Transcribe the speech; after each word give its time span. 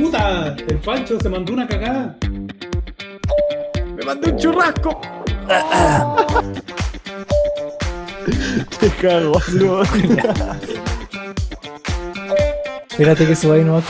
puta! 0.00 0.56
El 0.68 0.78
Pancho 0.78 1.18
se 1.20 1.28
mandó 1.28 1.52
una 1.52 1.66
cagada. 1.66 2.16
¡Me 3.96 4.04
mandé 4.04 4.30
un 4.30 4.36
churrasco! 4.38 5.00
Te 8.80 8.88
cago, 8.90 9.40
boludo. 9.48 9.82
Espérate 12.90 13.26
que 13.26 13.36
se 13.36 13.46
vaya 13.46 13.64
no. 13.64 13.82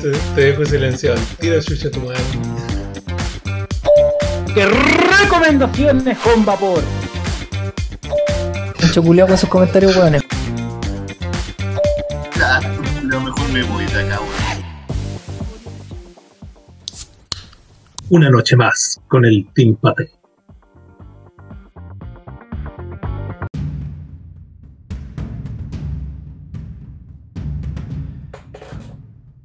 Te, 0.00 0.10
te 0.34 0.40
dejo 0.40 0.64
silenciado. 0.64 1.18
Tira 1.40 1.60
chucha 1.60 1.90
tu 1.90 2.00
madre. 2.00 2.20
¡Qué 4.54 4.66
recomendaciones 4.66 6.18
con 6.18 6.44
vapor! 6.44 6.82
Pancho 8.80 9.02
culiao 9.02 9.26
con 9.26 9.36
sus 9.36 9.48
comentarios 9.48 9.96
weones. 9.96 10.22
Una 18.10 18.30
noche 18.30 18.56
más 18.56 19.00
con 19.08 19.24
el 19.24 19.46
Team 19.54 19.76
Pate. 19.76 20.10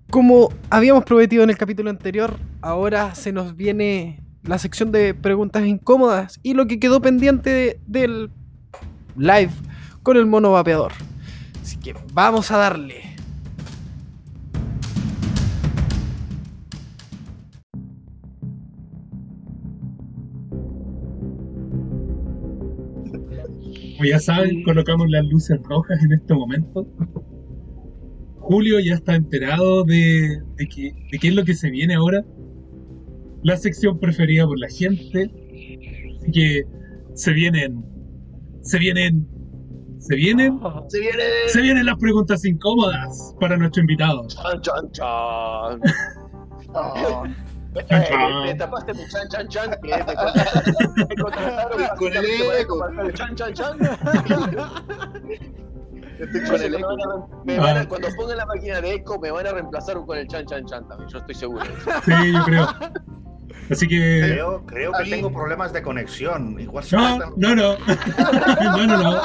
Como 0.09 0.49
habíamos 0.69 1.05
prometido 1.05 1.43
en 1.43 1.49
el 1.49 1.57
capítulo 1.57 1.89
anterior, 1.89 2.37
ahora 2.61 3.15
se 3.15 3.31
nos 3.31 3.55
viene 3.55 4.21
la 4.43 4.57
sección 4.57 4.91
de 4.91 5.13
preguntas 5.13 5.65
incómodas 5.65 6.39
y 6.43 6.53
lo 6.53 6.67
que 6.67 6.79
quedó 6.79 7.01
pendiente 7.01 7.49
de- 7.49 7.79
del 7.87 8.29
live 9.15 9.51
con 10.03 10.17
el 10.17 10.25
mono 10.25 10.51
vapeador. 10.51 10.91
Así 11.61 11.77
que 11.77 11.95
vamos 12.13 12.51
a 12.51 12.57
darle. 12.57 13.10
Como 24.01 24.09
ya 24.09 24.19
saben, 24.19 24.63
colocamos 24.63 25.07
las 25.11 25.23
luces 25.25 25.59
rojas 25.61 26.03
en 26.03 26.13
este 26.13 26.33
momento. 26.33 26.87
Julio 28.39 28.79
ya 28.79 28.95
está 28.95 29.13
enterado 29.13 29.83
de, 29.83 30.41
de, 30.55 30.67
que, 30.67 30.91
de 31.11 31.19
qué 31.19 31.27
es 31.27 31.35
lo 31.35 31.45
que 31.45 31.53
se 31.53 31.69
viene 31.69 31.93
ahora. 31.93 32.25
La 33.43 33.57
sección 33.57 33.99
preferida 33.99 34.47
por 34.47 34.57
la 34.57 34.69
gente. 34.69 35.29
Así 36.17 36.31
que 36.31 36.63
se 37.13 37.31
vienen. 37.31 37.85
Se 38.63 38.79
vienen. 38.79 39.27
Se 39.99 40.15
vienen. 40.15 40.59
Se 40.87 40.99
viene. 40.99 41.23
Se 41.49 41.61
vienen 41.61 41.85
las 41.85 41.97
preguntas 41.99 42.43
incómodas 42.43 43.35
para 43.39 43.55
nuestro 43.55 43.81
invitado. 43.81 44.25
Chan, 44.29 44.61
chan, 44.61 44.91
chan. 44.93 45.81
Eh, 47.73 47.85
Chan, 47.87 48.03
chan. 48.03 48.43
Me 48.43 48.53
tapaste 48.55 48.93
mi 48.93 49.07
chan, 49.07 49.27
chan, 49.29 49.47
chan. 49.47 49.71
Que 49.81 49.97
me 49.97 50.05
contrataron, 50.05 50.75
me 51.07 51.15
contrataron 51.15 51.97
Con 51.97 52.07
el 52.13 52.25
el 53.07 53.13
Chan, 53.13 53.35
chan, 53.35 53.53
chan. 53.53 53.77
estoy 56.19 56.41
con 56.49 56.61
el 56.61 56.75
eco. 56.75 56.87
van 56.87 56.99
a- 57.01 57.43
me 57.45 57.59
van 57.59 57.77
a- 57.77 57.81
Ah. 57.81 57.85
Cuando 57.87 58.07
pongan 58.17 58.37
la 58.37 58.45
máquina 58.45 58.81
de 58.81 58.93
eco, 58.95 59.17
me 59.19 59.31
van 59.31 59.47
a 59.47 59.51
reemplazar 59.53 59.95
con 60.05 60.17
el 60.17 60.27
chan, 60.27 60.45
chan, 60.45 60.65
chan 60.65 60.85
también. 60.87 61.09
Yo 61.09 61.19
estoy 61.19 61.35
seguro. 61.35 61.63
Sí, 62.05 62.33
yo 62.33 62.43
creo. 62.43 62.67
Así 63.69 63.87
que. 63.87 64.19
Creo, 64.21 64.65
creo 64.65 64.91
que 64.91 65.03
Ahí- 65.03 65.09
tengo 65.09 65.31
problemas 65.31 65.71
de 65.71 65.81
conexión. 65.81 66.59
Igual 66.59 66.83
se 66.83 66.97
No, 66.97 67.03
cortan- 67.19 67.33
no, 67.37 67.55
no. 67.55 67.77
No, 68.77 68.87
no, 68.87 68.97
no. 68.97 69.21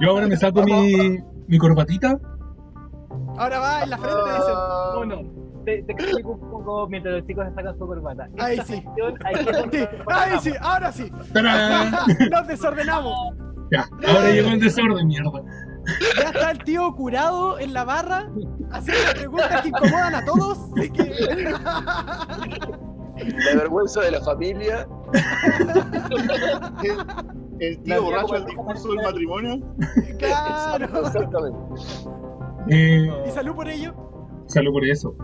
Yo 0.00 0.10
ahora 0.10 0.26
me 0.26 0.36
saco 0.36 0.62
mi, 0.62 1.18
mi 1.48 1.58
corbatita. 1.58 2.18
Ahora 3.38 3.58
va 3.60 3.82
en 3.82 3.90
la 3.90 3.98
frente 3.98 4.20
dicen. 4.20 4.54
Ah, 4.56 4.94
Uno, 5.00 5.16
te, 5.64 5.82
te 5.82 5.92
explico 5.92 6.30
un 6.32 6.50
poco 6.50 6.88
mientras 6.88 7.14
los 7.16 7.26
chicos 7.26 7.46
sacan 7.54 7.78
su 7.78 7.86
corbata. 7.86 8.28
Ahí 8.38 8.58
Esta 8.58 8.64
sí. 8.64 8.74
sección 8.74 9.14
Sí, 9.70 9.88
Ahí 10.08 10.38
sí, 10.40 10.52
ahora 10.60 10.92
sí. 10.92 11.12
¡Tarán! 11.32 11.92
Nos 12.30 12.46
desordenamos. 12.48 13.14
Ya, 13.70 13.86
ahora 14.08 14.30
llegó 14.30 14.50
el 14.50 14.60
desorden, 14.60 15.06
mierda. 15.06 15.30
Ya 16.16 16.28
está 16.30 16.50
el 16.50 16.58
tío 16.64 16.92
curado 16.94 17.58
en 17.58 17.72
la 17.72 17.84
barra 17.84 18.28
haciendo 18.72 19.12
preguntas 19.14 19.62
que 19.62 19.68
incomodan 19.68 20.14
a 20.14 20.24
todos. 20.24 20.58
Así 20.76 20.90
que... 20.90 21.54
La 23.18 23.56
vergüenza 23.56 24.00
de 24.02 24.12
la 24.12 24.20
familia. 24.20 24.86
El 27.58 27.82
tío 27.82 28.02
borracho 28.02 28.34
al 28.34 28.44
discurso 28.46 28.88
del 28.92 29.02
matrimonio. 29.02 29.58
Claro. 30.18 30.84
Exactamente. 31.06 31.58
Eh, 32.70 33.10
Y 33.26 33.30
salud 33.30 33.54
por 33.54 33.68
ello. 33.68 33.94
salud 34.46 34.72
por 34.72 34.84
eso. 34.84 35.14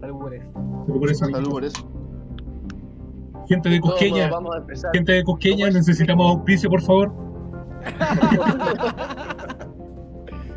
Salud 0.00 0.18
por 0.20 0.34
eso. 0.34 0.46
Salud 0.86 0.98
por 1.00 1.10
eso, 1.10 1.24
Salud 1.26 1.50
por 1.50 1.64
eso. 1.64 1.90
Gente 3.48 3.68
de 3.68 3.80
Cusqueña, 3.80 4.30
gente 4.94 5.12
de 5.12 5.22
Cusqueña, 5.24 5.68
necesitamos 5.70 6.30
auspicio, 6.36 6.70
por 6.70 6.80
favor. 6.82 7.12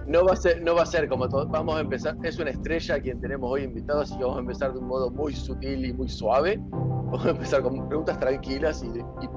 No 0.08 0.24
va 0.24 0.32
a 0.32 0.36
ser, 0.38 0.62
no 0.64 0.74
va 0.74 0.84
a 0.84 0.86
ser 0.86 1.10
como 1.10 1.28
todo. 1.28 1.46
Vamos 1.50 1.76
a 1.76 1.82
empezar. 1.82 2.16
Es 2.24 2.40
una 2.40 2.52
estrella 2.52 2.96
a 2.96 3.00
quien 3.02 3.20
tenemos 3.20 3.52
hoy 3.52 3.64
invitado, 3.64 4.00
así 4.00 4.16
que 4.18 4.24
vamos 4.24 4.38
a 4.38 4.40
empezar 4.40 4.72
de 4.72 4.80
un 4.80 4.88
modo 4.88 5.12
muy 5.12 5.34
sutil 5.34 5.84
y 5.84 5.92
muy 5.92 6.08
suave. 6.08 6.58
Vamos 6.72 7.26
a 7.26 7.32
empezar 7.32 7.62
con 7.62 7.86
preguntas 7.90 8.18
tranquilas 8.18 8.86
y, 8.86 8.88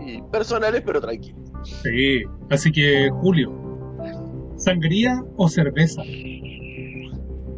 y- 0.06 0.18
y 0.18 0.22
personales, 0.30 0.82
pero 0.86 1.00
tranquilas. 1.00 1.40
Sí. 1.64 2.22
Así 2.50 2.70
que, 2.70 3.10
Julio, 3.20 3.50
¿sangría 4.54 5.24
o 5.36 5.48
cerveza? 5.48 6.02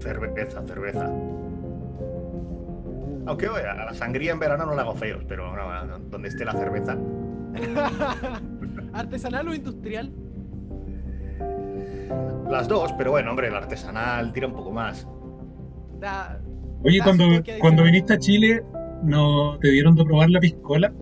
Cerveza, 0.02 0.62
cerveza. 0.66 1.06
Aunque 3.26 3.48
oye, 3.48 3.64
a 3.66 3.84
la 3.84 3.94
sangría 3.94 4.32
en 4.32 4.40
verano 4.40 4.66
no 4.66 4.74
la 4.74 4.82
hago 4.82 4.94
feos, 4.94 5.22
pero 5.28 5.54
no, 5.54 5.98
donde 6.10 6.28
esté 6.28 6.44
la 6.44 6.52
cerveza. 6.52 6.96
¿Artesanal 8.92 9.48
o 9.48 9.54
industrial? 9.54 10.12
Las 12.50 12.66
dos, 12.68 12.92
pero 12.94 13.12
bueno, 13.12 13.30
hombre, 13.30 13.46
el 13.48 13.54
artesanal 13.54 14.32
tira 14.32 14.48
un 14.48 14.54
poco 14.54 14.72
más. 14.72 15.06
Da- 16.00 16.40
Oye, 16.84 16.98
da 16.98 17.04
cuando, 17.04 17.24
cuando 17.60 17.84
viniste 17.84 18.14
a 18.14 18.18
Chile, 18.18 18.62
¿no 19.04 19.56
te 19.60 19.68
dieron 19.70 19.94
de 19.94 20.04
probar 20.04 20.28
la 20.30 20.40
piscola? 20.40 20.92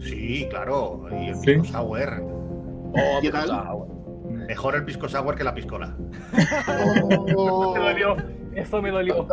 Sí, 0.00 0.46
claro, 0.50 1.06
y 1.12 1.28
el 1.28 1.36
Sí. 1.36 1.46
pisco 1.54 1.64
sour. 1.66 2.20
Oh, 2.94 3.18
¿Qué 3.22 3.30
tal? 3.30 3.48
Mejor 4.46 4.76
el 4.76 4.84
pisco 4.84 5.08
sour 5.08 5.34
que 5.34 5.44
la 5.44 5.54
piscola. 5.54 5.96
Oh, 7.36 7.74
Me 7.74 7.80
dolió. 7.80 8.16
Eso 8.54 8.80
me 8.82 8.90
dolió. 8.90 9.26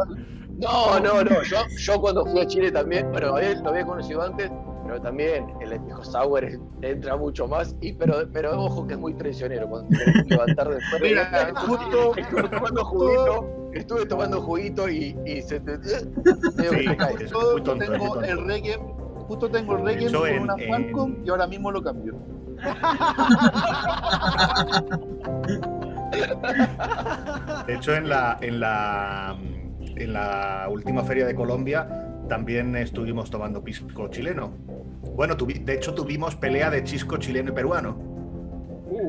No, 0.57 0.99
no, 0.99 1.23
no. 1.23 1.43
Yo, 1.43 1.57
yo 1.77 2.01
cuando 2.01 2.25
fui 2.25 2.41
a 2.41 2.45
Chile 2.47 2.71
también, 2.71 3.09
bueno, 3.11 3.35
a 3.35 3.41
él 3.41 3.59
lo 3.63 3.69
había 3.69 3.85
conocido 3.85 4.21
antes, 4.21 4.51
pero 4.85 5.01
también 5.01 5.45
el 5.61 5.79
pisco 5.81 6.03
sour 6.03 6.47
entra 6.81 7.15
mucho 7.15 7.47
más. 7.47 7.75
Y, 7.81 7.93
pero, 7.93 8.15
pero 8.31 8.59
ojo 8.61 8.85
que 8.85 8.93
es 8.93 8.99
muy 8.99 9.13
traicionero 9.15 9.67
cuando 9.67 9.89
te 9.97 10.23
levantar 10.25 10.69
después. 10.69 11.01
de- 11.01 11.07
Mira, 11.09 11.53
justo- 11.55 12.15
estuve 12.17 12.49
tomando 12.49 12.83
juguito, 12.85 13.69
estuve 13.73 14.05
tomando 14.05 14.41
juguito 14.41 14.89
y, 14.89 15.17
y 15.25 15.41
se 15.41 15.59
te. 15.59 15.77
Sí, 15.83 15.95
es 15.99 17.33
justo 17.33 17.51
muy 17.53 17.61
tonto, 17.63 17.83
es 17.83 17.89
muy 17.89 17.97
tengo 17.97 18.13
tonto. 18.13 18.21
el 18.29 18.45
Requiem, 18.45 18.81
justo 19.27 19.49
tengo 19.49 19.77
el 19.77 19.89
hecho, 20.01 20.19
con 20.19 20.27
en- 20.29 20.41
una 20.43 20.55
en- 20.57 20.69
Falcon 20.69 21.21
y 21.25 21.29
ahora 21.29 21.47
mismo 21.47 21.71
lo 21.71 21.81
cambio. 21.81 22.13
De 27.67 27.75
hecho, 27.75 27.93
en 27.95 28.09
la, 28.09 28.37
en 28.41 28.59
la, 28.59 29.35
en 29.95 30.13
la 30.13 30.67
última 30.69 31.03
feria 31.03 31.25
de 31.25 31.35
Colombia 31.35 31.87
también 32.29 32.75
estuvimos 32.75 33.29
tomando 33.29 33.63
pisco 33.63 34.07
chileno. 34.09 34.51
Bueno, 35.15 35.35
tuvi- 35.37 35.63
de 35.63 35.75
hecho 35.75 35.93
tuvimos 35.93 36.35
pelea 36.35 36.69
de 36.69 36.83
chisco 36.83 37.17
chileno 37.17 37.51
y 37.51 37.53
peruano. 37.53 37.97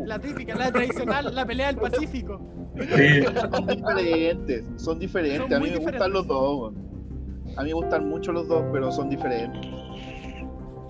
La 0.06 0.18
típica, 0.18 0.54
la 0.54 0.70
tradicional, 0.72 1.34
la 1.34 1.44
pelea 1.46 1.66
del 1.68 1.76
Pacífico. 1.76 2.40
Sí. 2.76 3.22
Son 3.50 3.66
diferentes, 3.66 4.64
son 4.76 4.98
diferentes. 4.98 5.42
Son 5.42 5.52
a 5.52 5.58
mí 5.60 5.66
me 5.66 5.78
diferentes. 5.78 5.92
gustan 5.92 6.12
los 6.12 6.26
dos. 6.26 6.72
A 7.56 7.62
mí 7.62 7.68
me 7.68 7.74
gustan 7.74 8.08
mucho 8.08 8.32
los 8.32 8.48
dos, 8.48 8.64
pero 8.72 8.90
son 8.90 9.08
diferentes. 9.08 9.70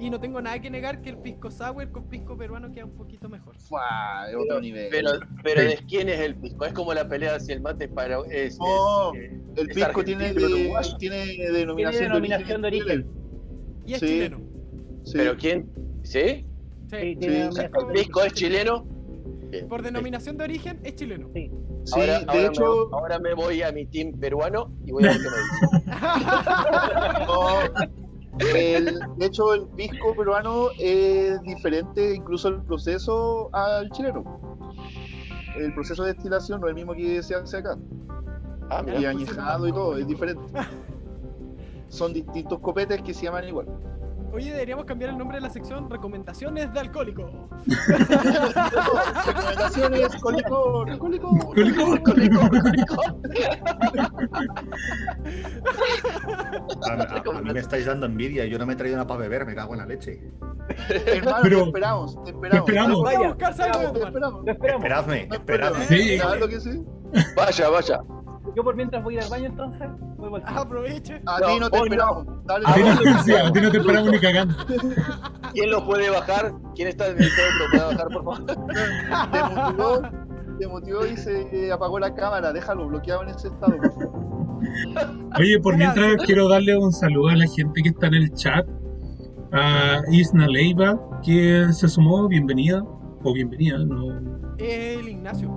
Y 0.05 0.11
no 0.11 0.21
tengo 0.21 0.39
nada 0.43 0.61
que 0.61 0.69
negar 0.69 1.01
que 1.01 1.09
el 1.09 1.17
pisco 1.17 1.51
sour 1.51 1.91
con 1.91 2.11
pisco 2.11 2.37
peruano 2.37 2.71
queda 2.71 2.85
un 2.85 2.95
poquito 2.95 3.27
mejor. 3.27 3.57
Fua, 3.59 4.27
es 4.29 4.37
otro 4.37 4.61
nivel. 4.61 4.89
Pero, 4.91 5.13
pero 5.43 5.63
Sí. 5.63 5.67
¿de 5.69 5.77
quién 5.89 6.11
es 6.11 6.21
el 6.21 6.35
pisco? 6.37 6.67
Es 6.67 6.75
como 6.75 6.93
la 6.93 7.09
pelea 7.09 7.41
si 7.41 7.53
el 7.53 7.63
mate 7.63 7.87
es 7.87 7.91
para. 7.91 8.19
Es, 8.31 8.59
No, 8.59 9.15
es, 9.15 9.21
eh, 9.33 9.41
el 9.57 9.69
pisco 9.69 10.05
tiene, 10.05 10.35
de- 10.35 10.45
uruguayo. 10.45 10.97
tiene 10.99 11.25
Tiene 11.25 11.53
denominación, 11.53 12.03
denominación 12.05 12.61
de 12.61 12.67
origen. 12.69 13.07
Y 13.87 13.95
es 13.95 14.01
Sí. 14.01 14.07
chileno. 14.07 14.41
Sí. 15.05 15.13
¿Pero 15.17 15.37
quién? 15.39 15.71
¿Sí? 16.03 16.21
Sí, 16.21 16.47
Sí. 16.91 17.17
tiene 17.17 17.17
Sí. 17.17 17.25
¿El 17.25 17.49
denominación 17.49 17.89
de 17.89 17.95
pisco 17.95 18.23
es 18.25 18.33
chileno? 18.35 18.87
Por 19.71 19.83
denominación 19.83 20.37
de 20.37 20.45
origen 20.45 20.81
es 20.83 20.97
chileno. 20.97 21.31
Sí. 21.33 21.51
Sí, 21.85 22.01
ahora, 22.01 22.19
de 22.19 22.25
ahora 22.29 22.47
hecho, 22.49 22.89
me, 22.91 22.97
ahora 22.99 23.19
me 23.21 23.33
voy 23.35 23.63
a 23.63 23.73
mi 23.73 23.87
team 23.87 24.13
peruano 24.21 24.71
y 24.85 24.93
voy 24.93 25.05
a 25.05 25.09
ver 25.13 25.17
qué 25.17 25.29
me 25.31 25.37
dice. 25.39 25.87
no, 27.27 28.04
el- 28.39 29.01
de 29.17 29.27
hecho 29.27 29.55
el 29.55 29.67
pisco 29.69 30.15
peruano 30.17 30.69
es 30.79 31.41
diferente 31.43 32.15
incluso 32.15 32.49
el 32.49 32.63
proceso 32.63 33.49
al 33.53 33.91
chileno. 33.91 34.41
el 35.57 35.73
proceso 35.73 36.03
de 36.03 36.15
destilación 36.15 36.61
no 36.61 36.67
es 36.67 36.71
el 36.71 36.75
mismo 36.75 36.95
que 36.95 37.23
se 37.23 37.35
hace 37.37 37.59
acá. 37.59 37.79
Ah, 38.71 38.83
Y 38.85 38.91
mira. 38.91 39.11
añejado 39.11 39.69
y 39.69 39.73
todo, 39.73 39.97
es 39.97 40.05
diferente. 40.07 40.43
Son 41.89 42.13
distintos 42.13 42.59
copetes 42.59 43.01
que 43.03 43.15
se 43.15 43.27
llaman 43.27 43.47
igual. 43.47 43.67
Oye, 44.35 44.51
deberíamos 44.51 44.85
cambiar 44.85 45.11
el 45.11 45.19
nombre 45.19 45.37
de 45.37 45.43
la 45.43 45.51
sección 45.51 45.89
Recomendaciones 45.89 46.73
de 46.73 46.81
Alcohólico. 46.81 47.49
Recomendaciones. 49.27 50.17
Con 50.21 50.37
licor, 50.37 50.99
con 50.99 51.13
licor. 51.13 51.41
A, 56.83 57.41
mí 57.43 57.53
me 57.53 57.61
estáis 57.61 57.87
dando 57.87 58.07
envidia. 58.07 58.45
Yo 58.47 58.59
no 58.59 58.67
me 58.67 58.73
he 58.73 58.77
traído 58.77 58.97
nada 58.97 59.07
para 59.07 59.21
beber, 59.21 59.47
me 59.47 59.55
cago 59.55 59.75
en 59.75 59.79
la 59.81 59.87
leche. 59.87 60.21
Hermano, 60.89 61.39
Pero- 61.43 61.59
te 61.61 61.65
esperamos, 61.67 62.25
te 62.25 62.31
esperamos. 62.31 62.65
te 62.67 62.73
esperamos. 62.73 63.03
Vaya, 63.03 63.37
Te 63.37 63.45
esperamos. 63.51 63.93
Lo 63.95 64.07
esperamos. 64.07 64.45
Esperadme, 64.49 65.21
esperadme. 65.21 65.35
esperamos. 65.35 65.79
Sí. 65.87 66.19
¿Sabes 66.19 66.41
lo 66.41 66.49
que 66.49 66.61
sí? 66.61 66.83
Vaya, 67.37 67.69
vaya. 67.69 68.01
Yo 68.57 68.63
por 68.63 68.77
mientras 68.77 69.03
voy 69.03 69.19
al 69.19 69.29
baño 69.29 69.47
entonces, 69.47 69.89
voy 70.17 70.29
vuelta. 70.31 70.49
Ah, 70.51 70.61
Aproveche. 70.61 71.21
A 71.27 71.41
No, 71.41 71.47
ti 71.47 71.61
no 71.61 71.71
te 71.71 71.79
esperamos. 71.79 72.27
Dale, 72.47 72.65
A 72.67 72.75
ti 72.75 72.83
dale. 72.83 73.11
no, 73.11 73.23
sí, 73.23 73.33
a 73.33 73.53
ti 73.53 73.61
no 73.61 73.71
te 73.71 73.79
esperamos 73.79 74.11
ni 74.13 74.19
cagando. 74.21 74.55
¿Quién 75.53 75.71
lo 75.71 75.85
puede 75.85 76.11
bajar? 76.11 76.53
¿Quién 76.75 76.89
está 76.89 77.09
en 77.09 77.23
el 77.23 77.29
todo 77.35 77.47
lo 77.59 77.71
puede 77.71 77.95
bajar, 77.95 78.09
por 78.13 78.25
favor? 78.25 78.47
Te 79.33 79.55
motivó, 79.55 80.03
te 80.59 80.69
motivó 80.69 81.07
y 81.07 81.17
se 81.17 81.73
apagó 81.73 81.99
la 81.99 82.15
cámara. 82.15 82.53
Déjalo 82.53 82.87
bloqueado 82.89 83.23
en 83.25 83.31
ese 83.31 83.49
estado, 83.49 83.77
por 83.77 83.93
favor. 83.93 84.35
Oye, 85.39 85.59
por 85.61 85.77
mientras 85.77 86.17
quiero 86.25 86.49
darle 86.49 86.77
un 86.79 86.93
saludo 86.93 87.29
a 87.31 87.37
la 87.37 87.47
gente 87.47 87.83
que 87.83 87.89
está 87.89 88.07
en 88.07 88.15
el 88.15 88.33
chat. 88.35 88.67
A 89.53 90.01
Isna 90.11 90.47
Leiva, 90.49 90.99
que 91.25 91.67
se 91.73 91.89
sumó, 91.89 92.27
bienvenida. 92.29 92.83
O 93.23 93.33
bienvenida, 93.33 93.79
no. 93.79 94.55
El 94.59 95.09
Ignacio. 95.09 95.49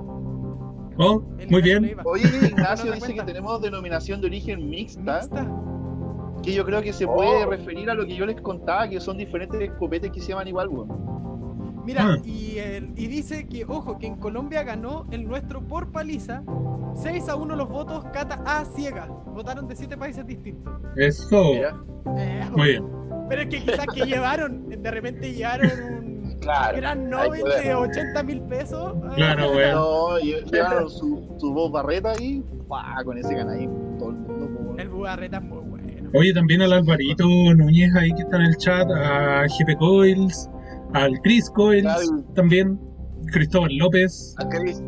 Oh, 0.97 1.19
muy 1.21 1.43
Ignacio 1.59 1.81
bien. 1.81 1.97
Oye, 2.05 2.23
Ignacio 2.47 2.91
dice 2.91 3.13
que 3.13 3.23
tenemos 3.23 3.61
denominación 3.61 4.21
de 4.21 4.27
origen 4.27 4.69
mixta, 4.69 5.19
Mixta. 5.21 5.47
que 6.43 6.53
yo 6.53 6.65
creo 6.65 6.81
que 6.81 6.93
se 6.93 7.05
puede 7.07 7.45
referir 7.45 7.89
a 7.89 7.93
lo 7.93 8.05
que 8.05 8.15
yo 8.15 8.25
les 8.25 8.39
contaba, 8.41 8.87
que 8.89 8.99
son 8.99 9.17
diferentes 9.17 9.71
copetes 9.79 10.11
que 10.11 10.19
se 10.21 10.29
llaman 10.29 10.47
igual, 10.47 10.67
weón. 10.69 11.85
Mira, 11.85 12.03
Ah. 12.05 12.17
y, 12.25 12.57
el- 12.57 12.91
y 12.97 13.07
dice 13.07 13.47
que, 13.47 13.63
ojo, 13.65 13.97
que 13.97 14.07
en 14.07 14.15
Colombia 14.17 14.63
ganó 14.63 15.05
el 15.11 15.25
nuestro 15.27 15.61
por 15.61 15.91
paliza. 15.91 16.43
6 16.95 17.29
a 17.29 17.35
1 17.35 17.55
los 17.55 17.69
votos, 17.69 18.03
Cata 18.11 18.41
a 18.45 18.65
ciega. 18.65 19.05
Votaron 19.05 19.67
de 19.67 19.75
7 19.75 19.95
países 19.97 20.25
distintos. 20.25 20.73
Eso. 20.97 21.53
Eh, 22.17 22.41
Muy 22.55 22.69
bien. 22.69 22.83
pero 23.29 23.43
es 23.43 23.47
que 23.49 23.59
quizás 23.63 23.85
que 23.93 24.05
llevaron, 24.05 24.67
de 24.67 24.91
repente 24.91 25.31
llevaron 25.33 25.69
un 25.99 26.16
claro. 26.39 27.31
ver. 27.31 27.63
de 27.63 27.75
80 27.75 28.23
mil 28.23 28.41
pesos. 28.43 28.93
Claro, 29.15 29.51
weón. 29.51 29.75
No, 29.75 30.19
y 30.19 30.35
llevaron 30.51 30.89
su, 30.89 31.35
su 31.37 31.53
voz 31.53 31.71
barreta 31.71 32.11
ahí, 32.11 32.43
pa, 32.67 33.01
con 33.03 33.17
ese 33.17 33.35
canal 33.35 33.69
todo 33.99 34.09
el 34.09 34.15
mundo. 34.15 34.75
El 34.77 34.89
Bugarreta 34.89 35.37
es 35.37 35.43
muy 35.43 35.57
bueno. 35.59 36.09
Oye, 36.13 36.33
también 36.33 36.61
al 36.61 36.71
Alvarito 36.71 37.25
Núñez 37.25 37.93
ahí 37.95 38.11
que 38.13 38.21
está 38.21 38.37
en 38.37 38.43
el 38.43 38.55
chat, 38.57 38.87
a 38.91 39.43
GP 39.43 39.77
Coils, 39.77 40.49
al 40.93 41.19
Chris 41.21 41.49
Coils 41.49 41.81
Claro. 41.83 42.23
también, 42.33 42.79
Cristóbal 43.33 43.75
López. 43.75 44.33
A 44.37 44.47
Cris, 44.47 44.81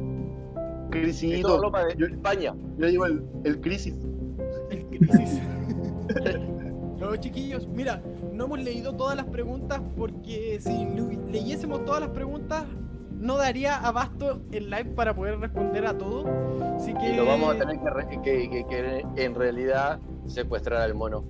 Crisito, 0.91 1.31
Cristóbal 1.33 1.61
López 1.61 1.87
de 1.87 1.95
yo, 1.97 2.05
España. 2.07 2.53
yo 2.77 2.87
digo 2.87 3.05
el, 3.05 3.21
el 3.43 3.59
crisis. 3.59 3.95
El 4.71 4.85
crisis. 4.85 5.41
No, 7.09 7.15
chiquillos, 7.15 7.67
mira, 7.67 8.03
no 8.33 8.45
hemos 8.45 8.59
leído 8.59 8.93
todas 8.95 9.15
las 9.15 9.25
preguntas 9.25 9.81
porque 9.97 10.59
si 10.61 10.85
le- 10.85 11.17
leyésemos 11.31 11.83
todas 11.83 12.01
las 12.01 12.11
preguntas 12.11 12.65
no 13.19 13.35
daría 13.35 13.77
abasto 13.77 14.43
el 14.51 14.69
live 14.69 14.91
para 14.95 15.15
poder 15.15 15.39
responder 15.39 15.87
a 15.87 15.97
todo. 15.97 16.25
Así 16.75 16.93
que 16.93 17.13
Y 17.13 17.15
lo 17.15 17.25
vamos 17.25 17.55
a 17.55 17.57
tener 17.57 17.79
que, 17.79 17.89
re- 17.89 18.07
que, 18.09 18.21
que- 18.21 18.65
que 19.15 19.23
en 19.25 19.33
realidad 19.33 19.99
secuestrar 20.27 20.81
al 20.83 20.93
mono. 20.93 21.23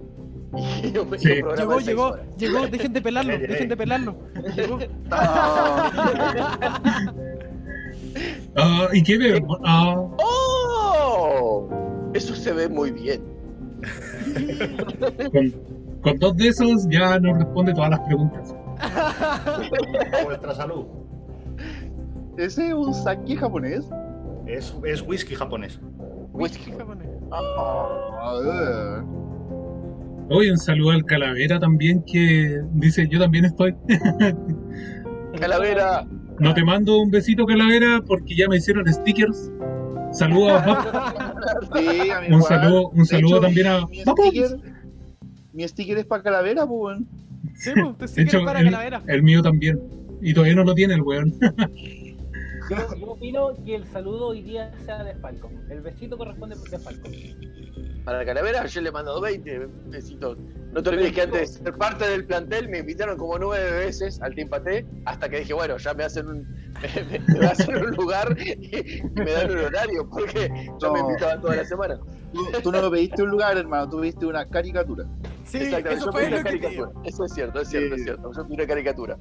Y 0.84 0.98
un, 0.98 1.16
y 1.16 1.20
Sí. 1.20 1.32
un 1.32 1.40
programa 1.40 1.56
Llegó, 1.56 1.80
llegó, 1.80 2.04
horas. 2.08 2.26
llegó, 2.38 2.68
dejen 2.68 2.92
de 2.94 3.02
pelarlo, 3.02 3.38
dejen 3.40 3.70
de 3.70 3.78
pelarlo. 3.78 4.16
Llegó. 4.56 4.80
Ah, 8.56 8.88
¿Y 8.92 9.04
qué 9.04 9.18
veo? 9.18 9.40
Ah, 9.64 9.96
¡Oh! 10.24 11.70
Eso 12.14 12.36
se 12.36 12.52
ve 12.52 12.68
muy 12.68 12.92
bien. 12.92 13.22
Con, 15.32 15.54
con 16.02 16.20
dos 16.20 16.38
de 16.38 16.48
esos 16.48 16.88
ya 16.90 17.20
nos 17.20 17.38
responde 17.38 17.74
todas 17.74 17.92
las 17.92 18.00
preguntas. 18.02 18.56
Vuestra 20.24 20.56
salud. 20.56 20.86
¿Ese 22.38 22.68
es 22.68 22.74
un 22.74 22.94
sake 22.94 23.36
japonés? 23.36 23.90
Es, 24.48 24.74
es 24.86 25.02
whisky 25.02 25.36
japonés. 25.36 25.80
Whisky. 26.32 26.72
japonés. 26.72 27.08
A 27.32 28.34
ver. 28.42 29.04
Oye, 30.30 30.52
un 30.52 30.58
saludo 30.58 30.92
al 30.92 31.04
Calavera 31.06 31.60
también 31.60 32.04
que 32.04 32.62
dice, 32.74 33.08
yo 33.10 33.20
también 33.20 33.46
estoy. 33.46 33.76
Calavera. 35.40 36.08
No 36.40 36.54
te 36.54 36.64
mando 36.64 37.02
un 37.02 37.12
besito, 37.12 37.46
Calavera, 37.46 38.02
porque 38.08 38.36
ya 38.36 38.48
me 38.48 38.58
hicieron 38.58 38.88
stickers. 38.88 39.52
Saludos 40.20 40.52
a. 40.52 41.16
Sí, 41.76 42.10
a 42.10 42.22
mí 42.22 42.28
Un 42.34 42.44
saludo, 42.44 42.90
un 42.90 43.06
saludo 43.06 43.38
hecho, 43.38 43.42
también 43.42 43.68
a 43.68 43.86
mi, 43.88 43.98
mi 43.98 44.04
Papu. 44.04 44.24
sticker, 44.24 44.58
mi 45.54 45.68
sticker 45.68 45.98
es 45.98 46.06
para 46.06 46.24
calavera, 46.24 46.66
pues, 46.68 46.80
weón. 46.80 47.08
Sí, 47.56 47.72
pues, 47.74 47.86
usted 47.92 48.08
sí 48.08 48.16
De 48.16 48.22
hecho, 48.24 48.40
es 48.40 48.46
para 48.46 48.60
el, 48.60 48.66
calavera. 48.66 49.02
el 49.08 49.24
mío 49.24 49.42
también. 49.42 49.80
Y 50.22 50.34
todavía 50.34 50.56
no 50.56 50.64
lo 50.66 50.76
tiene 50.76 50.94
el 50.96 51.02
weón. 51.02 51.34
Yo, 52.70 52.98
yo 53.00 53.12
opino 53.12 53.54
que 53.66 53.76
el 53.76 53.86
saludo 53.88 54.28
hoy 54.28 54.44
día 54.44 54.72
sea 54.86 55.04
de 55.04 55.16
Falcon. 55.16 55.52
El 55.70 55.82
besito 55.82 56.18
corresponde 56.18 56.56
de 56.70 56.80
Falcon. 56.80 57.12
Para 58.06 58.26
Calavera 58.26 58.66
yo 58.66 58.82
le 58.82 58.90
he 58.90 58.92
mandado 58.92 59.22
20 59.22 59.68
besitos. 59.88 60.38
No 60.72 60.82
te 60.84 60.90
olvides 60.90 61.14
que 61.14 61.22
antes 61.22 61.40
de 61.58 61.64
ser 61.64 61.74
parte 61.78 62.08
del 62.08 62.26
plantel 62.26 62.70
me 62.70 62.80
invitaron 62.80 63.18
como 63.18 63.38
nueve 63.40 63.72
veces 63.72 64.22
al 64.22 64.36
Team 64.36 64.50
Paté 64.50 64.86
hasta 65.06 65.28
que 65.28 65.40
dije, 65.40 65.54
bueno, 65.54 65.78
ya 65.78 65.94
me 65.94 66.04
hacen 66.04 66.28
un, 66.28 66.48
me, 67.10 67.40
me 67.40 67.46
hacen 67.48 67.76
un 67.76 67.92
lugar 67.96 68.36
y, 68.40 68.52
y 68.98 69.02
me 69.16 69.32
dan 69.32 69.52
un 69.52 69.58
horario 69.66 70.08
porque 70.10 70.52
yo 70.80 70.92
me 70.94 71.00
invitaban 71.00 71.42
toda 71.42 71.56
la 71.56 71.66
semana. 71.66 72.00
Tú, 72.32 72.46
tú 72.64 72.72
no 72.72 72.90
pediste 72.92 73.24
un 73.24 73.30
lugar, 73.32 73.58
hermano, 73.58 73.90
tú 73.90 74.00
pediste 74.00 74.26
una 74.28 74.46
caricatura. 74.46 75.06
Sí, 75.44 75.58
Exactamente, 75.58 75.96
eso 75.96 76.06
yo 76.06 76.12
fue 76.12 76.22
pedí 76.22 76.34
una 76.34 76.38
que 76.38 76.44
caricatura. 76.44 76.92
Eso 77.04 77.26
es 77.26 77.34
cierto, 77.34 77.60
es 77.62 77.68
cierto, 77.70 77.96
es 77.96 78.04
cierto. 78.04 78.32
Yo 78.32 78.44
pedí 78.44 78.54
una 78.54 78.68
caricatura. 78.68 79.18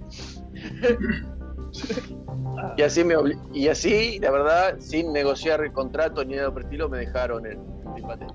y 2.77 2.83
así 2.83 3.05
me 3.05 3.17
obli- 3.17 3.39
y 3.55 3.69
así, 3.69 4.19
la 4.21 4.31
verdad, 4.31 4.77
sin 4.79 5.13
negociar 5.13 5.65
el 5.65 5.73
contrato 5.73 6.23
ni 6.25 6.37
nada 6.37 6.51
por 6.51 6.61
el 6.61 6.67
estilo, 6.67 6.89
me 6.91 6.99
dejaron 6.99 7.47
el 7.47 7.57
Team 7.95 8.07
Paté. 8.07 8.27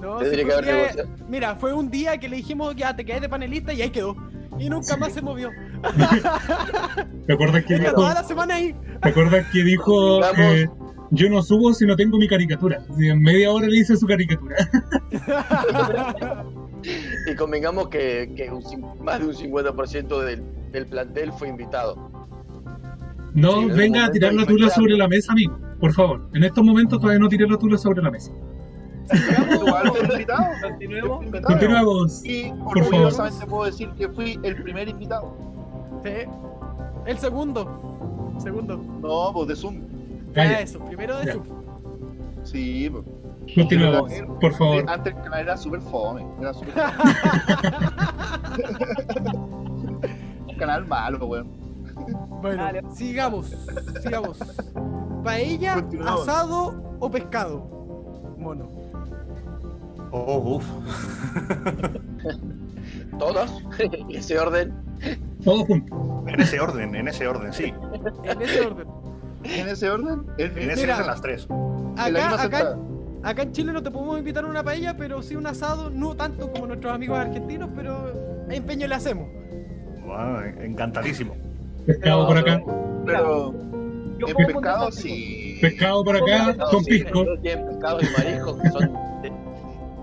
No, 0.00 0.20
sí, 0.20 0.30
que 0.30 0.44
día-. 0.44 0.90
Mira, 1.28 1.56
fue 1.56 1.72
un 1.72 1.90
día 1.90 2.18
que 2.18 2.28
le 2.28 2.36
dijimos, 2.36 2.74
ya 2.76 2.94
te 2.94 3.04
quedé 3.04 3.20
de 3.20 3.28
panelista 3.28 3.72
y 3.72 3.82
ahí 3.82 3.90
quedó. 3.90 4.16
Y 4.58 4.70
nunca 4.70 4.96
más 4.96 5.12
se 5.12 5.20
movió. 5.22 5.50
¿Te 7.26 7.32
acuerdas 7.32 7.64
que 7.64 7.78
dijo, 7.78 7.92
toda 7.94 8.14
la 8.14 8.24
semana 8.24 8.54
ahí. 8.54 8.74
¿te 9.02 9.08
acuerdas 9.10 9.46
que 9.52 9.62
dijo 9.62 10.24
eh, 10.34 10.66
yo 11.10 11.28
no 11.28 11.42
subo 11.42 11.74
si 11.74 11.84
no 11.86 11.94
tengo 11.94 12.16
mi 12.16 12.26
caricatura? 12.26 12.82
Así, 12.90 13.08
en 13.08 13.20
media 13.20 13.50
hora 13.50 13.66
le 13.66 13.78
hice 13.78 13.96
su 13.96 14.06
caricatura. 14.06 14.56
Y 17.28 17.34
convengamos 17.34 17.88
que, 17.88 18.32
que 18.36 18.48
un 18.50 18.62
cin- 18.62 18.98
más 19.02 19.18
de 19.18 19.26
un 19.26 19.34
50% 19.34 20.20
del, 20.22 20.44
del 20.70 20.86
plantel 20.86 21.32
fue 21.32 21.48
invitado. 21.48 21.96
No 23.34 23.60
Sí, 23.60 23.66
venga 23.70 24.04
a 24.04 24.10
tirar 24.10 24.32
la 24.34 24.46
tula 24.46 24.70
sobre 24.70 24.96
la 24.96 25.08
mesa, 25.08 25.32
amigo. 25.32 25.58
Por 25.80 25.92
favor. 25.92 26.28
En 26.34 26.44
estos 26.44 26.62
momentos 26.64 27.00
todavía 27.00 27.18
no 27.18 27.28
tiré 27.28 27.48
la 27.48 27.56
tula 27.58 27.76
sobre 27.76 28.02
la 28.02 28.10
mesa. 28.10 28.30
Invitado. 30.12 30.44
Continuemos. 30.62 31.26
Continuamos. 31.44 32.24
Y 32.24 32.50
Por 32.52 32.78
orgullosamente 32.78 33.46
puedo 33.46 33.64
decir 33.64 33.88
que 33.90 34.08
fui 34.08 34.38
el 34.42 34.62
primer 34.62 34.88
invitado. 34.88 35.36
Sí. 36.04 36.10
El 37.06 37.18
segundo. 37.18 38.34
Segundo. 38.38 38.76
No, 38.76 39.32
pues 39.32 39.48
de 39.48 39.56
Zoom. 39.56 39.80
Calla. 40.34 40.60
eso, 40.60 40.78
primero 40.80 41.16
de 41.18 41.32
su. 41.32 41.42
Sí, 42.44 42.90
pues. 42.90 43.04
Continuamos, 43.54 44.12
por 44.40 44.54
favor. 44.54 44.84
Antes 44.88 45.14
el 45.14 45.22
canal 45.22 45.40
era 45.40 45.56
súper 45.56 45.80
fome. 45.80 46.26
Era 46.40 46.52
súper 46.52 46.74
Un 50.48 50.56
canal 50.58 50.84
malo, 50.86 51.26
weón. 51.26 51.48
Bueno, 52.42 52.62
Dale. 52.62 52.82
sigamos. 52.94 53.52
Sigamos. 54.02 54.38
Paella, 55.22 55.84
asado 56.06 56.96
o 56.98 57.10
pescado. 57.10 57.66
Mono. 58.36 58.68
Oh, 60.18 60.56
uff. 60.56 60.64
¿Todos? 63.18 63.62
¿En 63.78 64.10
ese 64.16 64.38
orden? 64.38 64.72
Todos 65.44 65.66
juntos. 65.66 65.98
En 66.26 66.40
ese 66.40 66.58
orden, 66.58 66.94
en 66.94 67.08
ese 67.08 67.28
orden, 67.28 67.52
sí. 67.52 67.72
En 68.24 68.40
ese 68.42 68.60
orden. 68.62 68.88
¿En 69.44 69.68
ese 69.68 69.90
orden? 69.90 70.22
En, 70.38 70.58
En 70.58 70.70
ese 70.70 70.80
Mira. 70.82 70.94
orden 70.96 71.06
las 71.06 71.20
tres. 71.20 71.46
en 71.50 72.14
la 72.14 72.30
Acá, 72.32 72.42
acá, 72.44 72.78
acá 73.22 73.42
en 73.42 73.52
Chile 73.52 73.72
no 73.72 73.82
te 73.82 73.90
podemos 73.90 74.18
invitar 74.18 74.44
a 74.44 74.46
una 74.48 74.64
paella, 74.64 74.96
pero 74.96 75.22
sí 75.22 75.36
un 75.36 75.46
asado, 75.46 75.90
no 75.90 76.14
tanto 76.16 76.50
como 76.50 76.66
nuestros 76.66 76.94
amigos 76.94 77.18
argentinos, 77.18 77.68
pero 77.76 78.46
empeño 78.50 78.86
le 78.88 78.94
hacemos. 78.94 79.28
Bueno, 80.04 80.40
encantadísimo. 80.62 81.36
Pescado 81.84 82.26
por 82.26 82.38
acá. 82.38 82.62
Pero 83.04 83.54
Yo 84.18 84.28
En 84.28 84.46
pescado, 84.46 84.90
sí. 84.90 85.58
Pescado 85.60 86.02
por 86.04 86.16
acá, 86.16 86.54
No, 86.56 86.64
con 86.70 86.82
sí, 86.84 86.90
pisco. 86.90 87.24
pescados 87.42 88.02
y 88.02 88.06
mariscos 88.16 88.58
que 88.62 88.70
son. 88.70 88.92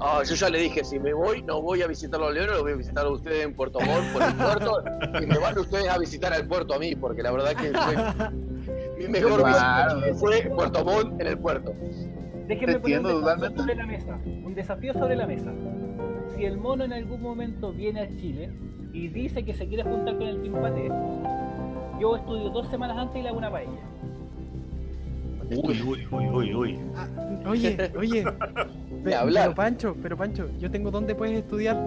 Ah, 0.06 0.22
yo 0.28 0.36
ya 0.36 0.50
le 0.50 0.60
dije, 0.60 0.84
si 0.84 1.00
me 1.00 1.14
voy, 1.14 1.42
no 1.44 1.62
voy 1.62 1.82
a 1.82 1.88
visitar 1.88 2.20
los 2.20 2.34
leones, 2.34 2.52
los 2.52 2.62
voy 2.64 2.74
a 2.74 2.76
visitar 2.76 3.06
a 3.06 3.10
ustedes 3.10 3.46
en 3.46 3.54
Puerto 3.56 3.80
Montt, 3.80 4.12
por 4.12 4.22
el 4.22 4.34
puerto, 4.36 4.84
y 5.22 5.26
me 5.26 5.38
van 5.38 5.58
ustedes 5.58 5.88
a 5.90 5.98
visitar 5.98 6.34
al 6.34 6.46
puerto 6.46 6.74
a 6.74 6.80
mí, 6.80 6.94
porque 6.96 7.24
la 7.24 7.32
verdad 7.32 7.52
que 7.52 7.72
fue 7.72 8.30
mi 9.00 9.08
mejor 9.08 9.40
Claro. 9.44 9.96
visita 10.02 10.16
fue 10.16 10.42
Puerto 10.54 10.84
Montt 10.84 11.22
en 11.22 11.28
el 11.28 11.38
puerto. 11.38 11.74
Déjenme 12.48 12.80
poner 12.80 12.98
entiendo 12.98 13.10
un 13.18 13.24
desafío 13.24 13.24
totalmente. 13.24 13.60
sobre 13.62 13.76
la 13.76 13.86
mesa. 13.86 14.20
Un 14.46 14.56
desafío 14.56 14.94
sobre 14.94 15.16
la 15.16 15.26
mesa. 15.28 15.54
Si 16.36 16.44
el 16.46 16.58
mono 16.58 16.84
en 16.84 16.92
algún 16.94 17.22
momento 17.22 17.72
viene 17.72 18.02
a 18.02 18.10
Chile 18.10 18.50
y 18.92 19.08
dice 19.08 19.46
que 19.46 19.54
se 19.54 19.66
quiere 19.68 19.84
juntar 19.84 20.18
con 20.18 20.28
el 20.28 20.42
Team 20.42 20.54
Pate, 20.62 20.90
yo 22.02 22.18
estudio 22.18 22.50
dos 22.50 22.68
semanas 22.68 22.98
antes 22.98 23.16
y 23.18 23.24
le 23.24 23.30
hago 23.30 23.38
una 23.38 23.50
paella. 23.52 23.72
Uy, 25.50 25.82
uy, 25.82 26.08
uy, 26.12 26.28
uy, 26.30 26.56
uy. 26.56 26.80
Ah, 26.98 27.08
oye, 27.48 27.92
oye. 27.98 28.26
Pe- 29.04 29.16
hablar. 29.16 29.44
Pero 29.46 29.56
Pancho, 29.56 29.96
pero 30.02 30.18
Pancho, 30.18 30.50
yo 30.60 30.70
tengo 30.72 30.90
dónde 30.92 31.14
puedes 31.16 31.38
estudiar. 31.38 31.78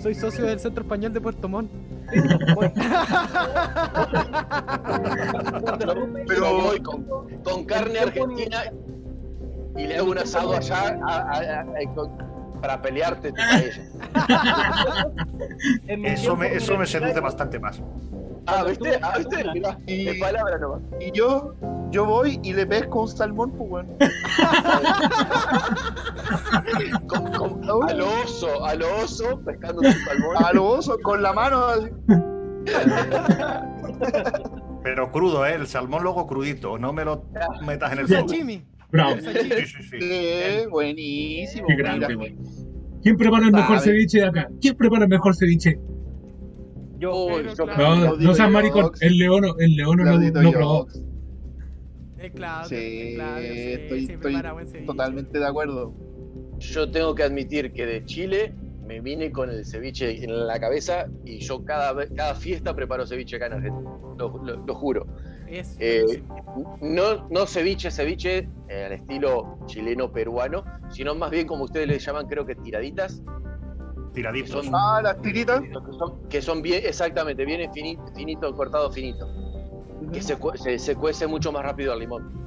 Soy 0.00 0.14
socio 0.14 0.44
del 0.46 0.58
Centro 0.60 0.82
Español 0.82 1.12
de 1.12 1.20
Puerto 1.20 1.48
Montt. 1.48 1.70
Pero 6.26 6.62
voy 6.62 6.80
con, 6.80 7.04
con 7.42 7.64
carne 7.64 7.98
argentina 8.00 8.62
y 9.76 9.86
le 9.86 9.96
hago 9.96 10.10
un 10.10 10.18
asado 10.18 10.52
allá 10.54 10.98
a- 11.06 11.20
a- 11.20 11.60
a- 11.60 11.94
con- 11.94 12.10
para 12.60 12.80
pelearte 12.80 13.32
Eso 15.88 16.36
me, 16.36 16.54
eso 16.54 16.76
me 16.78 16.86
seduce 16.86 17.18
bastante 17.20 17.58
más. 17.58 17.80
Ah, 18.46 18.62
¿viste? 18.64 18.98
Ah, 19.02 19.14
¿viste? 19.18 19.44
Mirá, 19.52 19.78
Y- 19.86 20.04
de 20.04 20.14
palabra 20.20 20.58
nomás. 20.58 20.80
Y 21.00 21.10
yo, 21.12 21.54
yo 21.92 22.04
voy 22.06 22.40
y 22.42 22.52
le 22.52 22.66
pesco 22.66 23.02
un 23.02 23.08
salmón, 23.08 23.52
pues 23.52 23.70
bueno. 23.70 23.88
Con- 27.06 27.32
con- 27.32 27.64
a 27.88 27.94
lo 27.94 28.06
oso, 28.24 28.64
a 28.64 28.74
lo 28.74 28.86
oso, 29.02 29.40
pescando 29.44 29.80
un 29.80 29.92
salmón. 29.92 30.36
A 30.44 30.52
lo 30.52 30.64
oso, 30.66 30.98
con 31.02 31.22
la 31.22 31.32
mano 31.32 31.64
así. 31.66 31.88
Pero 34.82 35.10
crudo, 35.12 35.46
¿eh? 35.46 35.54
El 35.54 35.66
salmón 35.66 36.02
luego 36.02 36.26
crudito. 36.26 36.78
No 36.78 36.92
me 36.92 37.04
lo 37.04 37.24
metas 37.64 37.92
en 37.92 37.98
el. 38.00 38.08
Sashimi. 38.08 38.64
Bravo. 38.90 39.14
Sí, 39.20 39.26
sí, 39.66 39.82
sí. 39.90 39.96
Eh, 40.00 40.66
buenísimo. 40.70 41.66
Qué 41.68 41.76
grande. 41.76 42.34
¿Quién 43.02 43.16
prepara 43.16 43.46
el 43.46 43.52
mejor 43.52 43.78
Sabe. 43.78 43.90
ceviche 43.92 44.18
de 44.20 44.26
acá? 44.26 44.48
¿Quién 44.60 44.76
prepara 44.76 45.04
el 45.04 45.10
mejor 45.10 45.34
ceviche? 45.36 45.78
Yo. 46.98 47.28
No, 47.56 47.64
Claudito 47.74 48.16
no 48.18 48.34
seas 48.34 48.50
maricón. 48.50 48.90
El 49.00 49.18
leono, 49.18 49.54
el 49.58 49.74
leono 49.76 50.04
no, 50.04 50.18
no 50.18 50.52
probó. 50.52 50.86
El 52.22 52.32
Claudio, 52.32 52.68
Sí, 52.68 53.00
el 53.00 53.14
Claudio, 53.16 53.52
sí, 53.52 53.58
estoy, 53.72 54.06
sí, 54.06 54.12
estoy 54.12 54.32
buen 54.52 54.86
totalmente 54.86 55.38
de 55.38 55.46
acuerdo. 55.46 55.92
Yo 56.58 56.90
tengo 56.90 57.14
que 57.14 57.24
admitir 57.24 57.72
que 57.72 57.84
de 57.86 58.04
Chile 58.04 58.54
me 58.86 59.00
vine 59.00 59.32
con 59.32 59.50
el 59.50 59.64
ceviche 59.64 60.22
en 60.22 60.46
la 60.46 60.60
cabeza 60.60 61.06
y 61.24 61.38
yo 61.40 61.64
cada, 61.64 62.06
cada 62.14 62.34
fiesta 62.34 62.74
preparo 62.74 63.06
ceviche 63.06 63.36
acá 63.36 63.46
en 63.46 63.52
Argentina. 63.54 63.90
Lo, 64.18 64.38
lo- 64.44 64.64
lo 64.64 64.74
juro. 64.74 65.06
Es 65.48 65.76
Eh. 65.80 66.22
No, 66.80 67.28
no 67.30 67.46
ceviche, 67.46 67.90
ceviche 67.90 68.48
eh, 68.68 68.84
al 68.86 68.92
estilo 68.92 69.58
chileno-peruano, 69.66 70.64
sino 70.90 71.14
más 71.14 71.30
bien 71.30 71.46
como 71.46 71.64
ustedes 71.64 71.88
le 71.88 71.98
llaman, 71.98 72.26
creo 72.26 72.44
que 72.46 72.54
tiraditas, 72.54 73.22
Tiraditos. 74.14 74.66
Son- 74.66 74.74
Ah, 74.74 75.00
las 75.02 75.20
tiritas. 75.22 75.62
que 75.62 75.72
son, 75.98 76.28
que 76.28 76.42
son 76.42 76.60
bien, 76.60 76.82
exactamente, 76.84 77.46
bien 77.46 77.72
finito, 77.72 78.02
finito 78.14 78.54
cortado 78.54 78.90
finito, 78.92 79.26
que 80.10 80.22
se, 80.22 80.38
cue- 80.38 80.56
se, 80.56 80.78
se 80.78 80.96
cuece 80.96 81.26
mucho 81.26 81.52
más 81.52 81.62
rápido 81.64 81.92
al 81.92 82.00
limón. 82.00 82.42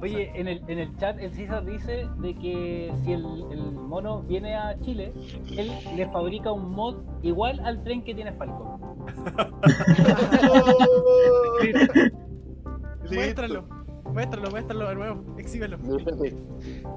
Oye, 0.00 0.30
en 0.34 0.46
el, 0.48 0.62
en 0.68 0.78
el 0.78 0.96
chat 0.98 1.18
el 1.18 1.32
César 1.32 1.64
dice 1.64 2.06
de 2.18 2.34
que 2.34 2.92
si 3.04 3.12
el, 3.14 3.24
el 3.50 3.72
mono 3.72 4.22
viene 4.22 4.54
a 4.54 4.78
Chile, 4.80 5.12
él 5.56 5.72
le 5.96 6.06
fabrica 6.10 6.52
un 6.52 6.70
mod 6.70 6.96
igual 7.22 7.58
al 7.64 7.82
tren 7.82 8.04
que 8.04 8.14
tiene 8.14 8.32
Falcon. 8.32 8.78
Muéstralo, 13.10 13.64
muéstralo, 14.12 14.50
muéstralo 14.50 14.88
de 14.88 14.94
nuevo, 14.94 15.24
exhíbelo. 15.38 15.78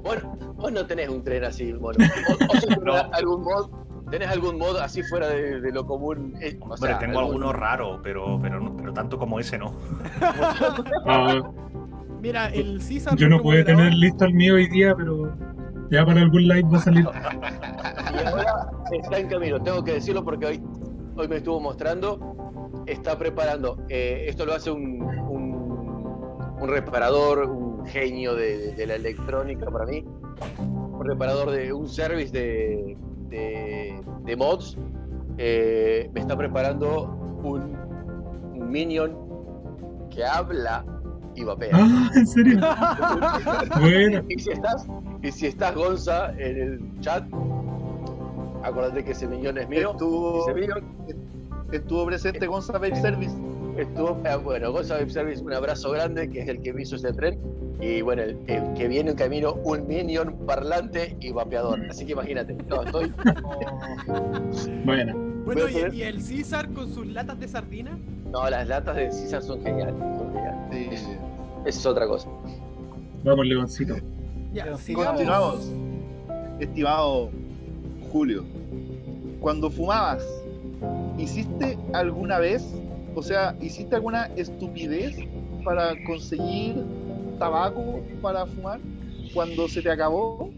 Bueno, 0.02 0.36
vos 0.56 0.72
no 0.72 0.84
tenés 0.86 1.08
un 1.08 1.22
tren 1.22 1.44
así, 1.44 1.72
mono. 1.72 1.98
O, 2.28 2.32
o 2.52 2.56
si 2.60 2.66
tenés 2.66 2.82
No. 2.84 2.94
algún 3.12 3.42
mod, 3.42 3.70
tenés 4.12 4.28
algún 4.28 4.58
mod 4.58 4.76
así 4.76 5.02
fuera 5.02 5.26
de, 5.28 5.60
de 5.60 5.72
lo 5.72 5.84
común. 5.86 6.34
eh, 6.40 6.56
o 6.60 6.74
tengo 6.76 6.96
algún- 6.98 7.16
alguno 7.16 7.52
raro, 7.52 8.00
pero, 8.02 8.38
pero, 8.40 8.60
no- 8.60 8.76
pero 8.76 8.92
tanto 8.92 9.18
como 9.18 9.40
ese 9.40 9.58
no. 9.58 9.74
Mira, 12.20 12.48
el 12.48 12.80
César. 12.80 13.16
yo 13.16 13.28
no 13.28 13.40
pude 13.40 13.64
tener 13.64 13.92
listo 13.94 14.24
el 14.26 14.34
mío 14.34 14.54
hoy 14.54 14.68
día, 14.68 14.94
pero 14.96 15.34
ya 15.90 16.06
para 16.06 16.20
algún 16.20 16.46
live 16.46 16.68
va 16.72 16.78
a 16.78 16.82
salir. 16.82 17.06
Y 18.12 18.26
ahora 18.26 18.70
está 18.92 19.18
en 19.18 19.28
camino, 19.28 19.60
tengo 19.62 19.82
que 19.82 19.94
decirlo 19.94 20.22
porque 20.22 20.44
hoy, 20.46 20.62
hoy 21.16 21.28
me 21.28 21.36
estuvo 21.38 21.58
mostrando, 21.60 22.82
está 22.86 23.18
preparando, 23.18 23.78
eh, 23.88 24.26
esto 24.28 24.44
lo 24.44 24.52
hace 24.54 24.70
un, 24.70 25.02
un, 25.02 26.54
un 26.60 26.68
reparador, 26.68 27.48
un 27.50 27.86
genio 27.86 28.34
de, 28.34 28.74
de 28.74 28.86
la 28.86 28.94
electrónica 28.96 29.70
para 29.70 29.86
mí, 29.86 30.04
un 30.58 31.02
reparador 31.04 31.50
de 31.52 31.72
un 31.72 31.88
service 31.88 32.30
de, 32.32 32.96
de, 33.32 34.00
de 34.24 34.36
mods, 34.36 34.76
eh, 35.38 36.08
me 36.12 36.20
está 36.20 36.36
preparando 36.36 37.04
un, 37.42 37.76
un 38.54 38.70
minion 38.70 39.16
que 40.10 40.24
habla 40.24 40.84
y 41.34 41.44
vapea. 41.44 41.70
Ah, 41.72 42.10
¿en 42.14 42.26
serio? 42.26 42.60
Bueno, 43.80 44.22
Y 44.28 44.38
si 44.38 44.50
estás, 44.50 44.86
y 45.22 45.32
si 45.32 45.46
estás 45.46 45.74
Gonza 45.74 46.30
en 46.32 46.56
el 46.60 47.00
chat, 47.00 47.24
acuérdate 48.62 49.02
que 49.04 49.12
ese 49.12 49.26
minion 49.26 49.56
es 49.58 49.68
mío. 49.68 49.92
Estuvo, 49.92 50.42
Ese 50.42 50.54
minion 50.54 50.84
estuvo 51.72 52.06
presente 52.06 52.46
Gonza 52.46 52.74
Vape 52.74 52.96
Service. 52.96 53.34
Estuvo, 53.76 54.14
bueno, 54.42 54.72
Gonza 54.72 54.96
Web 54.96 55.10
Service, 55.10 55.42
un 55.42 55.52
abrazo 55.52 55.90
grande, 55.90 56.28
que 56.30 56.40
es 56.40 56.48
el 56.48 56.60
que 56.60 56.72
me 56.72 56.82
hizo 56.82 56.96
ese 56.96 57.12
tren. 57.12 57.38
Y 57.80 58.00
bueno, 58.00 58.22
el, 58.22 58.38
el 58.46 58.74
que 58.74 58.86
viene 58.86 59.10
en 59.10 59.16
camino, 59.16 59.54
un 59.64 59.86
minion 59.88 60.36
parlante 60.46 61.16
y 61.20 61.32
vapeador. 61.32 61.84
Así 61.90 62.06
que 62.06 62.12
imagínate, 62.12 62.54
no, 62.68 62.82
estoy. 62.82 63.12
bueno. 64.84 65.16
Bueno, 65.44 65.68
y, 65.68 65.96
y 65.96 66.02
el 66.04 66.22
César 66.22 66.72
con 66.72 66.92
sus 66.92 67.06
latas 67.08 67.40
de 67.40 67.48
sardina. 67.48 67.98
No, 68.30 68.48
las 68.48 68.68
latas 68.68 68.94
de 68.94 69.10
César 69.10 69.42
son 69.42 69.62
geniales. 69.62 69.94
Son 69.98 70.32
geniales. 70.32 71.00
Sí. 71.00 71.08
Esa 71.66 71.78
es 71.78 71.86
otra 71.86 72.06
cosa. 72.06 72.28
Vamos, 73.24 73.46
Leoncito. 73.46 73.96
Ya. 74.52 74.66
Continuamos. 74.70 75.72
Estimado 76.60 77.30
Julio, 78.12 78.44
cuando 79.40 79.70
fumabas, 79.70 80.22
¿hiciste 81.18 81.78
alguna 81.92 82.38
vez, 82.38 82.62
o 83.14 83.22
sea, 83.22 83.54
hiciste 83.60 83.96
alguna 83.96 84.26
estupidez 84.36 85.16
para 85.64 85.94
conseguir 86.04 86.84
tabaco 87.38 88.00
para 88.20 88.46
fumar 88.46 88.80
cuando 89.34 89.68
se 89.68 89.82
te 89.82 89.90
acabó? 89.90 90.50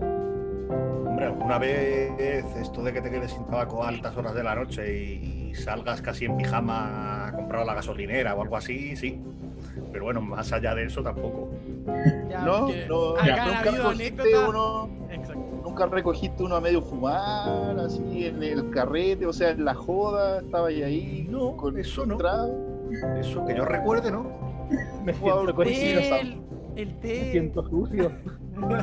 Hombre, 0.00 1.26
alguna 1.26 1.58
vez 1.58 2.44
esto 2.56 2.82
de 2.82 2.92
que 2.92 3.00
te 3.00 3.10
quedes 3.10 3.32
sin 3.32 3.44
tabaco 3.46 3.82
a 3.84 3.88
altas 3.88 4.16
horas 4.16 4.34
de 4.34 4.42
la 4.42 4.54
noche 4.54 5.02
y, 5.02 5.50
y 5.50 5.54
salgas 5.54 6.00
casi 6.02 6.24
en 6.24 6.36
pijama 6.36 7.28
a 7.28 7.32
comprar 7.32 7.62
a 7.62 7.64
la 7.64 7.74
gasolinera 7.74 8.34
o 8.34 8.42
algo 8.42 8.56
así, 8.56 8.96
sí. 8.96 9.20
Pero 9.92 10.04
bueno, 10.04 10.20
más 10.20 10.52
allá 10.52 10.74
de 10.74 10.86
eso 10.86 11.02
tampoco. 11.02 11.50
Ya, 12.28 12.40
no, 12.40 12.68
no, 12.88 13.14
nunca 13.16 13.68
habido 13.68 13.88
anécdotas. 13.90 14.48
uno, 14.48 14.88
Exacto. 14.88 14.93
Nunca 15.74 15.86
recogiste 15.86 16.44
uno 16.44 16.54
a 16.54 16.60
medio 16.60 16.80
fumar, 16.82 17.76
así 17.80 18.26
en 18.26 18.40
el 18.44 18.70
carrete, 18.70 19.26
o 19.26 19.32
sea, 19.32 19.50
en 19.50 19.64
la 19.64 19.74
joda, 19.74 20.38
estaba 20.38 20.68
ahí, 20.68 20.84
ahí 20.84 21.26
No, 21.28 21.56
con 21.56 21.76
eso 21.76 22.06
no. 22.06 22.16
Eso 23.18 23.44
que 23.44 23.56
yo 23.56 23.64
recuerde, 23.64 24.12
¿no? 24.12 24.24
Me 25.04 25.12
siento 25.12 25.52
cohibido, 25.52 26.00
El, 26.00 26.40
el 26.76 26.86
me 26.86 26.94
té. 27.00 27.32
siento 27.32 27.68
sucio. 27.68 28.12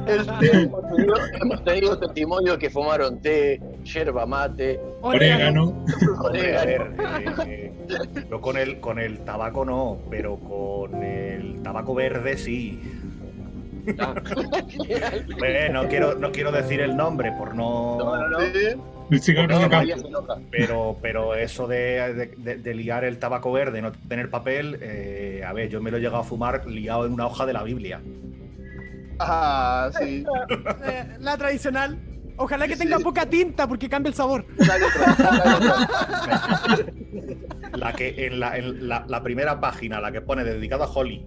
El 0.05 0.25
té, 0.39 0.51
Hemos 0.63 0.81
tenido, 0.89 1.15
hemos 1.41 1.63
tenido 1.63 1.97
testimonios 1.97 2.57
que 2.57 2.69
fumaron 2.69 3.21
té, 3.21 3.61
yerba 3.85 4.25
mate, 4.25 4.81
Orégano. 5.01 5.85
Eh, 6.33 7.71
yo 8.29 8.41
con 8.41 8.57
el, 8.57 8.81
con 8.81 8.99
el 8.99 9.19
tabaco 9.19 9.63
no, 9.63 9.97
pero 10.09 10.35
con 10.35 11.01
el 11.01 11.61
tabaco 11.63 11.95
verde 11.95 12.37
sí. 12.37 12.81
Bueno, 15.37 15.73
no 15.83 15.87
quiero, 15.89 16.15
no 16.15 16.31
quiero 16.31 16.51
decir 16.51 16.81
el 16.81 16.95
nombre 16.95 17.31
por 17.37 17.55
no. 17.55 17.97
No, 17.97 18.27
no. 18.29 18.37
Pero, 20.49 20.97
pero 21.01 21.35
eso 21.35 21.67
de, 21.67 22.13
de- 22.13 22.33
de- 22.37 22.55
de 22.57 22.73
liar 22.73 23.03
el 23.03 23.17
tabaco 23.19 23.51
verde 23.51 23.79
y 23.79 23.81
no 23.81 23.91
tener 23.91 24.29
papel, 24.29 24.77
eh, 24.81 25.43
a 25.45 25.51
ver, 25.53 25.69
yo 25.69 25.81
me 25.81 25.91
lo 25.91 25.97
he 25.97 25.99
llegado 25.99 26.19
a 26.21 26.23
fumar 26.23 26.65
liado 26.67 27.05
en 27.05 27.13
una 27.13 27.25
hoja 27.25 27.45
de 27.45 27.53
la 27.53 27.63
Biblia. 27.63 28.01
Ah, 29.19 29.89
sí. 29.99 30.23
Eh, 30.85 31.05
la 31.19 31.37
tradicional. 31.37 31.97
Ojalá 32.37 32.67
que 32.67 32.73
Sí. 32.75 32.79
tenga 32.83 32.97
poca 32.99 33.25
tinta 33.25 33.67
porque 33.67 33.87
cambia 33.89 34.07
el 34.09 34.15
sabor. 34.15 34.45
Dale 34.57 34.85
otra, 34.85 35.15
dale 35.17 35.55
otra. 35.55 35.77
La 37.77 37.93
que 37.93 38.25
en 38.25 38.39
la, 38.39 38.57
en 38.57 38.89
la, 38.89 39.05
la 39.07 39.23
primera 39.23 39.59
página, 39.61 40.01
la 40.01 40.11
que 40.11 40.19
pone 40.21 40.43
dedicada 40.43 40.85
a 40.85 40.89
Holly, 40.89 41.25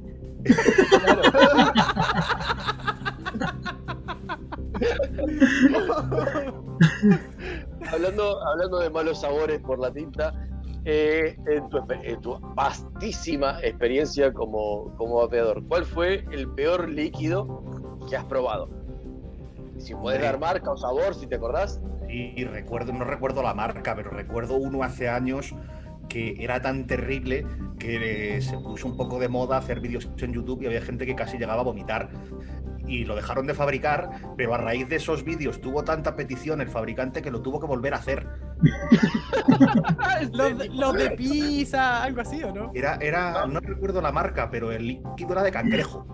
hablando, 7.92 8.46
hablando 8.46 8.78
de 8.78 8.90
malos 8.90 9.20
sabores 9.20 9.60
por 9.60 9.78
la 9.78 9.92
tinta, 9.92 10.34
eh, 10.84 11.36
en, 11.46 11.68
tu, 11.70 11.78
en 12.02 12.20
tu 12.20 12.38
vastísima 12.54 13.58
experiencia 13.62 14.32
como, 14.32 14.94
como 14.96 15.16
vapeador, 15.16 15.66
¿cuál 15.66 15.84
fue 15.84 16.24
el 16.30 16.48
peor 16.50 16.88
líquido 16.90 17.62
que 18.08 18.16
has 18.16 18.24
probado? 18.24 18.68
Si 19.78 19.94
puedes 19.94 20.20
dar 20.20 20.38
marca 20.38 20.70
o 20.70 20.76
sabor, 20.76 21.14
si 21.14 21.26
te 21.26 21.36
acordás. 21.36 21.80
Y 22.08 22.44
recuerdo, 22.44 22.92
no 22.92 23.04
recuerdo 23.04 23.42
la 23.42 23.54
marca, 23.54 23.96
pero 23.96 24.10
recuerdo 24.10 24.54
uno 24.54 24.82
hace 24.82 25.08
años 25.08 25.54
que 26.08 26.36
era 26.42 26.60
tan 26.60 26.86
terrible 26.86 27.46
que 27.78 28.40
se 28.40 28.56
puso 28.58 28.86
un 28.88 28.96
poco 28.96 29.18
de 29.18 29.28
moda 29.28 29.56
hacer 29.58 29.80
vídeos 29.80 30.08
en 30.18 30.32
YouTube 30.32 30.62
y 30.62 30.66
había 30.66 30.80
gente 30.82 31.06
que 31.06 31.14
casi 31.14 31.38
llegaba 31.38 31.60
a 31.60 31.64
vomitar. 31.64 32.10
Y 32.86 33.04
lo 33.06 33.16
dejaron 33.16 33.46
de 33.46 33.54
fabricar, 33.54 34.10
pero 34.36 34.54
a 34.54 34.58
raíz 34.58 34.86
de 34.88 34.96
esos 34.96 35.24
vídeos 35.24 35.60
tuvo 35.62 35.84
tanta 35.84 36.16
petición 36.16 36.60
el 36.60 36.68
fabricante 36.68 37.22
que 37.22 37.30
lo 37.30 37.40
tuvo 37.40 37.58
que 37.58 37.66
volver 37.66 37.94
a 37.94 37.96
hacer. 37.96 38.26
Los, 40.32 40.58
de- 40.58 40.68
los 40.68 40.92
de 40.94 41.10
pizza, 41.10 42.02
algo 42.02 42.20
así, 42.20 42.42
¿o 42.42 42.52
no? 42.52 42.70
Era, 42.74 42.96
era, 43.00 43.46
no 43.46 43.60
recuerdo 43.60 44.00
la 44.00 44.12
marca, 44.12 44.50
pero 44.50 44.70
el 44.72 44.86
líquido 44.86 45.32
era 45.32 45.42
de 45.42 45.50
cangrejo. 45.52 46.06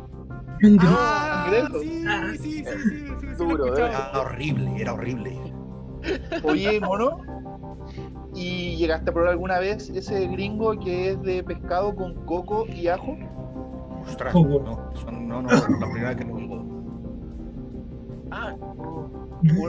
Ah, 0.80 1.44
cangrejo. 1.46 1.80
sí, 1.80 2.04
sí, 2.38 2.38
sí, 2.38 2.64
sí, 2.64 2.64
sí, 2.68 3.06
sí, 3.20 3.26
lo 3.38 3.46
Duro, 3.46 3.76
¿eh? 3.78 3.88
Era 3.88 4.10
horrible, 4.20 4.72
era 4.80 4.92
horrible. 4.94 5.36
Oye, 6.42 6.80
mono, 6.80 7.49
¿y 8.40 8.76
llegaste 8.76 9.10
a 9.10 9.12
probar 9.12 9.32
alguna 9.32 9.58
vez 9.58 9.90
ese 9.90 10.26
gringo 10.28 10.78
que 10.80 11.10
es 11.10 11.22
de 11.22 11.42
pescado 11.44 11.94
con 11.94 12.14
coco 12.26 12.64
y 12.66 12.88
ajo? 12.88 13.16
Ostras, 14.02 14.34
Oh, 14.34 14.44
no, 14.44 14.90
son- 14.94 15.28
no, 15.28 15.42
no, 15.42 15.48
la 15.50 15.66
primera 15.92 16.08
vez 16.08 16.16
que 16.16 16.24
lo 16.24 16.36
digo. 16.36 16.64
Ah, 18.30 18.54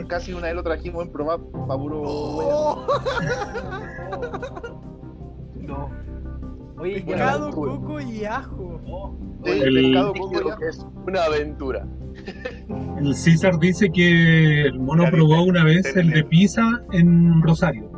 Casi 0.07 0.33
una 0.33 0.47
vez 0.47 0.55
lo 0.55 0.63
trajimos 0.63 1.05
en 1.05 1.11
probar 1.11 1.39
para 1.67 1.79
puro 1.79 2.01
Oh, 2.05 2.85
No. 5.55 5.89
Oye, 6.79 7.01
pescado, 7.01 7.51
coco 7.51 7.99
y 8.01 8.25
ajo. 8.25 9.15
Sí, 9.43 9.51
El 9.51 9.73
pescado, 9.73 10.13
coco 10.13 10.31
y 10.33 10.49
ajo. 10.49 10.63
es 10.67 10.85
una 11.07 11.23
aventura. 11.25 11.87
El 12.97 13.15
César 13.15 13.57
dice 13.59 13.89
que 13.91 14.63
el 14.63 14.79
mono 14.79 15.05
probó 15.11 15.43
una 15.43 15.63
vez 15.63 15.95
el 15.95 16.09
de 16.11 16.23
pizza 16.23 16.61
en 16.91 17.41
Rosario. 17.41 17.90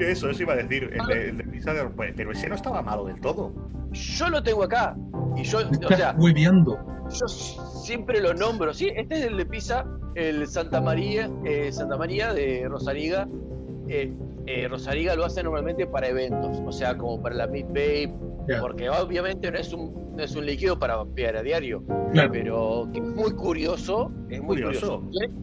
Eso, 0.00 0.30
eso 0.30 0.42
iba 0.42 0.52
a 0.54 0.56
decir, 0.56 0.90
el 0.92 1.06
de, 1.06 1.28
el 1.30 1.36
de 1.38 1.44
pizza 1.44 1.72
de- 1.74 1.84
pues, 1.90 2.12
pero 2.16 2.32
ese 2.32 2.48
no 2.48 2.54
estaba 2.54 2.82
malo 2.82 3.04
del 3.06 3.20
todo. 3.20 3.52
Yo 3.92 4.28
lo 4.28 4.42
tengo 4.42 4.62
acá. 4.64 4.96
Y 5.36 5.42
yo, 5.44 5.58
Me 5.70 5.86
o 5.86 5.96
sea, 5.96 6.14
hueveando. 6.18 6.78
yo 7.10 7.26
siempre 7.28 8.20
lo 8.20 8.34
nombro. 8.34 8.72
Sí, 8.74 8.90
este 8.94 9.18
es 9.20 9.24
el 9.26 9.36
de 9.36 9.46
Pisa, 9.46 9.84
el 10.14 10.46
Santa 10.46 10.80
María, 10.80 11.30
eh, 11.44 11.70
Santa 11.72 11.96
María 11.96 12.32
de 12.32 12.66
Rosariga. 12.68 13.26
Eh, 13.88 14.12
eh, 14.46 14.68
Rosariga 14.68 15.14
lo 15.14 15.24
hace 15.24 15.42
normalmente 15.42 15.86
para 15.86 16.08
eventos, 16.08 16.58
o 16.64 16.72
sea, 16.72 16.96
como 16.96 17.20
para 17.22 17.34
la 17.34 17.46
Meet 17.46 17.68
Babe, 17.68 18.14
Ya. 18.48 18.60
porque 18.60 18.88
obviamente 18.90 19.50
no 19.50 19.58
es 19.58 19.72
un, 19.72 20.14
no 20.16 20.22
es 20.22 20.34
un 20.36 20.44
líquido 20.46 20.78
para 20.78 20.96
vapear 20.96 21.36
a 21.36 21.42
diario, 21.42 21.82
Claro. 22.12 22.30
pero 22.32 22.88
que 22.92 22.98
es 22.98 23.04
muy 23.04 23.30
curioso, 23.32 24.10
es 24.30 24.40
muy 24.42 24.60
Curioso. 24.62 25.00
curioso. 25.00 25.34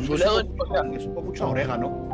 Su, 0.00 0.16
lado, 0.16 0.40
supo, 0.40 0.64
o 0.64 0.66
sea, 0.74 1.00
supo 1.00 1.22
mucho 1.22 1.50
orégano. 1.50 2.08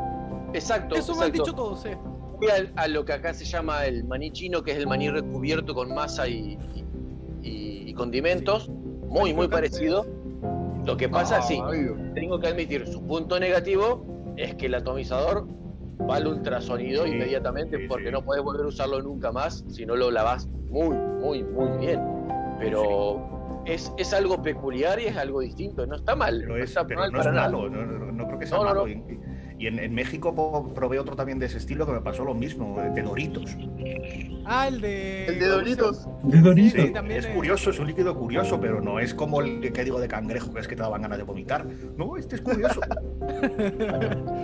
Exacto, 0.52 0.94
Eso 0.96 1.14
me 1.16 1.26
han 1.26 1.32
dicho 1.32 1.52
todos, 1.52 1.84
eh. 1.86 1.96
Fui 2.38 2.48
al- 2.48 2.72
a, 2.76 2.86
lo 2.88 3.04
que 3.04 3.12
acá 3.12 3.34
se 3.34 3.44
llama 3.44 3.84
el 3.86 4.04
maní 4.04 4.30
chino, 4.30 4.62
que 4.62 4.72
es 4.72 4.78
el 4.78 4.86
maní 4.86 5.10
recubierto 5.10 5.74
con 5.74 5.92
masa 5.94 6.28
y, 6.28 6.56
y- 7.42 7.84
y 7.90 7.94
condimentos, 7.94 8.68
muy, 8.68 9.34
muy 9.34 9.48
parecido. 9.48 10.06
Lo 10.84 10.96
que 10.96 11.08
pasa, 11.08 11.42
sí, 11.42 11.60
Ay, 11.64 11.86
tengo 12.14 12.38
que 12.38 12.46
admitir, 12.48 12.86
su 12.86 13.04
punto 13.04 13.38
negativo 13.40 14.06
es 14.36 14.54
que 14.54 14.66
el 14.66 14.74
atomizador 14.74 15.46
va 16.08 16.16
al 16.16 16.28
ultrasonido 16.28 17.04
Sí, 17.04 17.10
inmediatamente 17.10 17.76
sí, 17.78 17.86
porque 17.88 18.06
sí. 18.06 18.12
no 18.12 18.22
puedes 18.24 18.42
volver 18.44 18.64
a 18.64 18.68
usarlo 18.68 19.02
nunca 19.02 19.32
más 19.32 19.64
si 19.68 19.84
no 19.84 19.96
lo 19.96 20.10
lavas 20.10 20.46
muy, 20.70 20.96
muy, 20.96 21.42
muy 21.42 21.76
bien. 21.78 22.00
Pero 22.60 23.62
es, 23.66 23.92
es 23.98 24.14
algo 24.14 24.40
peculiar 24.40 24.98
y 25.00 25.06
es 25.06 25.16
algo 25.16 25.40
distinto, 25.40 25.86
no 25.86 25.96
está 25.96 26.14
mal. 26.14 26.38
Pero, 26.40 26.56
no 26.56 26.62
es, 26.62 26.70
está 26.70 26.86
pero 26.86 27.00
mal 27.00 27.12
no 27.12 27.18
es 27.18 27.24
para 27.24 27.34
nada. 27.36 27.50
malo, 27.50 27.68
no, 27.68 27.84
no- 27.84 28.12
no 28.12 28.26
creo 28.28 28.38
que 28.38 28.46
sea 28.46 28.58
No, 28.58 28.64
no, 28.64 28.70
malo. 28.84 28.86
Y, 29.58 29.66
en, 29.66 29.78
en 29.80 29.92
México 29.92 30.72
probé 30.74 30.98
otro 31.00 31.16
también 31.16 31.38
de 31.40 31.46
ese 31.46 31.58
estilo 31.58 31.84
que 31.84 31.92
me 31.92 32.00
pasó 32.00 32.24
lo 32.24 32.32
mismo, 32.34 32.80
de 32.80 33.02
Doritos. 33.02 33.56
Ah, 34.44 34.68
el 34.68 34.80
de. 34.80 35.26
El 35.26 35.38
de 35.40 35.46
Doritos. 35.48 36.08
De 36.22 36.40
Doritos. 36.40 36.80
Sí, 36.80 36.90
también 36.92 37.18
es 37.20 37.26
es- 37.26 37.34
curioso, 37.34 37.70
es 37.70 37.78
un 37.80 37.88
líquido 37.88 38.14
curioso, 38.16 38.60
pero 38.60 38.80
no 38.80 39.00
es 39.00 39.12
como 39.14 39.40
el 39.40 39.60
que, 39.72 39.84
digo 39.84 39.98
de 40.00 40.06
cangrejo, 40.08 40.52
que 40.52 40.60
es 40.60 40.68
que 40.68 40.76
te 40.76 40.82
daban 40.82 41.02
ganas 41.02 41.18
de 41.18 41.24
vomitar. 41.24 41.66
No, 41.96 42.16
este 42.16 42.36
es 42.36 42.42
curioso. 42.42 42.80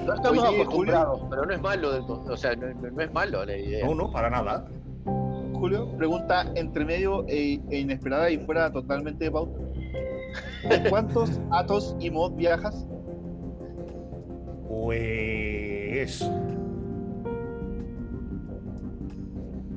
No 0.07 0.15
estamos 0.15 0.45
Oye, 0.49 0.63
acostumbrados, 0.63 1.23
pero 1.31 1.47
no 1.47 1.55
es 1.55 1.61
malo 1.61 1.93
del 1.93 2.07
todo. 2.07 2.25
O 2.33 2.37
sea, 2.37 2.55
no, 2.57 2.67
no- 2.75 2.91
no 2.91 3.03
es 3.03 3.13
malo 3.13 3.45
la 3.45 3.57
idea. 3.57 3.87
No, 3.87 3.95
no, 3.95 4.11
para 4.11 4.29
nada. 4.31 4.67
Julio, 5.55 5.97
pregunta 5.97 6.51
entre 6.57 6.85
medio 6.85 7.25
e, 7.29 7.61
e 7.71 7.79
inesperada 7.79 8.31
y 8.31 8.39
fuera 8.39 8.71
totalmente 8.71 9.25
de 9.25 9.31
pauta. 9.31 9.59
¿En 10.71 10.91
cuántos 10.91 11.41
atos 11.51 11.97
y 12.01 12.11
mod 12.11 12.33
viajas? 12.33 12.87
Pues. 14.75 16.29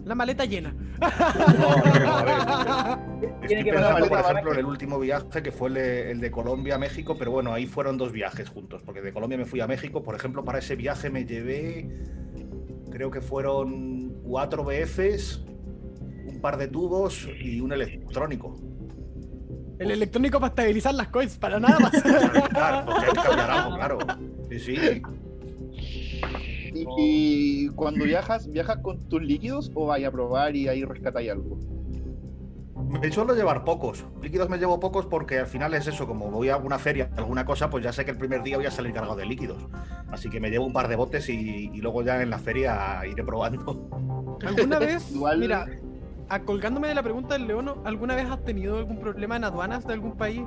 La 0.05 0.15
maleta 0.15 0.45
llena. 0.45 0.73
No, 0.99 1.07
no, 1.53 2.17
a 2.17 2.23
ver, 2.23 3.31
Estoy 3.43 3.63
pensando, 3.71 4.07
por 4.07 4.19
ejemplo, 4.19 4.53
en 4.53 4.59
el 4.59 4.65
último 4.65 4.99
viaje 4.99 5.43
que 5.43 5.51
fue 5.51 5.69
el 5.69 5.73
de, 5.75 6.11
el 6.11 6.19
de 6.19 6.31
Colombia 6.31 6.75
a 6.75 6.77
México, 6.79 7.15
pero 7.17 7.31
bueno, 7.31 7.53
ahí 7.53 7.67
fueron 7.67 7.97
dos 7.97 8.11
viajes 8.11 8.49
juntos, 8.49 8.81
porque 8.83 9.01
de 9.01 9.13
Colombia 9.13 9.37
me 9.37 9.45
fui 9.45 9.59
a 9.59 9.67
México. 9.67 10.01
Por 10.01 10.15
ejemplo, 10.15 10.43
para 10.43 10.59
ese 10.59 10.75
viaje 10.75 11.11
me 11.11 11.25
llevé, 11.25 11.89
creo 12.89 13.11
que 13.11 13.21
fueron 13.21 14.21
cuatro 14.23 14.63
BFs, 14.63 15.45
un 16.25 16.39
par 16.41 16.57
de 16.57 16.67
tubos 16.67 17.27
y 17.39 17.61
un 17.61 17.71
electrónico. 17.71 18.55
El 19.79 19.91
electrónico 19.91 20.39
para 20.39 20.49
estabilizar 20.49 20.93
las 20.95 21.07
coins, 21.09 21.37
para 21.37 21.59
nada 21.59 21.79
más. 21.79 21.91
Claro, 22.49 22.85
porque 22.85 23.05
hay 23.05 23.11
que 23.11 23.21
cambiar 23.21 23.51
algo, 23.51 23.75
claro. 23.75 23.97
Sí, 24.49 24.59
sí. 24.59 25.01
Y, 26.73 26.85
y 26.97 27.67
cuando 27.69 28.05
viajas, 28.05 28.47
¿viajas 28.51 28.77
con 28.77 28.99
tus 29.07 29.21
líquidos 29.21 29.71
o 29.75 29.87
vais 29.87 30.05
a 30.05 30.11
probar 30.11 30.55
y 30.55 30.67
ahí 30.67 30.83
rescatáis 30.83 31.31
algo? 31.31 31.57
Me 32.89 33.11
suelo 33.11 33.35
llevar 33.35 33.63
pocos. 33.65 34.05
Líquidos 34.21 34.49
me 34.49 34.57
llevo 34.57 34.79
pocos 34.79 35.05
porque 35.05 35.39
al 35.39 35.47
final 35.47 35.73
es 35.73 35.87
eso, 35.87 36.07
como 36.07 36.31
voy 36.31 36.49
a 36.49 36.55
alguna 36.55 36.79
feria, 36.79 37.09
alguna 37.17 37.45
cosa, 37.45 37.69
pues 37.69 37.83
ya 37.83 37.91
sé 37.91 38.05
que 38.05 38.11
el 38.11 38.17
primer 38.17 38.43
día 38.43 38.57
voy 38.57 38.65
a 38.65 38.71
salir 38.71 38.93
cargado 38.93 39.15
de 39.15 39.25
líquidos. 39.25 39.65
Así 40.09 40.29
que 40.29 40.39
me 40.39 40.49
llevo 40.49 40.65
un 40.65 40.73
par 40.73 40.87
de 40.87 40.95
botes 40.95 41.27
y, 41.29 41.69
y 41.73 41.81
luego 41.81 42.01
ya 42.03 42.21
en 42.21 42.29
la 42.29 42.39
feria 42.39 43.01
iré 43.05 43.23
probando. 43.23 44.37
¿Alguna 44.45 44.79
vez, 44.79 45.11
Igual- 45.11 45.39
mira, 45.39 45.65
acolgándome 46.29 46.87
de 46.87 46.95
la 46.95 47.03
pregunta 47.03 47.33
del 47.37 47.47
Leono, 47.47 47.77
¿alguna 47.85 48.15
vez 48.15 48.29
has 48.29 48.43
tenido 48.43 48.77
algún 48.77 48.99
problema 48.99 49.35
en 49.35 49.43
aduanas 49.43 49.85
de 49.85 49.93
algún 49.93 50.17
país 50.17 50.41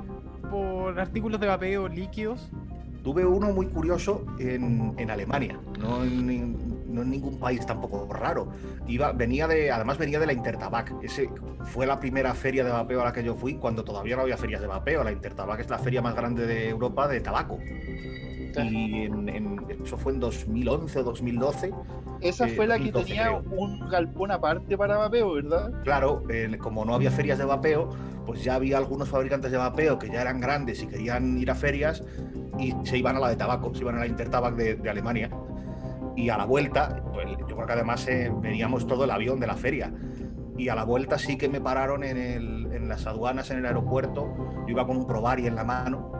por 0.49 0.99
artículos 0.99 1.39
de 1.39 1.47
vapeo 1.47 1.87
líquidos? 1.87 2.49
Tuve 3.03 3.25
uno 3.25 3.51
muy 3.51 3.65
curioso 3.65 4.23
en, 4.37 4.93
en 4.97 5.09
Alemania, 5.09 5.59
no 5.79 6.03
en, 6.03 6.93
no 6.93 7.01
en 7.01 7.09
ningún 7.09 7.39
país 7.39 7.65
tampoco 7.65 8.07
raro. 8.13 8.49
Iba, 8.87 9.11
venía 9.11 9.47
de, 9.47 9.71
además 9.71 9.97
venía 9.97 10.19
de 10.19 10.27
la 10.27 10.33
Intertabac. 10.33 10.93
Ese 11.01 11.27
fue 11.63 11.87
la 11.87 11.99
primera 11.99 12.35
feria 12.35 12.63
de 12.63 12.69
vapeo 12.69 13.01
a 13.01 13.05
la 13.05 13.13
que 13.13 13.23
yo 13.23 13.33
fui 13.33 13.55
cuando 13.55 13.83
todavía 13.83 14.15
no 14.15 14.21
había 14.21 14.37
ferias 14.37 14.61
de 14.61 14.67
vapeo. 14.67 15.03
La 15.03 15.11
Intertabac 15.11 15.59
es 15.59 15.69
la 15.69 15.79
feria 15.79 16.03
más 16.03 16.13
grande 16.13 16.45
de 16.45 16.69
Europa 16.69 17.07
de 17.07 17.21
tabaco. 17.21 17.57
Y 18.59 19.03
en- 19.03 19.29
en- 19.29 19.65
eso 19.83 19.97
fue 19.97 20.11
en 20.13 20.19
2011 20.19 20.99
o 20.99 21.03
2012. 21.03 21.71
Esa 22.21 22.47
Eh, 22.47 22.49
fue 22.55 22.67
la 22.67 22.77
que 22.77 22.91
2012 22.91 23.07
tenía 23.07 23.39
creo. 23.41 23.57
un 23.57 23.87
galpón 23.89 24.31
aparte 24.31 24.77
para 24.77 24.97
vapeo, 24.97 25.33
¿verdad? 25.33 25.71
Claro, 25.83 26.23
eh, 26.29 26.57
como 26.59 26.85
no 26.85 26.93
había 26.93 27.11
ferias 27.11 27.37
de 27.39 27.45
vapeo, 27.45 27.89
pues 28.25 28.43
ya 28.43 28.55
había 28.55 28.77
algunos 28.77 29.09
fabricantes 29.09 29.51
de 29.51 29.57
vapeo 29.57 29.97
que 29.97 30.09
ya 30.09 30.21
eran 30.21 30.39
grandes 30.39 30.83
y 30.83 30.87
querían 30.87 31.37
ir 31.37 31.49
a 31.49 31.55
ferias 31.55 32.03
y 32.59 32.73
se 32.83 32.97
iban 32.97 33.15
a 33.15 33.19
la 33.19 33.29
de 33.29 33.35
tabaco, 33.35 33.73
se 33.73 33.81
iban 33.81 33.95
a 33.95 33.99
la 33.99 34.07
Intertabac 34.07 34.55
de, 34.55 34.75
de 34.75 34.89
Alemania. 34.89 35.29
Y 36.15 36.29
a 36.29 36.37
la 36.37 36.45
vuelta, 36.45 37.01
pues, 37.13 37.25
yo 37.47 37.55
creo 37.55 37.65
que 37.65 37.73
además 37.73 38.07
eh, 38.07 38.31
veníamos 38.41 38.85
todo 38.85 39.05
el 39.05 39.11
avión 39.11 39.39
de 39.39 39.47
la 39.47 39.55
feria. 39.55 39.91
Y 40.57 40.67
a 40.69 40.75
la 40.75 40.83
vuelta 40.83 41.17
sí 41.17 41.37
que 41.37 41.49
me 41.49 41.59
pararon 41.61 42.03
en, 42.03 42.17
el- 42.17 42.69
en 42.73 42.87
las 42.89 43.07
aduanas, 43.07 43.49
en 43.49 43.59
el 43.59 43.65
aeropuerto. 43.65 44.27
Yo 44.67 44.69
iba 44.69 44.85
con 44.85 44.97
un 44.97 45.07
Provari 45.07 45.47
en 45.47 45.55
la 45.55 45.63
mano 45.63 46.11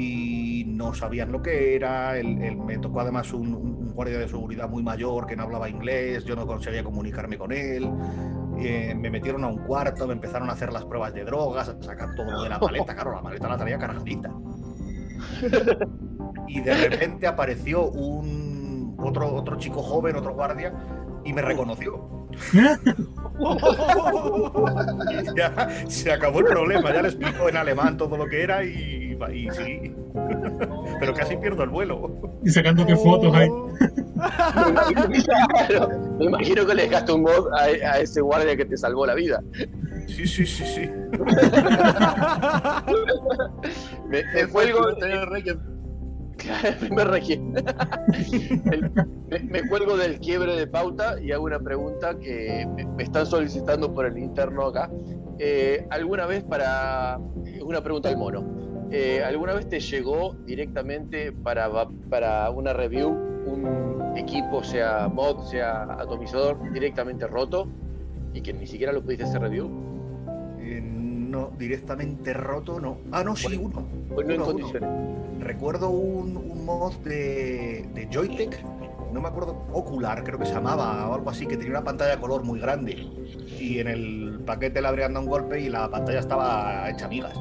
y 0.00 0.64
no 0.66 0.94
sabían 0.94 1.32
lo 1.32 1.42
que 1.42 1.74
era. 1.74 2.16
el- 2.18 2.40
el- 2.42 2.56
me 2.56 2.78
tocó 2.78 3.00
además 3.00 3.32
un, 3.32 3.54
un- 3.54 3.74
un 3.74 3.92
guardia 3.94 4.18
de 4.18 4.28
seguridad 4.28 4.68
muy 4.68 4.82
mayor 4.82 5.26
que 5.26 5.34
no 5.36 5.42
hablaba 5.44 5.68
inglés, 5.68 6.24
yo 6.24 6.36
no 6.36 6.46
conseguía 6.46 6.84
comunicarme 6.84 7.36
con 7.36 7.50
él. 7.52 7.90
Eh, 8.60 8.94
me 8.96 9.10
metieron 9.10 9.44
a 9.44 9.48
un 9.48 9.58
cuarto, 9.58 10.06
me 10.06 10.12
empezaron 10.14 10.48
a 10.50 10.52
hacer 10.52 10.72
las 10.72 10.84
pruebas 10.84 11.14
de 11.14 11.24
drogas, 11.24 11.68
a 11.68 11.80
sacar 11.82 12.14
todo 12.14 12.30
lo 12.30 12.42
de 12.42 12.48
la 12.48 12.58
maleta. 12.58 12.94
Claro, 12.94 13.12
la 13.14 13.22
maleta 13.22 13.48
la 13.48 13.56
traía 13.56 13.78
cargadita. 13.78 14.30
Y 16.48 16.60
de 16.60 16.74
repente 16.88 17.26
apareció 17.26 17.90
un 17.90 18.96
otro, 18.98 19.34
otro 19.34 19.56
chico 19.56 19.82
joven, 19.82 20.16
otro 20.16 20.34
guardia, 20.34 20.72
y 21.24 21.32
me 21.34 21.42
reconoció. 21.42 22.26
Ya 25.36 25.68
se 25.88 26.12
acabó 26.12 26.40
el 26.40 26.46
problema, 26.46 26.92
ya 26.92 27.02
le 27.02 27.08
explico 27.08 27.48
en 27.48 27.56
alemán 27.56 27.96
todo 27.96 28.16
lo 28.16 28.26
que 28.26 28.42
era 28.42 28.64
y, 28.64 29.16
y 29.32 29.48
sí. 29.50 29.94
Pero 31.00 31.14
casi 31.14 31.36
pierdo 31.36 31.62
el 31.62 31.70
vuelo. 31.70 32.40
Y 32.44 32.50
sacándote 32.50 32.96
fotos 32.96 33.34
ahí. 33.34 33.48
Claro, 35.24 35.88
me 36.18 36.24
imagino 36.24 36.66
que 36.66 36.74
le 36.74 36.82
dejaste 36.88 37.12
un 37.12 37.22
mod 37.22 37.52
a, 37.54 37.62
a 37.64 38.00
ese 38.00 38.20
guardia 38.20 38.56
que 38.56 38.64
te 38.64 38.76
salvó 38.76 39.06
la 39.06 39.14
vida. 39.14 39.40
Sí, 40.08 40.26
sí, 40.26 40.46
sí, 40.46 40.64
sí. 40.66 40.90
Me, 44.08 44.24
me 44.34 44.46
cuelgo. 44.48 44.80
Claro, 46.48 46.68
el 46.68 46.76
primer. 46.76 47.08
El- 48.72 48.90
me, 49.28 49.38
me 49.40 49.68
cuelgo 49.68 49.96
del 49.96 50.18
quiebre 50.20 50.54
de 50.56 50.66
pauta 50.66 51.20
y 51.20 51.32
hago 51.32 51.44
una 51.44 51.58
pregunta 51.58 52.18
que 52.18 52.66
me, 52.76 52.84
me 52.86 53.02
están 53.02 53.26
solicitando 53.26 53.92
por 53.92 54.06
el 54.06 54.16
interno 54.18 54.66
acá. 54.66 54.90
Eh, 55.38 55.86
¿Alguna 55.90 56.26
vez 56.26 56.44
para. 56.44 57.18
Una 57.62 57.82
pregunta 57.82 58.08
al 58.08 58.16
mono. 58.16 58.44
Eh, 58.90 59.22
¿Alguna 59.22 59.52
vez 59.52 59.68
te 59.68 59.80
llegó 59.80 60.34
directamente 60.46 61.32
para, 61.32 61.68
para 62.08 62.50
una 62.50 62.72
review 62.72 63.10
un 63.10 64.16
equipo, 64.16 64.62
sea 64.64 65.08
mod, 65.08 65.44
sea 65.44 65.82
atomizador, 65.82 66.72
directamente 66.72 67.26
roto 67.26 67.68
y 68.32 68.40
que 68.40 68.52
ni 68.54 68.66
siquiera 68.66 68.92
lo 68.92 69.02
pudiste 69.02 69.24
hacer 69.24 69.42
review? 69.42 69.68
Eh, 70.60 70.80
no, 70.82 71.50
directamente 71.58 72.32
roto, 72.32 72.80
no. 72.80 72.98
Ah, 73.12 73.22
no, 73.22 73.36
sí, 73.36 73.56
uno. 73.60 73.86
Pues 74.18 74.26
no 74.26 74.34
en 74.34 74.40
Uno, 74.40 74.50
uno. 74.50 74.58
condiciones. 74.58 74.90
Recuerdo 75.38 75.90
un, 75.90 76.36
un 76.36 76.64
mod 76.64 76.92
de, 77.04 77.88
de 77.94 78.08
Joytech, 78.12 78.64
no 79.12 79.20
me 79.20 79.28
acuerdo, 79.28 79.56
Ocular 79.72 80.24
creo 80.24 80.40
que 80.40 80.46
se 80.46 80.54
llamaba 80.54 81.08
o 81.08 81.14
algo 81.14 81.30
así, 81.30 81.46
que 81.46 81.56
tenía 81.56 81.70
una 81.70 81.84
pantalla 81.84 82.16
de 82.16 82.20
color 82.20 82.42
muy 82.42 82.58
grande. 82.58 82.94
Y 83.60 83.78
en 83.78 83.86
el 83.86 84.40
paquete 84.44 84.82
le 84.82 84.88
habrían 84.88 85.14
dado 85.14 85.24
un 85.24 85.30
golpe 85.30 85.60
y 85.60 85.68
la 85.68 85.88
pantalla 85.88 86.18
estaba 86.18 86.90
hecha 86.90 87.06
migas. 87.06 87.38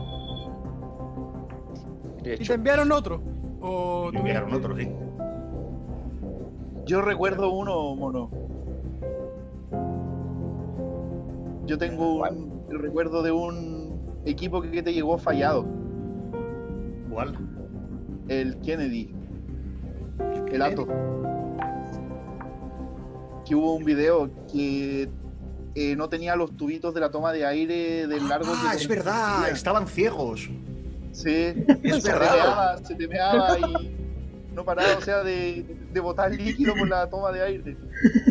¿Y 2.24 2.46
te 2.46 2.54
enviaron 2.54 2.92
otro? 2.92 3.24
¿O 3.60 4.12
enviaron 4.14 4.54
otro, 4.54 4.78
sí. 4.78 4.88
Yo 6.86 7.02
recuerdo 7.02 7.52
uno, 7.52 7.96
mono. 7.96 8.30
Yo 11.66 11.78
tengo 11.80 12.18
un 12.22 12.56
el 12.70 12.80
recuerdo 12.80 13.24
de 13.24 13.32
un 13.32 14.20
equipo 14.26 14.62
que 14.62 14.84
te 14.84 14.94
llegó 14.94 15.18
fallado, 15.18 15.66
¿Cuál? 17.18 17.34
el 18.28 18.60
Kennedy, 18.60 19.12
el 20.52 20.62
Ato. 20.62 20.86
Que 23.44 23.56
hubo 23.56 23.74
un 23.74 23.84
video 23.84 24.30
que 24.54 25.10
eh, 25.74 25.96
no 25.96 26.10
tenía 26.10 26.36
los 26.36 26.56
tubitos 26.56 26.94
de 26.94 27.00
la 27.00 27.10
toma 27.10 27.34
de 27.34 27.44
aire 27.44 28.06
del 28.06 28.30
largo 28.30 28.54
Ah, 28.56 28.70
que 28.74 28.78
es 28.78 28.88
verdad, 28.88 29.50
estaban 29.50 29.88
ciegos. 29.88 30.48
Sí, 31.12 31.56
Es 31.82 32.04
se 32.04 32.12
verdad. 32.12 32.30
temeaba, 32.30 32.78
se 32.84 32.94
temeaba 32.96 33.58
y 33.58 34.54
no 34.54 34.64
paraba, 34.64 34.96
o 35.00 35.02
sea, 35.02 35.24
de, 35.24 35.66
de 35.92 36.00
botar 36.00 36.30
líquido 36.32 36.76
por 36.76 36.88
la 36.88 37.10
toma 37.10 37.32
de 37.32 37.42
aire. 37.42 37.78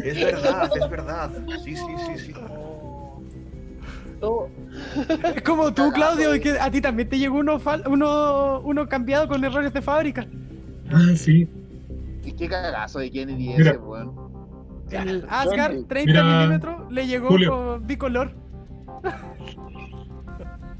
Es 0.04 0.14
verdad, 0.24 0.70
es 0.80 0.88
verdad. 0.90 1.30
Sí, 1.64 1.74
sí, 1.74 1.84
sí, 2.06 2.18
sí. 2.26 2.34
Es 5.34 5.42
como 5.42 5.72
tú, 5.72 5.90
Claudio, 5.92 6.40
que 6.40 6.58
a 6.58 6.70
ti 6.70 6.80
también 6.80 7.08
te 7.08 7.18
llegó 7.18 7.38
uno, 7.38 7.58
fal- 7.58 7.86
uno, 7.88 8.60
uno 8.60 8.88
cambiado 8.88 9.28
con 9.28 9.44
errores 9.44 9.72
de 9.72 9.82
fábrica. 9.82 10.26
Ah, 10.90 11.14
sí. 11.16 11.48
Y 12.24 12.32
qué 12.32 12.48
cagazo 12.48 12.98
de 13.00 13.10
Kennedy 13.10 13.48
Mira. 13.56 13.70
ese, 13.72 13.78
weón. 13.78 14.12
El 14.90 15.24
Asgard 15.28 15.84
30 15.88 16.12
Mira, 16.12 16.24
milímetros 16.38 16.92
le 16.92 17.06
llegó 17.06 17.28
Julio. 17.28 17.50
con 17.50 17.86
bicolor. 17.86 18.32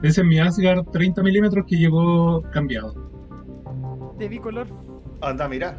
Ese 0.03 0.21
es 0.21 0.27
mi 0.27 0.39
Asgard 0.39 0.85
30 0.93 1.23
milímetros 1.23 1.65
que 1.67 1.77
llegó 1.77 2.43
cambiado. 2.53 2.95
De 4.19 4.29
bicolor. 4.29 4.69
Anda, 5.23 5.49
mira. 5.49 5.79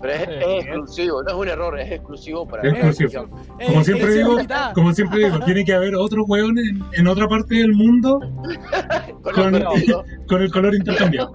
Pero 0.00 0.14
es, 0.14 0.22
es 0.22 0.66
exclusivo, 0.66 1.22
no 1.22 1.28
es 1.30 1.34
un 1.34 1.48
error, 1.48 1.78
es 1.80 1.90
exclusivo 1.92 2.46
para 2.46 2.62
Es 2.68 2.72
la 2.72 2.86
exclusivo. 2.88 3.24
Eh, 3.58 3.66
Como 3.66 3.84
siempre 3.84 4.06
edición 4.08 4.36
digo, 4.38 4.54
como 4.74 4.92
siempre 4.92 5.18
digo, 5.24 5.40
tiene 5.44 5.64
que 5.64 5.74
haber 5.74 5.94
otro 5.96 6.24
weón 6.26 6.58
en, 6.58 6.82
en 6.92 7.08
otra 7.08 7.26
parte 7.28 7.54
del 7.56 7.72
mundo 7.72 8.20
Con 10.28 10.42
el 10.42 10.50
color 10.50 10.74
intercambiado. 10.74 11.30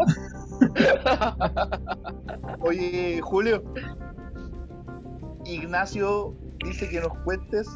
Oye, 2.61 3.19
Julio. 3.21 3.63
Ignacio 5.45 6.35
dice 6.63 6.89
que 6.89 6.99
nos 6.99 7.17
cuentes 7.23 7.67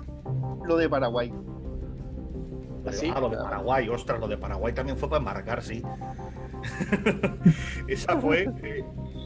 lo 0.66 0.78
de 0.78 0.90
Paraguay. 0.90 1.34
Así. 2.86 3.12
Ah, 3.16 3.20
lo 3.22 3.30
de 3.30 3.38
Paraguay, 3.38 3.88
ostras, 3.90 4.20
lo 4.20 4.28
de 4.28 4.38
Paraguay 4.38 4.74
también 4.74 4.98
fue 4.98 5.10
para 5.10 5.20
embarcar, 5.20 5.64
sí. 5.64 5.82
Esa 7.88 8.20
fue. 8.20 8.44
eh, 8.64 8.84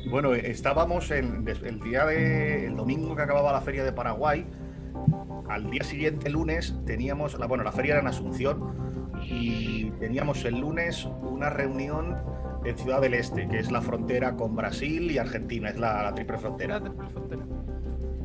bueno, 0.09 0.33
estábamos 0.33 1.11
en, 1.11 1.47
el 1.47 1.79
día 1.79 2.05
de. 2.05 2.67
El 2.67 2.75
domingo 2.75 3.15
que 3.15 3.21
acababa 3.21 3.51
la 3.51 3.61
feria 3.61 3.83
de 3.83 3.91
Paraguay. 3.91 4.45
Al 5.49 5.69
día 5.69 5.83
siguiente, 5.83 6.29
lunes, 6.29 6.75
teníamos. 6.85 7.37
La, 7.39 7.47
bueno, 7.47 7.63
la 7.63 7.71
feria 7.71 7.93
era 7.93 8.01
en 8.01 8.07
Asunción. 8.07 9.13
Y 9.23 9.91
teníamos 9.99 10.45
el 10.45 10.59
lunes 10.59 11.05
una 11.21 11.49
reunión 11.49 12.17
en 12.63 12.77
Ciudad 12.77 13.01
del 13.01 13.13
Este, 13.13 13.47
que 13.47 13.59
es 13.59 13.71
la 13.71 13.81
frontera 13.81 14.35
con 14.35 14.55
Brasil 14.55 15.09
y 15.11 15.17
Argentina, 15.17 15.69
es 15.69 15.77
la, 15.77 16.03
la 16.03 16.13
triple 16.13 16.37
frontera. 16.37 16.81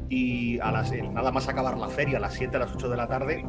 y 0.08 0.58
a 0.60 0.70
las, 0.70 0.92
eh, 0.92 1.02
nada 1.02 1.32
más 1.32 1.48
acabar 1.48 1.78
la 1.78 1.88
feria 1.88 2.18
a 2.18 2.20
las 2.20 2.34
7 2.34 2.56
a 2.56 2.60
las 2.60 2.74
8 2.74 2.88
de 2.90 2.96
la 2.96 3.06
tarde 3.06 3.44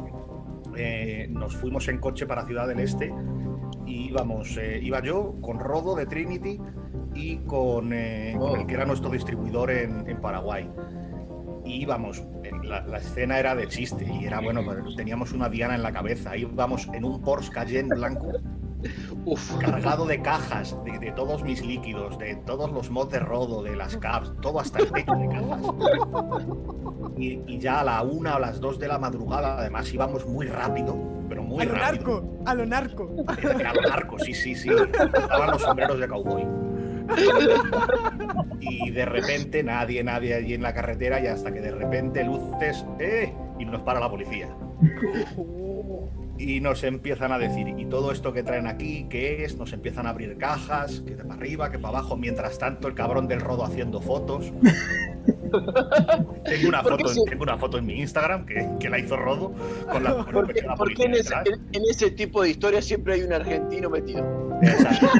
eh, 0.76 1.26
nos 1.30 1.56
fuimos 1.56 1.88
en 1.88 1.98
coche 1.98 2.26
para 2.26 2.46
Ciudad 2.46 2.66
del 2.66 2.80
Este 2.80 3.12
y 3.86 4.08
íbamos, 4.08 4.56
eh, 4.56 4.80
iba 4.82 5.00
yo 5.00 5.34
con 5.40 5.60
Rodo 5.60 5.94
de 5.94 6.06
Trinity 6.06 6.60
y 7.14 7.38
con, 7.38 7.92
eh, 7.92 8.34
con 8.38 8.60
el 8.60 8.66
que 8.66 8.74
era 8.74 8.84
nuestro 8.84 9.10
distribuidor 9.10 9.70
en, 9.70 10.08
en 10.08 10.20
Paraguay. 10.20 10.70
Y 11.64 11.82
íbamos, 11.82 12.22
eh, 12.42 12.50
la, 12.62 12.86
la 12.86 12.98
escena 12.98 13.38
era 13.38 13.54
de 13.54 13.66
chiste 13.68 14.04
y 14.04 14.26
era 14.26 14.40
bueno, 14.40 14.62
teníamos 14.96 15.32
una 15.32 15.48
diana 15.48 15.74
en 15.74 15.82
la 15.82 15.92
cabeza, 15.92 16.36
íbamos 16.36 16.88
en 16.92 17.04
un 17.04 17.22
Porsche 17.22 17.50
Cayenne 17.52 17.94
blanco 17.94 18.32
Uf, 19.24 19.56
cargado 19.58 20.06
de 20.06 20.20
cajas, 20.20 20.76
de, 20.84 20.98
de 20.98 21.12
todos 21.12 21.42
mis 21.42 21.64
líquidos, 21.64 22.18
de 22.18 22.36
todos 22.46 22.70
los 22.70 22.90
mods 22.90 23.10
de 23.12 23.18
rodo, 23.18 23.62
de 23.62 23.76
las 23.76 23.96
caps, 23.96 24.32
todo 24.42 24.60
hasta 24.60 24.80
el 24.80 24.92
techo 24.92 25.12
de 25.14 25.28
cajas. 25.28 25.60
Y, 27.16 27.40
y 27.46 27.58
ya 27.58 27.80
a 27.80 27.84
la 27.84 28.02
una 28.02 28.36
o 28.36 28.38
las 28.38 28.60
dos 28.60 28.78
de 28.78 28.88
la 28.88 28.98
madrugada, 28.98 29.58
además 29.58 29.92
íbamos 29.92 30.26
muy 30.26 30.46
rápido, 30.46 30.96
pero 31.28 31.42
muy 31.42 31.62
a 31.62 31.64
lo 31.64 31.74
rápido. 31.74 32.20
narco, 32.20 32.42
a 32.44 32.54
lo 32.54 32.66
narco. 32.66 33.14
Era, 33.38 33.52
era 33.58 33.74
lo 33.74 33.82
narco, 33.82 34.18
sí, 34.18 34.34
sí, 34.34 34.54
sí. 34.54 34.70
Estaban 35.14 35.50
los 35.50 35.62
sombreros 35.62 35.98
de 35.98 36.08
cowboy. 36.08 36.46
Y 38.60 38.90
de 38.90 39.04
repente 39.04 39.62
nadie, 39.62 40.02
nadie 40.02 40.34
allí 40.34 40.54
en 40.54 40.62
la 40.62 40.74
carretera 40.74 41.20
y 41.20 41.26
hasta 41.26 41.52
que 41.52 41.60
de 41.60 41.70
repente 41.70 42.24
luces, 42.24 42.84
¡eh! 42.98 43.32
Y 43.58 43.64
nos 43.64 43.82
para 43.82 44.00
la 44.00 44.10
policía. 44.10 44.48
Y 46.38 46.60
nos 46.60 46.82
empiezan 46.82 47.30
a 47.30 47.38
decir, 47.38 47.68
¿y 47.68 47.86
todo 47.86 48.10
esto 48.10 48.32
que 48.32 48.42
traen 48.42 48.66
aquí 48.66 49.06
qué 49.08 49.44
es? 49.44 49.56
Nos 49.56 49.72
empiezan 49.72 50.06
a 50.06 50.10
abrir 50.10 50.36
cajas, 50.36 51.00
que 51.06 51.14
de 51.14 51.22
para 51.22 51.34
arriba, 51.34 51.70
que 51.70 51.78
para 51.78 51.98
abajo. 51.98 52.16
Mientras 52.16 52.58
tanto, 52.58 52.88
el 52.88 52.94
cabrón 52.94 53.28
del 53.28 53.40
rodo 53.40 53.64
haciendo 53.64 54.00
fotos. 54.00 54.52
tengo, 56.44 56.68
una 56.68 56.82
¿Por 56.82 56.96
qué 56.96 57.04
foto, 57.04 57.24
tengo 57.24 57.42
una 57.42 57.58
foto 57.58 57.78
en 57.78 57.86
mi 57.86 58.00
Instagram 58.00 58.46
que, 58.46 58.68
que 58.80 58.88
la 58.90 58.98
hizo 58.98 59.16
Rodo 59.16 59.52
con 59.90 60.02
la, 60.04 60.10
con 60.14 60.26
el 60.28 60.32
¿por 60.32 60.46
coche 60.46 60.54
qué, 60.54 60.60
de 60.62 60.66
la 60.66 60.74
por 60.74 60.88
qué 60.88 60.94
policía 60.94 61.06
en, 61.06 61.12
ese, 61.14 61.22
detrás. 61.22 61.46
en- 61.46 61.68
en 61.72 61.82
ese 61.90 62.10
tipo 62.10 62.42
de 62.42 62.50
historias 62.50 62.84
siempre 62.84 63.14
hay 63.14 63.22
un 63.22 63.32
argentino 63.32 63.90
metido? 63.90 64.24
Exacto. 64.62 65.06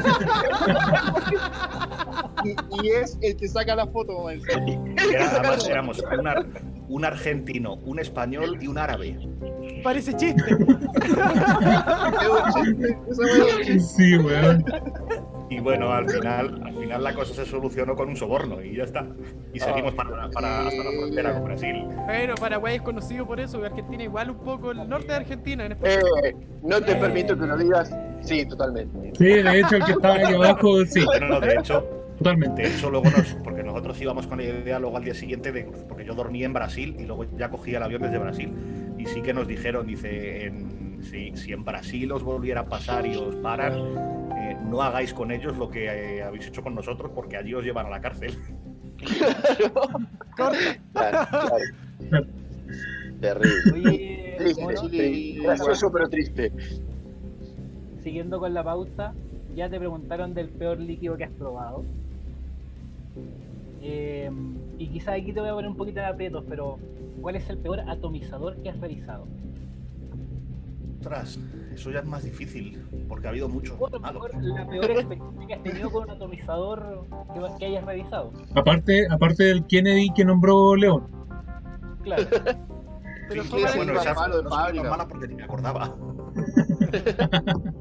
Y, 2.44 2.50
y 2.86 2.90
es 2.90 3.16
el 3.22 3.36
que 3.36 3.48
saca 3.48 3.74
la 3.74 3.86
foto, 3.86 4.24
Marcelo. 4.24 4.84
Era- 5.10 5.30
además 5.30 5.66
éramos 5.66 6.02
un, 6.18 6.28
ar- 6.28 6.46
un 6.88 7.04
argentino, 7.06 7.74
un 7.86 7.98
español 7.98 8.58
y 8.60 8.66
un 8.66 8.76
árabe. 8.76 9.16
Parece 9.82 10.14
chiste. 10.14 10.42
Sí, 13.78 14.16
weón. 14.18 14.64
Y 15.50 15.60
bueno, 15.60 15.92
al 15.92 16.08
final, 16.08 16.60
al 16.64 16.73
final 16.84 17.04
la 17.04 17.14
cosa 17.14 17.34
se 17.34 17.44
solucionó 17.46 17.94
con 17.94 18.08
un 18.08 18.16
soborno 18.16 18.62
y 18.62 18.76
ya 18.76 18.84
está. 18.84 19.06
Y 19.52 19.60
seguimos 19.60 19.94
para, 19.94 20.10
para- 20.30 20.66
hasta 20.66 20.84
la 20.84 20.90
frontera 20.98 21.34
con 21.34 21.44
Brasil. 21.44 21.86
Pero 22.06 22.34
Paraguay 22.36 22.76
es 22.76 22.82
conocido 22.82 23.26
por 23.26 23.40
eso, 23.40 23.64
Argentina 23.64 24.02
igual 24.04 24.30
un 24.30 24.38
poco, 24.38 24.70
el 24.72 24.88
norte 24.88 25.08
de 25.08 25.14
Argentina 25.14 25.66
en 25.66 25.72
especial. 25.72 26.02
Eh, 26.24 26.34
no 26.62 26.80
te 26.80 26.94
permito 26.96 27.38
que 27.38 27.46
lo 27.46 27.56
digas. 27.56 27.94
Sí, 28.20 28.46
totalmente. 28.46 29.12
Sí, 29.16 29.24
de 29.24 29.60
hecho, 29.60 29.76
el 29.76 29.84
que 29.84 29.92
estaba 29.92 30.14
ahí 30.14 30.34
abajo, 30.34 30.84
sí, 30.86 31.04
Bueno, 31.04 31.28
no, 31.28 31.40
de 31.40 31.54
hecho, 31.54 31.80
totalmente. 32.18 32.62
de 32.62 32.68
hecho 32.68 32.90
luego 32.90 33.10
nos, 33.10 33.34
porque 33.44 33.62
nosotros 33.62 34.00
íbamos 34.00 34.26
con 34.26 34.38
la 34.38 34.44
idea 34.44 34.78
luego 34.78 34.96
al 34.96 35.04
día 35.04 35.14
siguiente 35.14 35.52
de, 35.52 35.64
porque 35.88 36.04
yo 36.04 36.14
dormía 36.14 36.46
en 36.46 36.52
Brasil 36.54 36.96
y 36.98 37.04
luego 37.04 37.26
ya 37.36 37.50
cogía 37.50 37.76
el 37.78 37.82
avión 37.82 38.00
desde 38.02 38.18
Brasil. 38.18 38.50
Y 38.98 39.06
sí 39.06 39.20
que 39.20 39.34
nos 39.34 39.46
dijeron, 39.46 39.86
dice, 39.86 40.46
en- 40.46 40.84
si, 41.02 41.36
si 41.36 41.52
en 41.52 41.64
Brasil 41.66 42.10
os 42.12 42.22
volviera 42.22 42.60
a 42.62 42.64
pasar 42.64 43.04
y 43.04 43.14
os 43.16 43.34
paran, 43.36 43.74
eh, 44.50 44.56
no 44.68 44.82
hagáis 44.82 45.12
con 45.14 45.30
ellos 45.30 45.56
lo 45.56 45.68
que 45.70 45.86
eh, 46.18 46.22
habéis 46.22 46.46
hecho 46.48 46.62
con 46.62 46.74
nosotros 46.74 47.10
porque 47.14 47.36
allí 47.36 47.54
os 47.54 47.64
llevan 47.64 47.86
a 47.86 47.90
la 47.90 48.00
cárcel. 48.00 48.34
Claro, 50.36 50.56
claro. 50.92 52.26
Terrible. 53.20 53.72
Oye, 53.72 54.34
Triste, 54.38 54.62
Chile- 54.80 55.10
triste. 55.10 55.42
gracioso 55.42 55.92
pero 55.92 56.08
triste. 56.08 56.52
siguiendo 58.02 58.38
con 58.38 58.52
la 58.52 58.62
pauta, 58.64 59.14
ya 59.54 59.68
te 59.70 59.78
preguntaron 59.78 60.34
del 60.34 60.48
peor 60.50 60.78
líquido 60.80 61.16
que 61.16 61.24
has 61.24 61.30
probado. 61.32 61.84
Eh, 63.82 64.30
y 64.78 64.88
quizás 64.88 65.20
aquí 65.20 65.32
te 65.32 65.40
voy 65.40 65.48
a 65.50 65.54
poner 65.54 65.70
un 65.70 65.76
poquito 65.76 66.00
de 66.00 66.06
aprietos, 66.06 66.44
pero 66.48 66.78
¿cuál 67.20 67.36
es 67.36 67.48
el 67.50 67.58
peor 67.58 67.80
atomizador 67.80 68.56
que 68.56 68.70
has 68.70 68.78
realizado? 68.80 69.26
Ostras, 71.00 71.38
eso 71.74 71.90
ya 71.90 71.98
es 72.00 72.04
más 72.06 72.22
difícil, 72.24 72.82
porque 73.08 73.26
ha 73.26 73.30
habido 73.30 73.48
muchos 73.48 73.76
O 73.78 73.86
a 73.86 73.90
lo 73.90 74.00
malos. 74.00 74.22
mejor 74.22 74.42
la 74.44 74.66
peor 74.68 74.90
experiencia 74.90 75.46
que 75.46 75.54
has 75.54 75.62
tenido 75.62 75.90
con 75.90 76.04
un 76.04 76.10
atomizador 76.10 77.06
que, 77.34 77.40
que 77.58 77.66
hayas 77.66 77.84
realizado. 77.84 78.32
Aparte, 78.54 79.06
aparte 79.10 79.44
del 79.44 79.66
Kennedy 79.66 80.10
que 80.14 80.24
nombró 80.24 80.74
León. 80.76 81.06
Claro. 82.02 82.24
Pero 83.28 83.42
Sí, 83.44 83.64
bueno, 83.76 83.98
esa 83.98 84.12
malo 84.14 84.36
de 84.36 84.42
no 84.44 84.50
fábrica. 84.50 84.90
mala 84.90 85.08
porque 85.08 85.28
ni 85.28 85.34
me 85.36 85.44
acordaba. 85.44 85.94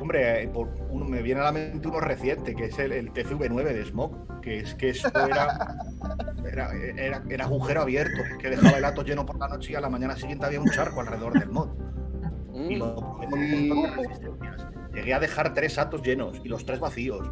Hombre, 0.00 0.42
eh, 0.42 0.48
por 0.48 0.68
uno, 0.90 1.04
me 1.04 1.22
viene 1.22 1.40
a 1.40 1.44
la 1.44 1.52
mente 1.52 1.86
uno 1.86 2.00
reciente, 2.00 2.54
que 2.56 2.64
es 2.66 2.78
el, 2.78 2.90
el 2.92 3.12
TCV9 3.12 3.62
de 3.62 3.84
Smoke, 3.84 4.40
que 4.40 4.58
es 4.60 4.74
que 4.74 4.90
eso 4.90 5.08
era, 5.08 5.76
era, 6.44 6.70
era, 6.96 7.22
era 7.28 7.44
agujero 7.44 7.82
abierto, 7.82 8.20
que 8.40 8.50
dejaba 8.50 8.78
el 8.78 8.84
ato 8.84 9.02
lleno 9.04 9.24
por 9.24 9.38
la 9.38 9.48
noche 9.48 9.72
y 9.72 9.74
a 9.76 9.80
la 9.80 9.88
mañana 9.88 10.16
siguiente 10.16 10.44
había 10.46 10.60
un 10.60 10.68
charco 10.70 11.00
alrededor 11.00 11.38
del 11.38 11.50
mod. 11.50 11.68
Y 12.54 12.76
Mm. 12.76 12.78
lo 12.78 12.94
probé 12.96 13.26
con 13.28 13.38
un 13.38 13.68
montón 13.68 13.82
de 13.82 13.96
resistencias. 14.08 14.66
Llegué 14.94 15.14
a 15.14 15.20
dejar 15.20 15.54
tres 15.54 15.78
atos 15.78 16.02
llenos 16.02 16.40
y 16.44 16.48
los 16.48 16.64
tres 16.66 16.80
vacíos. 16.80 17.30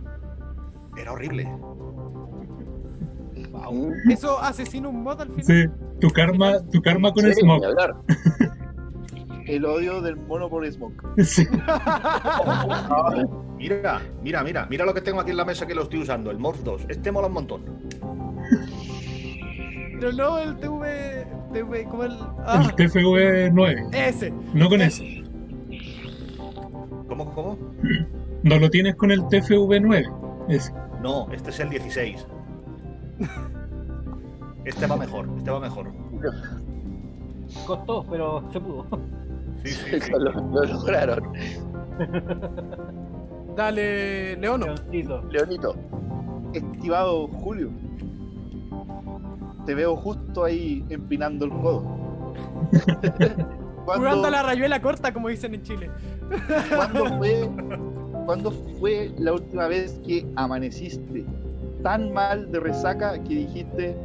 Era 0.97 1.13
horrible. 1.13 1.45
Wow. 3.53 3.93
Eso 4.09 4.39
asesina 4.41 4.89
un 4.89 5.03
mod 5.03 5.21
al 5.21 5.29
final. 5.29 5.45
Sí, 5.45 5.65
tu 6.01 6.09
karma, 6.11 6.61
tu 6.71 6.81
karma 6.83 7.13
con 7.13 7.25
el 7.27 7.35
Sí, 7.35 7.41
smoke. 7.41 7.65
El 9.47 9.65
odio 9.65 10.01
del 10.01 10.15
mono 10.17 10.49
por 10.49 10.65
Smoke. 10.71 11.03
Sí. 11.25 11.45
Mira, 13.59 14.01
mira, 14.23 14.43
mira, 14.45 14.67
mira 14.71 14.85
lo 14.87 14.95
que 14.95 15.01
tengo 15.03 15.21
aquí 15.21 15.33
en 15.33 15.37
la 15.37 15.45
mesa 15.45 15.67
que 15.67 15.75
lo 15.75 15.83
estoy 15.83 16.01
usando, 16.03 16.31
el 16.31 16.39
Morph 16.39 16.61
2. 16.61 16.87
Este 16.89 17.11
mola 17.13 17.27
un 17.27 17.33
montón. 17.35 17.63
Pero 19.99 20.13
no 20.13 20.39
el 20.39 20.57
TV. 20.59 21.27
TV 21.53 21.85
como 21.85 22.05
el. 22.05 22.13
El 22.13 22.19
Ah, 22.47 22.73
TFV9. 22.77 23.95
ese. 23.95 24.33
No 24.55 24.69
con 24.69 24.81
ese. 24.83 25.23
¿Cómo, 27.09 27.33
cómo? 27.35 27.59
No 28.43 28.59
lo 28.59 28.71
tienes 28.71 28.95
con 28.97 29.11
el 29.11 29.21
TFV9. 29.23 30.47
Ese. 30.49 30.73
No, 31.03 31.31
este 31.33 31.51
es 31.51 31.61
el 31.61 31.71
16. 31.71 32.27
Este 34.65 34.87
va 34.87 34.97
mejor, 34.97 35.29
este 35.39 35.51
va 35.51 35.61
mejor. 35.61 35.91
Costó, 37.67 38.05
pero 38.09 38.45
se 38.53 38.61
pudo. 38.61 38.87
Sí, 39.65 39.71
sí, 39.73 40.01
sí. 40.01 40.13
Lo, 40.13 40.31
lo 40.33 40.65
lograron. 40.65 41.33
Dale, 43.57 44.37
Leono. 44.37 44.67
Leoncito. 44.67 45.23
Leonito. 45.31 45.75
Estimado 46.53 47.29
Julio, 47.29 47.71
te 49.67 49.75
veo 49.75 49.97
justo 49.97 50.45
ahí 50.45 50.85
empinando 50.89 51.45
el 51.45 51.51
codo. 51.51 52.35
¿Cuándo, 53.85 54.07
Jugando 54.07 54.29
a 54.29 54.31
la 54.31 54.43
rayuela 54.43 54.81
corta, 54.81 55.13
como 55.13 55.29
dicen 55.29 55.55
en 55.55 55.63
Chile. 55.63 55.91
¿cuándo 56.75 57.07
fue, 57.19 57.51
cuándo 58.27 58.51
fue 58.79 59.13
la 59.19 59.33
última 59.33 59.67
vez 59.67 60.01
que 60.07 60.27
amaneciste 60.37 61.25
tan 61.83 62.13
mal 62.13 62.53
de 62.53 62.61
resaca 62.61 63.15
que 63.23 63.35
dijiste 63.35 63.97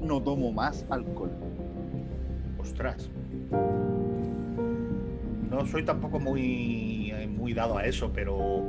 no 0.00 0.22
tomo 0.22 0.52
más 0.52 0.84
alcohol? 0.90 1.30
Ostras. 2.58 3.10
No 5.50 5.64
soy 5.64 5.84
tampoco 5.84 6.18
muy, 6.18 7.12
eh, 7.12 7.26
muy 7.26 7.54
dado 7.54 7.78
a 7.78 7.84
eso, 7.86 8.10
pero. 8.12 8.62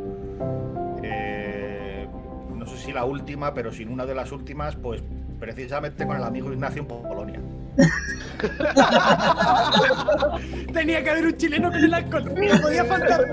eh, 1.03 2.08
no 2.56 2.65
sé 2.65 2.77
si 2.77 2.93
la 2.93 3.06
última, 3.06 3.53
pero 3.53 3.71
sin 3.71 3.89
una 3.89 4.06
de 4.06 4.15
las 4.15 4.32
últimas, 4.32 4.75
pues 4.75 5.03
precisamente 5.39 6.06
con 6.06 6.17
el 6.17 6.23
amigo 6.23 6.52
Ignacio 6.52 6.82
en 6.82 6.88
Polonia. 6.88 7.39
Tenía 10.73 11.04
que 11.04 11.10
haber 11.12 11.26
un 11.28 11.38
chileno 11.38 11.71
con 11.71 11.80
el 11.84 11.93
alcohol. 11.93 12.23
No 12.26 12.62
podía 12.62 12.84
faltar. 12.86 13.26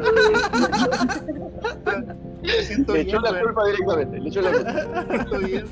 Me 2.43 2.51
siento 2.63 2.93
Le 2.93 3.05
bien, 3.05 3.17
echó 3.17 3.21
la 3.23 3.41
culpa 3.41 3.67
directamente. 3.67 4.21
Le 4.21 4.29
echó 4.29 4.43
la 4.43 4.53
culpa. 4.53 4.73
me 5.09 5.15
siento 5.15 5.39
bien. 5.39 5.65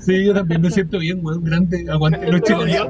Sí, 0.00 0.24
yo 0.24 0.34
también 0.34 0.60
me 0.62 0.70
siento 0.70 0.98
bien, 0.98 1.20
weón. 1.24 1.44
Grande. 1.44 1.86
Aguante 1.90 2.26
los 2.30 2.40
chilenos. 2.42 2.88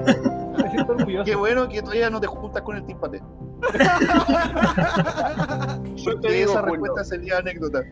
Me 0.56 0.70
siento 0.70 0.92
orgulloso. 0.92 1.24
Qué 1.24 1.34
bueno 1.36 1.68
que 1.68 1.82
todavía 1.82 2.08
no 2.08 2.20
te 2.20 2.26
juntas 2.26 2.62
con 2.62 2.76
el 2.76 2.86
timpate. 2.86 3.18
Yo 5.96 6.20
te 6.20 6.28
Que 6.28 6.34
digo, 6.34 6.50
esa 6.52 6.62
respuesta 6.62 7.04
sería 7.04 7.38
anécdota. 7.38 7.82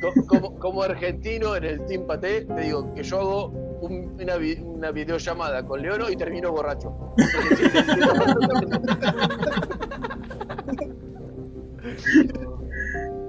Co- 0.00 0.26
como, 0.26 0.58
como 0.58 0.82
argentino 0.82 1.56
en 1.56 1.64
el 1.64 1.84
Team 1.86 2.06
Paté, 2.06 2.42
te 2.44 2.60
digo 2.62 2.92
que 2.94 3.02
yo 3.02 3.20
hago 3.20 3.46
un- 3.80 4.16
una, 4.20 4.34
una 4.64 4.90
videollamada 4.90 5.64
con 5.66 5.82
Leono 5.82 6.10
y 6.10 6.16
termino 6.16 6.52
borracho. 6.52 6.92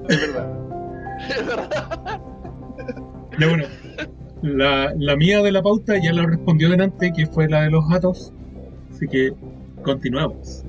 Es 0.10 0.21
verdad. 0.21 0.50
Es 1.30 1.45
verdad. 1.47 2.21
Ya 3.39 3.47
bueno. 3.47 3.63
La, 4.43 4.93
la 4.95 5.15
mía 5.15 5.41
de 5.41 5.52
la 5.52 5.62
pauta 5.63 5.97
ya 5.97 6.13
la 6.13 6.26
respondió 6.26 6.69
delante, 6.69 7.12
que 7.12 7.26
fue 7.26 7.50
la 7.50 7.63
de 7.63 7.71
los 7.71 7.88
gatos. 7.89 8.32
Así 8.93 9.08
que 9.08 9.34
continuamos. 9.84 10.63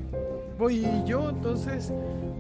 Voy 0.59 0.87
yo, 1.07 1.31
entonces. 1.31 1.93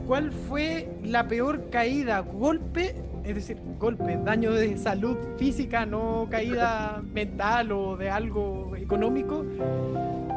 ¿Cuál 0.06 0.32
fue 0.32 0.88
la 1.04 1.28
peor 1.28 1.68
caída? 1.70 2.20
¿Golpe? 2.20 2.94
Es 3.28 3.34
decir, 3.34 3.58
golpe, 3.78 4.18
daño 4.24 4.54
de 4.54 4.78
salud 4.78 5.18
física, 5.36 5.84
no 5.84 6.26
caída 6.30 7.02
mental 7.12 7.72
o 7.72 7.94
de 7.94 8.08
algo 8.08 8.74
económico. 8.74 9.44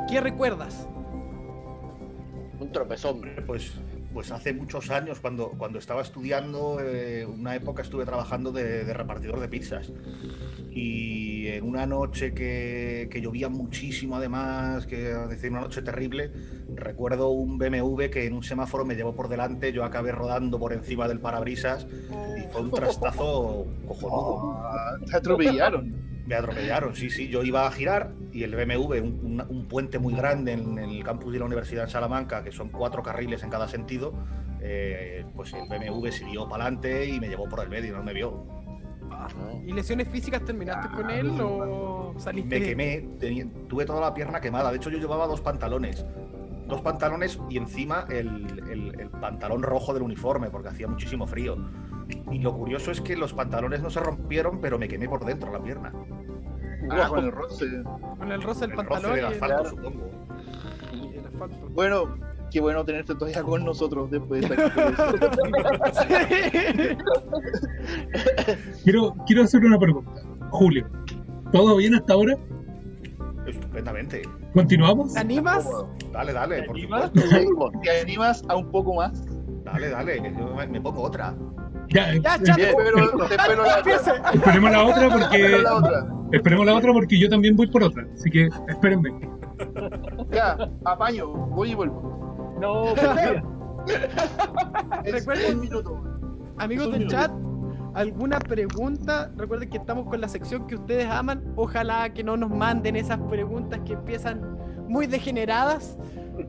¿Qué 0.10 0.19
recuerdas? 0.19 0.89
Un 2.60 2.69
tropezón. 2.73 3.21
Pues, 3.47 3.75
pues 4.13 4.30
hace 4.34 4.51
muchos 4.51 4.89
años, 4.89 5.21
cuando, 5.21 5.51
cuando 5.51 5.80
estaba 5.80 6.01
estudiando, 6.01 6.82
eh, 6.82 7.25
una 7.25 7.56
época 7.56 7.82
estuve 7.82 8.04
trabajando 8.04 8.51
de, 8.51 8.84
de 8.84 8.93
repartidor 8.93 9.39
de 9.39 9.47
pizzas. 9.47 9.89
Y 10.69 11.47
en 11.47 11.63
una 11.63 11.86
noche 11.86 12.34
que, 12.34 13.08
que 13.10 13.21
llovía 13.21 13.47
muchísimo, 13.47 14.17
además, 14.17 14.86
que 14.86 14.97
decir, 14.97 15.49
una 15.49 15.62
noche 15.62 15.82
terrible, 15.82 16.30
recuerdo 16.75 17.29
un 17.29 17.57
BMW 17.57 18.05
que 18.12 18.25
en 18.25 18.34
un 18.34 18.43
semáforo 18.43 18.86
me 18.86 18.95
llevó 18.95 19.13
por 19.15 19.27
delante, 19.29 19.71
yo 19.71 19.84
acabé 19.84 20.12
rodando 20.12 20.60
por 20.60 20.73
encima 20.73 21.07
del 21.07 21.19
parabrisas 21.19 21.86
y 22.38 22.51
fue 22.51 22.62
un 22.62 22.71
trastazo 22.71 23.65
cojonudo. 23.88 24.53
Ah, 24.57 24.97
te 25.05 25.15
atropellaron. 25.17 25.93
Me 26.27 26.36
atropellaron, 26.36 26.95
sí, 26.95 27.10
sí. 27.10 27.27
Yo 27.27 27.43
iba 27.43 27.67
a 27.67 27.71
girar 27.71 28.12
y 28.31 28.43
el 28.43 28.55
BMW, 28.55 29.01
un, 29.01 29.19
un- 29.23 29.45
un 29.49 29.67
puente 29.67 29.99
muy 29.99 30.13
grande 30.13 30.53
en, 30.53 30.77
en 30.77 30.89
el 30.89 31.03
campus 31.03 31.34
de 31.34 31.39
la 31.39 31.45
Universidad 31.45 31.86
de 31.86 31.91
Salamanca, 31.91 32.43
que 32.43 32.51
son 32.51 32.69
cuatro 32.69 33.01
carriles 33.03 33.43
en 33.43 33.49
cada 33.49 33.67
sentido, 33.67 34.13
eh, 34.62 35.25
pues 35.36 35.51
el 35.53 35.67
BMW 35.67 36.07
se 36.12 36.23
dio 36.25 36.47
para 36.47 36.65
adelante 36.65 37.05
y 37.07 37.19
me 37.19 37.27
llevó 37.27 37.49
por 37.49 37.60
el 37.62 37.69
medio, 37.69 37.97
no 37.97 38.03
me 38.03 38.13
vio. 38.13 38.45
¿Y 39.65 39.73
lesiones 39.73 40.07
físicas 40.07 40.43
terminaste 40.45 40.88
con 40.95 41.10
él 41.10 41.31
o 41.41 42.13
saliste? 42.17 42.60
Me 42.60 42.65
quemé, 42.65 43.07
tenía- 43.19 43.45
tuve 43.67 43.86
toda 43.86 43.99
la 44.01 44.13
pierna 44.13 44.39
quemada. 44.39 44.71
De 44.71 44.77
hecho, 44.77 44.89
yo 44.89 44.97
llevaba 44.99 45.27
dos 45.27 45.41
pantalones. 45.41 46.05
Dos 46.71 46.81
pantalones 46.81 47.38
y 47.49 47.57
encima 47.57 48.05
el, 48.10 48.47
el- 48.71 48.97
el 48.97 49.10
pantalón 49.10 49.62
rojo 49.62 49.93
del 49.93 50.03
uniforme, 50.03 50.49
porque 50.49 50.69
hacía 50.69 50.88
muchísimo 50.88 51.27
frío. 51.27 51.57
Y 52.31 52.39
lo 52.39 52.53
curioso 52.55 52.91
es 52.91 53.01
que 53.01 53.17
los 53.17 53.34
pantalones 53.34 53.81
no 53.81 53.89
se 53.89 53.99
rompieron, 53.99 54.62
pero 54.62 54.79
me 54.79 54.88
quemé 54.88 55.10
por 55.10 55.25
dentro 55.25 55.51
la 55.51 55.62
pierna. 55.62 55.91
Ah, 56.89 57.07
con 57.10 57.25
el 57.25 57.31
roce. 57.34 57.65
Con 58.17 58.31
el 58.31 58.41
roce 58.41 58.67
del 58.67 58.71
El 58.71 58.77
roce 58.77 58.88
pantalón 58.88 59.15
del 59.15 59.23
y 59.23 59.27
el- 59.27 59.34
asfalto, 59.34 59.69
supongo. 59.69 60.10
y 60.93 61.17
el 61.17 61.25
asfalto. 61.27 61.57
Bueno, 61.73 62.15
qué 62.49 62.62
bueno 62.62 62.86
tenerte 62.86 63.15
todavía 63.15 63.43
con 63.43 63.65
nosotros 63.65 64.10
después 64.10 64.47
de 64.47 64.55
esta. 64.55 65.12
Quiero, 68.84 69.15
quiero 69.27 69.43
hacer 69.43 69.63
una 69.65 69.77
pregunta. 69.77 70.12
Julio, 70.51 70.88
¿todo 71.51 71.75
bien 71.75 71.95
hasta 71.95 72.13
ahora? 72.13 72.38
Estupendamente. 73.71 74.21
¿Continuamos? 74.53 75.13
¿Te 75.13 75.19
animas? 75.21 75.65
Dale, 76.12 76.34
dale, 76.34 76.63
por 76.63 76.75
animas? 76.75 77.10
¿Te 77.81 78.01
animas 78.01 78.43
a 78.49 78.57
un 78.57 78.69
poco 78.69 78.95
más? 78.95 79.23
Dale, 79.63 79.89
dale, 79.89 80.21
yo 80.38 80.53
me, 80.53 80.67
me 80.67 80.81
pongo 80.81 81.03
otra. 81.03 81.34
Ya, 81.89 82.13
Ya, 82.15 82.36
eh, 82.36 82.39
chato. 82.43 82.55
Bien. 82.57 82.75
Pero 82.75 83.27
te 83.29 83.36
espero 83.36 83.63
la 83.63 83.79
otra. 83.79 84.31
Esperemos 84.34 84.71
la 84.71 84.84
otra 84.84 85.10
porque 85.10 85.45
Espero 85.45 85.62
la 85.62 85.75
otra. 85.75 86.07
esperemos 86.34 86.65
la 86.65 86.73
otra 86.75 86.93
porque 86.93 87.19
yo 87.19 87.29
también 87.29 87.55
voy 87.55 87.67
por 87.67 87.84
otra. 87.84 88.05
Así 88.13 88.29
que 88.29 88.49
espérenme. 88.67 89.10
Ya, 90.31 90.57
apaño, 90.84 91.29
voy 91.29 91.71
y 91.71 91.75
vuelvo. 91.75 92.55
No, 92.60 92.93
pues, 95.05 95.13
Recuerden- 95.13 95.53
un 95.55 95.62
minuto. 95.62 96.03
Amigos 96.57 96.91
del 96.91 96.99
minuto. 96.99 97.15
chat, 97.15 97.31
¿alguna 97.93 98.39
pregunta? 98.39 99.32
Recuerden 99.38 99.69
que 99.69 99.77
estamos 99.77 100.08
con 100.08 100.21
la 100.21 100.27
sección 100.27 100.67
que 100.67 100.75
ustedes 100.75 101.08
aman. 101.08 101.43
Ojalá 101.56 102.12
que 102.13 102.23
no 102.23 102.38
nos 102.38 102.49
manden 102.49 102.95
esas 102.95 103.19
preguntas 103.30 103.80
que 103.86 103.93
empiezan 103.93 104.41
muy 104.88 105.08
degeneradas. 105.08 105.97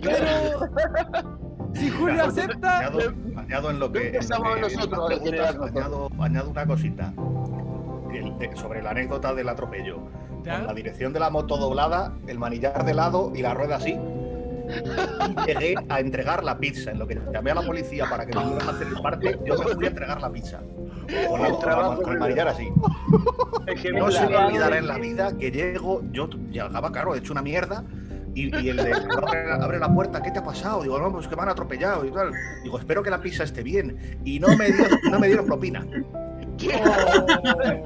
Pero 0.00 0.70
si 1.74 1.90
Julio 1.90 2.24
acepta, 2.24 2.78
Añado, 2.78 2.98
añado 3.36 3.70
en 3.70 3.78
lo 3.80 3.92
que. 3.92 4.06
Empezamos 4.08 4.60
nosotros 4.60 4.82
en 4.82 4.92
a 4.92 4.98
las 4.98 5.06
preguntas, 5.06 5.24
generar 5.24 5.62
añado, 5.68 6.08
añado 6.20 6.50
una 6.50 6.66
cosita. 6.66 7.12
El- 8.12 8.38
de- 8.38 8.56
sobre 8.56 8.82
la 8.82 8.90
anécdota 8.90 9.34
del 9.34 9.48
atropello. 9.48 9.98
¿Ya? 10.44 10.58
Con 10.58 10.66
la 10.66 10.74
dirección 10.74 11.12
de 11.12 11.20
la 11.20 11.30
moto 11.30 11.56
doblada, 11.56 12.12
el 12.26 12.38
manillar 12.38 12.84
de 12.84 12.94
lado 12.94 13.32
y 13.34 13.42
la 13.42 13.54
rueda 13.54 13.76
así. 13.76 13.92
Y 15.28 15.46
llegué 15.46 15.74
a 15.88 16.00
entregar 16.00 16.42
la 16.44 16.58
pizza. 16.58 16.90
En 16.90 16.98
lo 16.98 17.06
que 17.06 17.20
llamé 17.32 17.50
a 17.50 17.54
la 17.56 17.62
policía 17.62 18.06
para 18.08 18.26
que 18.26 18.36
me 18.36 18.42
fueran 18.44 18.68
a 18.68 18.72
hacer 18.72 18.86
el 18.88 19.00
parte, 19.02 19.38
yo 19.44 19.56
me 19.58 19.64
fui 19.74 19.84
a 19.84 19.88
entregar 19.88 20.20
la 20.20 20.30
pizza. 20.30 20.60
Con, 21.28 21.42
la- 21.42 21.50
con 21.50 21.68
la- 21.68 21.96
con 22.02 22.12
el 22.14 22.18
manillar 22.18 22.48
así. 22.48 22.68
Es 23.66 23.80
que 23.80 23.92
No 23.92 24.10
se 24.10 24.26
me 24.26 24.36
olvidará 24.36 24.78
en 24.78 24.86
la 24.86 24.98
vida 24.98 25.36
que 25.36 25.50
llego, 25.50 26.02
yo 26.12 26.28
llegaba, 26.50 26.90
claro, 26.92 27.14
he 27.14 27.18
hecho 27.18 27.32
una 27.32 27.42
mierda. 27.42 27.84
Y, 28.34 28.44
y 28.64 28.70
el 28.70 28.78
de 28.78 28.94
abre, 28.94 29.52
abre 29.60 29.78
la 29.78 29.92
puerta, 29.92 30.22
¿qué 30.22 30.30
te 30.30 30.38
ha 30.38 30.42
pasado? 30.42 30.82
Digo, 30.82 30.98
no, 30.98 31.12
pues 31.12 31.28
que 31.28 31.36
me 31.36 31.42
han 31.42 31.50
atropellado 31.50 32.06
y 32.06 32.10
tal. 32.10 32.32
Digo, 32.62 32.78
espero 32.78 33.02
que 33.02 33.10
la 33.10 33.20
pizza 33.20 33.44
esté 33.44 33.62
bien. 33.62 34.18
Y 34.24 34.40
no 34.40 34.56
me 34.56 34.72
dieron, 34.72 34.98
no 35.10 35.20
me 35.20 35.26
dieron 35.26 35.44
propina. 35.46 35.86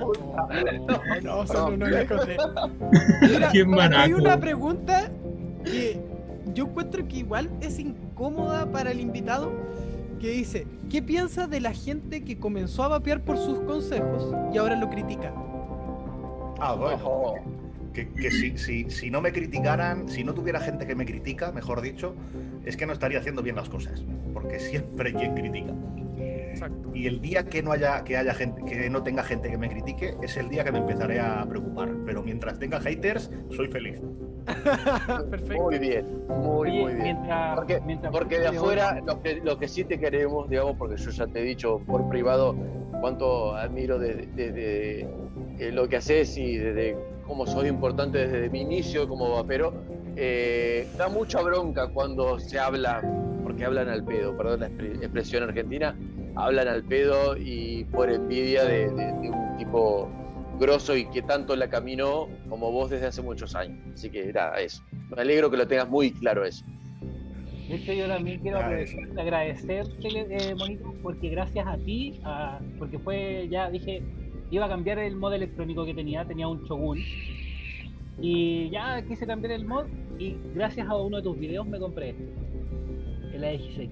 No, 1.23 1.47
son 1.47 1.75
unos. 1.75 1.89
Mira, 3.23 3.49
Qué 3.51 3.65
hay 3.97 4.13
una 4.13 4.39
pregunta 4.39 5.11
que 5.65 6.01
yo 6.55 6.65
encuentro 6.65 7.07
que 7.09 7.19
igual 7.19 7.51
es 7.61 7.79
incómoda 7.79 8.67
para 8.71 8.91
el 8.91 9.01
invitado. 9.01 9.53
Que 10.21 10.31
dice: 10.31 10.67
¿Qué 10.91 11.03
piensa 11.03 11.47
de 11.47 11.61
la 11.61 11.73
gente 11.73 12.25
que 12.25 12.39
comenzó 12.39 12.85
a 12.85 12.89
vapear 12.89 13.23
por 13.23 13.37
sus 13.37 13.61
consejos 13.61 14.35
y 14.53 14.59
ahora 14.59 14.77
lo 14.77 14.89
critica? 14.89 15.33
Ah, 16.59 16.75
bueno. 16.75 16.97
Ojo. 16.97 17.35
Que, 17.93 18.09
que 18.13 18.31
si, 18.31 18.59
si, 18.59 18.91
si 18.91 19.11
no 19.11 19.23
me 19.23 19.33
criticaran, 19.33 20.09
si 20.09 20.23
no 20.23 20.35
tuviera 20.35 20.61
gente 20.61 20.87
que 20.87 20.95
me 20.95 21.07
critica, 21.07 21.51
mejor 21.53 21.81
dicho, 21.81 22.15
es 22.65 22.77
que 22.77 22.85
no 22.87 22.93
estaría 22.93 23.19
haciendo 23.19 23.43
bien 23.43 23.57
las 23.57 23.69
cosas. 23.69 24.05
Porque 24.35 24.59
siempre 24.61 25.11
hay 25.11 25.15
quien 25.15 25.35
critica. 25.35 25.73
Exacto. 26.19 26.91
Y 26.95 27.07
el 27.07 27.21
día 27.21 27.45
que 27.45 27.63
no 27.63 27.73
haya, 27.73 28.03
que 28.05 28.17
haya 28.17 28.33
gente, 28.35 28.65
que 28.65 28.89
no 28.89 29.03
tenga 29.03 29.23
gente 29.23 29.51
que 29.51 29.59
me 29.59 29.69
critique, 29.69 30.17
es 30.23 30.37
el 30.37 30.49
día 30.49 30.65
que 30.65 30.73
me 30.73 30.79
empezaré 30.79 31.21
a 31.21 31.45
preocupar. 31.47 31.91
Pero 32.07 32.23
mientras 32.23 32.59
tenga 32.59 32.81
haters, 32.81 33.31
soy 33.55 33.69
feliz. 33.69 34.01
Perfecto. 35.31 35.63
Muy 35.65 35.79
bien, 35.79 36.07
muy, 36.29 36.71
muy 36.71 36.93
bien. 36.95 37.03
mientras, 37.03 37.55
Porque, 37.57 37.81
mientras- 37.85 38.13
porque 38.13 38.39
de 38.39 38.47
afuera, 38.49 39.01
lo 39.05 39.21
que, 39.23 39.41
lo 39.43 39.59
que 39.59 39.69
sí 39.69 39.85
te 39.85 39.99
queremos, 39.99 40.49
digamos, 40.49 40.77
porque 40.77 40.97
yo 40.97 41.11
ya 41.11 41.27
te 41.27 41.41
he 41.41 41.43
dicho 41.43 41.81
por 41.87 42.09
privado 42.09 42.55
cuánto 43.01 43.55
admiro 43.57 43.99
desde 43.99 45.01
eh, 45.59 45.73
lo 45.73 45.89
que 45.89 45.97
haces 45.97 46.37
y 46.39 46.57
desde 46.57 46.97
cómo 47.27 47.47
sos 47.47 47.67
importante 47.67 48.27
desde 48.29 48.49
mi 48.51 48.61
inicio 48.63 49.09
como 49.09 49.35
vapero, 49.35 49.75
eh, 50.17 50.89
da 50.97 51.09
mucha 51.09 51.41
bronca 51.43 51.89
cuando 51.89 52.39
se 52.39 52.59
habla, 52.59 53.01
porque 53.43 53.65
hablan 53.65 53.89
al 53.89 54.05
pedo, 54.05 54.37
perdón 54.37 54.61
la 54.61 54.69
expre- 54.71 54.97
expresión 55.03 55.43
argentina, 55.43 55.97
hablan 56.37 56.69
al 56.69 56.85
pedo 56.85 57.37
y 57.37 57.85
por 57.87 58.11
envidia 58.11 58.65
de, 58.65 58.91
de- 58.91 59.13
de 59.13 59.31
un 59.31 59.57
tipo 59.59 60.09
grosso 60.59 60.97
y 60.97 61.07
que 61.11 61.23
tanto 61.23 61.55
la 61.57 61.69
caminó 61.69 62.29
como 62.49 62.71
vos 62.73 62.91
desde 62.91 63.07
hace 63.07 63.23
muchos 63.23 63.55
años. 63.55 63.79
Así 63.95 64.11
que 64.11 64.29
era 64.29 64.55
eso. 64.61 64.83
Me 65.15 65.21
alegro 65.23 65.51
que 65.51 65.57
lo 65.57 65.67
tengas 65.67 65.89
muy 65.89 66.11
claro 66.13 66.45
eso. 66.45 66.65
De 67.69 67.77
hecho, 67.77 67.93
yo 67.93 68.07
también 68.07 68.41
quiero 68.41 68.59
de 68.59 68.87
agradecerte, 69.21 70.09
eh, 70.31 70.55
Monito, 70.55 70.95
porque 71.03 71.31
gracias 71.31 71.67
a 71.67 71.77
ti, 71.79 72.21
a- 72.25 72.61
porque 72.79 72.99
fue, 72.99 73.49
ya 73.51 73.69
dije, 73.71 74.03
iba 74.51 74.67
a 74.67 74.69
cambiar 74.69 74.99
el 75.01 75.17
mod 75.17 75.35
electrónico 75.35 75.85
que 75.85 75.93
tenía, 75.93 76.25
tenía 76.25 76.47
un 76.47 76.63
Shogun, 76.65 76.99
y 78.21 78.71
ya 78.71 79.03
quise 79.03 79.27
cambiar 79.27 79.53
el 79.53 79.65
mod, 79.67 79.87
y 80.19 80.37
gracias 80.55 80.87
a 80.89 80.97
uno 80.97 81.17
de 81.17 81.23
tus 81.25 81.37
videos 81.39 81.67
me 81.67 81.79
compré 81.81 82.11
este, 82.11 82.25
el 83.35 83.45
AXX. 83.45 83.91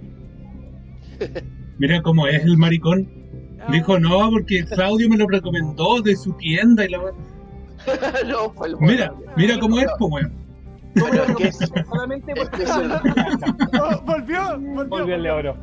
Mira 1.78 2.00
cómo 2.02 2.28
es 2.28 2.44
el 2.44 2.56
maricón. 2.56 3.23
Dijo 3.70 3.98
no, 3.98 4.30
porque 4.30 4.64
Claudio 4.66 5.08
me 5.08 5.16
lo 5.16 5.26
recomendó 5.26 6.00
de 6.02 6.16
su 6.16 6.32
tienda 6.34 6.84
y 6.84 6.88
la 6.90 7.00
wea. 7.00 7.12
no, 8.26 8.50
fue 8.52 8.68
el 8.68 8.76
Mira, 8.78 9.10
bueno. 9.10 9.32
mira 9.36 9.58
cómo 9.58 9.78
es, 9.78 9.86
pues 9.98 10.12
weón. 10.12 10.32
Es 10.94 11.36
que 11.36 11.44
es- 11.48 11.58
Solamente 11.88 12.34
porque 12.36 12.56
que 12.58 12.62
es 12.64 12.76
el- 12.76 12.88
volvió, 14.04 14.58
volvió. 14.58 14.86
volvió 14.88 15.14
el 15.16 15.22
de 15.22 15.30
oro. 15.30 15.56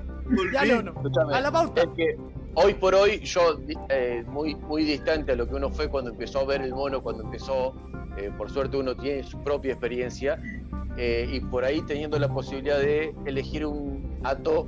Ya, 0.54 0.64
Leono. 0.66 0.94
A 1.34 1.42
la 1.42 1.52
pauta. 1.52 1.82
es 1.82 1.90
que 1.96 2.16
hoy 2.56 2.74
por 2.76 2.96
hoy, 2.96 3.20
yo 3.24 3.60
eh, 3.90 4.24
muy, 4.28 4.56
muy 4.56 4.84
distante 4.84 5.32
a 5.32 5.36
lo 5.36 5.48
que 5.48 5.56
uno 5.56 5.70
fue 5.70 5.90
cuando 5.90 6.12
empezó 6.12 6.40
a 6.40 6.46
ver 6.46 6.62
el 6.62 6.74
mono, 6.74 7.02
cuando 7.02 7.24
empezó, 7.24 7.74
eh, 8.18 8.32
por 8.38 8.50
suerte 8.50 8.78
uno 8.78 8.96
tiene 8.96 9.24
su 9.24 9.42
propia 9.44 9.72
experiencia, 9.74 10.40
eh, 10.98 11.28
y 11.32 11.40
por 11.40 11.64
ahí 11.64 11.82
teniendo 11.84 12.20
la 12.20 12.28
posibilidad 12.28 12.78
de 12.78 13.14
elegir 13.26 13.66
un 13.66 14.20
ato 14.24 14.68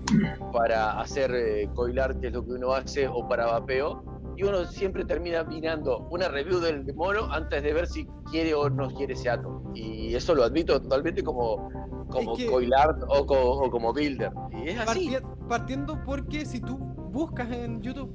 para 0.54 1.00
hacer 1.00 1.32
eh, 1.36 1.69
coilar, 1.76 2.19
que 2.19 2.28
es 2.28 2.34
lo 2.34 2.43
que 2.46 2.52
uno 2.52 2.74
hace, 2.74 3.08
o 3.08 3.28
para 3.28 3.46
vapeo, 3.48 4.04
y 4.36 4.43
uno 4.43 4.65
siempre 4.65 5.06
termina 5.06 5.43
mirando 5.43 6.08
una 6.10 6.28
review 6.28 6.60
del 6.60 6.91
mono 6.96 7.28
antes 7.32 7.62
de 7.62 7.72
ver 7.74 7.86
si 7.86 8.08
quiere 8.32 8.54
o 8.56 8.67
no 8.69 8.89
quiere 8.89 9.13
ese 9.13 9.30
ato. 9.30 9.62
Y 9.76 10.15
eso 10.15 10.34
lo 10.34 10.43
admito 10.43 10.82
totalmente 10.82 11.22
como, 11.24 11.69
como 12.10 12.32
Es 12.34 12.39
que- 12.39 12.48
coilar 12.48 12.96
o, 13.10 13.26
co- 13.28 13.36
o 13.60 13.69
como 13.69 13.93
builder. 13.93 14.32
Y 14.52 14.69
es 14.69 14.80
así. 14.80 15.10
Parti- 15.12 15.26
partiendo 15.48 16.04
porque 16.04 16.46
si 16.48 16.62
tú 16.62 16.92
buscas 17.13 17.49
en 17.52 17.82
YouTube 17.82 18.12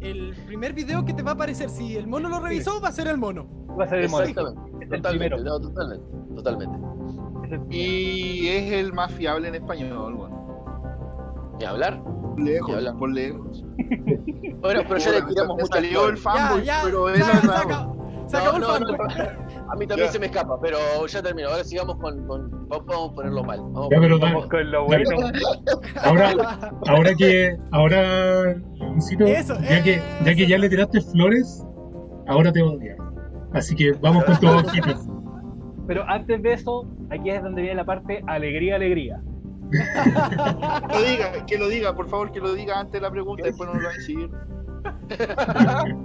el 0.00 0.34
primer 0.46 0.72
video 0.74 1.04
que 1.04 1.14
te 1.14 1.22
va 1.22 1.30
a 1.30 1.34
aparecer, 1.34 1.70
si 1.70 1.96
el 1.96 2.06
mono 2.06 2.28
lo 2.28 2.40
revisó, 2.40 2.80
va 2.80 2.88
a 2.88 2.92
ser 2.92 3.06
el 3.08 3.16
mono. 3.16 3.48
Va 3.78 3.84
a 3.84 3.88
ser 3.88 4.00
el 4.00 4.08
mono. 4.10 4.24
Exactamente, 4.24 4.84
Es 4.84 4.92
el 4.92 5.02
totalmente, 5.02 5.36
no, 5.42 5.60
totalmente, 5.60 6.06
totalmente. 6.34 6.76
Es 7.46 7.52
el 7.52 7.60
primero. 7.60 7.66
Y 7.70 8.48
es 8.48 8.72
el 8.72 8.92
más 8.92 9.12
fiable 9.12 9.48
en 9.48 9.54
español, 9.54 10.14
bueno. 10.14 11.54
Ni 11.58 11.64
hablar. 11.64 12.02
Lejos, 12.36 12.68
Y 12.70 12.74
hablan. 12.74 12.98
por 12.98 13.10
lejos. 13.12 13.64
Bueno, 14.60 14.82
pero 14.88 14.98
ya 14.98 15.10
le 15.12 15.22
tiramos 15.22 15.56
mucho 15.56 15.66
salió 15.66 16.08
el 16.08 16.16
fanboy, 16.18 16.64
ya, 16.64 16.80
pero 16.84 17.08
es 17.08 17.20
la 17.20 17.26
se 17.26 17.32
verdad. 17.46 17.62
acabó, 17.62 18.24
se 18.26 18.36
acabó 18.36 18.56
el 18.58 18.64
fanboy. 18.64 18.96
A 19.68 19.76
mí 19.76 19.86
también 19.86 20.08
Ya. 20.08 20.12
se 20.12 20.18
me 20.18 20.26
escapa, 20.26 20.58
pero 20.60 20.78
ya 21.06 21.22
terminó. 21.22 21.48
Ahora 21.48 21.64
sigamos 21.64 21.96
con. 21.96 22.26
con- 22.26 22.68
vamos 22.68 23.10
a 23.10 23.14
ponerlo 23.14 23.44
mal. 23.44 23.58
Vamos 23.60 23.88
Ya, 23.90 23.98
a 23.98 24.00
pero 24.00 24.18
Vamos 24.18 24.46
con 24.46 24.70
lo 24.70 24.84
bueno. 24.86 25.10
ahora, 26.02 26.32
ahora 26.88 27.14
que, 27.16 27.56
ahora, 27.72 28.54
Luisito, 28.78 29.24
Eso, 29.24 29.54
ya 29.60 29.82
que, 29.82 30.00
ya 30.24 30.34
que 30.34 30.42
eso. 30.42 30.50
ya 30.50 30.58
le 30.58 30.68
tiraste 30.68 31.00
flores, 31.00 31.64
ahora 32.28 32.52
te 32.52 32.62
odio. 32.62 32.96
Así 33.52 33.74
que 33.74 33.92
vamos 33.92 34.24
con 34.24 34.38
tus 34.38 34.50
hojitas. 34.50 35.08
Pero 35.86 36.02
antes 36.08 36.42
de 36.42 36.52
eso, 36.52 36.84
aquí 37.10 37.30
es 37.30 37.42
donde 37.42 37.62
viene 37.62 37.76
la 37.76 37.84
parte 37.84 38.22
alegría, 38.26 38.74
alegría. 38.76 39.20
Que 39.70 39.78
lo 40.94 41.02
diga, 41.02 41.46
que 41.46 41.58
lo 41.58 41.68
diga, 41.68 41.94
por 41.96 42.08
favor, 42.08 42.30
que 42.32 42.40
lo 42.40 42.54
diga 42.54 42.78
antes 42.78 42.92
de 42.92 43.00
la 43.00 43.10
pregunta, 43.10 43.44
después 43.44 43.68
no 43.68 43.78
lo 43.80 43.84
va 43.88 43.90
a 43.94 44.00
seguir. 44.00 44.30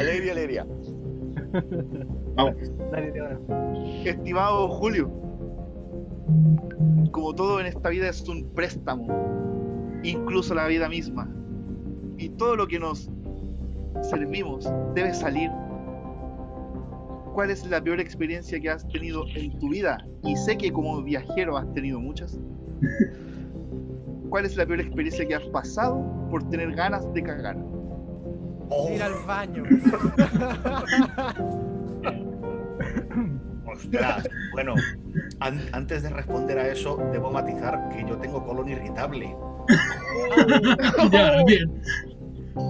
Alegría, 0.00 0.32
alegría. 0.32 0.66
Vamos. 2.34 2.54
Dale. 2.90 3.12
Estimado 4.04 4.68
Julio, 4.68 5.10
como 7.10 7.34
todo 7.34 7.60
en 7.60 7.66
esta 7.66 7.88
vida 7.88 8.08
es 8.08 8.26
un 8.28 8.48
préstamo, 8.54 9.06
incluso 10.02 10.54
la 10.54 10.66
vida 10.66 10.88
misma, 10.88 11.28
y 12.18 12.28
todo 12.30 12.56
lo 12.56 12.66
que 12.66 12.78
nos 12.78 13.10
servimos 14.02 14.72
debe 14.94 15.12
salir. 15.12 15.50
¿Cuál 17.34 17.50
es 17.50 17.66
la 17.68 17.82
peor 17.82 17.98
experiencia 17.98 18.60
que 18.60 18.68
has 18.68 18.86
tenido 18.88 19.24
en 19.34 19.58
tu 19.58 19.70
vida? 19.70 19.98
Y 20.22 20.36
sé 20.36 20.56
que 20.58 20.70
como 20.70 21.02
viajero 21.02 21.56
has 21.56 21.72
tenido 21.72 21.98
muchas. 21.98 22.38
¿Cuál 24.28 24.44
es 24.44 24.56
la 24.56 24.66
peor 24.66 24.80
experiencia 24.80 25.26
que 25.26 25.34
has 25.34 25.44
pasado 25.44 26.04
por 26.30 26.42
tener 26.50 26.74
ganas 26.74 27.10
de 27.14 27.22
cagar? 27.22 27.56
Oh, 28.74 28.90
Ir 28.94 29.02
al 29.02 29.12
baño. 29.26 29.64
ostras. 33.66 34.28
Bueno, 34.52 34.74
an- 35.40 35.60
antes 35.72 36.02
de 36.02 36.10
responder 36.10 36.58
a 36.58 36.68
eso, 36.68 36.96
debo 37.12 37.30
matizar 37.30 37.88
que 37.90 38.04
yo 38.08 38.16
tengo 38.18 38.44
colon 38.44 38.68
irritable. 38.68 39.34
Ya, 41.12 41.44
bien. 41.44 41.82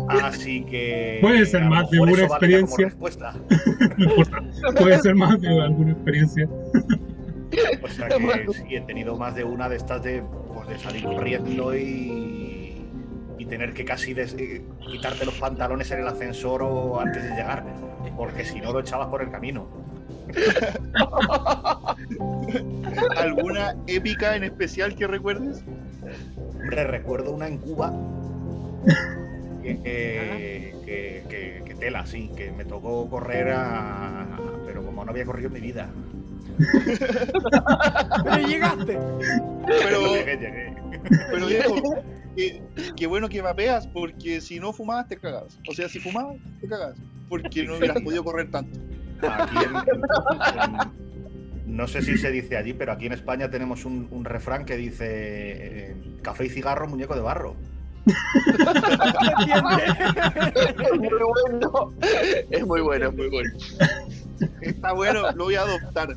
Así 0.09 0.65
que. 0.65 1.19
Puede 1.23 1.45
ser 1.47 1.65
más 1.65 1.91
de 1.91 2.01
una 2.01 2.13
experiencia. 2.23 2.87
respuesta. 2.87 3.35
No 3.99 4.05
importa. 4.05 4.43
Puede 4.79 4.99
ser 5.01 5.15
más 5.15 5.41
de 5.41 5.61
alguna 5.63 5.93
experiencia. 5.93 6.49
O 7.83 7.89
sea 7.89 8.09
que 8.09 8.47
sí, 8.55 8.77
he 8.77 8.81
tenido 8.83 9.17
más 9.17 9.35
de 9.35 9.45
una 9.45 9.69
de 9.69 9.77
estas 9.77 10.03
de, 10.03 10.23
pues, 10.55 10.69
de 10.69 10.79
salir 10.79 11.05
corriendo 11.05 11.77
y 11.77 12.42
tener 13.53 13.75
que 13.75 13.85
casi 13.85 14.15
des- 14.15 14.35
eh, 14.39 14.63
quitarte 14.91 15.27
los 15.27 15.35
pantalones 15.35 15.91
en 15.91 16.01
el 16.01 16.09
ascensor 16.09 16.63
o 16.63 16.99
antes 16.99 17.23
de 17.23 17.29
llegar, 17.37 17.63
porque 18.17 18.47
si 18.47 18.63
no 18.63 18.73
lo 18.73 18.81
echabas 18.81 19.09
por 19.09 19.21
el 19.21 19.31
camino. 19.31 19.69
¿Alguna 23.19 23.75
épica 23.87 24.37
en 24.37 24.45
especial 24.45 24.95
que 24.95 25.07
recuerdes? 25.07 25.63
Hombre, 26.63 26.85
recuerdo 26.85 27.33
una 27.33 27.47
en 27.47 27.59
Cuba 27.59 27.93
que, 29.63 29.77
que, 29.83 30.75
que- 30.87 31.25
que- 31.29 31.63
que 31.67 31.75
tela, 31.75 32.07
sí, 32.07 32.31
que 32.35 32.53
me 32.53 32.65
tocó 32.65 33.07
correr 33.11 33.51
a. 33.51 34.27
Pero 34.67 34.83
como 34.83 35.05
no 35.05 35.11
había 35.11 35.27
corrido 35.27 35.49
en 35.49 35.53
mi 35.53 35.61
vida. 35.61 35.91
Pero 38.25 38.49
llegaste. 38.49 38.99
Pero, 39.67 40.15
Llegué, 40.15 40.37
llegué. 40.39 40.75
pero 41.31 41.47
viejo, 41.47 41.75
qué, 42.37 42.63
qué 42.97 43.07
bueno 43.07 43.29
que 43.29 43.43
mapeas, 43.43 43.87
porque 43.89 44.41
si 44.41 44.59
no 44.61 44.73
fumabas 44.73 45.09
te 45.09 45.17
cagabas. 45.17 45.59
O 45.69 45.73
sea, 45.75 45.89
si 45.89 45.99
fumabas 46.01 46.37
te 46.61 46.69
cagabas, 46.69 46.97
porque 47.29 47.65
no 47.65 47.77
hubieras 47.77 48.01
podido 48.03 48.25
correr 48.25 48.51
tanto. 48.51 48.79
Aquí 49.23 49.57
en- 49.57 49.77
en- 49.77 51.03
no 51.77 51.87
sé 51.89 52.03
si 52.03 52.19
se 52.19 52.31
dice 52.31 52.57
allí, 52.57 52.73
pero 52.75 52.93
aquí 52.93 53.07
en 53.07 53.13
España 53.13 53.49
tenemos 53.51 53.85
un, 53.85 54.07
un 54.11 54.25
refrán 54.25 54.65
que 54.65 54.77
dice 54.77 55.07
eh, 55.09 55.97
café 56.23 56.47
y 56.47 56.51
cigarro, 56.51 56.87
muñeco 56.89 57.15
de 57.15 57.21
barro. 57.23 57.57
Es 60.85 60.99
muy 60.99 61.09
bueno. 61.09 61.93
Es 62.51 62.67
muy 62.67 62.81
bueno, 62.81 63.09
es 63.09 63.15
muy 63.17 63.29
bueno. 63.29 63.51
Está 64.61 64.93
bueno, 64.93 65.23
lo 65.33 65.45
voy 65.45 65.55
a 65.55 65.61
adoptar. 65.63 66.09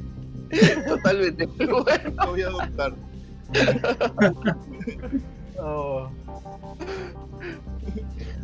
Totalmente 0.88 1.45
muy 1.47 1.66
bueno. 1.68 2.13
Lo 2.18 2.28
voy 2.32 2.41
a 2.41 2.47
adoptar. 2.47 2.93
Oh, 5.60 6.08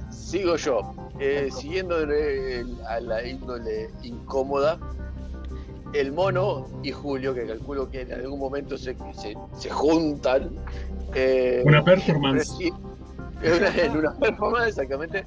Sigo 0.09 0.55
yo. 0.55 0.93
Eh, 1.19 1.49
siguiendo 1.55 1.99
el- 1.99 2.77
a 2.87 2.99
la 2.99 3.25
índole 3.27 3.89
incómoda, 4.01 4.79
el 5.93 6.11
mono 6.13 6.67
y 6.83 6.91
Julio, 6.91 7.33
que 7.33 7.45
calculo 7.45 7.89
que 7.89 8.01
en 8.01 8.13
algún 8.13 8.39
momento 8.39 8.77
se, 8.77 8.95
se, 9.13 9.35
se 9.57 9.69
juntan. 9.69 10.51
eh, 11.13 11.63
Una 11.65 11.83
performance. 11.83 12.49
en 12.61 12.73
una, 13.53 13.75
en 13.75 13.97
una 13.97 14.13
performance, 14.15 14.69
exactamente. 14.69 15.25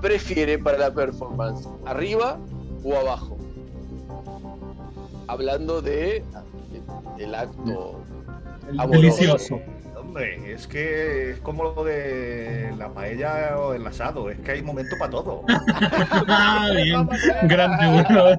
Prefiere 0.00 0.58
para 0.58 0.78
la 0.78 0.94
performance 0.94 1.68
arriba 1.84 2.38
o 2.82 2.94
abajo. 2.96 3.36
Hablando 5.26 5.80
de 5.82 6.24
del 7.18 7.34
acto 7.34 8.00
amoroso. 8.78 9.00
Delicioso. 9.00 9.60
Hombre, 10.14 10.52
es 10.52 10.68
que 10.68 11.30
es 11.32 11.40
como 11.40 11.64
lo 11.64 11.82
de 11.82 12.72
la 12.78 12.88
paella 12.94 13.58
o 13.58 13.74
el 13.74 13.84
asado, 13.84 14.30
es 14.30 14.38
que 14.38 14.52
hay 14.52 14.62
momento 14.62 14.94
para 14.96 15.10
todo. 15.10 15.42
Ah, 16.28 16.68
bien. 16.76 17.08
Grande, 17.48 18.04
weón. 18.14 18.38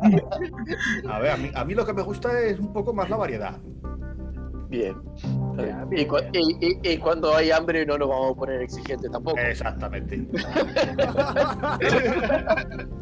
A 1.11 1.19
ver, 1.19 1.31
a 1.31 1.35
mí, 1.35 1.51
a 1.53 1.65
mí 1.65 1.73
lo 1.73 1.85
que 1.85 1.91
me 1.91 2.01
gusta 2.01 2.39
es 2.39 2.57
un 2.61 2.71
poco 2.71 2.93
más 2.93 3.09
la 3.09 3.17
variedad. 3.17 3.57
Bien. 4.69 4.95
Ya, 5.57 5.85
Y, 5.91 5.95
bien, 5.95 6.07
cu- 6.07 6.15
bien. 6.31 6.45
y- 6.61 6.65
y- 6.65 6.79
y 6.93 6.97
cuando 6.97 7.35
hay 7.35 7.51
hambre 7.51 7.85
no 7.85 7.97
nos 7.97 8.07
vamos 8.07 8.31
a 8.31 8.35
poner 8.35 8.61
exigentes 8.61 9.11
tampoco. 9.11 9.37
Exactamente. 9.39 10.15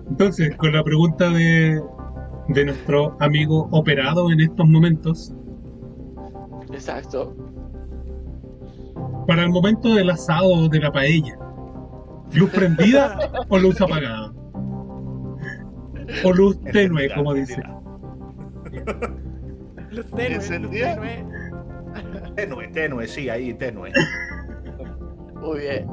Entonces, 0.10 0.56
con 0.58 0.74
la 0.74 0.84
pregunta 0.84 1.30
de, 1.30 1.80
de 2.48 2.66
nuestro 2.66 3.16
amigo 3.20 3.68
operado 3.70 4.32
en 4.32 4.40
estos 4.42 4.68
momentos, 4.68 5.32
Exacto. 6.72 7.36
Para 9.28 9.44
el 9.44 9.50
momento 9.50 9.94
del 9.96 10.10
asado 10.10 10.68
de 10.70 10.80
la 10.80 10.92
paella, 10.92 11.38
¿luz 12.34 12.50
prendida 12.52 13.18
o 13.50 13.58
luz 13.58 13.80
apagada? 13.82 14.34
O 16.26 16.34
luz 16.34 16.60
tenue, 16.72 17.06
Encendida, 17.06 17.16
como 17.16 17.34
dice. 17.34 17.62
Luz 19.92 20.06
tenue, 20.12 20.40
tenue. 20.40 21.26
Tenue, 22.36 22.68
tenue, 22.70 23.08
sí, 23.08 23.30
ahí, 23.30 23.54
tenue. 23.54 23.92
Muy 25.42 25.60
bien. 25.60 25.88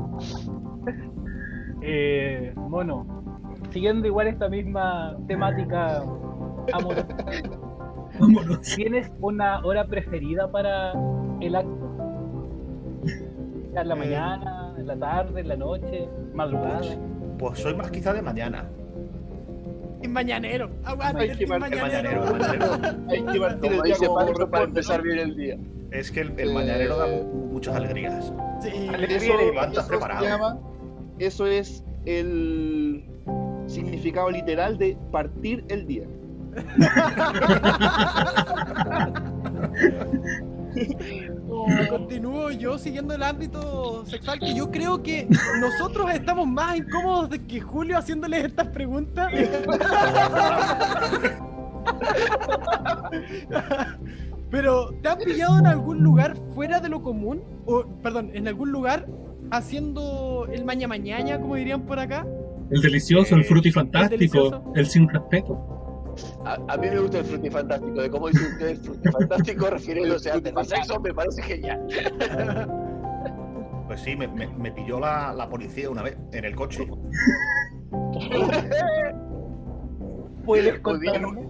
Eh, 1.83 2.53
mono, 2.57 3.07
siguiendo 3.71 4.07
igual 4.07 4.29
esta 4.29 4.49
misma 4.49 5.17
temática 5.27 6.03
amorosa, 6.73 7.07
Vámonos. 8.19 8.61
¿tienes 8.77 9.11
una 9.21 9.65
hora 9.65 9.87
preferida 9.87 10.51
para 10.51 10.93
el 11.41 11.57
acto? 11.57 11.90
¿En 13.75 13.89
la 13.89 13.95
Eh. 13.95 13.99
mañana, 13.99 14.75
en 14.79 14.87
la 14.87 14.97
tarde, 14.97 15.41
en 15.41 15.49
la 15.49 15.57
noche, 15.57 16.09
madrugada? 16.35 16.81
Pues 17.39 17.59
soy 17.61 17.75
más 17.75 17.91
quizá 17.91 18.13
de 18.13 18.23
mañana. 18.23 18.69
Team 20.01 20.13
mañanero. 20.13 20.71
Aguante, 20.85 21.23
Ay, 21.23 21.29
qué 21.31 21.37
team 21.47 21.61
mal- 21.61 21.73
El 21.73 21.81
mañanero. 21.81 22.21
mañanero, 22.25 22.69
mañanero. 22.79 22.99
Hay 23.09 23.23
que 23.33 23.41
partir 23.41 23.71
Como 23.71 23.75
el 23.75 23.83
día 23.83 23.97
para 24.51 24.65
empezar 24.65 25.03
bien 25.03 25.19
el 25.19 25.37
día. 25.37 25.57
Es 25.91 26.11
que 26.11 26.21
el, 26.23 26.33
el 26.39 26.55
mañanero 26.55 26.97
da 26.97 27.07
mu- 27.07 27.49
muchas 27.53 27.77
alegrías. 27.77 28.33
Sí. 28.61 28.71
Eso, 29.09 29.37
levantas 29.37 29.79
eso 29.85 29.89
preparado. 29.89 30.25
llama, 30.25 30.59
eso 31.19 31.47
es 31.47 31.85
el 32.07 33.05
significado 33.67 34.31
literal 34.31 34.79
de 34.79 34.97
partir 35.13 35.65
el 35.69 35.87
día. 35.87 36.05
Continúo 41.91 42.51
yo 42.51 42.79
siguiendo 42.79 43.15
el 43.15 43.23
ámbito 43.23 44.05
sexual 44.07 44.39
que 44.39 44.55
yo 44.55 44.71
creo 44.71 45.03
que 45.03 45.27
nosotros 45.61 46.11
estamos 46.13 46.47
más 46.47 46.77
incómodos 46.77 47.31
de 47.31 47.45
que 47.47 47.61
Julio 47.61 47.99
haciéndoles 47.99 48.45
estas 48.45 48.69
preguntas. 48.69 49.31
Pero, 54.51 54.91
¿te 55.03 55.09
han 55.09 55.19
pillado 55.19 55.59
en 55.59 55.67
algún 55.67 56.03
lugar 56.03 56.37
fuera 56.55 56.81
de 56.81 56.89
lo 56.89 57.03
común? 57.03 57.43
O, 57.67 57.85
perdón, 58.03 58.31
en 58.35 58.49
algún 58.49 58.73
lugar 58.73 59.07
haciendo 59.53 60.47
el 60.53 60.65
maña 60.65 60.89
mañana, 60.89 61.39
como 61.41 61.55
dirían 61.55 61.83
por 61.83 61.99
acá. 62.01 62.27
El 62.71 62.81
delicioso, 62.83 63.35
el 63.35 63.43
Eh, 63.43 63.45
frutifantástico, 63.45 64.17
delicioso. 64.51 64.73
el 64.75 64.87
sin 64.87 65.09
respeto. 65.09 65.80
A, 66.45 66.55
a 66.69 66.77
mí 66.77 66.89
me 66.91 66.99
gusta 66.99 67.19
el 67.19 67.25
frutifantástico. 67.25 68.01
De 68.01 68.11
cómo 68.11 68.29
dice 68.29 68.47
usted 68.47 68.69
el 68.69 68.77
frutifantástico 68.79 69.67
refiriéndose 69.71 70.31
a 70.31 70.41
tener 70.41 70.65
sexo, 70.65 71.01
me 71.01 71.13
parece 71.15 71.43
genial. 71.43 71.87
Pues 73.87 74.01
sí, 74.03 74.15
me, 74.17 74.29
me- 74.29 74.47
me 74.49 74.71
pilló 74.73 75.01
la, 75.01 75.33
la 75.35 75.49
policía 75.49 75.91
una 75.91 76.03
vez 76.03 76.17
en 76.33 76.45
el 76.45 76.55
coche. 76.55 76.87
¿Puedes 80.45 80.81
contarme? 80.81 81.49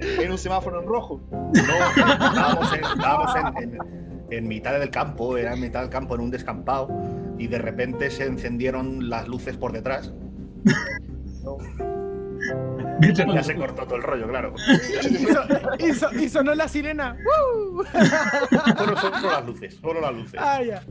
En 0.00 0.30
un 0.32 0.38
semáforo 0.38 0.80
en 0.80 0.86
rojo. 0.88 1.20
No, 1.30 1.50
estábamos, 1.52 2.72
en, 2.72 2.84
estábamos 2.84 3.34
en- 3.36 3.62
en- 3.74 3.78
en 4.30 4.48
mitad 4.48 4.78
del 4.78 4.90
campo, 4.90 5.36
era 5.36 5.52
en 5.54 5.60
mitad 5.60 5.80
del 5.82 5.90
campo, 5.90 6.14
en 6.14 6.22
un 6.22 6.30
descampado, 6.30 6.88
y 7.38 7.46
de 7.48 7.58
repente 7.58 8.10
se 8.10 8.24
encendieron 8.24 9.10
las 9.10 9.28
luces 9.28 9.56
por 9.58 9.72
detrás. 9.72 10.12
Mientras- 13.02 13.34
Ya 13.34 13.42
se 13.42 13.54
cortó 13.56 13.84
todo 13.84 13.96
el 13.96 14.02
rollo, 14.02 14.28
claro. 14.28 14.54
Y, 15.02 15.14
so- 15.26 15.44
y 15.86 15.92
so- 15.92 16.12
y 16.24 16.28
sonó 16.28 16.54
la 16.54 16.68
sirena. 16.68 17.16
¡Woo! 17.24 17.84
Solo, 18.78 18.96
solo 18.96 19.30
las 19.30 19.46
luces, 19.46 19.74
solo 19.80 20.00
las 20.00 20.14
luces. 20.14 20.34
Ah, 20.38 20.60
ya. 20.62 20.82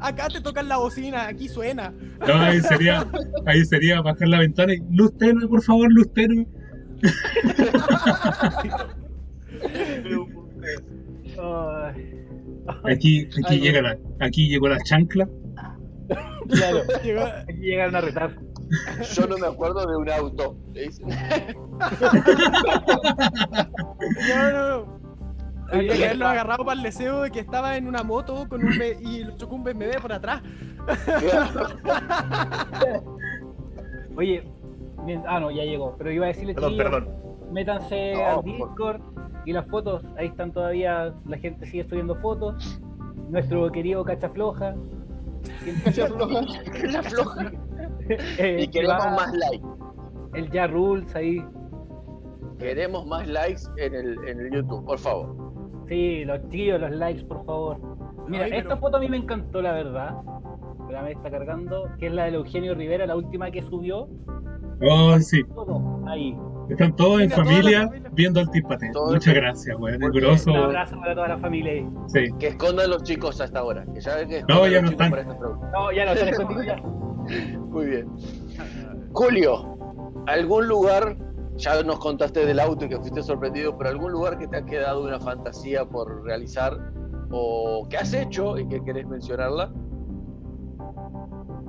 Acá 0.00 0.28
te 0.28 0.40
tocan 0.40 0.68
la 0.68 0.76
bocina, 0.78 1.26
aquí 1.28 1.48
suena. 1.48 1.92
No, 2.26 2.34
ahí 2.34 2.60
sería, 2.60 3.06
ahí 3.46 3.64
sería 3.64 4.00
bajar 4.00 4.28
la 4.28 4.40
ventana 4.40 4.74
y 4.74 4.78
luz 4.90 5.16
tenue, 5.18 5.46
por 5.48 5.62
favor, 5.62 5.90
luz 5.92 6.12
tenue. 6.12 6.46
Aquí, 12.84 13.26
aquí 13.26 13.42
Ay, 13.46 13.60
llega 13.60 13.82
la, 13.82 13.98
aquí 14.20 14.48
llegó 14.48 14.68
la 14.68 14.78
chancla. 14.84 15.28
claro, 16.48 16.80
Llegó- 17.02 17.22
aquí 17.24 17.52
llegaron 17.60 17.96
a 17.96 18.00
retar. 18.00 18.36
Yo 19.14 19.26
no 19.26 19.38
me 19.38 19.46
acuerdo 19.46 19.86
de 19.86 19.96
un 19.96 20.08
auto. 20.10 20.56
Le 20.72 20.82
dicen, 20.88 21.08
No, 24.28 24.50
no, 24.52 24.68
no. 24.68 25.04
Había 25.72 25.94
que 25.96 26.04
haberlo 26.04 26.26
agarrado 26.26 26.64
para 26.64 26.76
el 26.76 26.82
deseo 26.82 27.22
de 27.22 27.30
que 27.30 27.40
estaba 27.40 27.76
en 27.76 27.88
una 27.88 28.02
moto 28.02 28.46
con 28.48 28.62
un 28.64 28.78
B- 28.78 28.98
y 29.00 29.24
lo 29.24 29.36
chocó 29.36 29.54
un 29.56 29.64
BMW 29.64 29.98
por 30.00 30.12
atrás. 30.12 30.42
Oye, 34.16 34.44
bien- 35.04 35.22
ah, 35.26 35.40
no, 35.40 35.50
ya 35.50 35.64
llegó. 35.64 35.94
Pero 35.98 36.12
iba 36.12 36.26
a 36.26 36.28
decirle, 36.28 36.54
Perdón, 36.54 36.76
perdón. 36.76 37.08
métanse 37.50 38.14
No, 38.14 38.26
al 38.38 38.42
Discord 38.44 39.00
y 39.46 39.52
las 39.52 39.66
fotos. 39.66 40.04
Ahí 40.16 40.26
están 40.28 40.52
todavía, 40.52 41.12
la 41.26 41.38
gente 41.38 41.66
sigue 41.66 41.84
subiendo 41.88 42.14
fotos. 42.16 42.80
Nuestro 43.30 43.70
querido 43.72 44.04
Cachafloja. 44.04 44.74
Cacha 45.84 46.08
floja. 46.08 47.50
Eh, 48.38 48.56
Y 48.62 48.68
queremos 48.68 49.06
más 49.16 49.32
likes. 49.34 49.66
El 50.34 50.50
Ja 50.50 50.66
Rules 50.66 51.14
ahí. 51.14 51.44
Queremos 52.58 53.06
más 53.06 53.26
likes 53.26 53.62
en 53.78 53.94
el, 53.94 54.18
en 54.28 54.40
el 54.40 54.50
YouTube, 54.52 54.84
por 54.84 54.98
favor. 54.98 55.34
Sí, 55.88 56.24
los 56.24 56.40
chiquillos, 56.44 56.80
los 56.80 56.90
likes, 56.92 57.24
por 57.24 57.44
favor. 57.44 57.78
Mira, 58.28 58.44
Ay, 58.44 58.50
pero- 58.50 58.62
esta 58.62 58.76
foto 58.78 58.96
a 58.96 59.00
mí 59.00 59.08
me 59.08 59.16
encantó, 59.18 59.60
la 59.60 59.72
verdad. 59.72 60.14
Espérame, 60.80 61.08
está 61.08 61.30
cargando. 61.30 61.88
Que 61.98 62.06
es 62.06 62.12
la 62.12 62.24
del 62.24 62.36
Eugenio 62.36 62.74
Rivera, 62.74 63.06
la 63.06 63.16
última 63.16 63.50
que 63.50 63.62
subió. 63.62 64.08
Oh, 64.82 65.18
sí. 65.18 65.42
Todo 65.54 66.00
ahí. 66.06 66.36
Están 66.70 66.96
todos 66.96 67.20
en 67.20 67.30
familia 67.30 67.86
familia. 67.86 68.10
viendo 68.14 68.40
al 68.40 68.50
tipate. 68.50 68.90
Muchas 68.94 69.26
el- 69.28 69.34
gracias, 69.34 69.76
grosso. 70.12 70.50
Un 70.50 70.56
abrazo 70.56 70.98
para 70.98 71.14
toda 71.14 71.28
la 71.28 71.38
familia 71.38 71.72
ahí. 71.72 71.88
Sí. 72.06 72.24
Que 72.38 72.48
escondan 72.48 72.88
los 72.90 73.02
chicos 73.02 73.40
hasta 73.40 73.58
ahora. 73.58 73.84
Que 73.92 74.00
ya 74.00 74.16
ven 74.16 74.28
que 74.28 74.42
No, 74.48 74.64
escondan 74.64 74.70
ya 74.72 74.80
los 74.80 74.82
no 74.84 74.90
están. 74.90 75.10
por 75.10 75.18
esta 75.18 75.38
pregunta. 75.38 75.70
No, 75.72 75.92
ya 75.92 76.04
no, 76.06 76.12
están 76.12 76.28
escondidos 76.28 76.66
ya. 76.66 76.76
Muy 77.68 77.86
bien. 77.86 78.08
Julio, 79.12 79.78
¿algún 80.26 80.68
lugar 80.68 81.16
ya 81.56 81.82
nos 81.82 81.98
contaste 81.98 82.46
del 82.46 82.58
auto 82.58 82.84
y 82.84 82.88
que 82.88 82.98
fuiste 82.98 83.22
sorprendido, 83.22 83.76
pero 83.76 83.90
algún 83.90 84.12
lugar 84.12 84.38
que 84.38 84.48
te 84.48 84.56
ha 84.56 84.64
quedado 84.64 85.04
una 85.04 85.20
fantasía 85.20 85.84
por 85.84 86.24
realizar 86.24 86.76
o 87.30 87.86
que 87.88 87.96
has 87.96 88.12
hecho 88.12 88.58
y 88.58 88.66
que 88.68 88.82
querés 88.82 89.06
mencionarla. 89.06 89.72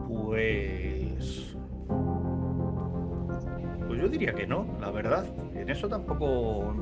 Pues. 0.08 1.56
Pues 3.88 4.02
yo 4.02 4.10
diría 4.10 4.34
que 4.34 4.48
no, 4.48 4.66
la 4.80 4.92
verdad. 4.92 5.26
En 5.54 5.70
eso 5.70 5.88
tampoco. 5.88 6.74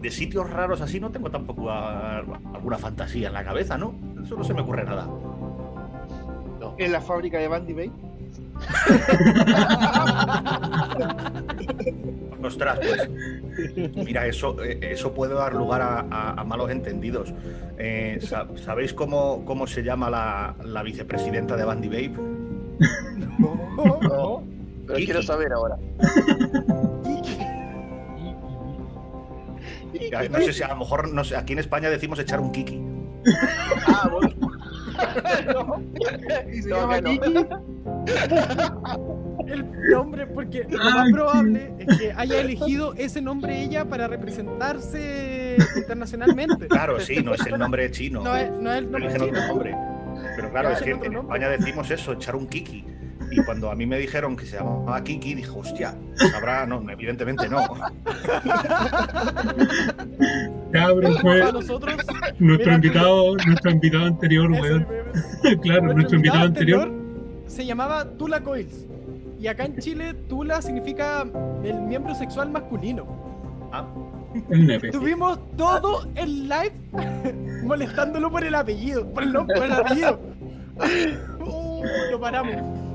De 0.00 0.10
sitios 0.10 0.48
raros 0.48 0.80
así 0.80 1.00
no 1.00 1.10
tengo 1.10 1.30
tampoco 1.30 1.70
alguna 1.70 2.78
fantasía 2.78 3.28
en 3.28 3.34
la 3.34 3.44
cabeza, 3.44 3.76
¿no? 3.76 3.94
Eso 4.22 4.36
no 4.36 4.44
se 4.44 4.54
me 4.54 4.60
ocurre 4.60 4.84
nada. 4.84 5.08
En 6.78 6.92
la 6.92 7.00
fábrica 7.00 7.38
de 7.38 7.48
Bandy 7.48 7.72
Bay. 7.72 7.90
Ostras, 12.42 12.78
pues. 12.78 13.10
Mira, 13.96 14.26
eso, 14.26 14.62
eh, 14.62 14.78
eso 14.92 15.12
puede 15.12 15.34
dar 15.34 15.54
lugar 15.54 15.82
a, 15.82 16.00
a- 16.10 16.40
a 16.40 16.44
malos 16.44 16.70
entendidos. 16.70 17.34
Eh, 17.78 18.18
sa- 18.22 18.46
¿Sabéis 18.56 18.92
cómo, 18.94 19.44
cómo 19.44 19.66
se 19.66 19.82
llama 19.82 20.08
la, 20.10 20.54
la 20.64 20.82
vicepresidenta 20.82 21.56
de 21.56 21.64
Bandy 21.64 21.88
Babe? 21.88 22.12
No, 23.38 24.42
pero 24.86 24.94
Kiki. 24.94 25.04
quiero 25.06 25.22
saber 25.22 25.52
ahora. 25.52 25.76
No 30.30 30.38
sé 30.40 30.52
si 30.52 30.62
a 30.62 30.68
lo 30.68 30.76
mejor, 30.76 31.12
no 31.12 31.24
sé, 31.24 31.36
aquí 31.36 31.52
en 31.54 31.58
España 31.58 31.88
decimos 31.90 32.18
echar 32.18 32.40
un 32.40 32.52
kiki. 32.52 32.80
Ah, 33.86 34.08
bueno. 34.12 34.55
No. 35.54 35.82
Y 36.52 36.62
se 36.62 36.68
No, 36.68 36.76
llama 36.76 36.94
que 36.96 37.02
no. 37.02 37.10
Kiki. 37.10 37.46
El 39.46 39.64
nombre, 39.90 40.26
porque 40.26 40.64
lo 40.68 40.78
más 40.90 41.12
probable 41.12 41.72
es 41.78 41.98
que 41.98 42.12
haya 42.16 42.40
elegido 42.40 42.94
ese 42.94 43.20
nombre 43.22 43.62
ella 43.62 43.84
para 43.84 44.08
representarse 44.08 45.56
internacionalmente. 45.76 46.66
Claro, 46.68 46.98
sí, 47.00 47.22
no 47.22 47.34
es 47.34 47.46
el 47.46 47.58
nombre 47.58 47.90
chino. 47.90 48.22
No 48.22 48.34
es, 48.36 48.50
no 48.50 48.72
es 48.72 48.78
el 48.78 48.90
nombre 48.90 49.08
otro 49.14 49.26
chino. 49.26 49.46
nombre. 49.46 49.76
Pero 50.36 50.50
claro, 50.50 50.70
Ya, 50.70 50.76
es 50.76 50.82
que 50.82 50.90
en 50.90 51.00
nombre. 51.00 51.20
España 51.20 51.48
decimos 51.50 51.90
eso, 51.90 52.12
echar 52.12 52.34
un 52.36 52.46
kiki. 52.48 52.84
Y 53.30 53.42
cuando 53.44 53.70
a 53.70 53.74
mí 53.74 53.86
me 53.86 53.98
dijeron 53.98 54.36
que 54.36 54.46
se 54.46 54.56
llamaba 54.56 55.02
Kiki, 55.02 55.34
dijo, 55.34 55.58
hostia, 55.58 55.96
sabrá, 56.30 56.66
no, 56.66 56.88
evidentemente 56.90 57.48
no. 57.48 57.58
Cabrón, 60.72 61.16
fue 61.20 61.52
nosotros, 61.52 61.96
nuestro 62.38 62.66
Mira, 62.66 62.74
invitado, 62.74 63.36
nuestro 63.46 63.70
invitado 63.70 64.06
anterior, 64.06 64.50
weón. 64.50 64.86
Claro, 65.62 65.94
nuestro 65.94 66.16
invitado 66.16 66.44
anterior. 66.44 66.92
se 67.46 67.64
llamaba 67.64 68.04
Tula 68.16 68.40
Coils. 68.40 68.86
Y 69.38 69.46
acá 69.48 69.64
en 69.64 69.78
Chile, 69.78 70.14
Tula 70.28 70.62
significa 70.62 71.26
el 71.64 71.80
miembro 71.82 72.14
sexual 72.14 72.50
masculino. 72.50 73.06
Ah. 73.72 73.86
Tuvimos 74.92 75.38
todo 75.56 76.06
el 76.14 76.48
live 76.48 76.72
molestándolo 77.64 78.30
por 78.30 78.44
el 78.44 78.54
apellido, 78.54 79.10
por 79.12 79.22
el 79.22 79.32
nombre, 79.32 79.56
por 79.56 79.66
el 79.66 79.72
apellido. 79.72 80.20
Uh, 81.40 81.84
lo 82.10 82.20
paramos. 82.20 82.85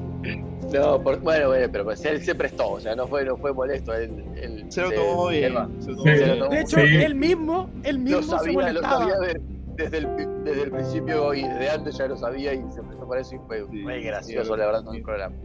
No, 0.73 1.01
por- 1.03 1.19
bueno, 1.19 1.47
bueno, 1.49 1.67
pero 1.71 1.83
pues 1.83 2.03
él 2.05 2.21
se 2.23 2.33
prestó, 2.35 2.71
o 2.71 2.79
sea, 2.79 2.95
no 2.95 3.07
fue, 3.07 3.25
no 3.25 3.35
fue 3.37 3.53
molesto. 3.53 3.93
Él, 3.93 4.23
él 4.35 4.65
Se 4.69 4.81
lo 4.81 4.91
tomó 4.91 5.27
bien. 5.29 5.43
él 5.45 5.55
va. 5.57 5.69
Se 5.79 5.89
lo 5.91 5.97
tomó 5.97 6.09
Sí. 6.11 6.17
Se 6.17 6.23
bien. 6.23 6.29
lo 6.29 6.37
tomó 6.45 6.51
De 6.55 6.61
hecho, 6.61 6.77
Sí. 6.77 6.95
él 7.03 7.15
mismo, 7.15 7.69
él 7.83 7.99
mismo 7.99 8.17
lo 8.17 8.23
se 8.23 8.29
sabía, 8.29 8.51
lo 8.53 8.59
molestaba. 8.59 8.99
sabía 8.99 9.15
de- 9.19 9.41
desde, 9.75 9.97
el, 9.99 10.07
desde 10.43 10.63
el 10.63 10.71
principio 10.71 11.33
y 11.33 11.41
desde 11.43 11.69
antes 11.71 11.97
ya 11.97 12.05
lo 12.07 12.15
sabía 12.17 12.53
y 12.53 12.61
se 12.71 12.83
prestó 12.83 13.07
para 13.07 13.21
eso 13.21 13.35
y 13.35 13.39
fue 13.47 13.65
Sí, 13.71 13.77
muy 13.77 14.03
gracioso, 14.03 14.53
sí. 14.53 14.59
la 14.59 14.65
verdad, 14.67 14.83
todo 14.83 14.93
el 14.93 15.01
programa. 15.01 15.35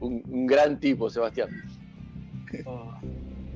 Un, 0.00 0.22
un 0.28 0.46
gran 0.46 0.78
tipo, 0.78 1.08
Sebastián. 1.08 1.48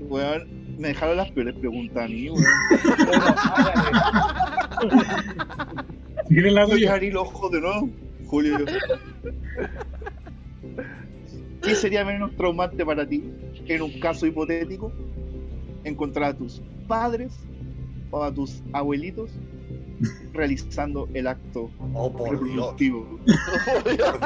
Weón, 0.08 0.76
me 0.78 0.88
dejaron 0.88 1.16
las 1.18 1.30
peores 1.32 1.54
preguntas 1.56 2.04
a 2.04 2.08
mí, 2.08 2.30
weón. 2.30 2.44
Si 6.28 6.34
quieren 6.34 6.54
la 6.54 6.62
hago 6.62 6.76
yo. 6.76 6.88
los 7.12 7.22
ojos 7.28 7.50
de 7.52 7.60
nuevo, 7.60 7.88
Julio. 8.26 8.56
¿Qué 11.66 11.74
sería 11.74 12.04
menos 12.04 12.30
traumante 12.36 12.86
para 12.86 13.04
ti, 13.04 13.24
en 13.66 13.82
un 13.82 13.98
caso 13.98 14.24
hipotético, 14.24 14.92
encontrar 15.82 16.30
a 16.30 16.36
tus 16.36 16.62
padres 16.86 17.36
o 18.12 18.22
a 18.22 18.32
tus 18.32 18.62
abuelitos 18.72 19.32
realizando 20.32 21.08
el 21.14 21.26
acto 21.26 21.70
oh, 21.94 22.12
por 22.12 22.30
Dios. 22.30 22.40
reproductivo? 22.40 23.18
Por 23.82 23.96
Dios. 23.96 24.16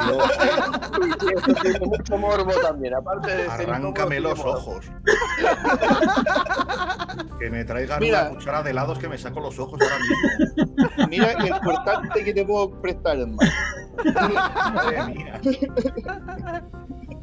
Eso 1.35 1.53
tiene 1.61 1.79
mucho 1.79 2.17
morbo 2.17 2.51
también, 2.61 2.93
aparte 2.93 3.31
de 3.31 3.49
ser 3.49 3.69
Arráncame 3.71 4.19
los 4.19 4.39
ojos. 4.39 4.85
Que 7.39 7.49
me 7.49 7.65
traigan 7.65 7.99
Mira. 8.01 8.23
una 8.23 8.37
cuchara 8.37 8.61
de 8.61 8.69
helados 8.69 8.99
que 8.99 9.07
me 9.07 9.17
saco 9.17 9.39
los 9.39 9.57
ojos 9.57 9.79
ahora 9.81 9.97
mismo. 9.99 11.07
Mira 11.09 11.31
el 11.31 11.59
cortante 11.61 12.23
que 12.23 12.33
te 12.33 12.45
puedo 12.45 12.69
prestar, 12.81 13.17
hermano. 13.17 13.39
Madre 14.13 15.15
mía. 15.15 15.41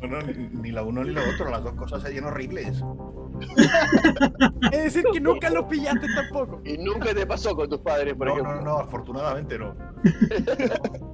No, 0.00 0.08
no, 0.08 0.20
ni, 0.22 0.48
ni 0.60 0.70
lo 0.70 0.86
uno 0.86 1.02
ni 1.04 1.10
lo 1.10 1.20
otro, 1.34 1.50
las 1.50 1.62
dos 1.64 1.74
cosas 1.74 2.02
serían 2.02 2.24
horribles. 2.24 2.82
Es 4.72 4.84
decir, 4.84 5.04
que 5.12 5.20
nunca 5.20 5.50
los 5.50 5.66
pillaste 5.66 6.06
tampoco. 6.14 6.60
Y 6.64 6.78
nunca 6.78 7.14
te 7.14 7.26
pasó 7.26 7.54
con 7.54 7.68
tus 7.68 7.78
padres, 7.80 8.14
por 8.14 8.26
No, 8.26 8.32
ejemplo. 8.32 8.54
no, 8.56 8.62
no, 8.62 8.78
afortunadamente 8.78 9.58
no. 9.58 9.74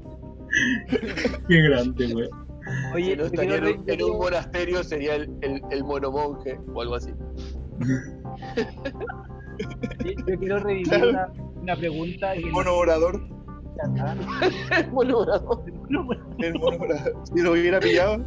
Qué 1.49 1.62
grande, 1.68 2.14
weón. 2.14 2.45
Oye, 2.95 3.11
Si 3.12 3.16
no 3.16 3.24
estaría 3.24 3.57
en, 3.57 3.64
un- 3.66 3.85
en 3.87 4.03
un 4.03 4.16
monasterio 4.18 4.82
sería 4.85 5.16
el, 5.16 5.30
el, 5.43 5.61
el 5.70 5.85
monomonje 5.85 6.59
o 6.72 6.80
algo 6.80 6.95
así. 6.95 7.11
yo 10.26 10.39
quiero 10.39 10.59
revivir 10.61 11.05
una, 11.09 11.30
una 11.61 11.76
pregunta 11.76 12.35
El 12.35 12.51
mono 12.53 12.74
orador. 12.74 13.20
El 14.70 14.93
mono 14.93 15.18
orador. 15.18 15.64
El 16.39 16.55
mono 16.59 16.76
orador. 16.78 17.22
Si 17.35 17.43
lo 17.43 17.53
hubiera 17.53 17.80
pillado. 17.80 18.24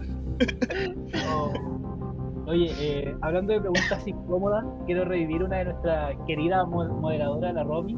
Oye, 2.45 2.71
eh, 2.79 3.15
hablando 3.21 3.53
de 3.53 3.59
preguntas 3.59 4.07
incómodas, 4.07 4.63
quiero 4.85 5.03
revivir 5.05 5.43
una 5.43 5.57
de 5.57 5.65
nuestras 5.65 6.15
queridas 6.25 6.65
mo- 6.67 6.85
moderadoras, 6.88 7.53
la 7.53 7.63
Romy. 7.63 7.97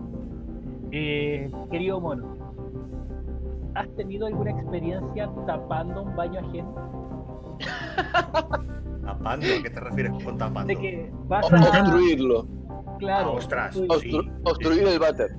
Eh, 0.91 1.51
querido 1.69 2.01
mono, 2.01 2.35
¿has 3.75 3.87
tenido 3.95 4.25
alguna 4.25 4.51
experiencia 4.51 5.29
tapando 5.45 6.01
un 6.03 6.15
baño 6.15 6.39
ajeno? 6.39 6.73
Tapando, 9.05 9.45
¿a 9.47 9.63
qué 9.63 9.69
te 9.69 9.79
refieres 9.79 10.11
con 10.23 10.37
tapando? 10.37 10.67
De 10.67 10.75
que 10.75 11.11
vas 11.27 11.45
a. 11.57 11.83
Claro. 12.99 13.29
Ah, 13.31 13.33
ostras. 13.33 13.75
Sí, 13.75 13.87
el 14.93 14.99
váter. 14.99 15.29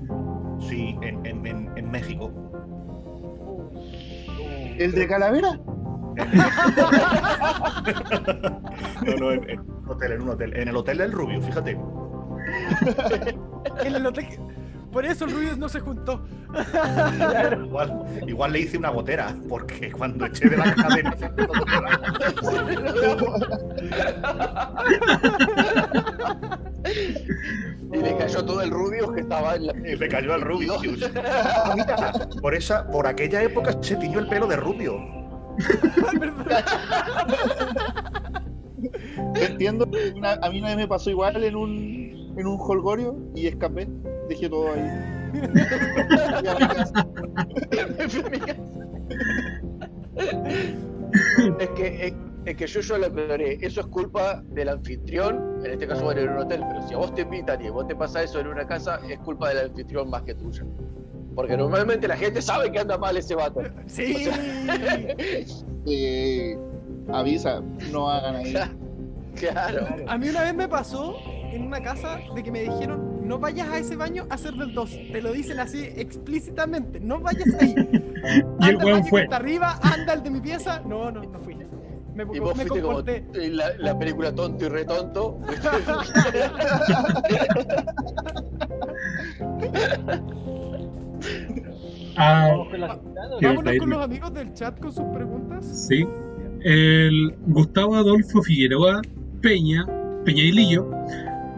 Sí, 0.59 0.97
en, 1.03 1.25
en, 1.27 1.47
en, 1.47 1.71
en 1.77 1.91
México. 1.91 2.31
¿El 4.79 4.93
de 4.93 5.07
Calavera? 5.09 5.61
No, 9.07 9.15
no, 9.17 9.33
en, 9.33 9.49
en 9.51 9.61
un 9.61 9.89
hotel, 9.89 10.13
en 10.13 10.23
un 10.23 10.29
hotel. 10.29 10.57
En 10.57 10.69
el 10.69 10.77
hotel 10.77 10.99
del 10.99 11.11
Rubio, 11.13 11.41
fíjate. 11.43 11.79
En 13.85 13.95
el 13.95 14.07
hotel 14.07 14.29
que- 14.29 14.39
Por 14.93 15.05
eso 15.07 15.25
el 15.25 15.33
Ruiz 15.33 15.57
no 15.57 15.69
se 15.69 15.81
juntó. 15.81 16.25
Igual, 17.65 18.05
igual 18.27 18.53
le 18.53 18.61
hice 18.61 18.77
una 18.79 18.91
gotera, 18.91 19.35
porque 19.49 19.91
cuando 19.93 20.27
eché 20.27 20.49
de 20.51 20.57
la 20.57 20.75
cadena 20.75 21.15
se 21.17 21.25
empezó 21.27 21.53
a 21.55 21.61
Y 27.93 27.97
le 27.99 28.17
cayó 28.17 28.45
todo 28.45 28.61
el 28.63 28.71
rubio 28.71 29.13
que 29.13 29.21
estaba 29.21 29.57
en 29.57 29.67
la. 29.67 29.73
Y 29.89 29.97
le 29.97 30.09
cayó 30.09 30.35
al 30.35 30.41
Rubio. 30.43 30.75
Por 32.41 32.55
esa, 32.55 32.87
por 32.89 33.07
aquella 33.07 33.43
época 33.43 33.73
se 33.81 33.97
tiñó 33.97 34.19
el 34.21 34.29
pelo 34.29 34.47
de 34.47 34.57
rubio. 34.57 34.99
Entiendo. 39.35 39.87
Una- 40.17 40.33
a 40.35 40.51
mí 40.51 40.59
una 40.59 40.69
vez 40.69 40.77
me 40.77 40.89
pasó 40.89 41.11
igual 41.11 41.43
en 41.43 41.57
un, 41.57 42.35
en 42.37 42.47
un 42.47 42.59
holgorio 42.61 43.17
y 43.35 43.47
escapé. 43.47 43.89
Dejé 44.29 44.49
todo 44.49 44.73
ahí. 44.73 44.87
Es 51.59 51.69
que 51.71 52.07
es, 52.07 52.15
es 52.45 52.57
que 52.57 52.67
yo, 52.67 52.81
yo 52.81 52.99
lo 52.99 53.07
aclaré. 53.07 53.59
Eso 53.61 53.81
es 53.81 53.87
culpa 53.87 54.43
del 54.51 54.69
anfitrión. 54.69 55.61
En 55.65 55.73
este 55.73 55.87
caso, 55.87 56.05
bueno, 56.05 56.21
en 56.23 56.31
un 56.31 56.39
hotel. 56.39 56.63
Pero 56.69 56.87
si 56.89 56.95
a 56.95 56.99
vos 56.99 57.15
te 57.15 57.23
invitan 57.23 57.63
y 57.63 57.69
a 57.69 57.73
vos 57.73 57.87
te 57.87 57.97
pasa 57.97 58.23
eso 58.23 58.41
en 58.41 58.49
una 58.49 58.67
casa, 58.67 59.01
es 59.09 59.19
culpa 59.21 59.49
del 59.51 59.71
anfitrión 59.71 60.09
más 60.11 60.23
que 60.23 60.35
tuya. 60.35 60.65
Porque 61.41 61.57
normalmente 61.57 62.07
la 62.07 62.17
gente 62.17 62.43
sabe 62.43 62.71
que 62.71 62.79
anda 62.79 62.99
mal 62.99 63.17
ese 63.17 63.35
vato. 63.35 63.63
Sí. 63.87 64.29
Eh, 65.87 66.59
avisa, 67.13 67.63
no 67.91 68.11
hagan 68.11 68.37
ahí. 68.37 68.55
Claro. 69.37 69.87
A 70.07 70.19
mí 70.19 70.29
una 70.29 70.43
vez 70.43 70.55
me 70.55 70.69
pasó 70.69 71.17
en 71.53 71.67
una 71.67 71.81
casa 71.83 72.19
de 72.35 72.43
que 72.43 72.51
me 72.51 72.63
dijeron, 72.63 73.27
no 73.27 73.39
vayas 73.39 73.69
a 73.69 73.79
ese 73.79 73.97
baño 73.97 74.27
a 74.29 74.35
hacer 74.35 74.53
del 74.55 74.75
2. 74.75 74.91
Te 75.13 75.23
lo 75.23 75.33
dicen 75.33 75.59
así 75.61 75.85
explícitamente, 75.97 77.01
no 77.01 77.21
vayas 77.21 77.49
ahí. 77.61 77.75
Y 78.61 78.69
el 78.69 78.77
weón 78.77 79.03
fue. 79.07 79.23
está 79.23 79.37
arriba, 79.37 79.79
anda 79.83 80.13
el 80.13 80.23
de 80.23 80.31
mi 80.31 80.41
pieza. 80.41 80.81
No, 80.81 81.11
no, 81.11 81.23
no 81.23 81.39
fui. 81.41 81.57
Me 82.15 82.25
Y 82.35 82.39
vos 82.39 82.55
me 82.55 82.67
fuiste 82.67 82.83
como 82.83 82.97
comporté. 82.97 83.25
la, 83.49 83.71
la 83.79 83.99
película 83.99 84.35
tonto 84.35 84.67
y 84.67 84.69
retonto. 84.69 85.39
Ah. 92.23 92.55
Vámonos 93.43 93.77
con 93.79 93.91
los 93.91 94.05
amigos 94.05 94.35
del 94.35 94.53
chat 94.53 94.79
con 94.79 94.93
sus 94.93 95.05
preguntas. 95.07 95.87
sí. 95.89 96.07
El 96.63 97.35
Gustavo 97.47 97.95
Adolfo 97.97 98.43
Figueroa 98.43 99.01
Peña, 99.41 99.87
Peñailillo, 100.27 100.91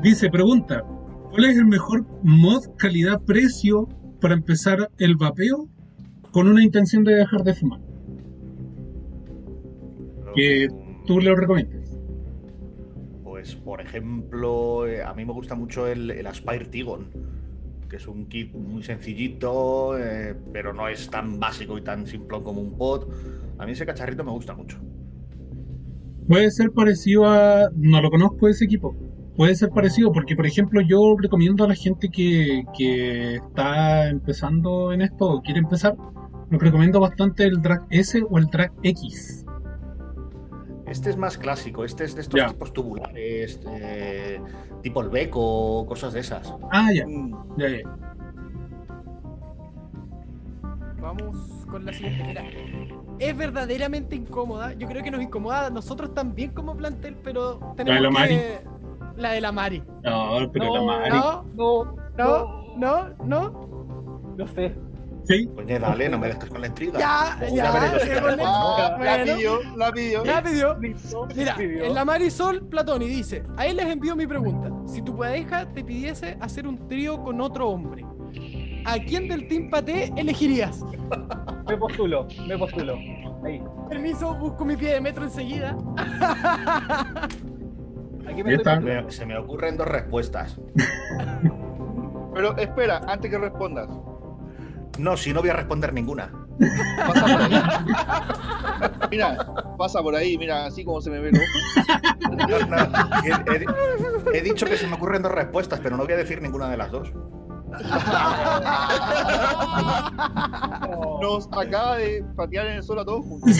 dice, 0.00 0.30
pregunta, 0.30 0.84
¿cuál 1.30 1.46
es 1.46 1.58
el 1.58 1.66
mejor 1.66 2.06
mod 2.22 2.62
calidad-precio 2.78 3.88
para 4.20 4.34
empezar 4.34 4.88
el 4.98 5.16
vapeo 5.16 5.68
con 6.30 6.46
una 6.46 6.62
intención 6.62 7.02
de 7.02 7.14
dejar 7.14 7.42
de 7.42 7.54
fumar? 7.54 7.80
Que 10.36 10.68
tú 11.06 11.18
le 11.18 11.34
recomiendas. 11.34 11.98
Pues, 13.24 13.56
por 13.56 13.80
ejemplo, 13.80 14.86
eh, 14.86 15.02
a 15.02 15.12
mí 15.14 15.24
me 15.24 15.32
gusta 15.32 15.56
mucho 15.56 15.88
el, 15.88 16.12
el 16.12 16.26
Aspire 16.28 16.66
Tigon, 16.66 17.10
que 17.92 17.96
es 17.96 18.08
un 18.08 18.24
kit 18.24 18.54
muy 18.54 18.82
sencillito, 18.82 19.98
eh, 19.98 20.34
pero 20.50 20.72
no 20.72 20.88
es 20.88 21.10
tan 21.10 21.38
básico 21.38 21.76
y 21.76 21.82
tan 21.82 22.06
simplón 22.06 22.42
como 22.42 22.62
un 22.62 22.78
pod. 22.78 23.06
A 23.58 23.66
mí 23.66 23.72
ese 23.72 23.84
cacharrito 23.84 24.24
me 24.24 24.30
gusta 24.30 24.54
mucho. 24.54 24.78
Puede 26.26 26.50
ser 26.52 26.70
parecido 26.70 27.26
a... 27.26 27.68
No 27.76 28.00
lo 28.00 28.08
conozco 28.10 28.48
ese 28.48 28.64
equipo. 28.64 28.96
Puede 29.36 29.54
ser 29.56 29.68
parecido 29.68 30.10
porque, 30.10 30.34
por 30.34 30.46
ejemplo, 30.46 30.80
yo 30.80 31.16
recomiendo 31.20 31.66
a 31.66 31.68
la 31.68 31.74
gente 31.74 32.08
que, 32.08 32.64
que 32.78 33.34
está 33.34 34.08
empezando 34.08 34.94
en 34.94 35.02
esto 35.02 35.26
o 35.26 35.42
quiere 35.42 35.60
empezar, 35.60 35.94
lo 36.48 36.58
recomiendo 36.58 36.98
bastante 36.98 37.44
el 37.44 37.60
Drag 37.60 37.86
S 37.90 38.22
o 38.26 38.38
el 38.38 38.46
Drag 38.46 38.72
X. 38.84 39.44
Este 40.86 41.10
es 41.10 41.18
más 41.18 41.36
clásico, 41.36 41.84
este 41.84 42.04
es 42.04 42.14
de 42.14 42.22
estos 42.22 42.40
tipos 42.46 42.72
tubulares, 42.72 43.60
eh, 43.70 44.40
tipo 44.82 45.00
el 45.02 45.08
beco, 45.08 45.86
cosas 45.86 46.12
de 46.12 46.20
esas. 46.20 46.52
Ah, 46.70 46.88
ya, 46.94 47.06
Mm. 47.06 47.56
ya, 47.58 47.68
ya. 47.68 47.78
Vamos 51.00 51.36
con 51.70 51.84
la 51.84 51.92
siguiente. 51.92 52.24
Mira, 52.26 52.42
es 53.18 53.36
verdaderamente 53.36 54.14
incómoda. 54.16 54.72
Yo 54.74 54.86
creo 54.88 55.02
que 55.02 55.10
nos 55.10 55.22
incomoda 55.22 55.66
a 55.66 55.70
nosotros 55.70 56.14
también 56.14 56.50
como 56.52 56.76
plantel, 56.76 57.16
pero 57.22 57.58
tenemos 57.76 58.00
la 58.02 58.08
que... 58.08 58.14
Mari? 58.14 58.40
La 59.16 59.30
de 59.32 59.40
la 59.40 59.52
Mari. 59.52 59.82
No, 60.02 60.50
pero 60.52 60.66
No, 60.66 60.74
la 60.76 60.82
Mari. 60.82 61.10
No, 61.18 61.44
No, 61.54 61.96
no, 62.16 62.76
no, 62.76 63.08
no. 63.24 64.34
no 64.36 64.46
sé. 64.48 64.74
Sí, 65.24 65.48
Oye, 65.56 65.78
dale, 65.78 66.08
no 66.08 66.18
me 66.18 66.26
dejes 66.28 66.46
con 66.50 66.60
la 66.60 66.66
intriga. 66.66 66.98
Ya, 66.98 67.38
Oh, 67.48 67.54
ya. 67.54 67.72
la 67.72 68.96
Bueno. 68.98 69.34
pidió, 69.34 69.58
la 69.76 69.92
pidió. 69.92 70.24
Ya 70.24 70.42
pidió. 70.42 70.76
Listo, 70.78 71.28
Mira, 71.36 71.54
en 71.58 71.94
la 71.94 72.04
Marisol 72.04 72.66
Platoni 72.68 73.06
dice, 73.06 73.44
a 73.56 73.66
él 73.66 73.76
les 73.76 73.86
envío 73.86 74.16
mi 74.16 74.26
pregunta. 74.26 74.70
Si 74.86 75.00
tu 75.02 75.16
pareja 75.16 75.66
te 75.72 75.84
pidiese 75.84 76.36
hacer 76.40 76.66
un 76.66 76.88
trío 76.88 77.22
con 77.22 77.40
otro 77.40 77.68
hombre, 77.68 78.04
¿a 78.84 78.98
quién 78.98 79.28
del 79.28 79.46
Team 79.46 79.70
Paté 79.70 80.12
elegirías? 80.16 80.80
Me 81.68 81.76
postulo, 81.76 82.26
me 82.48 82.58
postulo. 82.58 82.96
Ahí. 83.44 83.62
Permiso, 83.88 84.34
busco 84.34 84.64
mi 84.64 84.76
pie 84.76 84.94
de 84.94 85.00
metro 85.00 85.22
enseguida. 85.24 85.76
Aquí 88.28 88.42
Ya 88.44 88.50
estoy. 88.56 88.80
Me- 88.80 89.10
se 89.10 89.24
me 89.26 89.36
ocurren 89.38 89.76
dos 89.76 89.86
respuestas. 89.86 90.58
Pero 92.34 92.56
espera, 92.56 93.00
antes 93.06 93.30
que 93.30 93.38
respondas. 93.38 93.88
No, 94.98 95.16
si 95.16 95.32
no 95.32 95.40
voy 95.40 95.50
a 95.50 95.54
responder 95.54 95.92
ninguna. 95.92 96.30
Pasa 97.06 97.22
por 97.22 97.40
ahí. 97.42 97.62
Mira, 99.10 99.46
pasa 99.78 100.02
por 100.02 100.14
ahí, 100.14 100.36
mira, 100.38 100.66
así 100.66 100.84
como 100.84 101.00
se 101.00 101.10
me 101.10 101.18
ve 101.20 101.30
el 101.30 101.36
ojo. 101.36 101.44
No, 102.30 102.66
no, 102.66 102.76
he, 103.24 103.30
he- 103.56 104.38
he 104.38 104.42
dicho 104.42 104.66
que 104.66 104.76
se 104.76 104.86
me 104.86 104.94
ocurren 104.94 105.22
dos 105.22 105.32
respuestas, 105.32 105.80
pero 105.80 105.96
no 105.96 106.04
voy 106.04 106.12
a 106.14 106.16
decir 106.16 106.40
ninguna 106.42 106.68
de 106.70 106.76
las 106.76 106.90
dos. 106.90 107.12
No. 110.90 111.18
Nos 111.20 111.48
acaba 111.52 111.96
de 111.96 112.24
patear 112.36 112.66
en 112.66 112.72
el 112.76 112.82
suelo 112.82 113.02
a 113.02 113.04
todos 113.04 113.24
juntos. 113.24 113.56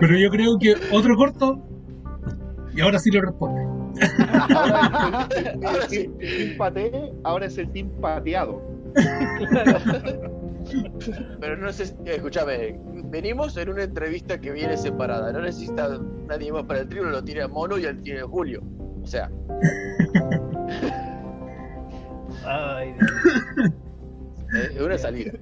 pero 0.00 0.16
yo 0.16 0.30
creo 0.30 0.58
que 0.58 0.74
otro 0.92 1.16
corto 1.16 1.58
y 2.74 2.80
ahora 2.80 2.98
sí 2.98 3.10
lo 3.10 3.20
responde. 3.22 3.62
Ahora 4.54 5.28
el, 5.36 5.44
el- 5.46 5.46
el- 5.46 5.56
el- 5.80 6.20
el 6.20 6.36
team 6.48 6.56
paté, 6.58 7.12
ahora 7.24 7.46
es 7.46 7.58
el 7.58 7.70
team 7.72 7.88
pateado. 8.00 8.62
Pero 11.40 11.56
no 11.56 11.72
sé, 11.72 11.86
si- 11.86 11.94
escúchame, 12.06 12.78
venimos 13.10 13.56
en 13.56 13.68
una 13.68 13.84
entrevista 13.84 14.38
que 14.38 14.50
viene 14.50 14.76
separada. 14.76 15.32
No 15.32 15.40
necesita 15.40 15.98
nadie 16.26 16.52
más 16.52 16.64
para 16.64 16.80
el 16.80 16.88
trío, 16.88 17.04
lo 17.04 17.22
tiene 17.22 17.42
a 17.42 17.48
Mono 17.48 17.78
y 17.78 17.84
él 17.84 18.00
tiene 18.02 18.20
a 18.20 18.26
Julio. 18.26 18.62
O 19.02 19.06
sea, 19.06 19.30
Ay, 22.44 22.94
es 24.74 24.80
una 24.80 24.98
salida. 24.98 25.32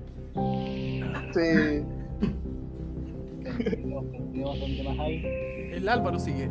Sí. 1.32 1.82
Continuemos, 3.44 4.04
continuemos, 4.12 4.60
¿dónde 4.60 4.82
más 4.84 4.98
hay? 4.98 5.22
El 5.72 5.88
Álvaro 5.88 6.18
sigue. 6.18 6.50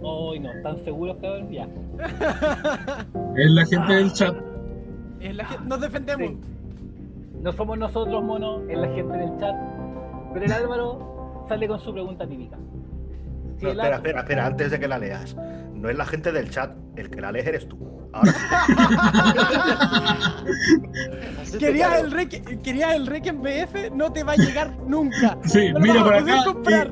Ay, 0.00 0.38
no, 0.40 0.52
¿están 0.52 0.84
seguros, 0.84 1.16
cabrón? 1.20 1.50
Ya. 1.50 1.68
Es 3.36 3.50
la 3.50 3.66
gente 3.66 3.92
del 3.94 4.12
chat. 4.12 4.34
Es 5.20 5.34
la 5.36 5.48
que- 5.48 5.58
Nos 5.64 5.80
defendemos. 5.80 6.28
Sí. 6.30 6.38
No 7.42 7.52
somos 7.52 7.78
nosotros, 7.78 8.22
mono, 8.24 8.62
es 8.68 8.76
la 8.78 8.88
gente 8.88 9.16
del 9.16 9.36
chat. 9.38 9.54
Pero 10.32 10.44
el 10.44 10.52
Álvaro 10.52 11.44
sale 11.48 11.68
con 11.68 11.78
su 11.80 11.92
pregunta 11.92 12.26
típica. 12.26 12.56
Si 13.58 13.64
No, 13.64 13.70
el 13.70 13.78
espera, 13.78 13.96
espera, 13.96 14.20
espera, 14.20 14.46
antes 14.46 14.70
de 14.70 14.78
que 14.80 14.88
la 14.88 14.98
leas. 14.98 15.36
No 15.74 15.88
es 15.88 15.96
la 15.96 16.04
gente 16.06 16.32
del 16.32 16.50
chat, 16.50 16.72
el 16.96 17.08
que 17.10 17.20
la 17.20 17.30
lees 17.32 17.46
eres 17.46 17.68
tú. 17.68 17.78
Ahora 18.12 18.32
sí. 18.32 18.38
Querías 21.58 22.00
el, 22.00 22.10
rec 22.10 22.62
querías 22.62 22.94
el 22.94 23.06
rec 23.06 23.26
en 23.26 23.42
BF, 23.42 23.90
no 23.94 24.12
te 24.12 24.22
va 24.24 24.32
a 24.32 24.36
llegar 24.36 24.76
nunca. 24.86 25.36
Sí, 25.44 25.68
No 25.72 25.78
lo 25.78 25.80
mira 25.80 26.02
vas 26.02 26.02
a 26.02 26.04
para 26.10 26.20
poder 26.20 26.34
acá. 26.34 26.44
comprar. 26.44 26.90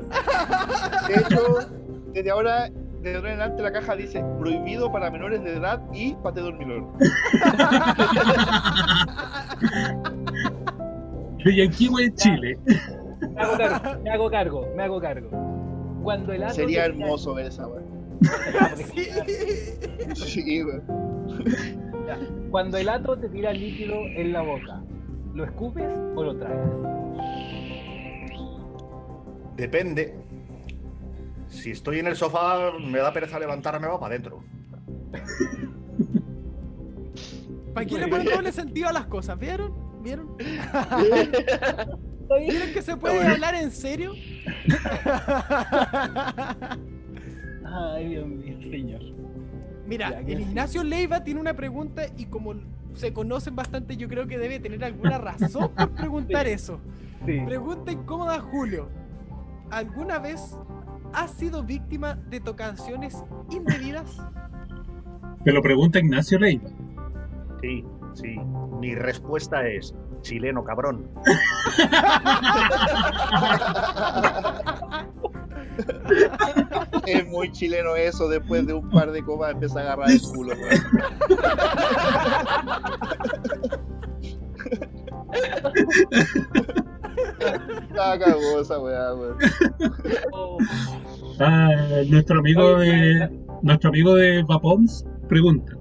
De 1.07 1.15
hecho, 1.15 1.69
desde 2.13 2.29
ahora, 2.31 2.69
desde 3.01 3.15
ahora 3.17 3.33
en 3.33 3.39
adelante 3.39 3.61
la 3.63 3.71
caja 3.71 3.95
dice 3.95 4.23
prohibido 4.39 4.91
para 4.91 5.09
menores 5.11 5.43
de 5.43 5.55
edad 5.57 5.81
y 5.93 6.13
pate 6.15 6.41
dormilón. 6.41 6.87
y- 11.39 11.43
De 11.43 11.55
Yanquiwe 11.55 12.03
en 12.05 12.15
Chile. 12.15 12.57
Me 13.33 13.41
hago 13.41 13.57
cargo, 13.57 13.99
me 14.03 14.09
hago 14.11 14.29
cargo, 14.29 14.67
me 14.75 14.83
hago 14.83 14.99
cargo. 15.01 15.29
Cuando 16.03 16.33
el 16.33 16.49
Sería 16.51 16.85
hermoso 16.85 17.33
ver 17.35 17.47
esa 17.47 17.67
weá. 17.67 17.81
Sí. 18.75 19.07
Sí. 20.15 20.61
Cuando 22.49 22.77
el 22.77 22.89
ato 22.89 23.17
te 23.17 23.29
tira 23.29 23.51
líquido 23.53 23.95
en 24.15 24.33
la 24.33 24.41
boca, 24.41 24.81
¿lo 25.33 25.43
escupes 25.43 25.91
o 26.15 26.23
lo 26.23 26.35
tragas? 26.37 26.69
Depende. 29.55 30.15
Si 31.49 31.71
estoy 31.71 31.99
en 31.99 32.07
el 32.07 32.15
sofá, 32.15 32.71
me 32.79 32.99
da 32.99 33.11
pereza 33.13 33.39
levantarme, 33.39 33.87
va 33.87 33.99
para 33.99 34.13
adentro. 34.15 34.43
¿Para 37.73 37.85
qué 37.85 37.97
le 37.97 38.07
ponen 38.07 38.27
doble 38.27 38.51
sentido 38.51 38.89
a 38.89 38.93
las 38.93 39.05
cosas? 39.07 39.37
¿Vieron? 39.39 39.73
¿Vieron? 40.03 40.35
¿Vieron 42.39 42.69
que 42.73 42.81
se 42.81 42.97
puede 42.97 43.25
hablar 43.25 43.55
en 43.55 43.71
serio? 43.71 44.11
Ay, 47.65 48.09
Dios 48.09 48.27
mío, 48.27 48.57
señor. 48.69 49.01
Mira, 49.85 50.09
Ya, 50.11 50.25
¿qué 50.25 50.33
el? 50.33 50.41
Ignacio 50.41 50.83
Leiva 50.83 51.23
tiene 51.23 51.39
una 51.39 51.53
pregunta 51.53 52.03
y 52.17 52.25
como 52.25 52.55
se 52.93 53.13
conocen 53.13 53.55
bastante, 53.55 53.95
yo 53.95 54.09
creo 54.09 54.27
que 54.27 54.37
debe 54.37 54.59
tener 54.59 54.83
alguna 54.83 55.17
razón 55.17 55.71
por 55.75 55.89
preguntar 55.91 56.45
Sí. 56.47 56.51
eso. 56.51 56.81
Sí. 57.25 57.39
Pregunta 57.45 57.91
incómoda, 57.91 58.39
Julio. 58.39 58.89
¿Alguna 59.69 60.17
vez 60.19 60.57
has 61.17 61.31
sido 61.31 61.63
víctima 61.63 62.13
de 62.29 62.39
tocaciones 62.39 63.23
indebidas? 63.49 64.17
Te 65.43 65.51
lo 65.51 65.63
pregunta 65.63 65.97
Ignacio 65.97 66.37
Leiva. 66.37 66.69
Sí, 67.59 67.83
sí. 68.13 68.37
Mi 68.79 68.93
respuesta 68.93 69.67
es 69.67 69.95
chileno, 70.21 70.63
cabrón. 70.63 71.09
Es 77.07 77.27
muy 77.27 77.51
chileno 77.51 77.95
eso, 77.95 78.27
después 78.27 78.67
de 78.67 78.73
un 78.73 78.87
par 78.89 79.11
de 79.11 79.23
copas 79.23 79.53
empieza 79.53 79.79
a 79.79 79.83
agarrar 79.83 80.11
el 80.11 80.21
culo. 80.21 80.53
La 87.93 88.19
cagó 88.19 88.61
esa 88.61 88.79
weá, 88.79 89.13
weón. 89.13 89.37
Ah, 91.39 91.69
nuestro 92.07 92.39
amigo 92.39 92.75
Oye, 92.77 92.91
de 92.91 93.29
nuestro 93.61 93.89
amigo 93.89 94.15
de 94.15 94.43
Vapoms 94.43 95.05
pregunta. 95.27 95.77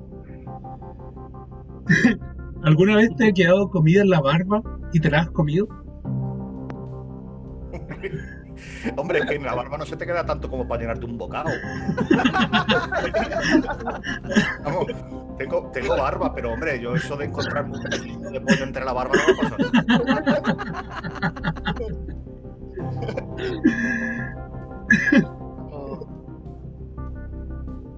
¿Alguna 2.62 2.97
vez 2.97 3.14
te 3.17 3.29
ha 3.29 3.33
quedado 3.33 3.71
comida 3.71 4.03
en 4.03 4.11
la 4.11 4.21
barba 4.21 4.62
y 4.93 5.01
te 5.01 5.11
la 5.11 5.21
has 5.21 5.31
comido? 5.31 5.69
Hombre, 8.96 9.20
es 9.20 9.26
que 9.26 9.34
en 9.34 9.44
la 9.44 9.54
barba 9.54 9.78
no 9.78 9.86
se 9.86 9.96
te 9.96 10.07
queda 10.07 10.24
tanto 10.24 10.50
como 10.50 10.66
para 10.66 10.80
llenarte 10.82 11.07
un 11.07 11.18
bocado. 11.18 11.50
Vamos, 14.64 14.86
tengo, 15.38 15.70
tengo 15.72 15.96
barba, 15.96 16.34
pero 16.34 16.52
hombre, 16.52 16.80
yo 16.80 16.94
eso 16.94 17.16
de 17.16 17.26
encontrar 17.26 17.64
un 17.64 17.82
pelito 17.82 18.30
de 18.30 18.40
pollo 18.40 18.64
entre 18.64 18.84
la 18.84 18.92
barba 18.92 19.14
no 19.16 19.22
me 19.26 19.34
pasa. 19.42 19.57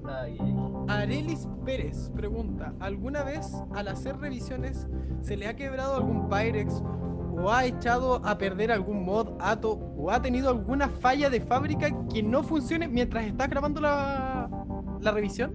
Ay. 0.06 0.38
Arelis 0.88 1.46
Pérez 1.64 2.10
pregunta, 2.16 2.74
¿alguna 2.80 3.22
vez 3.22 3.46
al 3.74 3.88
hacer 3.88 4.18
revisiones 4.18 4.88
se 5.20 5.36
le 5.36 5.46
ha 5.46 5.54
quebrado 5.54 5.96
algún 5.96 6.28
Pyrex 6.28 6.82
o 7.40 7.50
ha 7.52 7.64
echado 7.64 8.20
a 8.24 8.36
perder 8.38 8.72
algún 8.72 9.04
mod, 9.04 9.28
ato 9.40 9.72
o 9.72 10.10
ha 10.10 10.20
tenido 10.20 10.50
alguna 10.50 10.88
falla 10.88 11.30
de 11.30 11.40
fábrica 11.40 11.88
que 12.12 12.22
no 12.22 12.42
funcione 12.42 12.88
mientras 12.88 13.24
estás 13.24 13.48
grabando 13.48 13.80
la, 13.80 14.50
la 15.00 15.10
revisión? 15.10 15.52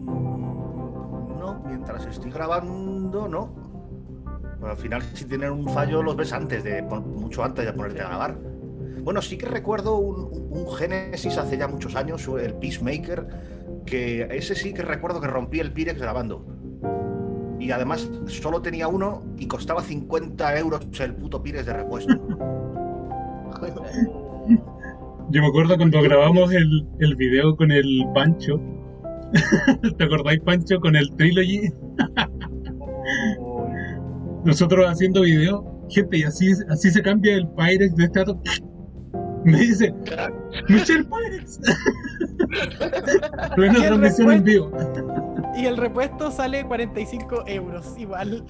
Mm, 0.00 1.38
No, 1.38 1.62
mientras 1.66 2.06
estoy 2.06 2.30
grabando, 2.30 3.28
no. 3.28 3.54
Pero 4.60 4.70
al 4.70 4.78
final, 4.78 5.02
si 5.02 5.24
tienen 5.24 5.50
un 5.52 5.68
fallo, 5.68 6.02
los 6.02 6.14
ves 6.16 6.32
antes 6.32 6.62
de 6.62 6.82
mucho 6.82 7.42
antes 7.42 7.64
de 7.64 7.72
ponerte 7.72 8.00
a 8.00 8.08
grabar. 8.08 8.38
Bueno, 9.02 9.20
sí 9.20 9.36
que 9.36 9.46
recuerdo 9.46 9.96
un, 9.96 10.46
un 10.50 10.72
Genesis 10.72 11.36
hace 11.36 11.58
ya 11.58 11.66
muchos 11.66 11.96
años, 11.96 12.28
el 12.40 12.54
Peacemaker, 12.54 13.26
que 13.84 14.28
ese 14.30 14.54
sí 14.54 14.72
que 14.72 14.82
recuerdo 14.82 15.20
que 15.20 15.26
rompí 15.26 15.58
el 15.58 15.72
Pirex 15.72 16.00
grabando. 16.00 16.46
Y 17.62 17.70
además 17.70 18.10
solo 18.26 18.60
tenía 18.60 18.88
uno 18.88 19.22
y 19.38 19.46
costaba 19.46 19.82
50 19.82 20.58
euros 20.58 20.80
el 20.98 21.14
puto 21.14 21.40
Pirex 21.40 21.64
de 21.64 21.72
repuesto. 21.72 22.12
Yo 25.30 25.40
me 25.40 25.46
acuerdo 25.46 25.76
cuando 25.76 26.02
grabamos 26.02 26.52
el, 26.52 26.84
el 26.98 27.14
video 27.14 27.54
con 27.54 27.70
el 27.70 28.04
Pancho. 28.14 28.60
¿Te 29.96 30.04
acordáis, 30.04 30.40
Pancho, 30.40 30.80
con 30.80 30.96
el 30.96 31.08
Trilogy? 31.16 31.72
Nosotros 34.44 34.90
haciendo 34.90 35.20
video, 35.20 35.64
gente, 35.88 36.18
y 36.18 36.24
así, 36.24 36.50
así 36.68 36.90
se 36.90 37.00
cambia 37.00 37.36
el 37.36 37.48
Pyrex 37.50 37.94
de 37.94 38.04
este. 38.06 38.24
Me 39.44 39.58
dice, 39.58 39.92
Michelle 40.68 41.04
Pyrex. 41.04 41.60
Plena 43.56 43.78
Y 43.78 43.82
el 43.82 43.86
transmisión 43.88 44.32
en 44.32 44.44
vivo. 44.44 44.70
Y 45.56 45.66
el 45.66 45.76
repuesto 45.76 46.30
sale 46.30 46.64
45 46.64 47.44
euros, 47.46 47.94
igual. 47.98 48.44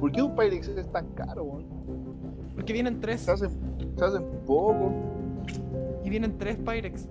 ¿Por 0.00 0.12
qué 0.12 0.22
un 0.22 0.34
Pyrex 0.34 0.68
es 0.68 0.90
tan 0.92 1.06
caro, 1.14 1.44
weón? 1.44 1.64
Porque 2.54 2.72
vienen 2.72 3.00
tres. 3.00 3.22
Se 3.22 3.32
hacen, 3.32 3.50
se 3.96 4.04
hacen 4.04 4.22
poco. 4.46 4.92
Y 6.04 6.10
vienen 6.10 6.36
tres 6.38 6.56
Pyrex. 6.58 7.08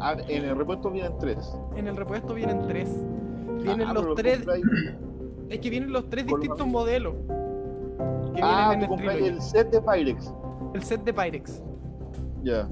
Ah, 0.00 0.16
en 0.28 0.44
el 0.44 0.56
repuesto 0.56 0.90
vienen 0.90 1.12
tres. 1.18 1.38
En 1.76 1.86
el 1.88 1.96
repuesto 1.96 2.34
vienen 2.34 2.66
tres. 2.66 2.90
Vienen 3.62 3.88
Ah, 3.88 3.94
los 3.94 4.02
pero 4.02 4.14
tres. 4.14 4.38
compráis- 4.38 4.64
Es 5.48 5.58
que 5.60 5.70
vienen 5.70 5.92
los 5.92 6.08
tres 6.10 6.26
distintos 6.26 6.66
modelos. 6.66 7.14
Que 8.34 8.40
Ah, 8.42 8.72
en 8.74 8.82
el 8.82 9.24
el 9.24 9.40
set 9.40 9.70
de 9.70 9.80
Pyrex. 9.80 10.32
El 10.74 10.82
set 10.82 11.02
de 11.04 11.12
Pyrex. 11.12 11.62
Ya. 12.42 12.68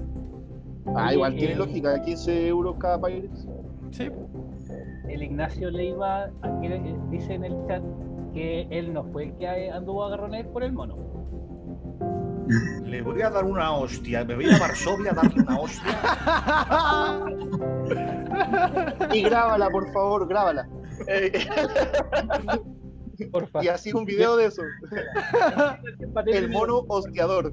Ah, 0.94 1.06
Oye, 1.06 1.14
igual 1.14 1.34
tiene 1.36 1.54
eh, 1.54 1.56
lógica, 1.56 2.02
15 2.02 2.48
euros 2.48 2.76
cada 2.78 3.00
Pyrex. 3.00 3.46
Sí. 3.90 4.10
El 5.08 5.22
Ignacio 5.22 5.70
Leiva 5.70 6.30
aquí, 6.42 6.66
eh, 6.66 6.96
dice 7.10 7.34
en 7.34 7.44
el 7.44 7.56
chat 7.66 7.82
que 8.32 8.66
él 8.70 8.92
no 8.92 9.04
fue 9.04 9.24
el 9.24 9.36
que 9.36 9.70
anduvo 9.70 10.04
a 10.04 10.08
agarrones 10.08 10.46
por 10.46 10.64
el 10.64 10.72
mono. 10.72 10.96
Le 12.82 13.00
voy 13.00 13.22
a 13.22 13.30
dar 13.30 13.44
una 13.44 13.72
hostia. 13.72 14.24
Me 14.24 14.34
voy 14.34 14.50
a 14.50 14.58
Varsovia 14.58 15.12
a 15.12 15.14
darle 15.14 15.42
una 15.42 15.58
hostia. 15.60 15.98
Y 19.12 19.22
grábala, 19.22 19.70
por 19.70 19.90
favor, 19.92 20.28
grábala. 20.28 20.68
Porfa. 23.32 23.62
Y 23.64 23.68
así 23.68 23.92
un 23.92 24.04
video 24.04 24.36
de 24.36 24.46
eso. 24.46 24.62
El 26.26 26.50
mono 26.50 26.84
hostiador. 26.88 27.52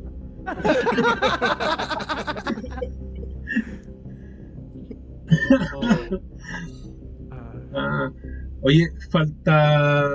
Ah, 7.74 8.12
oye, 8.62 8.88
falta 9.10 10.10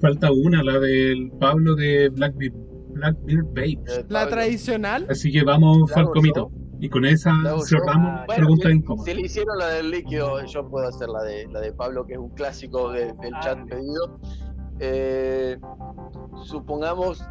falta 0.00 0.30
una, 0.32 0.62
la 0.62 0.78
del 0.78 1.30
Pablo 1.40 1.74
de 1.74 2.08
Blackbeard, 2.10 2.52
Blackbeard 2.90 3.44
Babes. 3.54 3.98
eh, 3.98 4.04
La 4.08 4.28
tradicional. 4.28 5.06
Así 5.10 5.32
que 5.32 5.42
vamos, 5.42 5.90
¿La 5.90 5.96
hago 6.02 6.12
Falcomito. 6.12 6.50
Y 6.78 6.90
con 6.90 7.06
esa 7.06 7.32
cerramos 7.66 8.26
Bueno, 8.26 8.34
preguntas 8.36 8.70
si- 8.70 8.76
incómodas. 8.76 9.06
Si 9.06 9.14
le 9.14 9.22
hicieron 9.22 9.58
la 9.58 9.68
del 9.68 9.90
líquido, 9.90 10.44
yo 10.44 10.68
puedo 10.68 10.86
hacer 10.86 11.08
la 11.08 11.22
de, 11.22 11.46
la 11.50 11.60
de 11.60 11.72
Pablo, 11.72 12.04
que 12.06 12.12
es 12.14 12.18
un 12.18 12.28
clásico 12.30 12.92
de- 12.92 13.14
del 13.14 13.34
Ah, 13.34 13.40
chat 13.42 13.58
pedido. 13.66 14.20
Eh, 14.78 15.58
supongamos, 16.44 17.24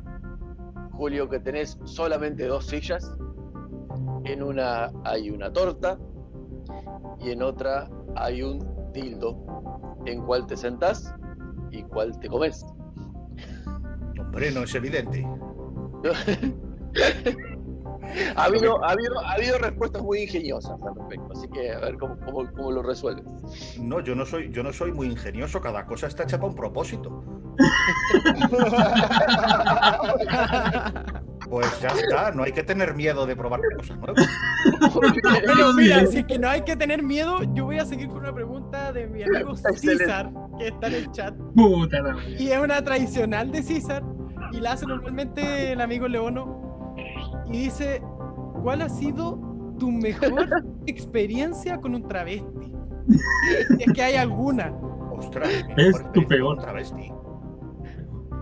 Julio, 0.93 1.29
que 1.29 1.39
tenés 1.39 1.77
solamente 1.85 2.45
dos 2.47 2.65
sillas. 2.65 3.15
En 4.23 4.41
una 4.41 4.91
hay 5.03 5.29
una 5.29 5.53
torta 5.53 5.99
y 7.19 7.31
en 7.31 7.43
otra 7.43 7.89
hay 8.15 8.41
un 8.41 8.59
dildo. 8.91 9.37
¿En 10.05 10.23
cuál 10.25 10.47
te 10.47 10.57
sentás 10.57 11.13
y 11.71 11.83
cuál 11.83 12.17
te 12.19 12.27
comes? 12.27 12.65
Hombre, 14.19 14.51
no 14.51 14.63
es 14.63 14.75
evidente. 14.75 15.27
ha, 18.35 18.43
habido, 18.43 18.83
ha, 18.83 18.91
habido, 18.91 19.19
ha 19.19 19.33
habido 19.33 19.57
respuestas 19.57 20.03
muy 20.03 20.23
ingeniosas 20.23 20.77
al 20.81 20.95
respecto, 20.95 21.31
así 21.33 21.47
que 21.49 21.71
a 21.71 21.79
ver 21.79 21.97
cómo, 21.97 22.17
cómo, 22.25 22.51
cómo 22.53 22.71
lo 22.71 22.83
resuelves. 22.83 23.25
No, 23.79 23.99
yo 23.99 24.15
no 24.15 24.25
soy, 24.25 24.51
yo 24.51 24.63
no 24.63 24.73
soy 24.73 24.91
muy 24.91 25.07
ingenioso. 25.07 25.61
Cada 25.61 25.85
cosa 25.85 26.07
está 26.07 26.23
hecha 26.23 26.37
para 26.37 26.49
un 26.49 26.55
propósito. 26.55 27.23
Pues 31.49 31.79
ya 31.79 31.89
está. 31.89 32.31
No 32.31 32.43
hay 32.43 32.51
que 32.51 32.63
tener 32.63 32.95
miedo 32.95 33.25
de 33.25 33.35
probar 33.35 33.61
cosas 33.77 33.97
nuevas. 33.97 34.27
Pero 35.45 35.73
mira, 35.73 36.05
si 36.07 36.19
es 36.19 36.25
que 36.25 36.39
no 36.39 36.49
hay 36.49 36.61
que 36.61 36.75
tener 36.75 37.03
miedo, 37.03 37.39
yo 37.53 37.65
voy 37.65 37.79
a 37.79 37.85
seguir 37.85 38.07
con 38.07 38.17
una 38.17 38.33
pregunta 38.33 38.91
de 38.91 39.07
mi 39.07 39.23
amigo. 39.23 39.55
César, 39.55 40.31
que 40.57 40.69
está 40.69 40.87
en 40.87 40.93
el 40.93 41.11
chat. 41.11 41.35
Puta 41.53 42.01
la 42.01 42.17
Y 42.27 42.51
es 42.51 42.59
una 42.59 42.83
tradicional 42.83 43.51
de 43.51 43.63
César. 43.63 44.03
Y 44.51 44.59
la 44.59 44.73
hace 44.73 44.85
normalmente 44.85 45.71
el 45.71 45.81
amigo 45.81 46.07
Leono. 46.07 46.64
Y 47.47 47.51
dice: 47.63 48.01
¿Cuál 48.63 48.81
ha 48.81 48.89
sido 48.89 49.39
tu 49.79 49.91
mejor 49.91 50.63
experiencia 50.87 51.79
con 51.79 51.95
un 51.95 52.07
travesti? 52.07 52.73
Si 53.77 53.83
es 53.83 53.93
que 53.93 54.01
hay 54.03 54.15
alguna. 54.15 54.73
Ostras, 55.11 55.49
Es 55.77 56.11
tu 56.11 56.25
peor. 56.27 56.57
travesti. 56.59 57.11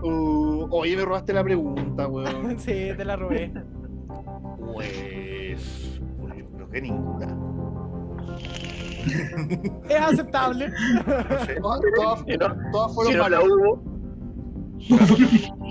Uh, 0.02 0.66
oye, 0.70 0.96
me 0.96 1.04
robaste 1.04 1.32
la 1.32 1.44
pregunta, 1.44 2.08
weón. 2.08 2.54
Sí, 2.58 2.90
te 2.96 3.04
la 3.04 3.16
robé. 3.16 3.52
Pues, 4.72 6.00
pues 6.20 6.34
yo 6.36 6.46
creo 6.50 6.68
que 6.70 6.80
ninguna. 6.82 7.26
Es 9.88 10.00
aceptable. 10.00 10.68
No 10.70 10.74
sé. 11.44 11.54
Todas, 11.60 11.80
todas- 11.94 12.24
Si 12.26 12.36
no, 12.36 12.46
todas 12.72 12.94
fueron 12.94 13.12
si 13.12 13.18
no 13.18 13.28
la 13.28 13.38
malas. 13.38 13.52
hubo, 13.52 13.82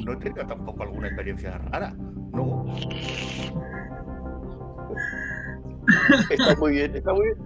No 0.05 0.17
tenido 0.19 0.45
tampoco 0.47 0.83
alguna 0.83 1.07
experiencia 1.07 1.57
rara. 1.57 1.93
No. 2.33 2.65
está 6.29 6.55
muy 6.59 6.71
bien, 6.73 6.95
está 6.95 7.13
muy 7.13 7.25
bien. 7.25 7.37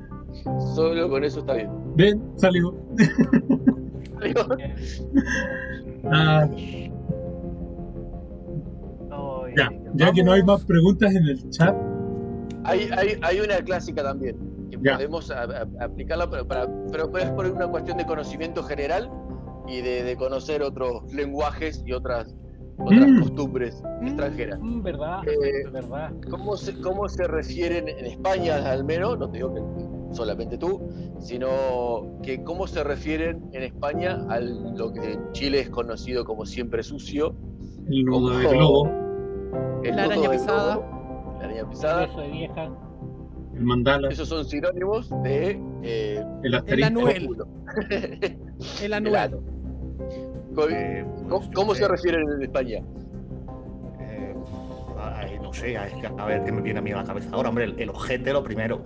Solo 0.76 1.10
con 1.10 1.24
eso 1.24 1.40
está 1.40 1.54
bien. 1.54 1.70
Ven, 1.96 2.22
salió. 2.36 2.74
Ah, 6.10 6.48
Ay, 9.12 9.54
ya, 9.58 9.70
ya 9.96 10.12
que 10.12 10.24
no 10.24 10.32
hay 10.32 10.44
más 10.44 10.64
preguntas 10.66 11.14
en 11.14 11.24
el 11.28 11.50
chat, 11.50 11.76
Hay, 12.64 12.90
hay, 12.98 13.18
hay 13.22 13.40
una 13.40 13.58
clásica 13.64 14.04
también, 14.04 14.36
que 14.72 14.78
Ya. 14.82 14.94
podemos 14.96 15.32
a- 15.32 15.44
a- 15.44 15.68
aplicarla, 15.86 16.30
pero, 16.30 16.48
para, 16.48 16.68
pero 16.92 17.18
es 17.18 17.30
por 17.32 17.46
una 17.46 17.68
cuestión 17.68 17.98
de 17.98 18.06
conocimiento 18.06 18.62
general 18.64 19.10
y 19.68 19.82
de, 19.82 20.04
de 20.04 20.16
conocer 20.18 20.62
otros 20.64 21.04
lenguajes 21.14 21.82
y 21.86 21.94
otras, 21.94 22.36
otras 22.80 23.08
Mm. 23.10 23.20
costumbres 23.20 23.84
extranjeras. 24.02 24.60
Mm, 24.62 24.82
¿Verdad? 24.84 25.20
Eh, 25.28 25.70
¿Verdad? 25.72 26.12
¿Cómo 26.30 26.56
se, 26.58 26.80
¿Cómo 26.82 27.08
se 27.10 27.28
refieren 27.28 27.88
en 27.88 28.06
España 28.06 28.58
al 28.72 28.84
menos? 28.84 29.18
No 29.18 29.30
te 29.30 29.38
digo 29.38 29.54
que 29.54 29.62
solamente 30.16 30.58
tú, 30.58 30.82
sino 31.20 32.20
que 32.24 32.44
cómo 32.44 32.68
se 32.68 32.84
refieren 32.84 33.44
en 33.54 33.64
España 33.64 34.20
a 34.30 34.40
lo 34.40 34.94
que 34.94 35.14
en 35.14 35.32
Chile 35.34 35.60
es 35.62 35.70
conocido 35.70 36.24
como 36.26 36.46
siempre 36.46 36.82
sucio, 36.84 37.36
el 37.90 38.04
nudo 38.06 38.38
de 38.38 38.48
globo, 38.48 38.88
el 39.84 39.96
La 39.96 40.04
araña 40.04 40.22
globo, 40.30 40.84
la 41.40 41.46
araña 41.46 41.70
pesada. 41.70 42.06
Beso 42.08 42.20
de 42.22 42.30
vieja. 42.32 42.70
el 43.56 43.64
mandala, 43.64 44.10
Esos 44.10 44.30
son 44.30 44.46
sinónimos 44.46 45.10
de 45.24 45.60
eh, 45.84 46.24
el 46.44 46.46
El 46.46 46.54
asterisco. 46.54 47.00
El 48.82 48.84
El 48.84 48.94
anuel. 48.94 49.16
ano. 49.16 49.38
Co- 49.38 50.27
Eh, 50.70 51.06
pues 51.30 51.50
¿Cómo, 51.54 51.76
se 51.76 51.84
sé. 51.84 51.88
refieren 51.88 52.22
en 52.30 52.42
España? 52.44 52.80
Eh, 54.00 54.36
sé, 55.54 55.76
es 55.76 55.94
que 55.94 56.08
a 56.08 56.26
ver 56.26 56.44
qué 56.44 56.52
me 56.52 56.62
viene 56.62 56.80
a 56.80 56.82
mí 56.82 56.92
a 56.92 56.98
la 56.98 57.04
cabeza 57.04 57.30
ahora, 57.34 57.50
hombre, 57.50 57.66
el, 57.66 57.80
el 57.80 57.90
ojete 57.90 58.34
lo 58.34 58.44
primero. 58.44 58.82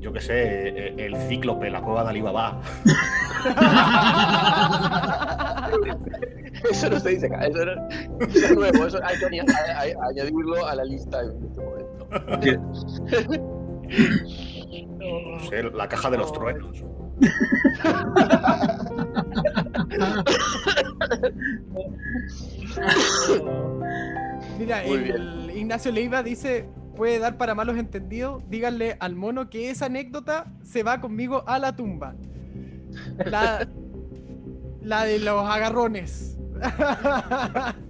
Yo 0.00 0.12
qué 0.12 0.20
sé, 0.20 0.68
el, 0.88 1.00
el 1.00 1.16
cíclope, 1.28 1.70
la 1.70 1.80
cueva 1.80 2.04
de 2.04 2.10
Alibaba. 2.10 2.60
Eso 6.70 6.88
no 6.90 6.98
se 7.00 7.08
dice 7.10 7.26
acá, 7.26 7.46
eso, 7.46 7.64
no- 7.64 7.88
eso 8.26 8.46
es 8.46 8.54
nuevo, 8.54 8.86
eso 8.86 8.98
hay 9.04 9.18
que 9.18 9.26
aña- 9.26 9.44
a- 9.76 9.80
a- 9.80 10.08
añadirlo 10.10 10.66
a 10.66 10.74
la 10.74 10.84
lista 10.84 11.20
en 11.20 11.44
este 11.44 11.60
momento. 11.60 12.08
No 14.98 15.38
sé, 15.50 15.62
la 15.62 15.88
caja 15.88 16.10
de 16.10 16.18
los 16.18 16.32
truenos. 16.32 16.82
Mira, 24.64 24.82
Muy 24.86 25.10
el 25.10 25.52
Ignacio 25.54 25.92
Leiva 25.92 26.22
dice, 26.22 26.66
puede 26.96 27.18
dar 27.18 27.36
para 27.36 27.54
malos 27.54 27.76
entendidos, 27.76 28.42
díganle 28.48 28.96
al 28.98 29.14
mono 29.14 29.50
que 29.50 29.70
esa 29.70 29.86
anécdota 29.86 30.52
se 30.62 30.82
va 30.82 31.00
conmigo 31.00 31.44
a 31.46 31.58
la 31.58 31.76
tumba. 31.76 32.14
La, 33.26 33.68
la 34.80 35.04
de 35.04 35.18
los 35.18 35.48
agarrones. 35.48 36.38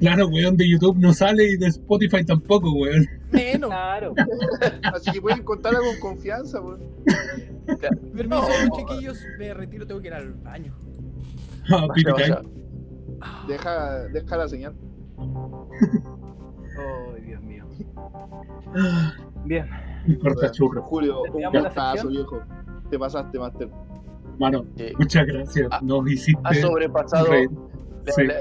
Claro, 0.00 0.26
weón, 0.28 0.56
de 0.56 0.68
YouTube 0.68 0.98
no 0.98 1.14
sale 1.14 1.44
y 1.44 1.56
de 1.56 1.68
Spotify 1.68 2.24
tampoco, 2.24 2.70
weón. 2.72 3.06
Menos. 3.30 3.70
Claro. 3.70 4.12
Así 4.92 5.12
que 5.12 5.20
pueden 5.22 5.42
contarla 5.44 5.78
con 5.78 5.98
confianza, 6.00 6.60
weón. 6.60 6.80
Permiso, 8.14 8.46
chiquillos, 8.76 9.18
me 9.38 9.54
retiro, 9.54 9.86
tengo 9.86 10.02
que 10.02 10.08
ir 10.08 10.14
al 10.14 10.34
baño. 10.34 10.76
Ah, 11.70 11.86
Vaya, 11.86 11.94
Pipi 11.94 12.10
vaya. 12.10 12.40
Time. 12.40 12.50
Deja, 13.48 13.98
deja 14.08 14.36
la 14.36 14.48
señal. 14.48 14.74
Oh, 15.34 17.14
Dios 17.24 17.42
mío. 17.42 17.64
Ah, 18.76 19.12
Bien. 19.44 19.68
Un 20.06 20.14
cortachurro. 20.16 20.82
Julio, 20.82 21.22
un 21.22 21.42
gustazo, 21.62 22.08
viejo. 22.08 22.40
Te 22.90 22.98
pasaste, 22.98 23.38
Master. 23.38 23.70
Mano, 24.38 24.64
Sí. 24.76 24.92
muchas 24.98 25.26
gracias. 25.26 25.68
Ah, 25.70 25.80
Nos 25.82 26.10
hiciste 26.10 26.40
Ha 26.44 26.54
sobrepasado 26.54 27.28
la- 27.32 28.12
Sí. 28.12 28.26
la- 28.26 28.34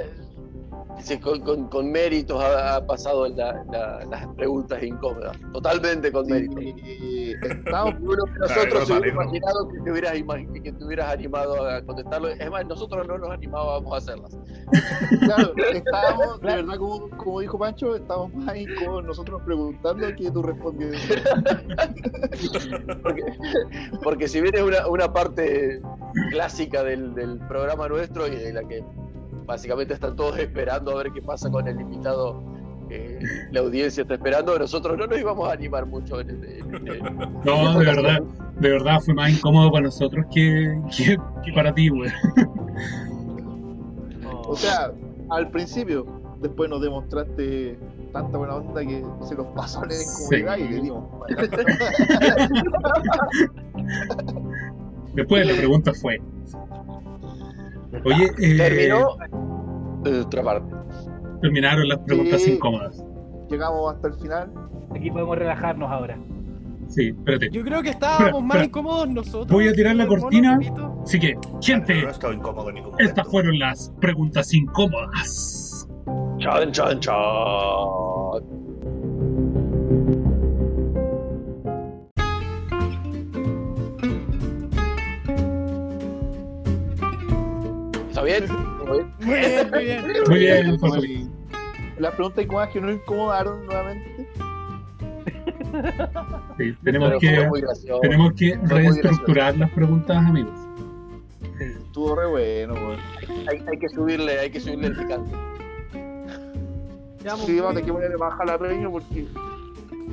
con, 1.22 1.42
con- 1.42 1.68
con 1.70 1.92
méritos 1.92 2.42
ha, 2.44 2.76
ha 2.78 2.86
pasado 2.86 3.28
la- 3.30 3.64
la- 3.72 4.06
las 4.10 4.28
preguntas 4.36 4.82
incómodas. 4.84 5.38
Totalmente 5.52 6.12
con 6.12 6.26
méritos. 6.28 6.62
Y 6.64 7.32
estamos 7.34 7.96
de 8.00 8.08
Claro, 8.08 8.26
nosotros 8.40 8.88
se 8.88 8.94
hubiera 8.94 9.08
imaginado 9.10 9.70
que 9.70 9.80
te, 9.82 9.92
hubieras 9.92 10.14
que 10.64 10.72
te 10.72 10.86
hubieras 10.86 11.14
animado 11.14 11.68
a 11.70 11.82
contestarlo. 11.84 12.30
Es 12.30 12.50
más, 12.50 12.66
nosotros 12.66 13.08
no 13.08 13.18
nos 13.18 13.30
animábamos 13.32 13.94
a 13.94 13.98
hacerlas. 13.98 14.38
Claro, 15.20 15.54
estábamos, 15.74 16.42
de 16.42 16.48
verdad, 16.48 16.78
como, 16.78 17.10
como 17.18 17.40
dijo 17.42 17.60
Pancho, 17.60 17.96
estábamos 17.96 18.34
más 18.36 18.56
incómodos 18.58 19.06
nosotros 19.06 19.42
preguntando 19.46 20.08
que 20.16 20.32
tú 20.32 20.42
respondiendo. 20.42 20.98
Porque, 23.04 23.22
porque 24.04 24.28
si 24.28 24.42
bien 24.42 24.56
es 24.56 24.62
una, 24.62 24.88
una 24.88 25.14
parte 25.14 25.82
clásica 26.32 26.84
del, 26.84 27.14
del 27.14 27.40
programa 27.48 27.88
nuestro 27.88 28.28
y 28.28 28.36
de 28.36 28.54
la 28.54 28.64
que 28.68 28.84
básicamente 29.46 29.94
están 29.94 30.16
todos 30.16 30.38
esperando 30.40 30.92
a 30.92 30.96
ver 31.04 31.12
qué 31.12 31.22
pasa 31.22 31.50
con 31.52 31.68
el 31.68 31.80
invitado, 31.80 32.42
la 33.52 33.60
audiencia 33.62 34.02
está 34.04 34.14
esperando, 34.16 34.58
nosotros 34.60 34.98
no 34.98 35.08
nos 35.08 35.18
íbamos 35.20 35.50
a 35.50 35.54
animar 35.54 35.86
mucho 35.88 36.20
en, 36.20 36.30
este- 36.30 36.60
en- 36.60 36.88
en- 36.88 37.18
No, 37.44 37.80
de 37.80 37.86
verdad, 37.86 38.22
de 38.60 38.70
verdad 38.70 39.00
fue 39.04 39.14
más 39.16 39.32
incómodo 39.32 39.72
para 39.72 39.86
nosotros 39.86 40.24
que, 40.32 40.80
que, 40.96 41.18
que 41.44 41.54
para 41.54 41.74
ti, 41.74 41.90
weón. 41.90 42.12
O 44.46 44.56
sea, 44.56 44.92
al 45.32 45.50
principio, 45.50 46.06
después 46.40 46.70
nos 46.70 46.80
demostraste 46.82 47.80
tanta 48.12 48.38
buena 48.38 48.56
onda 48.58 48.82
que 48.82 49.04
se 49.28 49.34
nos 49.36 49.48
pasó 49.56 49.84
la 49.86 49.96
incomodidad 49.96 50.58
y 50.58 50.68
le 50.76 50.82
dimos. 50.82 51.06
Después 55.16 55.48
la 55.48 55.54
pregunta 55.56 55.92
fue. 55.94 56.22
Oye, 58.06 58.26
eh, 58.40 58.58
terminó 58.58 59.18
eh, 60.06 60.20
otra 60.26 60.44
parte. 60.44 60.76
terminaron 61.42 61.88
las 61.88 62.00
preguntas 62.00 62.42
Sí. 62.42 62.54
incómodas. 62.54 63.04
Llegamos 63.50 63.94
hasta 63.94 64.08
el 64.10 64.14
final. 64.16 64.52
Aquí 64.96 65.10
podemos 65.12 65.38
relajarnos 65.38 65.92
ahora. 65.92 66.18
Sí, 66.88 67.08
espérate. 67.10 67.50
Yo 67.52 67.64
creo 67.64 67.82
que 67.82 67.90
estábamos 67.90 68.26
Espera, 68.28 68.40
más 68.46 68.56
espera. 68.58 68.66
incómodos 68.66 69.10
nosotros. 69.10 69.48
Voy 69.48 69.68
a 69.68 69.74
tirar 69.74 69.96
la 69.96 70.06
mono, 70.06 70.22
cortina. 70.22 70.58
Pepito. 70.60 71.00
Así 71.04 71.20
que, 71.20 71.34
No 71.36 71.62
gente, 71.62 71.94
he 71.94 72.10
estado 72.10 72.34
incómodo 72.34 72.70
en 72.70 72.76
ningún 72.76 72.94
estas 73.00 73.28
fueron 73.28 73.58
las 73.60 73.92
preguntas 74.00 74.54
incómodas. 74.54 75.88
Chan, 76.40 76.72
chan, 76.72 77.00
chan. 77.00 77.14
¿Está 88.26 88.34
bien? 88.46 88.48
Muy 89.20 89.40
bien, 89.40 89.70
muy 89.70 89.84
bien. 89.84 90.06
Muy 90.28 90.40
bien, 90.40 90.80
Muy 90.80 91.08
bien. 91.08 91.32
Las 92.00 92.16
preguntas 92.16 92.44
incómodas 92.44 92.70
que 92.70 92.82
nos 92.82 92.94
incomodaron 92.94 93.66
nuevamente. 93.66 94.28
Sí, 96.58 96.76
tenemos 96.84 97.10
Pero 97.10 97.20
que, 97.20 97.50
tenemos 98.02 98.34
que 98.34 98.60
reestructurar 98.64 99.58
las 99.58 99.70
preguntas, 99.72 100.18
amigos. 100.18 100.54
Estuvo 101.60 102.16
re 102.16 102.28
bueno, 102.28 102.74
weón. 102.74 103.00
Hay, 103.50 103.64
hay 103.68 103.80
que 103.80 103.90
subirle, 103.90 104.40
hay 104.40 104.50
que 104.52 104.60
subirle 104.60 104.88
el 104.88 104.96
picante. 104.96 105.36
Llevamos 107.24 107.46
Sí, 107.46 107.60
vamos 107.60 107.72
a 107.72 107.74
tener 107.74 107.86
que 107.86 107.94
ponerle 107.94 108.18
más 108.18 108.34
jalapeño 108.36 108.92
porque 108.92 109.26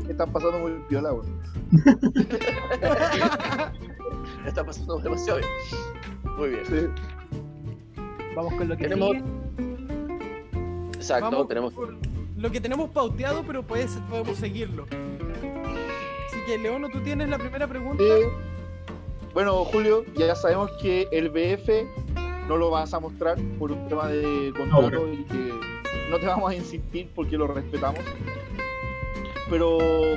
están 0.08 0.32
pasando 0.32 0.58
muy 0.60 0.72
piola, 0.88 1.12
weón. 1.12 1.40
Está 4.46 4.64
pasando 4.64 4.98
demasiado 4.98 5.38
bien. 5.38 5.50
Muy 6.36 6.48
bien. 6.50 6.64
Sí. 6.66 6.88
Vamos 8.40 8.54
con 8.54 8.68
lo 8.70 8.76
que 8.78 8.84
Tenemos- 8.84 9.10
sigue. 9.10 9.22
Exacto, 10.94 11.30
Vamos 11.30 11.48
tenemos. 11.48 11.74
por 11.74 11.94
lo 12.38 12.50
que 12.50 12.58
tenemos 12.58 12.88
pauteado, 12.88 13.42
pero 13.46 13.62
puedes, 13.62 13.90
podemos 14.08 14.38
seguirlo. 14.38 14.86
Así 14.90 16.38
que, 16.46 16.56
Leono, 16.56 16.88
tú 16.88 17.00
tienes 17.00 17.28
la 17.28 17.36
primera 17.36 17.66
pregunta. 17.66 18.02
Eh, 18.02 18.22
bueno, 19.34 19.62
Julio, 19.66 20.06
ya 20.16 20.34
sabemos 20.34 20.70
que 20.80 21.06
el 21.12 21.28
BF 21.28 21.86
no 22.48 22.56
lo 22.56 22.70
vas 22.70 22.94
a 22.94 23.00
mostrar 23.00 23.36
por 23.58 23.72
un 23.72 23.86
tema 23.88 24.08
de 24.08 24.54
contrato 24.56 25.06
y 25.12 25.22
que 25.24 25.52
no 26.10 26.16
te 26.18 26.26
vamos 26.26 26.50
a 26.50 26.54
insistir 26.54 27.10
porque 27.14 27.36
lo 27.36 27.46
respetamos. 27.46 28.00
Pero 29.50 29.76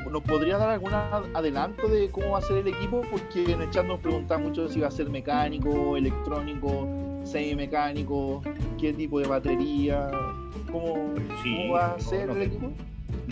¿nos 0.10 0.22
podría 0.22 0.58
dar 0.58 0.70
algún 0.70 0.94
adelanto 0.94 1.90
de 1.90 2.10
cómo 2.10 2.30
va 2.32 2.38
a 2.38 2.42
ser 2.42 2.58
el 2.60 2.68
equipo? 2.70 3.02
Porque 3.12 3.52
en 3.52 3.64
el 3.64 3.70
chat 3.70 3.86
nos 3.86 4.00
preguntan 4.00 4.44
mucho 4.44 4.70
si 4.70 4.80
va 4.80 4.88
a 4.88 4.92
ser 4.92 5.10
mecánico, 5.10 5.98
electrónico, 5.98 6.88
semimecánico, 7.24 8.42
qué 8.80 8.94
tipo 8.94 9.20
de 9.20 9.28
batería, 9.28 10.10
cómo, 10.72 11.14
Sí, 11.44 11.56
cómo 11.58 11.74
va 11.74 11.94
a 11.94 12.00
ser 12.00 12.28
no 12.28 12.34
el 12.36 12.44
equipo. 12.44 12.72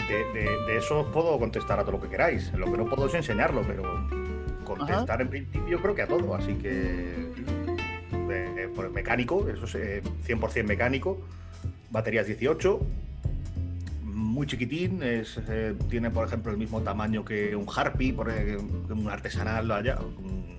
De, 0.07 0.39
de- 0.39 0.57
de 0.67 0.77
eso 0.77 1.01
os 1.01 1.07
puedo 1.07 1.37
contestar 1.39 1.79
a 1.79 1.83
todo 1.83 1.93
lo 1.93 2.01
que 2.01 2.07
queráis. 2.09 2.51
Lo 2.53 2.71
que 2.71 2.77
no 2.77 2.85
puedo 2.85 3.07
es 3.07 3.13
enseñarlo, 3.13 3.61
pero 3.67 3.83
contestar 4.63 5.21
en 5.21 5.29
principio 5.29 5.81
creo 5.81 5.95
que 5.95 6.01
a 6.03 6.07
todo. 6.07 6.33
Así 6.35 6.53
que 6.55 6.69
de- 8.27 8.69
por 8.75 8.85
el 8.85 8.91
mecánico, 8.91 9.47
eso 9.49 9.65
es 9.65 9.75
eh, 9.75 10.01
100% 10.25 10.65
mecánico. 10.65 11.19
Baterías 11.89 12.25
18. 12.27 12.79
Muy 14.03 14.47
chiquitín, 14.47 15.03
es, 15.03 15.39
eh, 15.49 15.75
tiene 15.89 16.09
por 16.09 16.25
ejemplo 16.25 16.51
el 16.51 16.57
mismo 16.57 16.81
tamaño 16.81 17.25
que 17.25 17.53
un 17.55 17.65
Harpy, 17.73 18.13
por, 18.13 18.29
eh, 18.29 18.57
un 18.57 19.09
artesanal 19.09 19.69
allá, 19.71 19.99
un- 20.17 20.57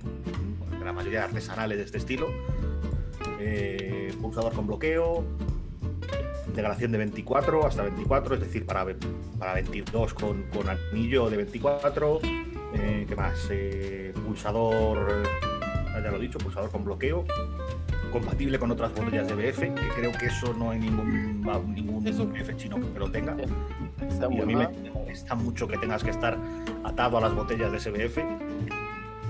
la 0.84 0.92
mayoría 0.92 1.20
de 1.20 1.24
artesanales 1.26 1.78
de 1.78 1.84
este 1.84 1.98
estilo. 1.98 2.28
Eh, 3.44 4.14
pulsador 4.20 4.52
con 4.52 4.66
bloqueo, 4.68 5.24
integración 6.46 6.92
de 6.92 6.98
24 6.98 7.66
hasta 7.66 7.82
24, 7.82 8.34
es 8.36 8.40
decir, 8.40 8.64
para, 8.64 8.86
para 9.38 9.54
22 9.54 10.14
con, 10.14 10.44
con 10.44 10.68
anillo 10.68 11.28
de 11.28 11.38
24. 11.38 12.20
Eh, 12.74 13.04
¿Qué 13.08 13.16
más? 13.16 13.48
Eh, 13.50 14.14
pulsador, 14.24 15.24
eh, 15.24 16.02
ya 16.02 16.10
lo 16.10 16.16
he 16.18 16.20
dicho, 16.20 16.38
pulsador 16.38 16.70
con 16.70 16.84
bloqueo. 16.84 17.24
Compatible 18.12 18.58
con 18.58 18.70
otras 18.70 18.94
botellas 18.94 19.26
de 19.26 19.34
BF, 19.34 19.60
que 19.60 19.88
creo 19.96 20.12
que 20.12 20.26
eso 20.26 20.52
no 20.52 20.70
hay 20.70 20.78
ningún, 20.78 21.42
ningún 21.74 22.06
Eso. 22.06 22.22
Eh, 22.24 22.42
BF 22.42 22.56
chino 22.56 22.76
que 22.92 22.98
lo 22.98 23.10
tenga. 23.10 23.36
Está 24.06 24.28
Y 24.30 24.40
a 24.40 24.46
mí 24.46 24.54
me 24.54 24.68
molesta 24.90 25.34
mucho 25.34 25.66
que 25.66 25.78
tengas 25.78 26.04
que 26.04 26.10
estar 26.10 26.38
atado 26.84 27.18
a 27.18 27.20
las 27.22 27.34
botellas 27.34 27.72
de 27.72 27.80
SBF. 27.80 28.18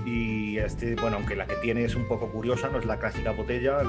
Y 0.05 0.57
este, 0.57 0.95
bueno, 0.95 1.17
aunque 1.17 1.35
la 1.35 1.45
que 1.47 1.55
tiene 1.55 1.85
es 1.85 1.95
un 1.95 2.07
poco 2.07 2.29
curiosa, 2.29 2.69
no 2.69 2.79
es 2.79 2.85
la 2.85 2.99
clásica 2.99 3.31
botella, 3.31 3.79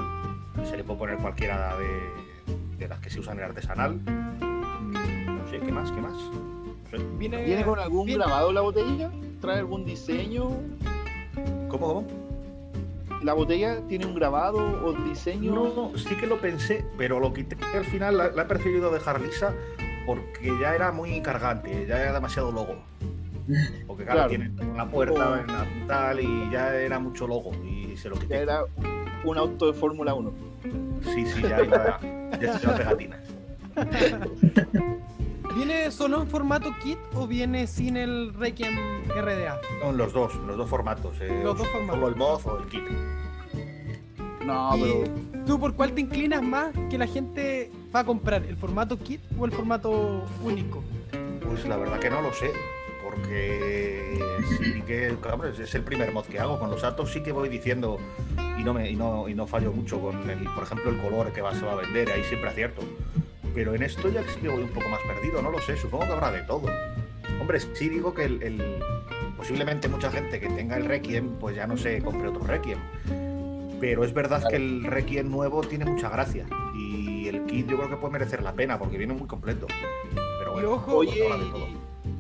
se 0.65 0.77
le 0.77 0.85
puede 0.85 0.99
poner 0.99 1.17
cualquiera 1.19 1.77
de, 1.79 2.77
de 2.79 2.89
las 2.89 3.01
que 3.01 3.11
se 3.11 3.21
usan 3.21 3.39
en 3.39 3.45
artesanal. 3.45 4.01
No 4.05 5.49
sé, 5.51 5.59
¿qué 5.61 5.73
más? 5.73 5.91
¿Qué 5.91 6.01
más? 6.01 6.13
No 6.13 6.99
sé. 6.99 7.05
Viene, 7.19 7.45
¿Viene 7.45 7.65
con 7.65 7.79
algún 7.79 8.07
viene- 8.07 8.23
grabado 8.25 8.53
la 8.53 8.61
botella? 8.61 9.11
¿Trae 9.41 9.59
algún 9.59 9.85
diseño? 9.85 10.51
¿Cómo, 11.69 11.87
cómo? 11.87 12.07
¿La 13.23 13.33
botella 13.33 13.81
tiene 13.89 14.07
un 14.07 14.15
grabado 14.15 14.59
o 14.85 14.93
diseño? 14.93 15.53
No, 15.55 15.93
sí 15.99 16.15
que 16.17 16.27
lo 16.27 16.39
pensé, 16.41 16.85
pero 16.99 17.19
lo 17.21 17.33
quité 17.33 17.57
al 17.75 17.85
final, 17.87 18.19
la, 18.19 18.29
la 18.29 18.43
he 18.43 18.45
preferido 18.47 18.91
dejar 18.93 19.21
lisa 19.21 19.55
porque 20.07 20.53
ya 20.61 20.75
era 20.75 20.93
muy 20.93 21.21
cargante, 21.23 21.87
ya 21.89 22.01
era 22.03 22.13
demasiado 22.13 22.53
logo. 22.53 22.77
Porque 23.87 24.05
claro, 24.05 24.29
Claro. 24.29 24.29
tiene 24.29 24.51
una 24.73 24.89
puerta 24.89 25.31
Oh. 25.31 25.37
en 25.37 25.47
la 25.47 25.67
tal 25.87 26.21
y 26.21 26.51
ya 26.51 26.75
era 26.75 26.99
mucho 26.99 27.27
logo 27.27 27.53
y 27.65 27.97
se 27.97 28.09
lo 28.09 28.15
Ya 28.17 28.21
quité. 28.23 28.37
era 28.39 28.65
un 29.25 29.39
auto 29.39 29.67
de 29.67 29.73
Fórmula 29.75 30.15
1. 30.15 30.33
Sí, 31.15 31.27
sí, 31.27 31.43
ya 31.43 31.63
iba, 31.63 32.01
ya 32.41 32.59
se 32.59 32.69
pegatinas. 32.69 33.21
¿Viene 35.55 35.91
solo 35.91 36.23
en 36.23 36.29
formato 36.29 36.75
kit 36.83 36.99
o 37.15 37.27
viene 37.27 37.67
sin 37.67 37.97
el 37.97 38.33
Requiem 38.35 38.75
RDA? 39.09 39.61
Son 39.83 39.97
los 39.97 40.13
dos, 40.13 40.35
los 40.47 40.57
dos 40.57 40.69
formatos. 40.69 41.15
eh, 41.21 41.41
Los 41.45 41.57
dos 41.59 41.69
formatos. 41.69 41.95
Solo 41.97 42.09
el 42.09 42.17
mod 42.17 42.47
o 42.47 42.59
el 42.59 42.67
kit. 42.67 42.83
No, 44.45 44.77
¿Y 44.77 44.81
pero 44.83 45.45
tú 45.47 45.59
por 45.61 45.75
cuál 45.75 45.93
te 45.93 46.01
inclinas 46.01 46.43
más 46.43 46.73
que 46.91 46.99
la 46.99 47.07
gente 47.07 47.71
va 47.95 48.01
a 48.01 48.05
comprar? 48.05 48.45
¿El 48.45 48.57
formato 48.57 48.99
kit 48.99 49.21
o 49.39 49.45
el 49.47 49.53
formato 49.53 50.25
único? 50.43 50.83
Pues 51.47 51.65
la 51.67 51.77
verdad 51.77 51.99
que 51.99 52.11
no 52.11 52.21
lo 52.21 52.33
sé. 52.33 52.51
Porque 53.15 54.19
sí 54.59 54.83
que, 54.87 55.17
claro, 55.21 55.47
es- 55.47 55.75
el 55.75 55.83
primer 55.83 56.13
mod 56.13 56.25
que 56.27 56.39
hago. 56.39 56.59
Con 56.59 56.71
los 56.71 56.83
atos 56.85 57.13
sí 57.13 57.23
que 57.23 57.33
voy 57.33 57.49
diciendo 57.49 57.99
y 58.59 58.65
no 58.65 58.75
me 58.75 58.91
y 58.91 58.97
no, 58.97 59.29
y 59.29 59.35
no 59.35 59.47
fallo 59.47 59.73
mucho 59.73 60.01
con 60.01 60.29
el, 60.29 60.45
por 60.55 60.65
ejemplo, 60.65 60.91
el 60.91 60.99
color 61.01 61.33
que 61.33 61.41
va, 61.41 61.55
se 61.55 61.65
va 61.65 61.73
a 61.73 61.77
vender, 61.77 62.11
ahí 62.11 62.23
siempre 62.25 62.51
acierto. 62.51 62.83
Pero 63.55 63.75
en 63.75 63.83
esto 63.83 64.09
ya 64.09 64.23
sí 64.25 64.41
que 64.41 64.49
voy 64.49 64.63
un 64.63 64.71
poco 64.71 64.89
más 64.89 65.01
perdido, 65.03 65.41
no 65.41 65.51
lo 65.51 65.61
sé, 65.61 65.77
supongo 65.77 66.07
que 66.07 66.13
habrá 66.13 66.33
de 66.33 66.43
todo. 66.43 66.67
Hombre, 67.41 67.61
sí 67.61 67.89
digo 67.89 68.13
que 68.15 68.25
el, 68.25 68.43
el- 68.43 68.79
posiblemente 69.37 69.89
mucha 69.89 70.11
gente 70.11 70.41
que 70.41 70.49
tenga 70.49 70.77
el 70.77 70.85
Requiem, 70.87 71.37
pues 71.39 71.55
ya 71.57 71.67
no 71.67 71.77
se 71.77 72.01
compre 72.03 72.29
otro 72.29 72.45
Requiem. 72.45 72.79
Pero 73.81 74.05
es 74.05 74.13
verdad 74.15 74.43
que 74.49 74.57
el 74.57 74.85
Requiem 74.85 75.31
nuevo 75.31 75.61
tiene 75.61 75.85
mucha 75.85 76.09
gracia. 76.09 76.47
Y 76.77 77.29
el 77.29 77.45
kit 77.47 77.69
yo 77.69 77.77
creo 77.77 77.91
que 77.91 77.97
puede 77.97 78.13
merecer 78.13 78.43
la 78.43 78.53
pena 78.55 78.79
porque 78.79 78.97
viene 78.99 79.13
muy 79.13 79.27
completo. 79.29 79.67
Pero 80.39 80.51
Y 80.51 80.55
bueno, 80.55 80.71
ojo, 80.73 80.97
Oye, 80.99 81.27
habrá 81.27 81.45
de 81.45 81.51
todo. 81.51 81.67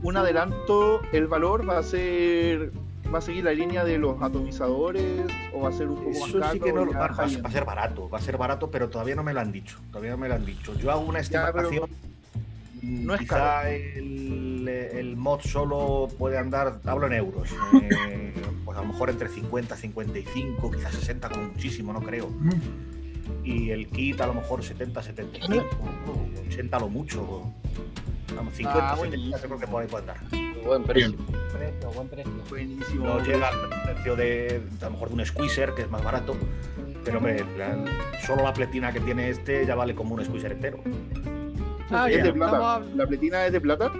Un 0.04 0.16
adelanto, 0.16 1.00
el 1.12 1.26
valor 1.26 1.68
va 1.68 1.78
a 1.78 1.82
ser 1.82 2.70
va 3.12 3.18
a 3.18 3.20
seguir 3.20 3.44
la 3.44 3.52
línea 3.52 3.84
de 3.84 3.96
los 3.98 4.20
atomizadores 4.22 5.26
o 5.52 5.60
va 5.60 5.68
a 5.68 5.72
ser 5.72 5.88
un 5.88 5.96
poco 5.96 6.18
más 6.20 6.32
caro. 6.32 6.52
sí 6.52 6.60
que 6.60 6.72
no 6.72 6.86
va, 6.92 7.08
va 7.08 7.24
a- 7.24 7.50
ser 7.50 7.64
barato, 7.64 8.08
va 8.08 8.18
a 8.18 8.20
ser 8.20 8.36
barato, 8.36 8.70
pero 8.70 8.88
todavía 8.88 9.14
no 9.14 9.22
me 9.22 9.32
lo 9.32 9.40
han 9.40 9.52
dicho. 9.52 9.78
Todavía 9.90 10.12
no 10.12 10.18
me 10.18 10.28
lo 10.28 10.34
han 10.34 10.44
dicho. 10.44 10.74
Yo 10.78 10.90
hago 10.90 11.02
una 11.02 11.20
estimación. 11.20 11.88
mm, 12.82 13.04
no 13.06 13.14
es 13.14 13.20
quizá 13.20 13.70
el, 13.70 14.66
el 14.68 15.16
mod 15.16 15.40
solo 15.40 16.08
puede 16.18 16.38
andar, 16.38 16.80
hablo 16.86 17.06
en 17.06 17.12
euros, 17.14 17.48
eh, 17.80 18.32
pues 18.64 18.76
a 18.76 18.80
lo 18.82 18.88
mejor 18.88 19.10
entre 19.10 19.28
50, 19.28 19.76
55, 19.76 20.70
quizás 20.70 20.92
60 20.94 21.28
como 21.28 21.42
muchísimo, 21.48 21.92
no 21.92 22.00
creo. 22.00 22.30
Y 23.44 23.70
el 23.70 23.86
kit 23.88 24.20
a 24.20 24.26
lo 24.26 24.34
mejor 24.34 24.62
70, 24.64 25.02
75, 25.02 25.66
80 26.48 26.78
lo 26.80 26.88
mucho. 26.88 27.42
Vamos, 28.36 28.54
50, 28.54 28.78
Ah, 28.92 28.96
70 28.96 28.96
buenísimo. 28.96 29.36
yo 29.36 29.42
creo 29.48 29.58
que 29.60 29.66
por 29.66 29.82
ahí 29.82 29.88
puede 29.88 30.02
andar. 30.10 30.16
Buen 30.64 30.82
precio. 30.84 31.14
Precio, 31.52 31.90
buen 31.92 32.08
precio. 32.08 32.32
Buenísimo. 32.48 33.04
No 33.06 33.20
llega 33.24 33.48
al 33.48 33.68
precio 33.84 34.16
de 34.16 34.62
a 34.80 34.84
lo 34.86 34.90
mejor 34.92 35.08
de 35.08 35.14
un 35.14 35.26
squeezer, 35.26 35.74
que 35.74 35.82
es 35.82 35.90
más 35.90 36.02
barato. 36.02 36.36
Pero 37.04 37.18
hombre, 37.18 37.44
la- 37.58 37.76
solo 38.26 38.42
la 38.42 38.52
pletina 38.54 38.92
que 38.92 39.00
tiene 39.00 39.28
este 39.28 39.66
ya 39.66 39.74
vale 39.74 39.94
como 39.94 40.14
un 40.14 40.24
squeezer 40.24 40.52
entero. 40.52 40.78
Ah, 41.90 42.08
es 42.10 42.22
de 42.22 42.32
plata. 42.32 42.80
¿La 42.96 43.06
pletina 43.06 43.44
es 43.46 43.52
de 43.52 43.60
plata? 43.60 43.92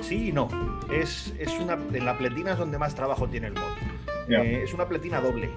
Sí 0.00 0.28
y 0.28 0.32
no. 0.32 0.48
Es, 0.92 1.34
es 1.38 1.50
una, 1.60 1.74
en 1.74 2.04
la 2.04 2.16
pletina 2.16 2.52
es 2.52 2.58
donde 2.58 2.78
más 2.78 2.94
trabajo 2.94 3.28
tiene 3.28 3.48
el 3.48 3.52
mod. 3.54 3.62
Eh, 4.28 4.62
es 4.64 4.72
una 4.72 4.88
pletina 4.88 5.20
doble. 5.20 5.50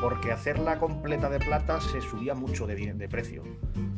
Porque 0.00 0.30
hacerla 0.32 0.78
completa 0.78 1.28
de 1.30 1.38
plata 1.38 1.80
se 1.80 2.00
subía 2.00 2.34
mucho 2.34 2.66
de, 2.66 3.08
precio. 3.08 3.42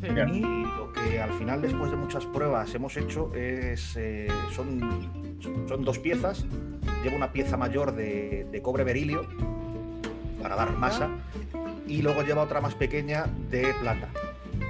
Sí. 0.01 0.07
Y 0.33 0.41
lo 0.65 0.93
que 0.93 1.21
al 1.21 1.33
final, 1.33 1.61
después 1.61 1.91
de 1.91 1.97
muchas 1.97 2.25
pruebas, 2.27 2.75
hemos 2.75 2.97
hecho 2.97 3.33
es. 3.35 3.97
eh, 3.97 4.29
son, 4.55 4.81
son 5.69 5.85
dos 5.85 5.99
piezas. 5.99 6.45
Lleva 7.03 7.17
una 7.17 7.33
pieza 7.33 7.57
mayor 7.57 7.93
de, 7.95 8.47
de 8.51 8.63
cobre 8.63 8.85
berilio 8.85 9.27
para 10.41 10.57
dar 10.57 10.77
masa. 10.77 11.09
Y 11.87 12.03
luego 12.03 12.23
lleva 12.23 12.43
otra 12.43 12.61
más 12.61 12.75
pequeña 12.75 13.27
de 13.51 13.75
plata. 13.81 14.09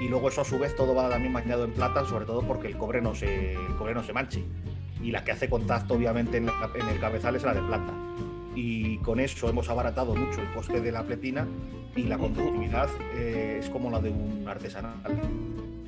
Y 0.00 0.08
luego 0.08 0.28
eso 0.28 0.40
a 0.42 0.44
su 0.44 0.58
vez 0.58 0.74
todo 0.76 0.94
va 0.94 1.08
también 1.10 1.32
bañado 1.32 1.64
en 1.64 1.72
plata, 1.72 2.04
sobre 2.04 2.24
todo 2.24 2.42
porque 2.42 2.68
el 2.68 2.76
cobre 2.76 3.00
no 3.00 3.14
se, 3.14 3.52
el 3.54 3.76
cobre 3.76 3.94
no 3.94 4.02
se 4.02 4.12
manche. 4.12 4.44
Y 5.02 5.10
la 5.10 5.24
que 5.24 5.32
hace 5.32 5.48
contacto 5.48 5.94
obviamente 5.94 6.36
en, 6.38 6.46
la- 6.46 6.70
en 6.74 6.88
el 6.88 7.00
cabezal 7.00 7.36
es 7.36 7.42
la 7.42 7.54
de 7.54 7.60
plata. 7.62 7.92
Y 8.60 8.98
con 8.98 9.20
eso 9.20 9.48
hemos 9.48 9.68
abaratado 9.68 10.16
mucho 10.16 10.40
el 10.40 10.50
coste 10.52 10.80
de 10.80 10.90
la 10.90 11.04
pletina 11.04 11.46
y 11.94 12.02
la 12.02 12.18
conductividad 12.18 12.88
eh, 13.14 13.58
es 13.62 13.70
como 13.70 13.88
la 13.88 14.00
de 14.00 14.10
un 14.10 14.44
artesanal. 14.48 14.94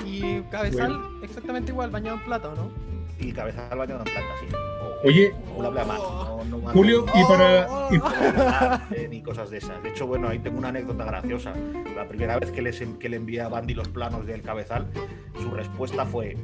Y 0.06 0.40
cabezal 0.42 1.00
exactamente 1.22 1.72
igual, 1.72 1.90
bañado 1.90 2.18
en 2.18 2.24
plata, 2.24 2.48
¿o 2.50 2.54
no? 2.54 2.70
Y 3.18 3.32
cabezal 3.32 3.76
bañado 3.76 4.00
en 4.00 4.12
plata, 4.12 4.28
sí. 4.40 4.46
O- 4.54 5.08
Oye, 5.08 5.32
o 5.56 5.62
no- 5.62 5.70
no 5.72 5.84
mando- 5.84 6.70
Julio, 6.72 7.06
y 7.12 7.24
para. 7.24 7.66
y- 7.90 9.08
ni 9.08 9.20
cosas 9.20 9.50
de 9.50 9.58
esas. 9.58 9.82
De 9.82 9.88
hecho, 9.88 10.06
bueno, 10.06 10.28
ahí 10.28 10.38
tengo 10.38 10.58
una 10.58 10.68
anécdota 10.68 11.04
graciosa. 11.04 11.52
La 11.96 12.06
primera 12.06 12.38
vez 12.38 12.52
que, 12.52 12.62
les, 12.62 12.80
que 13.00 13.08
le 13.08 13.16
envié 13.16 13.40
a 13.40 13.48
Bandy 13.48 13.74
los 13.74 13.88
planos 13.88 14.26
del 14.26 14.42
cabezal, 14.42 14.86
su 15.42 15.50
respuesta 15.50 16.06
fue: 16.06 16.36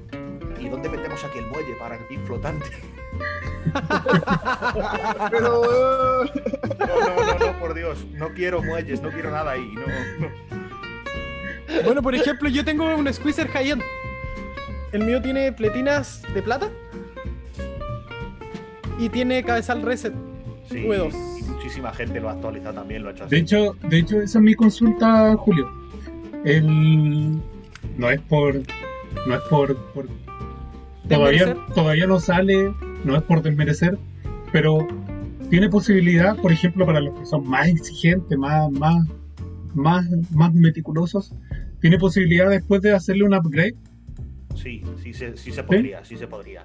¿Y 0.61 0.69
dónde 0.69 0.89
metemos 0.89 1.23
aquí 1.25 1.39
el 1.39 1.47
muelle 1.47 1.75
para 1.79 1.97
el 1.97 2.05
pin 2.05 2.21
flotante? 2.25 2.67
Pero. 5.31 5.63
No, 6.79 7.01
no, 7.01 7.39
no, 7.39 7.39
no, 7.53 7.59
por 7.59 7.75
Dios, 7.75 8.05
no 8.13 8.29
quiero 8.31 8.63
muelles, 8.63 9.03
no 9.03 9.11
quiero 9.11 9.31
nada 9.31 9.53
ahí. 9.53 9.75
No, 9.75 9.83
no. 10.27 11.83
Bueno, 11.85 12.03
por 12.03 12.15
ejemplo, 12.15 12.49
yo 12.49 12.65
tengo 12.65 12.95
un 12.97 13.13
squeezer 13.13 13.49
high-end. 13.49 13.83
El 14.93 15.05
mío 15.05 15.21
tiene 15.21 15.53
pletinas 15.53 16.23
de 16.33 16.43
plata. 16.43 16.71
Y 18.99 19.09
tiene 19.11 19.43
cabezal 19.45 19.83
reset. 19.83 20.15
Sí, 20.71 20.77
V2. 20.85 21.13
y 21.41 21.43
muchísima 21.51 21.93
gente 21.93 22.19
lo 22.21 22.29
ha 22.29 22.33
actualizado 22.33 22.75
también, 22.77 23.03
lo 23.03 23.11
ha 23.11 23.13
hecho 23.13 23.25
así. 23.25 23.35
De 23.37 23.41
hecho, 23.43 23.77
de 23.83 23.99
hecho, 23.99 24.21
esa 24.23 24.39
es 24.39 24.43
mi 24.45 24.55
consulta, 24.55 25.35
Julio. 25.37 25.71
El 26.45 27.37
no 27.99 28.11
es 28.11 28.21
por 28.23 28.55
no 29.27 29.35
es 29.35 29.41
por, 29.51 29.77
por- 29.93 30.07
todavía 31.09 31.57
todavía 31.75 32.07
no 32.07 32.21
sale, 32.21 32.73
no 33.05 33.17
es 33.17 33.23
por 33.23 33.43
desmerecer, 33.43 33.99
pero 34.53 34.87
tiene 35.51 35.69
posibilidad, 35.69 36.37
por 36.37 36.53
ejemplo, 36.53 36.87
para 36.87 37.01
los 37.01 37.19
que 37.19 37.27
son 37.27 37.49
más 37.49 37.69
exigentes, 37.69 38.37
más 38.39 38.71
más 38.73 39.07
más 39.75 40.07
más 40.31 40.53
meticulosos, 40.55 41.35
tiene 41.81 41.99
posibilidad 41.99 42.51
después 42.51 42.83
de 42.83 42.93
hacerle 42.93 43.25
un 43.25 43.35
upgrade. 43.35 43.75
Sí, 44.55 44.83
sí 45.03 45.13
se, 45.13 45.37
sí 45.37 45.53
se 45.53 45.63
podría, 45.63 46.03
sí 46.05 46.17
se 46.17 46.27
podría. 46.27 46.63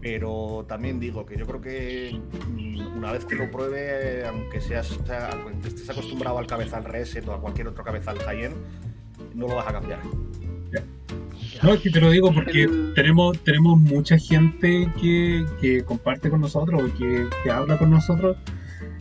Pero 0.00 0.64
también 0.68 1.00
digo 1.00 1.26
que 1.26 1.36
yo 1.36 1.44
creo 1.46 1.60
que 1.60 2.20
mm, 2.48 2.96
una 2.96 3.12
vez 3.12 3.24
que 3.24 3.34
lo 3.34 3.50
pruebe, 3.50 4.24
aunque 4.24 4.60
seas, 4.60 4.98
aunque 5.32 5.68
estés 5.68 5.90
acostumbrado 5.90 6.38
al 6.38 6.46
cabezal 6.46 6.84
reset 6.84 7.26
o 7.26 7.32
a 7.32 7.40
cualquier 7.40 7.68
otro 7.68 7.82
cabezal 7.82 8.18
high-end, 8.20 8.54
no 9.34 9.48
lo 9.48 9.56
vas 9.56 9.66
a 9.66 9.72
cambiar. 9.72 10.00
No, 11.62 11.74
es 11.74 11.80
que 11.80 11.90
te 11.90 12.00
lo 12.00 12.10
digo 12.10 12.32
porque 12.32 12.62
El- 12.64 12.92
tenemos, 12.94 13.38
tenemos 13.44 13.78
mucha 13.78 14.18
gente 14.18 14.88
que, 15.00 15.44
que 15.60 15.84
comparte 15.84 16.28
con 16.30 16.40
nosotros 16.40 16.82
o 16.82 16.98
que, 16.98 17.26
que 17.42 17.50
habla 17.50 17.78
con 17.78 17.90
nosotros 17.90 18.36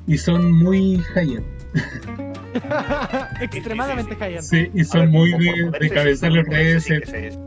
y 0.08 0.18
son 0.18 0.51
muy 0.51 0.97
high-end. 1.14 1.45
Extremadamente 3.41 4.16
high-end. 4.16 4.43
Sí, 4.43 4.70
y 4.74 4.84
son 4.84 5.01
ver, 5.01 5.10
muy 5.10 5.32
de, 5.32 5.38
de 5.80 5.89
reset. 5.89 7.04
que 7.04 7.06
se- 7.10 7.39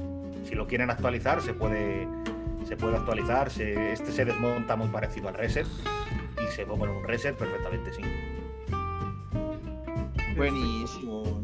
si 0.49 0.55
lo 0.55 0.67
quieren 0.67 0.91
actualizar, 0.91 1.41
se 1.43 1.53
puede, 1.55 2.07
se 2.69 2.77
puede 2.77 2.97
actualizar. 2.97 3.51
se- 3.51 3.93
este 3.93 4.11
se 4.13 4.25
desmonta 4.25 4.77
muy 4.77 4.89
parecido 4.89 5.29
al 5.29 5.35
reset 5.35 5.67
y 6.43 6.53
se 6.55 6.65
pone 6.67 6.91
un 6.93 7.05
reset 7.05 7.37
perfectamente, 7.37 7.93
sí. 7.93 8.03
Buenísimo. 10.37 11.36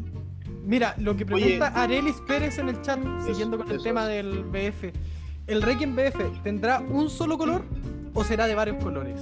Mira, 0.63 0.95
lo 0.97 1.15
que 1.15 1.23
Oye. 1.25 1.57
pregunta 1.57 1.67
Arelis 1.81 2.15
Pérez 2.27 2.57
en 2.57 2.69
el 2.69 2.81
chat, 2.81 2.99
siguiendo 3.25 3.57
con 3.57 3.67
el 3.69 3.75
eso 3.75 3.83
tema 3.83 4.03
es. 4.03 4.23
del 4.23 4.43
BF. 4.43 4.93
¿El 5.47 5.61
Requiem 5.61 5.95
BF 5.95 6.41
tendrá 6.43 6.79
un 6.79 7.09
solo 7.09 7.37
color 7.37 7.63
o 8.13 8.23
será 8.23 8.47
de 8.47 8.55
varios 8.55 8.81
colores? 8.83 9.19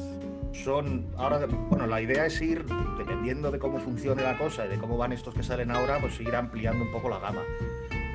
son 0.53 1.05
ahora 1.17 1.45
bueno 1.69 1.87
la 1.87 2.01
idea 2.01 2.25
es 2.25 2.41
ir 2.41 2.65
dependiendo 2.97 3.51
de 3.51 3.57
cómo 3.57 3.79
funcione 3.79 4.21
la 4.21 4.37
cosa 4.37 4.65
y 4.65 4.69
de 4.69 4.77
cómo 4.77 4.97
van 4.97 5.13
estos 5.13 5.33
que 5.33 5.43
salen 5.43 5.71
ahora 5.71 5.97
pues 6.01 6.19
ir 6.19 6.35
ampliando 6.35 6.83
un 6.83 6.91
poco 6.91 7.07
la 7.07 7.19
gama 7.19 7.41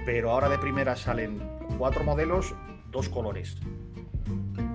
pero 0.05 0.31
ahora 0.31 0.51
de 0.51 0.59
primera 0.59 0.95
salen 0.97 1.41
cuatro 1.79 2.05
modelos 2.05 2.55
dos 2.93 3.09
colores 3.09 3.57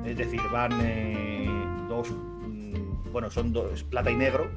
es 0.04 0.18
decir 0.18 0.42
van 0.52 0.72
eh, 0.82 1.48
dos 1.88 2.10
mm, 2.10 3.12
bueno 3.14 3.30
son 3.30 3.54
dos 3.54 3.84
plata 3.84 4.10
y 4.10 4.16
negro 4.16 4.50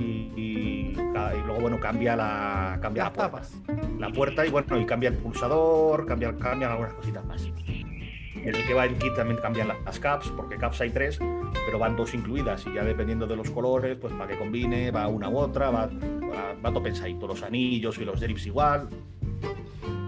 y, 0.00 0.32
y 0.36 0.96
y 0.96 1.46
luego 1.46 1.60
bueno 1.60 1.78
cambia 1.80 2.16
la 2.16 2.78
cambia 2.82 3.04
Las 3.04 3.12
la 3.16 3.30
puerta 3.30 3.40
tapas. 3.40 3.98
la 3.98 4.10
puerta 4.10 4.46
y 4.46 4.50
bueno 4.50 4.78
y 4.80 4.86
cambia 4.86 5.08
el 5.10 5.16
pulsador 5.16 6.06
cambia 6.06 6.34
cambian 6.36 6.70
algunas 6.72 6.94
cositas 6.94 7.24
más 7.26 7.44
en 7.46 8.54
el 8.54 8.66
que 8.66 8.74
va 8.74 8.86
el 8.86 8.96
kit 8.96 9.14
también 9.14 9.38
cambian 9.40 9.68
la- 9.68 9.76
las 9.84 10.00
caps 10.00 10.28
porque 10.36 10.56
caps 10.56 10.80
hay 10.80 10.90
tres 10.90 11.18
pero 11.66 11.78
van 11.78 11.94
dos 11.96 12.14
incluidas 12.14 12.64
y 12.66 12.74
ya 12.74 12.84
dependiendo 12.84 13.26
de 13.26 13.36
los 13.36 13.50
colores 13.50 13.96
pues 14.00 14.12
para 14.14 14.28
que 14.28 14.38
combine 14.38 14.90
va 14.90 15.06
una 15.08 15.28
u 15.28 15.36
otra 15.38 15.70
va, 15.70 15.86
va, 15.86 16.54
va 16.64 16.70
todo 16.70 16.82
pensadito 16.82 17.26
los 17.26 17.42
anillos 17.42 17.98
y 17.98 18.04
los 18.04 18.18
drips 18.20 18.46
igual 18.46 18.88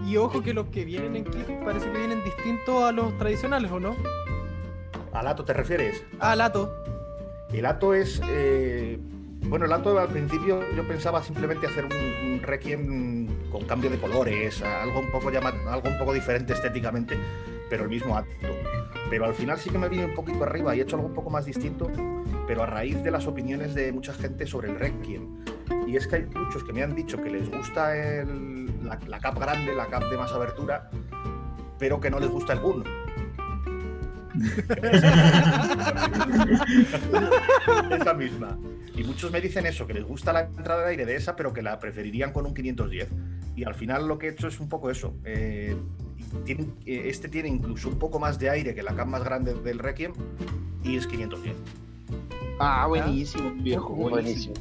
Y 0.05 0.17
ojo 0.17 0.41
que 0.41 0.53
los 0.53 0.67
que 0.67 0.83
vienen 0.83 1.15
en 1.15 1.23
kit 1.25 1.47
parece 1.63 1.89
que 1.91 1.97
vienen 1.97 2.23
distintos 2.23 2.83
a 2.83 2.91
los 2.91 3.17
tradicionales, 3.17 3.71
¿o 3.71 3.79
no? 3.79 3.95
¿Al 5.13 5.27
Ato 5.27 5.45
te 5.45 5.53
refieres? 5.53 6.03
Ah, 6.19 6.35
Lato. 6.35 6.73
El 7.53 7.65
Ato 7.65 7.93
es. 7.93 8.19
eh, 8.27 8.99
bueno, 9.47 9.65
el 9.65 9.73
Ato 9.73 9.97
al 9.99 10.07
principio 10.09 10.61
yo 10.75 10.87
pensaba 10.87 11.21
simplemente 11.21 11.67
hacer 11.67 11.85
un, 11.85 11.91
un 12.33 12.41
Requiem 12.41 13.49
con 13.51 13.65
cambio 13.65 13.89
de 13.89 13.97
colores, 13.99 14.61
algo 14.63 14.99
un, 14.99 15.11
poco 15.11 15.29
llama- 15.31 15.53
algo 15.69 15.89
un 15.89 15.97
poco 15.97 16.13
diferente 16.13 16.53
estéticamente, 16.53 17.17
pero 17.69 17.83
el 17.83 17.89
mismo 17.89 18.17
Ato. 18.17 18.29
Pero 19.09 19.25
al 19.25 19.33
final 19.33 19.59
sí 19.59 19.69
que 19.69 19.77
me 19.77 19.89
vine 19.89 20.05
un 20.05 20.15
poquito 20.15 20.43
arriba 20.43 20.75
y 20.75 20.79
he 20.79 20.83
hecho 20.83 20.95
algo 20.95 21.07
un 21.07 21.13
poco 21.13 21.29
más 21.29 21.45
distinto, 21.45 21.91
pero 22.47 22.63
a 22.63 22.65
raíz 22.65 23.03
de 23.03 23.11
las 23.11 23.27
opiniones 23.27 23.75
de 23.75 23.91
mucha 23.91 24.13
gente 24.13 24.47
sobre 24.47 24.69
el 24.71 24.79
Requiem. 24.79 25.43
Y 25.87 25.97
es 25.97 26.07
que 26.07 26.15
hay 26.15 26.25
muchos 26.33 26.63
que 26.63 26.73
me 26.73 26.81
han 26.81 26.95
dicho 26.95 27.17
que 27.21 27.29
les 27.29 27.49
gusta 27.49 27.95
el- 27.95 28.65
la, 28.83 28.97
la 29.07 29.19
cap 29.19 29.37
grande, 29.39 29.75
la 29.75 29.85
cap 29.87 30.03
de 30.09 30.17
más 30.17 30.31
abertura, 30.31 30.89
pero 31.77 31.99
que 31.99 32.09
no 32.09 32.19
les 32.19 32.29
gusta 32.29 32.53
el 32.53 32.59
Gun. 32.59 32.83
esa 37.91 38.13
misma. 38.13 38.57
Y 38.95 39.03
muchos 39.03 39.31
me 39.31 39.41
dicen 39.41 39.65
eso, 39.65 39.87
que 39.87 39.93
les 39.93 40.03
gusta 40.03 40.33
la 40.33 40.41
entrada 40.41 40.83
de 40.83 40.91
aire 40.91 41.05
de 41.05 41.15
esa, 41.15 41.35
pero 41.35 41.53
que 41.53 41.61
la 41.61 41.79
preferirían 41.79 42.31
con 42.31 42.45
un 42.45 42.53
510. 42.53 43.07
Y 43.55 43.63
al 43.63 43.75
final 43.75 44.07
lo 44.07 44.17
que 44.17 44.27
he 44.27 44.29
hecho 44.31 44.47
es 44.47 44.59
un 44.59 44.69
poco 44.69 44.89
eso. 44.89 45.13
Eh, 45.25 45.75
tiene- 46.45 46.67
eh, 46.85 47.03
este 47.05 47.29
tiene 47.29 47.49
incluso 47.49 47.89
un 47.89 47.99
poco 47.99 48.19
más 48.19 48.39
de 48.39 48.49
aire 48.49 48.73
que 48.75 48.83
la 48.83 48.95
cam 48.95 49.09
más 49.09 49.23
grande 49.23 49.53
del 49.53 49.79
Requiem 49.79 50.13
y 50.83 50.97
es 50.97 51.07
510. 51.07 51.55
Ah, 52.59 52.85
buenísimo, 52.87 53.51
viejo. 53.55 53.89
Buenísimo. 53.95 54.53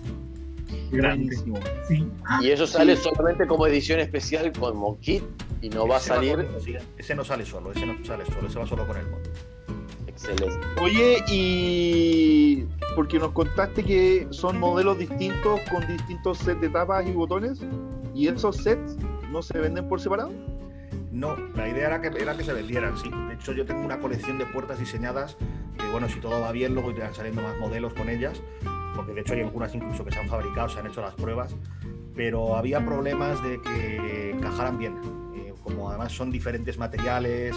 Buenísimo. 0.90 1.58
Sí. 1.88 2.06
Y 2.42 2.50
eso 2.50 2.66
sale 2.66 2.96
solamente 2.96 3.46
como 3.46 3.66
edición 3.66 4.00
especial 4.00 4.52
como 4.52 4.98
kit 5.00 5.22
y 5.60 5.68
no 5.68 5.86
va 5.86 5.96
a 5.96 6.00
salir. 6.00 6.46
con- 6.46 6.60
sí, 6.60 6.74
ese 6.98 7.14
no 7.14 7.24
sale 7.24 7.44
solo, 7.46 7.72
ese 7.72 7.86
no 7.86 8.02
sale 8.04 8.24
solo, 8.26 8.48
ese 8.48 8.58
va 8.58 8.66
solo 8.66 8.86
con 8.86 8.96
el 8.96 9.06
mod. 9.06 9.18
Excelente. 10.30 10.66
Oye, 10.80 11.24
y 11.28 12.66
porque 12.94 13.18
nos 13.18 13.32
contaste 13.32 13.82
que 13.82 14.26
son 14.30 14.58
modelos 14.58 14.98
distintos 14.98 15.60
con 15.70 15.86
distintos 15.86 16.38
sets 16.38 16.60
de 16.60 16.68
tapas 16.68 17.06
y 17.06 17.12
botones, 17.12 17.60
y 18.14 18.28
esos 18.28 18.56
sets 18.56 18.96
no 19.30 19.42
se 19.42 19.58
venden 19.58 19.88
por 19.88 20.00
separado. 20.00 20.30
No, 21.10 21.36
la 21.54 21.68
idea 21.68 21.88
era 21.88 22.00
que, 22.00 22.08
era 22.20 22.36
que 22.36 22.44
se 22.44 22.52
vendieran, 22.52 22.96
sí. 22.96 23.10
De 23.28 23.34
hecho, 23.34 23.52
yo 23.52 23.66
tengo 23.66 23.84
una 23.84 23.98
colección 24.00 24.38
de 24.38 24.46
puertas 24.46 24.78
diseñadas 24.78 25.36
que, 25.78 25.88
bueno, 25.90 26.08
si 26.08 26.20
todo 26.20 26.40
va 26.40 26.52
bien, 26.52 26.74
luego 26.74 26.90
irán 26.90 27.14
saliendo 27.14 27.42
más 27.42 27.58
modelos 27.58 27.92
con 27.94 28.08
ellas, 28.08 28.40
porque 28.94 29.12
de 29.12 29.20
hecho 29.20 29.34
hay 29.34 29.40
algunas 29.40 29.74
incluso 29.74 30.04
que 30.04 30.12
se 30.12 30.20
han 30.20 30.28
fabricado, 30.28 30.68
se 30.68 30.78
han 30.78 30.86
hecho 30.86 31.00
las 31.02 31.14
pruebas, 31.14 31.54
pero 32.14 32.56
había 32.56 32.84
problemas 32.84 33.42
de 33.42 33.60
que 33.60 34.30
encajaran 34.30 34.78
bien. 34.78 34.98
Eh, 35.34 35.52
como 35.62 35.88
además 35.88 36.12
son 36.12 36.30
diferentes 36.30 36.78
materiales, 36.78 37.56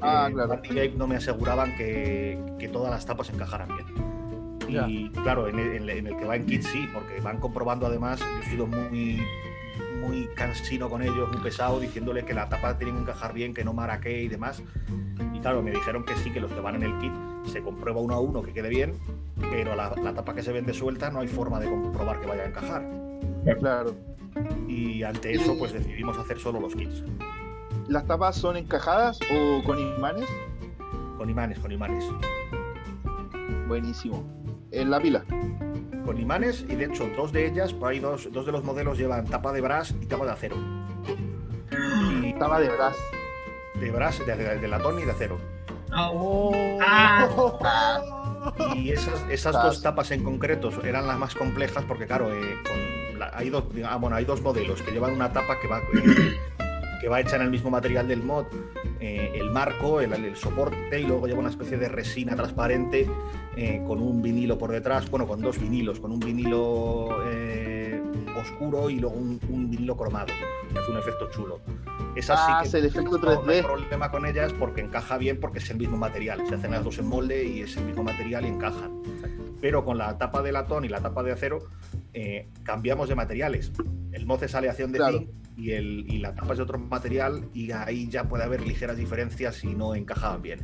Ah, 0.00 0.28
eh, 0.28 0.32
claro. 0.32 0.60
No 0.96 1.06
me 1.06 1.16
aseguraban 1.16 1.76
que, 1.76 2.38
que 2.58 2.68
todas 2.68 2.90
las 2.90 3.04
tapas 3.06 3.30
encajaran 3.30 3.68
bien. 3.68 3.86
Y 4.88 5.10
claro, 5.10 5.48
en 5.48 5.58
el, 5.58 5.90
en 5.90 6.06
el- 6.06 6.16
que 6.16 6.24
va 6.24 6.36
en 6.36 6.46
kit 6.46 6.62
sí, 6.62 6.88
porque 6.94 7.20
van 7.20 7.38
comprobando 7.38 7.86
además, 7.86 8.20
yo 8.20 8.26
he 8.42 8.46
sido 8.50 8.66
muy 8.66 9.20
muy 10.00 10.28
cansino 10.34 10.88
con 10.88 11.02
ellos, 11.02 11.28
muy 11.30 11.42
pesado, 11.42 11.78
diciéndole 11.78 12.24
que 12.24 12.32
la 12.34 12.48
tapa 12.48 12.76
tiene 12.78 12.92
que 12.94 13.00
encajar 13.00 13.34
bien, 13.34 13.52
que 13.52 13.64
no 13.64 13.72
maraque 13.74 14.22
y 14.22 14.28
demás. 14.28 14.62
Y 15.34 15.40
claro, 15.40 15.62
me 15.62 15.70
dijeron 15.72 16.04
que 16.04 16.14
sí, 16.16 16.30
que 16.30 16.40
los 16.40 16.50
que 16.50 16.60
van 16.60 16.76
en 16.76 16.84
el 16.84 16.98
kit 16.98 17.12
se 17.46 17.60
comprueba 17.62 18.00
uno 18.00 18.14
a 18.14 18.20
uno 18.20 18.42
que 18.42 18.52
quede 18.52 18.68
bien, 18.70 18.94
pero 19.50 19.76
la, 19.76 19.94
la 20.02 20.14
tapa 20.14 20.34
que 20.34 20.42
se 20.42 20.52
vende 20.52 20.72
suelta 20.72 21.10
no 21.10 21.20
hay 21.20 21.28
forma 21.28 21.60
de 21.60 21.68
comprobar 21.68 22.18
que 22.20 22.26
vaya 22.26 22.44
a 22.44 22.46
encajar. 22.46 22.88
Claro. 23.58 23.94
Y 24.68 25.02
ante 25.02 25.32
eso, 25.32 25.56
pues 25.58 25.72
decidimos 25.72 26.16
hacer 26.18 26.38
solo 26.38 26.60
los 26.60 26.74
kits, 26.74 27.02
¿Las 27.90 28.06
tapas 28.06 28.36
son 28.36 28.56
encajadas 28.56 29.18
o 29.32 29.62
con 29.64 29.78
imanes? 29.78 30.28
con 31.18 31.28
imanes, 31.28 31.58
con 31.58 31.70
imanes. 31.70 32.02
Buenísimo. 33.68 34.24
En 34.70 34.90
la 34.90 34.98
pila. 35.00 35.22
Con 36.06 36.18
imanes, 36.18 36.64
y 36.66 36.76
de 36.76 36.86
hecho, 36.86 37.10
dos 37.14 37.30
de 37.30 37.46
ellas, 37.46 37.74
por 37.74 37.90
ahí 37.90 37.98
dos, 37.98 38.32
dos 38.32 38.46
de 38.46 38.52
los 38.52 38.64
modelos 38.64 38.96
llevan 38.96 39.26
tapa 39.26 39.52
de 39.52 39.60
brass 39.60 39.94
y 40.00 40.06
tapa 40.06 40.24
de 40.24 40.30
acero. 40.32 40.56
Y 42.22 42.32
Tapa 42.38 42.58
de 42.58 42.70
brass. 42.70 42.96
de 43.74 43.90
brass, 43.90 44.24
de, 44.24 44.34
de- 44.34 44.58
de 44.60 44.68
latón 44.68 44.98
y 44.98 45.02
de 45.04 45.10
acero. 45.10 45.36
Oh. 45.94 46.78
Y 48.74 48.90
esas, 48.92 49.22
esas 49.28 49.52
dos 49.52 49.82
tapas 49.82 50.10
en 50.12 50.24
concreto 50.24 50.70
eran 50.82 51.06
las 51.06 51.18
más 51.18 51.34
complejas 51.34 51.84
porque, 51.86 52.06
claro, 52.06 52.32
eh, 52.32 52.54
con 52.66 53.18
la- 53.18 53.30
hay, 53.34 53.50
dos, 53.50 53.64
ah, 53.86 53.96
bueno, 53.96 54.16
hay 54.16 54.24
dos 54.24 54.40
modelos 54.40 54.80
que 54.80 54.90
llevan 54.92 55.12
una 55.12 55.30
tapa 55.30 55.60
que 55.60 55.68
va, 55.68 55.80
eh, 55.80 56.38
que 57.00 57.08
va 57.08 57.20
hecha 57.20 57.36
en 57.36 57.42
el 57.42 57.50
mismo 57.50 57.70
material 57.70 58.06
del 58.08 58.22
mod, 58.22 58.46
eh, 59.00 59.32
el 59.34 59.50
marco, 59.50 60.00
el, 60.00 60.12
el 60.12 60.36
soporte 60.36 61.00
y 61.00 61.04
luego 61.04 61.26
lleva 61.26 61.40
una 61.40 61.48
especie 61.50 61.78
de 61.78 61.88
resina 61.88 62.36
transparente 62.36 63.08
eh, 63.56 63.82
con 63.86 64.02
un 64.02 64.20
vinilo 64.22 64.58
por 64.58 64.70
detrás, 64.70 65.08
bueno, 65.10 65.26
con 65.26 65.40
dos 65.40 65.58
vinilos, 65.58 65.98
con 66.00 66.12
un 66.12 66.20
vinilo 66.20 67.08
eh, 67.26 68.02
oscuro 68.36 68.90
y 68.90 68.96
luego 69.00 69.16
un, 69.16 69.40
un 69.48 69.70
vinilo 69.70 69.96
cromado, 69.96 70.26
que 70.72 70.78
hace 70.78 70.90
un 70.90 70.98
efecto 70.98 71.30
chulo. 71.30 71.60
Esas 72.16 72.38
Ah, 72.40 72.46
sí 72.46 72.52
que 72.62 72.68
hace 72.68 72.78
el 72.78 72.84
efecto 72.86 73.18
no, 73.18 73.42
no 73.44 73.50
hay 73.52 73.60
3D. 73.60 73.64
problema 73.64 74.10
con 74.10 74.26
ellas 74.26 74.52
porque 74.58 74.80
encaja 74.80 75.16
bien 75.16 75.38
porque 75.40 75.58
es 75.60 75.70
el 75.70 75.78
mismo 75.78 75.96
material. 75.96 76.44
Se 76.48 76.56
hacen 76.56 76.72
las 76.72 76.82
dos 76.84 76.98
en 76.98 77.06
molde 77.06 77.44
y 77.44 77.60
es 77.62 77.76
el 77.76 77.84
mismo 77.84 78.02
material 78.02 78.44
y 78.44 78.48
encajan. 78.48 79.00
Pero 79.60 79.84
con 79.84 79.98
la 79.98 80.16
tapa 80.18 80.42
de 80.42 80.52
latón 80.52 80.84
y 80.84 80.88
la 80.88 81.00
tapa 81.00 81.22
de 81.22 81.32
acero 81.32 81.68
eh, 82.14 82.48
cambiamos 82.62 83.08
de 83.08 83.14
materiales. 83.14 83.72
El 84.12 84.26
moce 84.26 84.46
es 84.46 84.54
aleación 84.54 84.92
de 84.92 84.98
Claro. 84.98 85.18
zinc 85.18 85.30
y, 85.56 85.72
el, 85.72 86.06
y 86.08 86.18
la 86.18 86.34
tapa 86.34 86.52
es 86.52 86.58
de 86.58 86.62
otro 86.64 86.78
material 86.78 87.48
y 87.52 87.70
ahí 87.72 88.08
ya 88.08 88.24
puede 88.24 88.44
haber 88.44 88.62
ligeras 88.66 88.96
diferencias 88.96 89.56
si 89.56 89.74
no 89.74 89.94
encajaban 89.94 90.40
bien. 90.40 90.60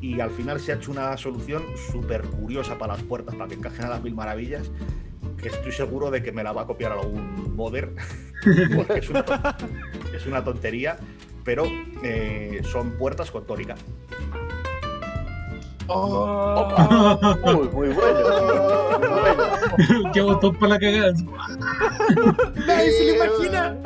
Y 0.00 0.20
al 0.20 0.30
final 0.30 0.60
se 0.60 0.72
ha 0.72 0.74
hecho 0.76 0.90
una 0.90 1.16
solución 1.16 1.62
súper 1.90 2.22
curiosa 2.22 2.76
para 2.78 2.94
las 2.94 3.02
puertas, 3.04 3.34
para 3.34 3.48
que 3.48 3.54
encajen 3.54 3.84
a 3.86 3.88
las 3.88 4.02
mil 4.02 4.14
maravillas, 4.14 4.70
que 5.38 5.48
estoy 5.48 5.72
seguro 5.72 6.10
de 6.10 6.22
que 6.22 6.32
me 6.32 6.42
la 6.42 6.52
va 6.52 6.62
a 6.62 6.66
copiar 6.66 6.92
algún 6.92 7.54
modder, 7.56 7.94
porque 8.76 8.98
es 8.98 9.08
una, 9.08 9.24
es 10.14 10.26
una 10.26 10.44
tontería, 10.44 10.98
pero 11.44 11.64
eh, 12.02 12.60
son 12.64 12.92
puertas 12.98 13.30
con 13.30 13.46
tórica. 13.46 13.76
Oh, 15.88 17.38
Muy, 17.44 17.68
muy 17.68 17.88
bueno. 17.88 18.20
Muy 18.98 19.08
bueno. 19.08 20.12
Qué 20.12 20.20
botón 20.20 20.56
para 20.56 20.74
la 20.74 20.78
cagada. 20.78 21.12
Nadie 22.66 22.90
se 22.92 23.04
lo 23.06 23.24
imagina. 23.24 23.76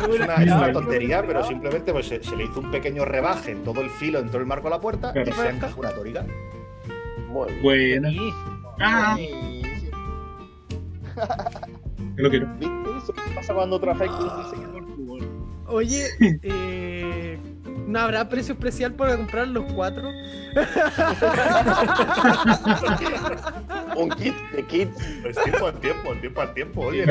Es 0.00 0.20
una, 0.20 0.34
es 0.34 0.52
una 0.52 0.72
tontería, 0.72 1.24
pero 1.26 1.44
simplemente 1.44 1.92
pues, 1.92 2.06
se, 2.08 2.22
se 2.22 2.36
le 2.36 2.44
hizo 2.44 2.60
un 2.60 2.70
pequeño 2.70 3.04
rebaje 3.04 3.52
en 3.52 3.64
todo 3.64 3.80
el 3.80 3.90
filo, 3.90 4.18
en 4.18 4.28
todo 4.28 4.38
el 4.38 4.46
marco 4.46 4.64
de 4.64 4.70
la 4.70 4.80
puerta, 4.80 5.12
y 5.14 5.32
se 5.32 5.48
encajó 5.48 5.80
una 5.80 5.90
tórica. 5.90 6.24
Muy 7.28 7.52
bien. 7.52 7.62
Buena. 7.62 8.10
Ah, 8.80 9.16
yo 12.16 12.22
lo 12.22 12.30
quiero. 12.30 12.46
¿Viste? 12.58 12.74
Eso 13.02 13.14
pasa 13.34 13.54
cuando 13.54 13.80
trabajas 13.80 14.08
con 14.08 14.30
un 14.30 14.42
diseñador. 14.44 14.84
Oye, 15.68 16.06
eh, 16.42 17.38
¿no 17.86 17.98
habrá 18.00 18.28
precio 18.28 18.54
especial 18.54 18.92
para 18.94 19.16
comprar 19.16 19.46
los 19.48 19.64
cuatro? 19.72 20.10
Un 23.96 24.08
kit 24.10 24.34
de 24.54 24.62
kits. 24.64 24.92
Pues 25.22 25.36
tiempo 25.44 25.66
al 25.66 25.74
tiempo, 25.80 26.12
tiempo 26.20 26.40
al 26.40 26.54
tiempo. 26.54 26.80
Oye, 26.82 27.04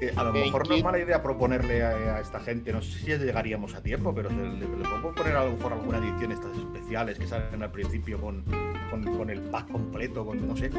eh, 0.00 0.12
a 0.16 0.24
lo 0.24 0.32
mejor 0.32 0.66
no 0.68 0.74
es 0.74 0.80
kit- 0.80 0.84
mala 0.84 0.98
idea 0.98 1.22
proponerle 1.22 1.82
a, 1.84 2.16
a 2.16 2.20
esta 2.20 2.40
gente, 2.40 2.72
no 2.72 2.82
sé 2.82 2.98
si 2.98 3.06
llegaríamos 3.06 3.74
a 3.74 3.82
tiempo, 3.82 4.12
pero 4.14 4.30
se- 4.30 4.36
le, 4.36 4.58
le 4.60 4.66
puedo 5.00 5.14
poner 5.14 5.36
a 5.36 5.44
lo 5.44 5.52
mejor 5.52 5.72
alguna 5.74 5.98
edición 5.98 6.32
estas 6.32 6.56
especiales 6.56 7.18
que 7.18 7.26
salen 7.28 7.62
al 7.62 7.70
principio 7.70 8.20
con, 8.20 8.42
con, 8.90 9.04
con 9.16 9.30
el 9.30 9.40
pack 9.42 9.70
completo, 9.70 10.24
con 10.26 10.44
no 10.46 10.56
sé. 10.56 10.70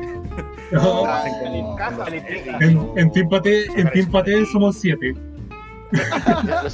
No. 0.72 1.04
En 3.78 3.90
Team 3.92 4.12
Pate, 4.12 4.46
somos 4.46 4.76
siete. 4.78 5.16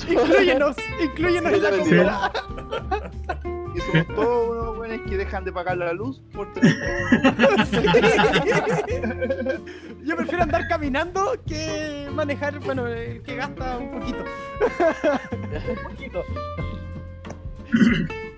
Incluyenos, 0.10 0.76
incluyenos 1.02 1.54
en 1.54 1.64
la 1.64 1.72
Sí. 1.72 1.78
compra. 1.80 2.32
Y 3.76 3.80
somos 3.82 4.08
todos 4.16 4.50
unos 4.50 4.78
buenos 4.78 5.00
que 5.08 5.16
dejan 5.18 5.46
de 5.46 5.52
pagar 5.52 5.78
la 5.78 5.94
luz 5.94 6.20
por 6.34 6.52
tener. 6.54 6.76
Yo 10.04 10.16
prefiero 10.16 10.44
andar 10.44 10.68
caminando 10.68 11.34
que 11.46 12.08
manejar, 12.12 12.60
bueno, 12.62 12.88
eh, 12.88 13.22
que 13.24 13.36
gasta 13.36 13.78
un 13.78 13.92
poquito. 14.00 14.24
Un 15.70 15.92
poquito. 15.92 16.24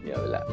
Ni 0.04 0.12
hablar. 0.12 0.46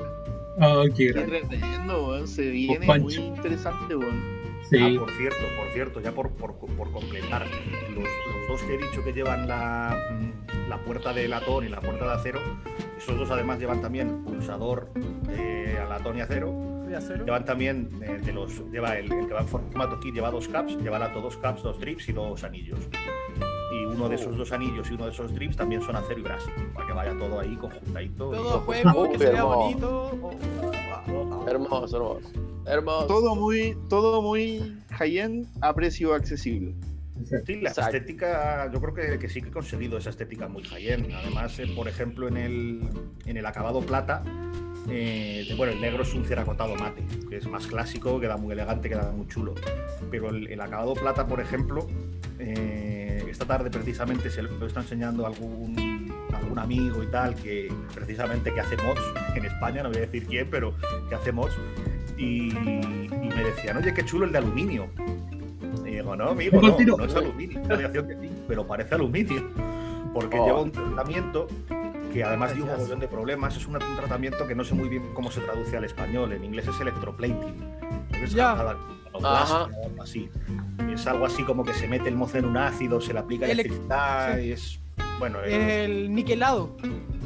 Ah, 0.60 0.84
qué 0.96 1.12
Qué 1.12 1.12
grande. 1.12 1.40
tremendo, 1.48 2.06
weón. 2.08 2.28
Se 2.28 2.48
viene 2.48 2.98
muy 3.00 3.14
interesante, 3.16 3.96
weón. 3.96 4.37
Ah, 4.80 4.90
por 4.98 5.10
cierto, 5.12 5.40
por 5.56 5.72
cierto, 5.72 6.00
ya 6.00 6.12
por, 6.12 6.30
por, 6.32 6.54
por 6.56 6.92
completar, 6.92 7.46
los, 7.90 8.04
los 8.04 8.48
dos 8.48 8.62
que 8.62 8.74
he 8.74 8.78
dicho 8.78 9.02
que 9.02 9.12
llevan 9.12 9.48
la, 9.48 9.96
mm, 10.12 10.68
la 10.68 10.78
puerta 10.78 11.12
de 11.12 11.26
latón 11.28 11.64
y 11.64 11.68
la 11.68 11.80
puerta 11.80 12.04
de 12.06 12.12
acero, 12.12 12.40
esos 12.96 13.18
dos 13.18 13.30
además 13.30 13.58
llevan 13.58 13.80
también 13.80 14.24
pulsador 14.24 14.92
de 15.26 15.74
latón 15.88 16.18
y 16.18 16.20
acero, 16.20 16.68
a 16.94 17.00
llevan 17.00 17.44
también 17.44 17.90
eh, 18.02 18.18
de 18.24 18.32
los, 18.32 18.62
lleva 18.70 18.98
el, 18.98 19.12
el 19.12 19.26
que 19.26 19.34
va 19.34 19.40
en 19.40 19.48
formato 19.48 20.00
kit, 20.00 20.14
lleva 20.14 20.30
dos 20.30 20.48
caps, 20.48 20.76
lleva 20.82 20.98
lato 20.98 21.20
dos 21.20 21.36
caps, 21.36 21.62
dos 21.62 21.78
drips 21.78 22.08
y 22.08 22.12
dos 22.12 22.44
anillos. 22.44 22.80
Y 23.72 23.84
uno 23.84 24.08
de 24.08 24.14
esos 24.14 24.36
dos 24.36 24.50
anillos 24.52 24.90
y 24.90 24.94
uno 24.94 25.04
de 25.06 25.12
esos 25.12 25.34
drips 25.34 25.56
también 25.56 25.82
son 25.82 25.94
acero 25.96 26.20
y 26.20 26.22
bras, 26.22 26.42
para 26.74 26.86
que 26.86 26.92
vaya 26.92 27.18
todo 27.18 27.40
ahí 27.40 27.54
conjuntadito. 27.56 28.32
y- 28.32 28.36
Todo 28.36 28.60
juego, 28.60 29.10
que 29.10 29.18
se 29.18 29.30
vea 29.30 29.42
bonito. 29.44 30.10
oh, 30.22 30.30
wow, 31.12 31.24
wow. 31.24 31.46
Hermoso, 31.48 31.96
hermoso. 31.96 32.28
Hermoso. 32.66 33.06
Todo 33.06 33.34
muy, 33.34 33.76
todo 33.88 34.22
muy 34.22 34.76
high-end 34.90 35.46
a 35.60 35.74
precio 35.74 36.14
accesible. 36.14 36.74
Sí, 37.46 37.56
la 37.60 37.70
Exacto. 37.70 37.96
estética, 37.96 38.70
yo 38.72 38.80
creo 38.80 38.94
que, 38.94 39.18
que 39.18 39.28
sí 39.28 39.42
que 39.42 39.48
he 39.48 39.52
conseguido 39.52 39.98
esa 39.98 40.10
estética 40.10 40.46
muy 40.48 40.62
high-end. 40.64 41.12
Además, 41.12 41.58
eh, 41.58 41.66
por 41.74 41.88
ejemplo, 41.88 42.28
en 42.28 42.36
el, 42.36 42.88
en 43.26 43.36
el 43.36 43.44
acabado 43.44 43.80
plata, 43.80 44.22
eh, 44.88 45.52
bueno, 45.56 45.72
el 45.72 45.80
negro 45.80 46.04
es 46.04 46.14
un 46.14 46.24
ceracotado 46.24 46.74
mate, 46.76 47.04
que 47.28 47.36
es 47.38 47.46
más 47.48 47.66
clásico, 47.66 48.20
queda 48.20 48.36
muy 48.36 48.52
elegante, 48.52 48.88
queda 48.88 49.10
muy 49.10 49.26
chulo. 49.26 49.54
Pero 50.10 50.30
el, 50.30 50.46
el 50.46 50.60
acabado 50.60 50.94
plata, 50.94 51.26
por 51.26 51.40
ejemplo, 51.40 51.86
eh, 52.38 53.17
esta 53.30 53.44
tarde 53.44 53.70
precisamente 53.70 54.30
se 54.30 54.42
lo 54.42 54.66
está 54.66 54.80
enseñando 54.80 55.24
a 55.24 55.28
algún, 55.28 56.12
algún 56.34 56.58
amigo 56.58 57.02
y 57.02 57.06
tal, 57.06 57.34
que 57.34 57.72
precisamente 57.94 58.52
que 58.52 58.60
hace 58.60 58.76
mods 58.78 59.00
en 59.34 59.44
España, 59.44 59.82
no 59.82 59.88
voy 59.90 59.98
a 59.98 60.00
decir 60.02 60.26
quién, 60.26 60.48
pero 60.50 60.74
que 61.08 61.14
hace 61.14 61.32
mods. 61.32 61.54
Y, 62.16 62.48
y 62.50 63.08
me 63.34 63.44
decían, 63.44 63.76
oye, 63.76 63.94
qué 63.94 64.04
chulo 64.04 64.24
el 64.26 64.32
de 64.32 64.38
aluminio. 64.38 64.88
Y 65.86 65.90
digo, 65.90 66.16
no, 66.16 66.30
amigo, 66.30 66.60
no, 66.60 66.76
no 66.96 67.04
es 67.04 67.14
aluminio. 67.14 67.60
Una 67.60 67.68
radiación 67.76 68.08
que 68.08 68.14
sí, 68.16 68.30
pero 68.48 68.66
parece 68.66 68.94
aluminio. 68.94 69.48
Porque 70.12 70.38
Oh. 70.38 70.46
lleva 70.46 70.60
un 70.62 70.72
tratamiento 70.72 71.46
que 72.12 72.24
además 72.24 72.54
dio 72.54 72.64
un 72.64 72.70
montón 72.76 72.98
de 72.98 73.06
problemas. 73.08 73.56
Es 73.56 73.66
un 73.66 73.78
tratamiento 73.78 74.46
que 74.48 74.54
no 74.54 74.64
sé 74.64 74.74
muy 74.74 74.88
bien 74.88 75.02
cómo 75.14 75.30
se 75.30 75.40
traduce 75.42 75.76
al 75.76 75.84
español. 75.84 76.32
En 76.32 76.42
inglés 76.44 76.66
es 76.66 76.80
electroplating. 76.80 77.54
Creo 78.08 78.20
que 78.20 78.24
es 78.24 78.32
Ya. 78.32 78.56
cada- 78.56 78.76
o 79.26 79.86
algo 79.86 80.02
así. 80.02 80.30
Es 80.92 81.06
algo 81.06 81.26
así 81.26 81.42
como 81.44 81.64
que 81.64 81.74
se 81.74 81.86
mete 81.88 82.08
el 82.08 82.16
mozo 82.16 82.38
en 82.38 82.44
un 82.46 82.56
ácido, 82.56 83.00
se 83.00 83.12
le 83.12 83.18
aplica 83.20 83.46
Elec- 83.46 83.50
electricidad 83.52 84.38
sí. 84.38 84.52
es. 84.52 84.80
Bueno, 85.18 85.40
El 85.42 86.14
niquelado. 86.14 86.76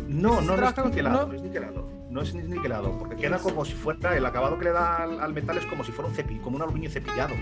no, 0.09 0.41
no, 0.41 0.57
no 0.57 0.69
es 0.69 0.85
niquelado, 0.85 1.27
¿no? 1.29 1.35
es 1.35 1.43
niquelado. 1.43 1.89
No 2.11 2.21
es 2.21 2.35
ni- 2.35 2.43
niquelado, 2.43 2.99
porque 2.99 3.17
queda 3.17 3.39
como 3.39 3.65
si 3.65 3.73
fuera, 3.73 4.15
el 4.17 4.27
acabado 4.27 4.59
que 4.59 4.65
le 4.67 4.73
da 4.73 5.03
al, 5.03 5.21
al 5.21 5.33
metal 5.33 5.57
es 5.57 5.65
como 5.67 5.83
si 5.85 5.93
fuera 5.93 6.09
un 6.11 6.15
cepi, 6.15 6.37
como 6.41 6.57
un 6.57 6.63
aluminio 6.63 6.91
cepillado. 6.91 7.35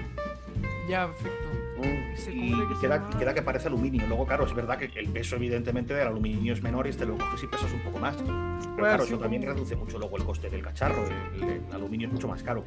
Ya, 0.88 1.06
perfecto. 1.08 1.49
Y, 1.84 2.50
¿cómo 2.50 2.62
era 2.62 2.68
que 2.68 2.72
y 2.72 2.76
se 2.76 2.80
queda, 2.80 3.10
queda 3.18 3.34
que 3.34 3.42
parece 3.42 3.68
aluminio. 3.68 4.06
Luego, 4.06 4.26
claro, 4.26 4.44
es 4.46 4.54
verdad 4.54 4.78
que 4.78 4.90
el 4.98 5.08
peso, 5.08 5.36
evidentemente, 5.36 5.94
del 5.94 6.06
aluminio 6.08 6.52
es 6.52 6.62
menor 6.62 6.86
y 6.86 6.90
este 6.90 7.06
lo 7.06 7.16
coges 7.18 7.42
y 7.42 7.46
pesas 7.46 7.72
un 7.72 7.80
poco 7.80 7.98
más. 7.98 8.16
Pero 8.16 8.32
Bueno, 8.34 8.76
claro, 8.76 9.04
sí, 9.04 9.12
eso 9.12 9.18
también 9.20 9.42
reduce 9.42 9.76
mucho 9.76 9.98
luego 9.98 10.16
el 10.16 10.24
coste 10.24 10.50
del 10.50 10.62
cacharro. 10.62 11.04
El, 11.34 11.42
el 11.42 11.62
aluminio 11.72 12.06
es 12.08 12.12
mucho 12.12 12.28
más 12.28 12.42
caro. 12.42 12.64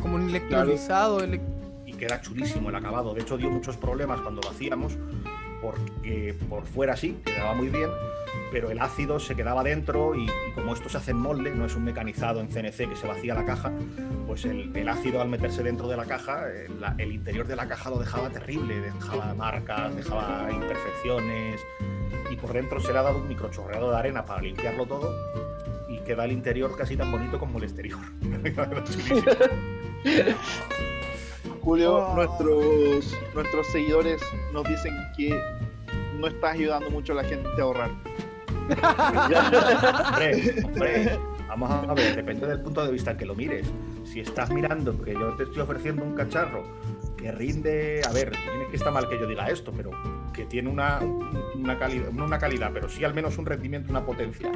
Como 0.00 0.16
un 0.16 0.28
electrolizado. 0.28 1.22
ele- 1.22 1.40
Y 1.86 1.92
queda 1.94 2.20
chulísimo 2.20 2.68
el 2.70 2.74
acabado. 2.76 3.14
De 3.14 3.22
hecho, 3.22 3.36
dio 3.36 3.50
muchos 3.50 3.76
problemas 3.76 4.20
cuando 4.20 4.40
lo 4.42 4.50
hacíamos, 4.50 4.96
porque 5.60 6.34
por 6.48 6.64
fuera 6.66 6.96
sí, 6.96 7.18
quedaba 7.24 7.54
muy 7.54 7.68
bien, 7.68 7.88
pero 8.50 8.70
el 8.70 8.78
ácido 8.80 9.18
se 9.20 9.34
quedaba 9.36 9.62
dentro 9.62 10.14
y, 10.14 10.24
y 10.24 10.52
como 10.54 10.72
esto 10.74 10.88
se 10.88 10.96
hace 10.98 11.10
en 11.12 11.18
molde, 11.18 11.50
no 11.52 11.66
es 11.66 11.74
un 11.76 11.84
mecanizado 11.84 12.40
en 12.40 12.48
CNC 12.48 12.88
que 12.88 12.96
se 12.96 13.06
vacía 13.06 13.34
la 13.34 13.44
caja, 13.44 13.72
pues 14.26 14.44
el, 14.44 14.74
el 14.76 14.88
ácido 14.88 15.20
al 15.20 15.28
meterse 15.28 15.62
dentro 15.62 15.88
de 15.88 15.96
la 15.96 16.04
caja, 16.04 16.48
eh, 16.50 16.68
el 16.98 17.12
interior 17.12 17.46
de 17.46 17.56
la 17.56 17.66
caja 17.68 17.90
lo 17.90 17.98
dejaba 17.98 18.30
terrible, 18.30 18.80
dejaba 18.80 19.34
marcas, 19.34 19.94
dejaba 19.94 20.48
imperfecciones 20.52 21.60
y 22.30 22.36
por 22.36 22.52
dentro 22.52 22.80
se 22.80 22.92
le 22.92 22.98
ha 22.98 23.02
dado 23.02 23.18
un 23.18 23.28
microchorreado 23.28 23.90
de 23.90 23.96
arena 23.98 24.24
para 24.24 24.40
limpiarlo 24.42 24.86
todo 24.86 25.14
y 25.88 25.98
queda 26.00 26.24
el 26.24 26.32
interior 26.32 26.76
casi 26.76 26.96
tan 26.96 27.10
bonito 27.10 27.38
como 27.38 27.58
el 27.58 27.64
exterior. 27.64 27.98
Julio, 31.62 31.96
Oh. 31.96 32.14
nuestros, 32.14 33.18
nuestros 33.34 33.66
seguidores 33.68 34.22
nos 34.52 34.64
dicen 34.64 34.94
que 35.16 35.38
no 36.18 36.26
estás 36.26 36.54
ayudando 36.54 36.90
mucho 36.90 37.12
a 37.12 37.16
la 37.16 37.24
gente 37.24 37.48
a 37.58 37.62
ahorrar. 37.62 37.90
Hombre, 38.70 40.62
hombre, 40.64 41.18
vamos 41.48 41.70
a 41.70 41.94
ver, 41.94 42.16
depende 42.16 42.46
del 42.46 42.60
punto 42.60 42.84
de 42.84 42.92
vista 42.92 43.16
que 43.16 43.24
lo 43.24 43.34
mires. 43.34 43.66
Si 44.04 44.20
estás 44.20 44.50
mirando 44.50 45.00
que 45.02 45.12
yo 45.12 45.34
te 45.36 45.44
estoy 45.44 45.60
ofreciendo 45.60 46.04
un 46.04 46.14
cacharro 46.14 46.62
que 47.16 47.30
rinde, 47.32 48.00
a 48.08 48.12
ver, 48.12 48.30
tiene 48.30 48.66
que 48.70 48.76
está 48.76 48.90
mal 48.90 49.08
que 49.08 49.18
yo 49.18 49.26
diga 49.26 49.48
esto, 49.50 49.72
pero 49.76 49.90
que 50.32 50.46
tiene 50.46 50.70
una, 50.70 51.00
una 51.54 51.78
calidad, 51.78 52.10
no 52.10 52.24
una 52.24 52.38
calidad, 52.38 52.70
pero 52.72 52.88
sí 52.88 53.04
al 53.04 53.14
menos 53.14 53.36
un 53.36 53.46
rendimiento, 53.46 53.90
una 53.90 54.04
potencia, 54.04 54.50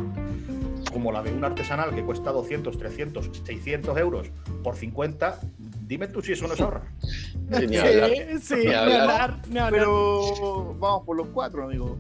como 0.93 1.13
la 1.13 1.23
de 1.23 1.33
un 1.33 1.45
artesanal 1.45 1.95
que 1.95 2.03
cuesta 2.03 2.33
200, 2.33 2.79
300, 2.79 3.31
600 3.45 3.99
euros 3.99 4.31
por 4.63 4.77
50, 4.77 5.41
dime 5.87 6.09
tú 6.09 6.23
si 6.23 6.33
eso 6.33 6.47
no 6.47 6.55
es 6.55 6.61
ahorrar. 6.61 6.85
Sí, 7.01 7.67
ni 7.67 7.77
hablar. 7.77 8.11
Sí, 8.11 8.39
sí, 8.41 8.55
Ni 8.67 8.73
hablar, 8.73 9.37
ni 9.49 9.59
hablar. 9.59 9.73
Pero 9.73 10.75
vamos 10.79 11.03
por 11.05 11.17
los 11.17 11.29
cuatro, 11.29 11.65
amigo. 11.65 11.99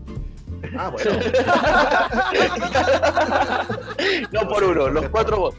Ah, 0.77 0.91
bueno. 0.91 1.11
No 4.33 4.49
por 4.49 4.65
uno, 4.65 4.89
los 4.89 5.09
cuatro 5.09 5.39
vos. 5.39 5.55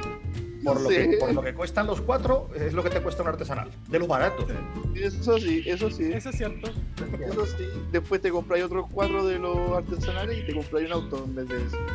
Por 0.63 0.81
lo, 0.81 0.89
Sí. 0.89 0.95
que, 0.95 1.17
por 1.19 1.33
lo 1.33 1.41
que 1.43 1.53
cuestan 1.53 1.85
los 1.85 2.01
cuatro, 2.01 2.49
es 2.55 2.73
lo 2.73 2.83
que 2.83 2.89
te 2.89 2.99
cuesta 3.01 3.21
un 3.21 3.27
artesanal. 3.29 3.69
De 3.87 3.99
lo 3.99 4.07
barato. 4.07 4.47
Eso 4.95 5.37
sí, 5.37 5.61
eso 5.65 5.91
sí, 5.91 6.11
Eso 6.11 6.29
es 6.29 6.37
cierto. 6.37 6.71
eso 7.19 7.45
sí. 7.45 7.65
Después 7.91 8.19
te 8.21 8.31
compráis 8.31 8.63
otros 8.63 8.87
cuatro 8.91 9.23
de 9.25 9.37
los 9.37 9.77
artesanales 9.77 10.39
y 10.39 10.43
te 10.47 10.53
compráis 10.55 10.87
un 10.87 10.93
auto 10.93 11.23
en 11.25 11.35
vez 11.35 11.47
de 11.47 11.65
eso. 11.65 11.77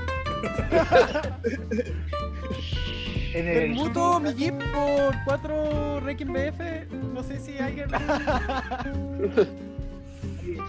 En 3.33 3.47
el, 3.47 3.55
Permuto 3.55 4.19
mi 4.19 4.35
Jeep 4.35 4.57
por 4.73 5.15
4 5.25 6.01
Requiem 6.01 6.33
BF. 6.33 6.91
No 7.15 7.23
sé 7.23 7.39
si 7.39 7.57
alguien. 7.59 7.89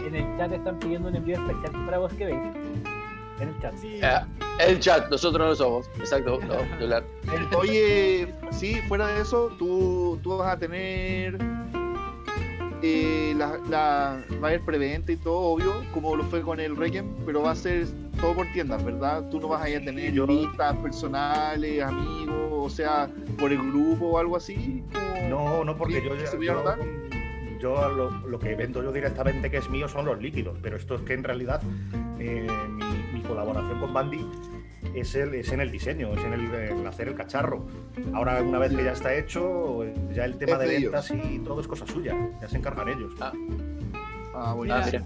en 0.05 0.15
el 0.15 0.37
chat 0.37 0.51
están 0.51 0.79
pidiendo 0.79 1.09
un 1.09 1.15
envío 1.15 1.35
especial 1.37 1.85
para 1.85 1.97
vos 1.99 2.13
que 2.13 2.25
veis. 2.25 2.39
En 3.39 3.49
el 3.49 3.59
chat. 3.59 3.75
Sí. 3.77 3.99
Eh, 4.01 4.19
el 4.67 4.79
chat, 4.79 5.09
nosotros 5.09 5.47
no 5.47 5.55
somos. 5.55 5.89
Exacto, 5.99 6.39
no. 6.41 7.57
Oye, 7.57 8.33
sí, 8.51 8.75
fuera 8.87 9.07
de 9.07 9.21
eso, 9.21 9.49
tú, 9.57 10.19
tú 10.21 10.37
vas 10.37 10.53
a 10.53 10.59
tener. 10.59 11.37
eh, 12.83 13.33
la, 13.37 13.57
la- 13.69 14.23
va 14.41 14.47
a 14.47 14.49
haber 14.49 14.61
preventa 14.65 15.11
y 15.11 15.17
todo, 15.17 15.37
obvio, 15.39 15.71
como 15.93 16.15
lo 16.15 16.23
fue 16.25 16.41
con 16.41 16.59
el 16.59 16.75
Requiem, 16.75 17.05
pero 17.25 17.43
va 17.43 17.51
a 17.51 17.55
ser 17.55 17.85
todo 18.19 18.33
por 18.35 18.47
tiendas, 18.53 18.83
¿verdad? 18.83 19.27
Tú 19.29 19.39
no 19.39 19.47
vas 19.49 19.61
a 19.63 19.69
ir 19.69 19.77
a 19.81 19.85
tener 19.85 20.11
yo- 20.13 20.25
listas 20.25 20.75
personales, 20.77 21.83
amigos, 21.83 22.49
o 22.51 22.69
sea, 22.69 23.07
por 23.39 23.51
el 23.51 23.59
grupo 23.71 24.05
o 24.07 24.17
algo 24.17 24.35
así. 24.37 24.83
como- 24.93 25.29
No, 25.29 25.63
no, 25.63 25.77
porque 25.77 26.01
Sí, 26.01 26.07
yo, 26.07 26.15
ya- 26.15 26.27
¿se 26.27 26.37
voy 26.37 26.47
a 26.47 26.51
yo, 26.53 26.57
notar? 26.59 26.79
Yo 27.61 27.89
lo, 27.89 28.09
lo 28.27 28.39
que 28.39 28.55
vendo 28.55 28.81
yo 28.83 28.91
directamente 28.91 29.49
que 29.51 29.57
es 29.57 29.69
mío 29.69 29.87
son 29.87 30.05
los 30.05 30.21
líquidos, 30.21 30.57
pero 30.61 30.77
esto 30.77 30.95
es 30.95 31.01
que 31.01 31.13
en 31.13 31.23
realidad 31.23 31.61
eh, 32.19 32.47
mi, 32.69 33.19
mi 33.19 33.21
colaboración 33.21 33.79
con 33.79 33.93
Bandy 33.93 34.25
es, 34.95 35.15
el, 35.15 35.33
es 35.35 35.51
en 35.51 35.61
el 35.61 35.71
diseño, 35.71 36.13
es 36.13 36.23
en 36.23 36.33
el, 36.33 36.53
en 36.53 36.87
hacer 36.87 37.07
el 37.07 37.15
cacharro. 37.15 37.65
Ahora, 38.13 38.41
una 38.41 38.59
vez 38.59 38.73
que 38.75 38.83
ya 38.83 38.91
está 38.93 39.13
hecho, 39.13 39.85
ya 40.13 40.25
el 40.25 40.37
tema 40.37 40.53
Es 40.53 40.59
de 40.59 40.67
ventas 40.79 41.11
y 41.11 41.39
todo 41.39 41.61
es 41.61 41.67
cosa 41.67 41.85
suya, 41.87 42.15
ya 42.41 42.47
se 42.47 42.57
encargan 42.57 42.89
ellos. 42.89 43.13
Ah. 43.21 43.31
Ah, 44.33 44.55
Mira, 44.59 44.83
mira. 44.85 45.05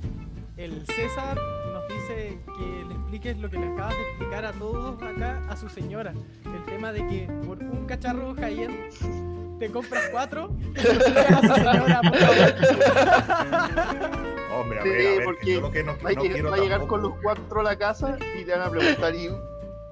el 0.57 0.85
César 0.85 1.37
nos 1.73 1.87
dice 1.87 2.37
que 2.57 2.85
le 2.87 2.93
expliques 2.93 3.37
lo 3.37 3.49
que 3.49 3.57
le 3.59 3.67
acabas 3.67 3.95
de 3.95 4.01
explicar 4.03 4.45
a 4.45 4.51
todos 4.53 5.01
acá 5.01 5.41
a 5.49 5.55
su 5.57 5.67
señora. 5.67 6.13
El 6.45 6.63
tema 6.63 6.91
de 6.93 6.99
que 7.07 7.27
por 7.45 7.57
un 7.57 7.85
cacharro 7.85 8.33
high-end 8.35 9.34
te 9.59 9.69
compras 9.71 10.03
cuatro 10.11 10.49
y 10.75 10.79
se 10.79 10.93
lo 10.93 10.99
explicas 11.01 11.31
a 11.31 11.41
su 11.41 11.53
señora, 11.55 12.01
por 12.01 12.17
favor. 12.17 12.55
Hombre, 14.55 14.79
a 14.79 14.83
Sí, 14.83 14.89
ver, 14.89 14.99
a 14.99 15.09
ver, 15.09 15.17
que 15.19 15.23
porque 15.25 15.53
yo 15.53 15.61
lo 15.61 15.71
que 15.71 15.83
no, 15.83 15.91
Va 15.93 15.97
a, 15.97 16.01
no 16.13 16.21
llegar- 16.21 16.33
quiero 16.33 16.49
va 16.49 16.55
a 16.55 16.59
llegar 16.59 16.79
tampoco- 16.79 17.01
con 17.01 17.01
los 17.11 17.13
cuatro 17.21 17.59
a 17.59 17.63
la 17.63 17.75
casa 17.77 18.17
y 18.39 18.43
te 18.45 18.51
van 18.51 18.61
a 18.61 18.69
preguntar 18.69 19.15
y. 19.15 19.27
a 19.27 19.31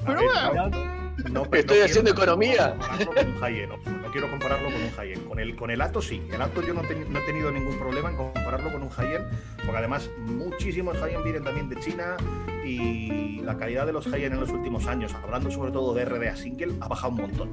Pero 0.05 0.21
bueno, 0.23 1.02
no- 1.17 1.29
no- 1.29 1.43
Estoy 1.43 1.63
quiero 1.63 1.85
haciendo 1.85 2.11
economía. 2.11 2.75
con 3.05 3.27
un 3.27 3.35
high-end, 3.39 3.69
no, 3.69 3.77
no 4.01 4.11
quiero 4.11 4.29
compararlo 4.29 4.69
con 4.71 4.81
un 4.81 4.91
high-end. 4.91 5.27
Con 5.27 5.39
el, 5.39 5.55
con 5.55 5.71
el 5.71 5.81
Ato 5.81 6.01
sí. 6.01 6.21
El 6.31 6.41
Ato 6.41 6.61
yo 6.61 6.73
no, 6.73 6.81
te- 6.81 6.95
no 6.95 7.19
he 7.19 7.21
tenido 7.23 7.51
ningún 7.51 7.77
problema 7.77 8.09
en 8.09 8.15
compararlo 8.17 8.71
con 8.71 8.83
un 8.83 8.89
high-end, 8.89 9.25
porque 9.57 9.77
además 9.77 10.09
muchísimos 10.25 10.97
high-end 10.97 11.23
vienen 11.23 11.43
también 11.43 11.69
de 11.69 11.75
China 11.77 12.17
y 12.65 13.41
la 13.41 13.57
calidad 13.57 13.85
de 13.85 13.93
los 13.93 14.05
high-end 14.07 14.33
en 14.35 14.39
los 14.39 14.49
últimos 14.51 14.85
años, 14.87 15.13
hablando 15.13 15.51
sobre 15.51 15.71
todo 15.71 15.93
de 15.93 16.05
RDA 16.05 16.35
Single, 16.35 16.73
ha 16.81 16.87
bajado 16.87 17.13
un 17.13 17.21
montón. 17.21 17.49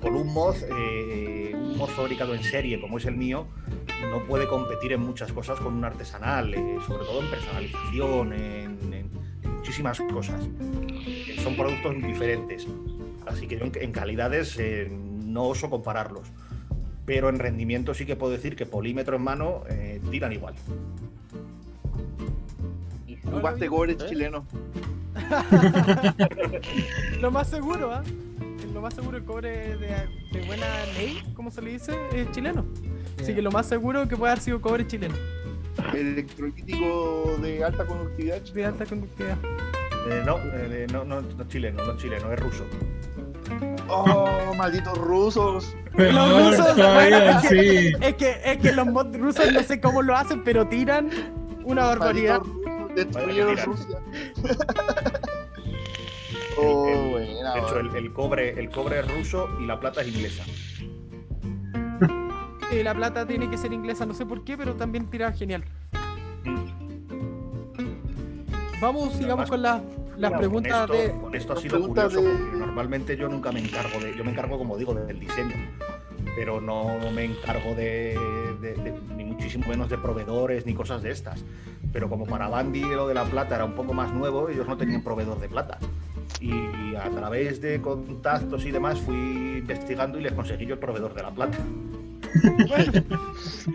Con 0.00 0.14
un 0.14 0.32
mod, 0.32 0.54
eh, 0.70 1.52
un 1.54 1.76
mod 1.76 1.88
fabricado 1.88 2.34
en 2.34 2.42
serie 2.42 2.80
como 2.80 2.98
es 2.98 3.04
el 3.06 3.16
mío, 3.16 3.46
no 4.12 4.22
puede 4.26 4.46
competir 4.46 4.92
en 4.92 5.00
muchas 5.00 5.32
cosas 5.32 5.58
con 5.58 5.74
un 5.74 5.84
artesanal, 5.84 6.54
eh, 6.54 6.76
sobre 6.86 7.04
todo 7.04 7.20
en 7.20 7.28
personalización, 7.30 8.32
en, 8.32 8.92
en 8.94 9.10
muchísimas 9.68 10.00
cosas. 10.00 10.40
Eh, 11.06 11.36
Son 11.42 11.54
productos 11.54 11.94
diferentes. 11.96 12.66
Así 13.26 13.46
que 13.46 13.56
en, 13.56 13.70
en 13.74 13.92
calidades 13.92 14.56
eh, 14.58 14.90
no 14.90 15.44
oso 15.44 15.68
compararlos. 15.68 16.28
Pero 17.04 17.28
en 17.28 17.38
rendimiento 17.38 17.92
sí 17.92 18.06
que 18.06 18.16
puedo 18.16 18.32
decir 18.32 18.56
que 18.56 18.64
polímetro 18.64 19.16
en 19.16 19.22
mano 19.22 19.64
eh, 19.68 20.00
tiran 20.10 20.32
igual. 20.32 20.54
ocupaste 23.26 23.68
cobre 23.68 23.92
¿Eh? 23.92 23.96
chileno. 24.08 24.46
Lo 27.20 27.30
más 27.30 27.48
seguro, 27.48 27.92
¿ah? 27.92 28.02
Lo 28.72 28.80
más 28.80 28.94
seguro 28.94 29.18
el 29.18 29.24
cobre 29.24 29.76
de, 29.76 30.06
de 30.32 30.46
buena 30.46 30.66
ley, 30.96 31.22
como 31.34 31.50
se 31.50 31.60
le 31.60 31.72
dice, 31.72 31.92
es 32.14 32.30
chileno. 32.30 32.64
Así 33.20 33.34
que 33.34 33.42
lo 33.42 33.50
más 33.50 33.66
seguro 33.66 34.08
que 34.08 34.16
puede 34.16 34.32
haber 34.32 34.42
sido 34.42 34.60
cobre 34.60 34.86
chileno. 34.86 35.14
Electrolítico 35.94 37.36
de 37.42 37.64
alta 37.64 37.84
conductividad. 37.86 38.40
De 38.40 38.64
alta 38.64 38.86
conductividad. 38.86 39.38
Eh, 40.10 40.22
no, 40.24 40.38
eh, 40.54 40.86
no, 40.92 41.04
no, 41.04 41.20
no 41.20 41.48
chileno, 41.48 41.84
no 41.84 41.96
chileno, 41.96 42.32
es 42.32 42.40
ruso. 42.40 42.64
Oh, 43.88 44.54
malditos 44.56 44.96
rusos. 44.98 45.74
Pero 45.96 46.12
Los 46.12 46.28
no, 46.28 46.50
rusos, 46.50 46.76
bueno, 46.76 47.16
es, 47.18 47.42
sí. 47.42 47.48
que, 47.48 47.88
es, 48.00 48.14
que, 48.14 48.40
es 48.44 48.58
que 48.58 48.72
los 48.72 48.86
mods 48.86 49.18
rusos 49.18 49.52
no 49.52 49.62
sé 49.62 49.80
cómo 49.80 50.02
lo 50.02 50.14
hacen, 50.16 50.44
pero 50.44 50.66
tiran 50.68 51.10
una 51.64 51.86
barbaridad. 51.86 52.40
Malditos 52.42 52.94
destruyeron 52.94 53.56
Rusia. 53.58 53.98
oh, 56.58 56.88
El- 56.88 57.10
buena. 57.10 57.54
De 57.54 57.60
hecho, 57.60 57.78
el, 57.80 57.96
el 57.96 58.12
cobre, 58.12 58.60
el 58.60 58.70
cobre 58.70 59.00
es 59.00 59.08
ruso 59.08 59.48
y 59.60 59.66
la 59.66 59.78
plata 59.80 60.02
es 60.02 60.08
inglesa. 60.08 60.44
Eh, 62.70 62.82
la 62.84 62.94
plata 62.94 63.26
tiene 63.26 63.48
que 63.48 63.56
ser 63.56 63.72
inglesa, 63.72 64.04
no 64.04 64.14
sé 64.14 64.26
por 64.26 64.44
qué, 64.44 64.56
pero 64.56 64.74
también 64.74 65.06
tira 65.06 65.32
genial. 65.32 65.64
Vamos, 68.80 69.12
sigamos 69.14 69.48
con 69.48 69.62
las, 69.62 69.80
preguntas 70.36 70.82
esto, 70.82 70.92
de. 70.92 71.10
con 71.20 71.34
esto 71.34 71.52
ha 71.54 71.56
sido 71.56 71.80
curioso 71.88 72.22
de- 72.22 72.28
porque 72.30 72.56
normalmente 72.58 73.16
yo 73.16 73.28
nunca 73.28 73.50
me 73.50 73.60
encargo 73.60 73.98
de. 74.00 74.16
Yo 74.16 74.24
me 74.24 74.30
encargo, 74.30 74.56
como 74.58 74.76
digo, 74.76 74.94
del 74.94 75.18
diseño. 75.18 75.54
Pero 76.36 76.60
no 76.60 76.98
me 77.12 77.24
encargo 77.24 77.74
de, 77.74 78.16
de- 78.60 78.74
de- 78.74 79.00
ni 79.16 79.24
muchísimo 79.24 79.66
menos 79.66 79.88
de 79.88 79.98
proveedores 79.98 80.64
ni 80.66 80.74
cosas 80.74 81.02
de 81.02 81.10
estas. 81.10 81.44
Pero 81.92 82.08
como 82.08 82.26
para 82.26 82.48
Bandy 82.48 82.82
lo 82.82 83.08
de 83.08 83.14
la 83.14 83.24
plata 83.24 83.56
era 83.56 83.64
un 83.64 83.72
poco 83.74 83.94
más 83.94 84.12
nuevo, 84.12 84.48
ellos 84.48 84.68
no 84.68 84.76
tenían 84.76 85.02
proveedor 85.02 85.40
de 85.40 85.48
plata. 85.48 85.78
Y 86.40 86.94
a 86.94 87.08
través 87.10 87.60
de 87.60 87.80
contactos 87.80 88.64
y 88.64 88.70
demás 88.70 89.00
fui 89.00 89.16
investigando 89.58 90.18
y 90.20 90.22
les 90.22 90.32
conseguí 90.34 90.66
yo 90.66 90.74
el 90.74 90.80
proveedor 90.80 91.14
de 91.14 91.22
la 91.22 91.30
plata. 91.32 91.58
Bueno, 92.68 92.92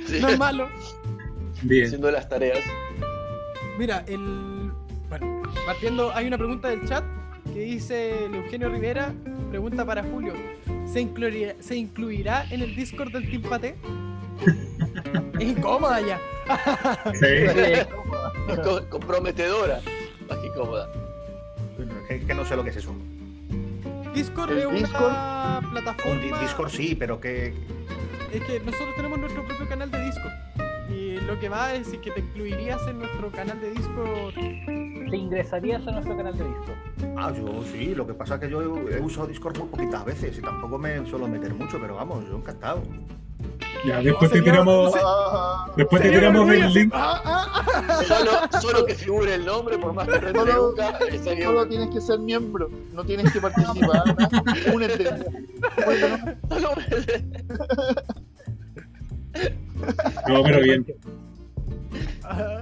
Sí, 0.08 0.20
no 0.22 0.28
es 0.30 0.38
malo. 0.40 0.70
Bien. 1.64 1.86
haciendo 1.86 2.12
las 2.12 2.28
tareas. 2.30 2.60
Mira, 3.78 4.04
el. 4.08 4.72
Bueno, 5.10 5.42
partiendo, 5.66 6.12
hay 6.14 6.28
una 6.28 6.38
pregunta 6.38 6.70
del 6.70 6.88
chat 6.88 7.04
que 7.54 7.60
dice 7.60 8.26
el 8.26 8.36
Eugenio 8.36 8.70
Rivera, 8.70 9.14
pregunta 9.50 9.86
para 9.86 10.04
Julio. 10.04 10.34
¿Se 10.86 11.02
incluirá, 11.02 11.54
¿se 11.60 11.76
incluirá 11.76 12.46
en 12.52 12.62
el 12.62 12.76
Discord 12.76 13.12
del 13.12 13.30
Team 13.30 13.42
Pate? 13.44 13.76
es 15.40 15.44
incómoda 15.48 16.00
ya. 16.02 16.20
Sí. 17.14 17.86
Co- 18.64 18.88
comprometedora. 18.90 19.80
Más 20.30 20.38
que 20.40 20.50
cómoda. 20.50 20.90
Es 22.10 22.24
que 22.26 22.34
no 22.34 22.44
sé 22.46 22.56
lo 22.56 22.64
que 22.64 22.70
es 22.72 22.78
eso. 22.78 22.94
Discord 24.14 24.52
¿El 24.52 24.58
es 24.60 24.66
una 24.66 24.78
Discord? 24.78 25.72
Plataforma. 25.72 26.22
di- 26.22 26.32
Discord 26.42 26.70
sí, 26.70 26.96
pero 26.96 27.20
que. 27.20 27.54
Es 28.34 28.42
que 28.46 28.60
nosotros 28.60 28.96
tenemos 28.96 29.20
nuestro 29.20 29.46
propio 29.46 29.68
canal 29.70 29.92
de 29.92 30.06
Discord. 30.06 30.34
Y 30.90 31.20
lo 31.28 31.40
que 31.40 31.50
va 31.50 31.76
es 31.76 31.88
que 31.90 32.10
te 32.10 32.20
incluirías 32.20 32.82
en 32.88 32.98
nuestro 32.98 33.32
canal 33.32 33.62
de 33.62 33.70
Discord. 33.70 34.34
Te 34.34 35.18
ingresarías 35.18 35.86
a 35.88 35.92
nuestro 35.92 36.18
canal 36.18 36.36
de 36.36 36.44
Discord. 36.44 37.16
Ah, 37.16 37.32
yo 37.32 37.64
sí, 37.72 37.94
lo 37.94 38.08
que 38.08 38.16
pasa 38.16 38.36
es 38.36 38.42
que 38.42 38.50
yo 38.50 38.64
he 38.64 39.00
usado 39.00 39.28
Discord 39.28 39.60
muy 39.60 39.68
poquitas 39.68 40.04
veces 40.04 40.36
y 40.36 40.42
tampoco 40.42 40.80
me 40.80 41.06
suelo 41.06 41.28
meter 41.28 41.54
mucho, 41.54 41.80
pero 41.80 41.94
vamos, 41.94 42.26
yo 42.28 42.38
encantado. 42.38 42.82
Ya, 43.86 44.00
después 44.02 44.32
te 44.32 44.38
señor, 44.40 44.54
tiramos, 44.54 44.94
después 45.76 46.02
te 46.02 46.10
tiramos 46.10 46.50
el 46.50 46.74
link. 46.74 46.92
ah, 46.96 47.22
ah, 47.26 47.66
ah. 47.88 48.04
Solo, 48.08 48.32
solo 48.62 48.86
que 48.86 48.96
figure 48.96 49.34
el 49.36 49.46
nombre, 49.46 49.78
por 49.78 49.94
más 49.94 50.08
que 50.08 50.20
no 50.32 50.40
Solo- 50.46 50.70
nunca, 50.70 51.00
Solo 51.44 51.68
tienes 51.68 51.90
que 51.90 52.00
ser 52.02 52.20
miembro, 52.20 52.70
no 52.94 53.04
tienes 53.04 53.32
que 53.34 53.42
participar. 53.42 54.04
¿no? 54.08 54.74
Únete. 54.74 55.06
Solo- 56.50 56.70
No, 60.28 60.44
pero 60.44 60.62
bien. 60.62 60.86
Ajá. 62.24 62.62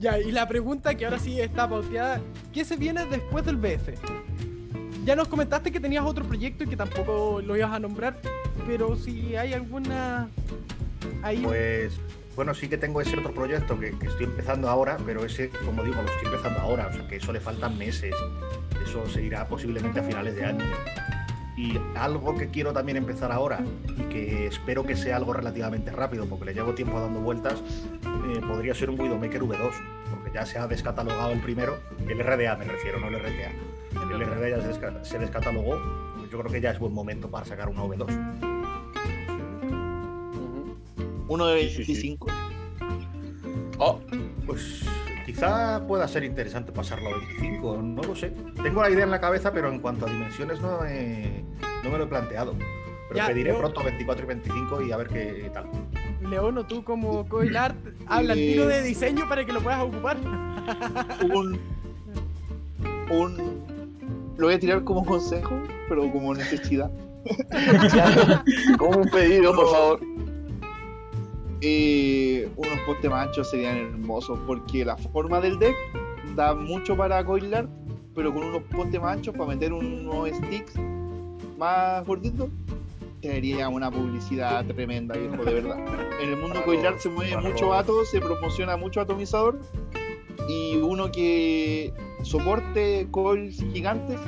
Ya, 0.00 0.18
y 0.18 0.32
la 0.32 0.46
pregunta 0.46 0.94
que 0.94 1.04
ahora 1.06 1.18
sí 1.18 1.40
está 1.40 1.68
pauteada, 1.68 2.20
¿qué 2.52 2.64
se 2.64 2.76
viene 2.76 3.06
después 3.06 3.44
del 3.46 3.56
BF? 3.56 3.94
Ya 5.04 5.14
nos 5.14 5.28
comentaste 5.28 5.70
que 5.70 5.80
tenías 5.80 6.04
otro 6.04 6.24
proyecto 6.24 6.64
y 6.64 6.66
que 6.66 6.76
tampoco 6.76 7.42
lo 7.44 7.56
ibas 7.56 7.72
a 7.72 7.78
nombrar, 7.78 8.16
pero 8.66 8.96
si 8.96 9.36
hay 9.36 9.52
alguna... 9.52 10.28
Ahí... 11.22 11.42
Pues, 11.42 12.00
bueno, 12.36 12.54
sí 12.54 12.68
que 12.68 12.78
tengo 12.78 13.02
ese 13.02 13.18
otro 13.18 13.32
proyecto 13.32 13.78
que, 13.78 13.88
estoy 13.88 14.24
empezando 14.24 14.68
ahora, 14.68 14.96
pero 15.04 15.24
ese, 15.24 15.50
como 15.50 15.84
digo, 15.84 16.00
lo 16.00 16.08
estoy 16.08 16.26
empezando 16.26 16.58
ahora, 16.60 16.86
o 16.86 16.92
sea 16.92 17.06
que 17.06 17.16
eso 17.16 17.32
le 17.32 17.40
faltan 17.40 17.76
meses. 17.76 18.14
Eso 18.82 19.06
se 19.08 19.22
irá 19.22 19.46
posiblemente 19.46 20.00
a 20.00 20.02
finales 20.02 20.34
de 20.36 20.44
año. 20.46 20.64
Y 21.56 21.78
algo 21.96 22.34
que 22.34 22.48
quiero 22.48 22.72
también 22.72 22.96
empezar 22.96 23.30
ahora 23.30 23.60
y 23.86 24.02
que 24.04 24.46
espero 24.46 24.84
que 24.84 24.96
sea 24.96 25.16
algo 25.16 25.34
relativamente 25.34 25.92
rápido, 25.92 26.26
porque 26.26 26.46
le 26.46 26.54
llevo 26.54 26.74
tiempo 26.74 26.98
dando 26.98 27.20
vueltas, 27.20 27.62
eh, 28.02 28.40
podría 28.40 28.74
ser 28.74 28.88
un 28.88 28.98
Widowmaker 28.98 29.42
V2, 29.42 29.72
porque 30.10 30.32
ya 30.32 30.46
se 30.46 30.58
ha 30.58 30.66
descatalogado 30.66 31.30
el 31.30 31.40
primero, 31.40 31.78
el 32.08 32.18
RDA 32.18 32.56
me 32.56 32.64
refiero, 32.64 32.98
no 32.98 33.08
el 33.08 33.18
RTA. 33.20 33.52
El 33.94 34.20
RDA 34.26 34.48
ya 34.50 34.60
se, 34.62 34.72
desca- 34.80 35.04
se 35.04 35.18
descatalogó, 35.18 35.80
pues 36.18 36.30
yo 36.30 36.38
creo 36.40 36.50
que 36.52 36.60
ya 36.60 36.70
es 36.70 36.78
buen 36.78 36.92
momento 36.92 37.30
para 37.30 37.44
sacar 37.44 37.68
una 37.68 37.82
V2. 37.82 38.08
Ujú. 39.62 40.76
uno 41.28 41.46
de 41.46 41.68
Sí, 41.68 41.84
sí, 41.84 41.94
sí. 41.94 42.16
25. 42.18 42.26
Oh, 43.78 44.00
Pues 44.46 44.82
quizá 45.26 45.84
pueda 45.86 46.06
ser 46.06 46.22
interesante 46.24 46.70
pasarlo 46.70 47.08
a 47.14 47.18
25, 47.18 47.80
no 47.82 48.02
lo 48.02 48.14
sé. 48.14 48.32
Tengo 48.62 48.82
la 48.82 48.90
idea 48.90 49.04
en 49.04 49.10
la 49.10 49.20
cabeza, 49.20 49.52
pero 49.52 49.68
en 49.70 49.80
cuanto 49.80 50.06
a 50.06 50.10
dimensiones 50.10 50.60
no, 50.60 50.84
he- 50.84 51.44
no 51.82 51.90
me 51.90 51.98
lo 51.98 52.04
he 52.04 52.06
planteado. 52.06 52.54
Pero 53.08 53.16
Ya, 53.16 53.26
pediré 53.26 53.50
yo- 53.52 53.58
pronto 53.58 53.82
24 53.82 54.24
y 54.24 54.28
25 54.28 54.82
y 54.82 54.92
a 54.92 54.96
ver 54.96 55.08
qué 55.08 55.50
tal. 55.52 55.66
León 56.28 56.56
o 56.58 56.64
tú 56.66 56.84
como 56.84 57.28
Coil 57.28 57.56
Art, 57.56 57.76
habla 58.06 58.32
el 58.34 58.38
Eh, 58.38 58.52
tiro 58.52 58.66
de 58.66 58.82
diseño 58.82 59.28
para 59.28 59.44
que 59.44 59.52
lo 59.52 59.60
puedas 59.60 59.80
ocupar. 59.82 60.16
Un. 61.34 61.58
Un. 63.10 63.73
Lo 64.36 64.46
voy 64.46 64.54
a 64.54 64.58
tirar 64.58 64.84
como 64.84 65.04
consejo, 65.06 65.62
pero 65.88 66.10
como 66.10 66.34
necesidad. 66.34 66.90
Como 68.78 68.98
un 68.98 69.08
pedido, 69.08 69.54
por 69.54 69.70
favor. 69.70 70.00
Eh, 71.62 72.46
unos 72.54 72.78
postes 72.80 73.10
más 73.10 73.28
anchos 73.28 73.48
serían 73.48 73.78
hermosos 73.78 74.38
porque 74.46 74.84
la 74.84 74.98
forma 74.98 75.40
del 75.40 75.58
deck 75.58 75.74
da 76.36 76.54
mucho 76.54 76.94
para 76.94 77.24
coilar, 77.24 77.66
pero 78.14 78.34
con 78.34 78.44
unos 78.44 78.62
postes 78.64 79.00
más 79.00 79.16
anchos 79.16 79.34
para 79.34 79.48
meter 79.48 79.72
unos 79.72 80.28
sticks 80.36 80.74
más 81.56 82.06
gorditos 82.06 82.50
te 83.24 83.30
daría 83.30 83.70
una 83.70 83.90
publicidad 83.90 84.66
tremenda, 84.66 85.16
viejo, 85.16 85.42
de 85.46 85.54
verdad. 85.54 85.78
En 86.20 86.28
el 86.28 86.36
mundo 86.36 86.62
coilar 86.62 87.00
se 87.00 87.08
mueve 87.08 87.38
mucho 87.38 87.72
ato, 87.72 88.04
se 88.04 88.20
promociona 88.20 88.76
mucho 88.76 89.00
atomizador 89.00 89.58
y 90.46 90.76
uno 90.76 91.10
que 91.10 91.90
soporte 92.24 93.06
coils 93.10 93.56
gigantes 93.72 94.18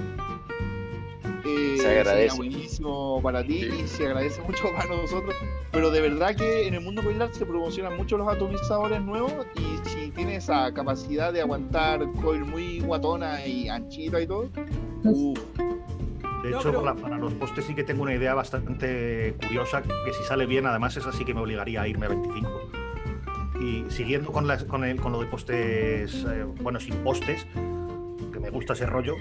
eh, 1.44 1.77
Se 1.78 1.86
agradece. 1.89 2.31
sería 2.31 2.35
buenísimo 2.35 3.20
para 3.23 3.43
ti 3.44 3.62
Sí. 3.62 3.81
y 3.85 3.86
se 3.86 4.06
agradece 4.06 4.40
mucho 4.43 4.64
para 4.77 4.89
nosotros. 4.89 5.35
Pero 5.73 5.90
de 5.90 6.01
verdad 6.01 6.35
que 6.35 6.66
en 6.66 6.74
el 6.74 6.81
mundo 6.81 7.02
coilar 7.02 7.32
se 7.32 7.44
promocionan 7.47 7.97
mucho 7.97 8.16
los 8.16 8.28
atomizadores 8.28 9.01
nuevos 9.02 9.32
y 9.56 9.89
si 9.89 10.10
tienes 10.10 10.44
esa 10.44 10.73
capacidad 10.73 11.32
de 11.32 11.43
aguantar 11.43 12.01
coil 12.23 12.44
muy 12.44 12.81
guatona 12.81 13.44
y 13.47 13.68
anchita 13.68 14.20
y 14.20 14.27
todo, 14.27 14.48
uff, 15.05 15.39
De 16.43 16.51
No, 16.51 16.59
hecho, 16.60 16.70
pero- 16.70 16.97
para, 16.97 17.18
los 17.18 17.32
postes 17.35 17.64
sí 17.64 17.74
que 17.74 17.82
tengo 17.85 18.02
una 18.02 18.14
idea 18.14 18.35
bastante 18.35 19.35
curiosa, 19.43 19.82
que 19.82 20.12
si 20.12 20.23
sale 20.24 20.47
bien, 20.47 20.66
además 20.66 20.97
esa 20.97 21.12
sí 21.12 21.24
que 21.24 21.35
me 21.35 21.40
obligaría 21.40 21.82
a 21.82 21.89
irme 21.89 22.06
a 22.06 22.09
25. 22.10 22.51
Y 23.60 23.85
siguiendo 23.90 24.31
con, 24.32 24.47
las- 24.47 24.64
con, 24.64 24.85
el- 24.85 25.01
con 25.01 25.12
lo 25.12 25.20
de 25.20 25.27
postes, 25.27 26.24
eh, 26.28 26.44
bueno, 26.62 26.78
sin 26.81 26.94
postes, 26.97 27.47
me 28.47 28.51
gusta 28.51 28.74
ese 28.74 28.86
rollo, 28.86 29.16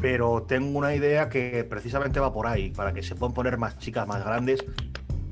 pero 0.00 0.42
tengo 0.48 0.78
una 0.78 0.94
idea 0.94 1.28
que 1.28 1.64
precisamente 1.68 2.18
va 2.18 2.32
por 2.32 2.46
ahí, 2.46 2.70
para 2.70 2.92
que 2.94 3.02
se 3.02 3.14
puedan 3.14 3.34
poner 3.34 3.58
más 3.58 3.78
chicas, 3.78 4.06
más 4.08 4.24
grandes, 4.24 4.64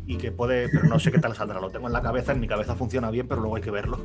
y 0.06 0.16
que 0.16 0.30
puede, 0.32 0.68
pero 0.68 0.84
no 0.84 0.98
sé 0.98 1.10
qué 1.10 1.18
tal 1.18 1.34
saldrá, 1.34 1.60
lo 1.60 1.70
tengo 1.70 1.86
en 1.86 1.92
la 1.94 2.02
cabeza, 2.02 2.32
en 2.32 2.40
mi 2.40 2.46
cabeza 2.48 2.74
funciona 2.74 3.10
bien, 3.10 3.26
pero 3.26 3.40
luego 3.40 3.56
hay 3.56 3.62
que 3.62 3.70
verlo. 3.70 3.98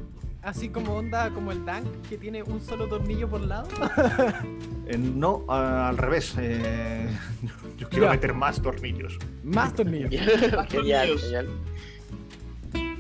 Así 0.44 0.70
como 0.70 0.94
onda 0.94 1.30
como 1.32 1.52
el 1.52 1.66
Dank, 1.66 1.86
que 2.08 2.18
tiene 2.18 2.44
un 2.44 2.62
solo 2.62 2.88
tornillo 2.88 3.28
por 3.30 3.42
lado. 3.42 3.68
Eh, 4.88 5.00
no, 5.00 5.44
a- 5.50 5.90
al 5.90 5.98
revés, 5.98 6.36
eh, 6.38 7.08
yo 7.80 7.90
quiero 7.90 8.06
Ya. 8.06 8.12
meter 8.12 8.36
más 8.36 8.62
tornillos. 8.62 9.18
Más 9.44 9.74
tornillos. 9.74 10.12
genial, 10.12 10.68
tornillos. 10.70 11.22
genial. 11.24 11.50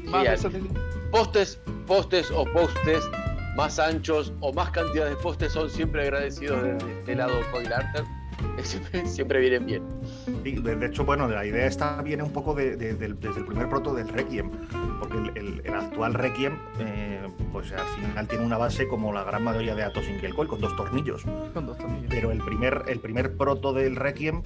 más 0.06 0.40
Genial. 0.42 0.68
Postes, 1.12 1.60
postes 1.86 2.32
o 2.32 2.44
postes 2.52 3.08
más 3.56 3.80
anchos 3.80 4.34
o 4.42 4.52
más 4.54 4.70
cantidad 4.72 5.08
de 5.10 5.16
postes 5.16 5.52
son 5.54 5.70
siempre 5.70 6.04
agradecidos 6.04 6.62
desde 6.64 7.00
este 7.00 7.16
lado 7.16 7.34
Coil 7.52 7.72
Arter. 7.74 8.04
Siempre, 8.64 9.06
siempre 9.06 9.40
vienen 9.40 9.66
bien. 9.66 9.84
Sí, 10.44 10.56
de, 10.62 10.76
de 10.76 10.86
hecho, 10.88 11.06
bueno, 11.06 11.28
la 11.28 11.46
idea 11.46 11.66
esta 11.68 12.02
viene 12.02 12.22
un 12.24 12.32
poco 12.32 12.54
de- 12.54 12.76
de- 12.76 12.94
del- 12.94 13.18
desde 13.20 13.40
el 13.40 13.46
primer 13.46 13.70
proto 13.70 13.94
del 13.94 14.08
Requiem, 14.10 14.50
porque 15.00 15.18
el, 15.18 15.38
el- 15.38 15.62
el 15.66 15.74
actual 15.74 16.14
Requiem, 16.14 16.54
eh, 16.80 17.22
pues 17.54 17.72
al 17.72 17.80
final 17.88 18.28
tiene 18.28 18.46
una 18.46 18.58
base 18.58 18.88
como 18.90 19.14
la 19.14 19.24
gran 19.24 19.44
mayoría 19.44 19.74
de 19.76 19.84
Atos 19.84 20.08
Ingelcoil, 20.10 20.48
con 20.50 20.60
dos 20.62 20.76
tornillos. 20.76 21.24
Con 21.54 21.66
dos 21.66 21.78
tornillos. 21.78 22.08
Pero 22.10 22.32
el 22.32 22.40
primer, 22.40 22.84
el 22.88 23.00
primer 23.00 23.36
proto 23.38 23.72
del 23.74 23.96
Requiem, 23.96 24.42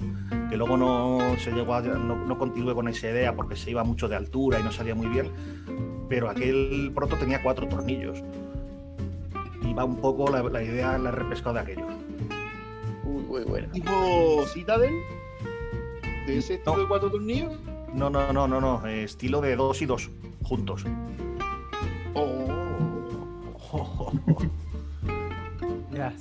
que 0.48 0.56
luego 0.56 0.76
no 0.76 1.18
se 1.38 1.50
llegó 1.52 1.74
a, 1.74 1.80
no, 1.80 2.16
no 2.24 2.38
continué 2.38 2.74
con 2.74 2.86
esa 2.88 3.08
idea 3.10 3.34
porque 3.34 3.56
se 3.56 3.70
iba 3.72 3.82
mucho 3.84 4.08
de 4.08 4.14
altura 4.16 4.60
y 4.60 4.62
no 4.62 4.70
salía 4.72 4.94
muy 4.94 5.06
bien, 5.08 5.30
pero 6.08 6.28
aquel 6.30 6.92
proto 6.94 7.16
tenía 7.16 7.42
cuatro 7.42 7.68
tornillos. 7.68 8.22
Y 9.62 9.74
va 9.74 9.84
un 9.84 9.96
poco 9.96 10.30
la, 10.30 10.42
la 10.42 10.62
idea, 10.62 10.96
la 10.98 11.10
repescado 11.10 11.54
de 11.54 11.60
aquello. 11.60 11.86
Uy, 13.04 13.22
muy 13.24 13.42
bueno. 13.44 13.68
Tipo 13.72 14.44
Citadel. 14.46 14.92
De 16.26 16.38
ese 16.38 16.54
estilo 16.54 16.76
No. 16.76 16.82
de 16.82 16.88
cuatro 16.88 17.10
tornillos. 17.10 17.52
No, 17.94 18.08
no, 18.10 18.32
no, 18.32 18.46
no, 18.46 18.60
no, 18.60 18.86
eh, 18.86 19.02
estilo 19.04 19.40
de 19.40 19.56
dos 19.56 19.82
y 19.82 19.86
dos, 19.86 20.10
juntos. 20.42 20.84
Oh. 22.14 22.46
Ya, 25.92 26.14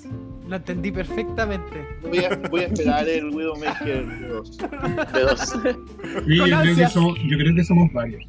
lo 0.47 0.55
entendí 0.55 0.91
perfectamente. 0.91 1.87
Voy 2.01 2.17
a, 2.25 2.35
voy 2.49 2.61
a 2.61 2.65
esperar 2.65 3.07
el 3.07 3.29
Widowmaker 3.29 4.29
2. 4.29 4.57
De 4.57 5.21
dos. 5.21 5.39
Sí, 5.39 6.35
yo, 6.35 6.43
creo 6.45 6.75
que 6.75 6.87
somos, 6.87 7.17
yo 7.19 7.37
creo 7.37 7.55
que 7.55 7.63
somos 7.63 7.93
varios. 7.93 8.23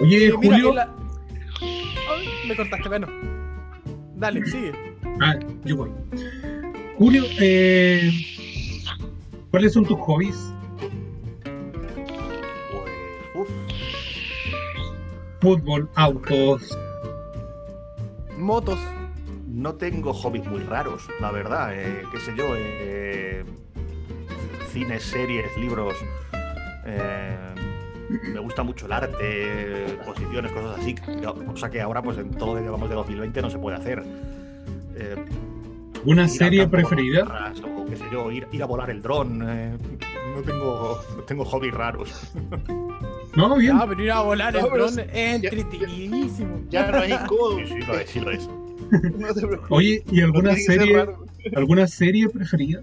Oye, 0.00 0.30
Julio. 0.30 0.70
en 0.70 0.74
la- 0.76 0.94
Ay, 1.60 2.28
me 2.48 2.56
cortaste, 2.56 2.88
bueno. 2.88 3.08
Dale, 4.18 4.44
sigue. 4.46 4.72
Ah, 5.20 5.38
yo 5.64 5.76
voy. 5.76 5.90
Julio, 6.98 7.24
eh, 7.40 8.10
¿cuáles 9.50 9.72
son 9.72 9.84
tus 9.84 9.98
hobbies? 10.00 10.52
Pues, 12.72 12.92
uf, 13.34 13.48
Fútbol, 15.40 15.88
autos. 15.94 16.76
Motos. 18.36 18.78
no 19.46 19.74
tengo 19.74 20.12
hobbies 20.12 20.46
muy 20.46 20.60
raros, 20.62 21.02
la 21.20 21.30
verdad. 21.32 21.70
eh, 21.74 22.02
qué 22.12 22.20
sé 22.20 22.32
yo, 22.36 22.54
eh, 22.56 23.44
cines, 24.72 25.02
series, 25.02 25.56
libros. 25.58 25.94
eh, 26.86 27.36
me 28.08 28.40
gusta 28.40 28.62
mucho 28.62 28.86
el 28.86 28.92
arte, 28.92 29.86
exposiciones, 29.94 30.52
cosas 30.52 30.78
así. 30.80 30.94
Cosa 31.46 31.70
que 31.70 31.80
ahora, 31.80 32.02
pues 32.02 32.18
en 32.18 32.30
todo 32.30 32.54
lo 32.54 32.58
que 32.60 32.64
llevamos 32.64 32.88
de 32.88 32.94
2020 32.94 33.42
no 33.42 33.50
se 33.50 33.58
puede 33.58 33.76
hacer. 33.76 34.02
Eh, 34.96 35.16
¿Una 36.04 36.28
serie 36.28 36.66
preferida? 36.68 37.22
guitarras, 37.22 37.60
O 37.60 37.84
qué 37.86 37.96
sé 37.96 38.04
yo, 38.12 38.30
ir, 38.30 38.46
ir 38.52 38.62
a 38.62 38.66
volar 38.66 38.90
el 38.90 39.02
dron. 39.02 39.42
eh, 39.48 39.76
no, 40.34 40.42
tengo, 40.42 41.00
no 41.16 41.22
tengo 41.24 41.44
hobbies 41.44 41.74
raros. 41.74 42.12
No, 43.36 43.56
bien. 43.56 43.76
Ah, 43.78 43.84
pero 43.86 44.02
ir 44.02 44.10
a 44.10 44.22
volar 44.22 44.56
el 44.56 44.62
No, 44.62 44.68
pero 44.70 44.90
dron 44.90 44.98
es 45.00 45.14
entretenidísimo. 45.14 46.62
Ya 46.70 46.90
no 46.90 47.02
es 47.04 47.10
incómodo. 47.10 47.58
Sí, 47.58 47.66
sí, 47.68 47.78
lo 47.86 47.98
es, 47.98 48.10
sí 48.10 48.20
lo 48.20 48.30
es. 48.32 48.48
No 49.18 49.34
te 49.34 49.40
preocupes. 49.46 49.66
Oye, 49.70 50.02
¿y 50.10 50.18
No 50.20 50.24
alguna 50.26 50.54
ser 50.54 50.62
serie, 50.80 50.96
raro. 50.96 51.24
alguna 51.56 51.86
serie 51.86 52.28
preferida? 52.30 52.80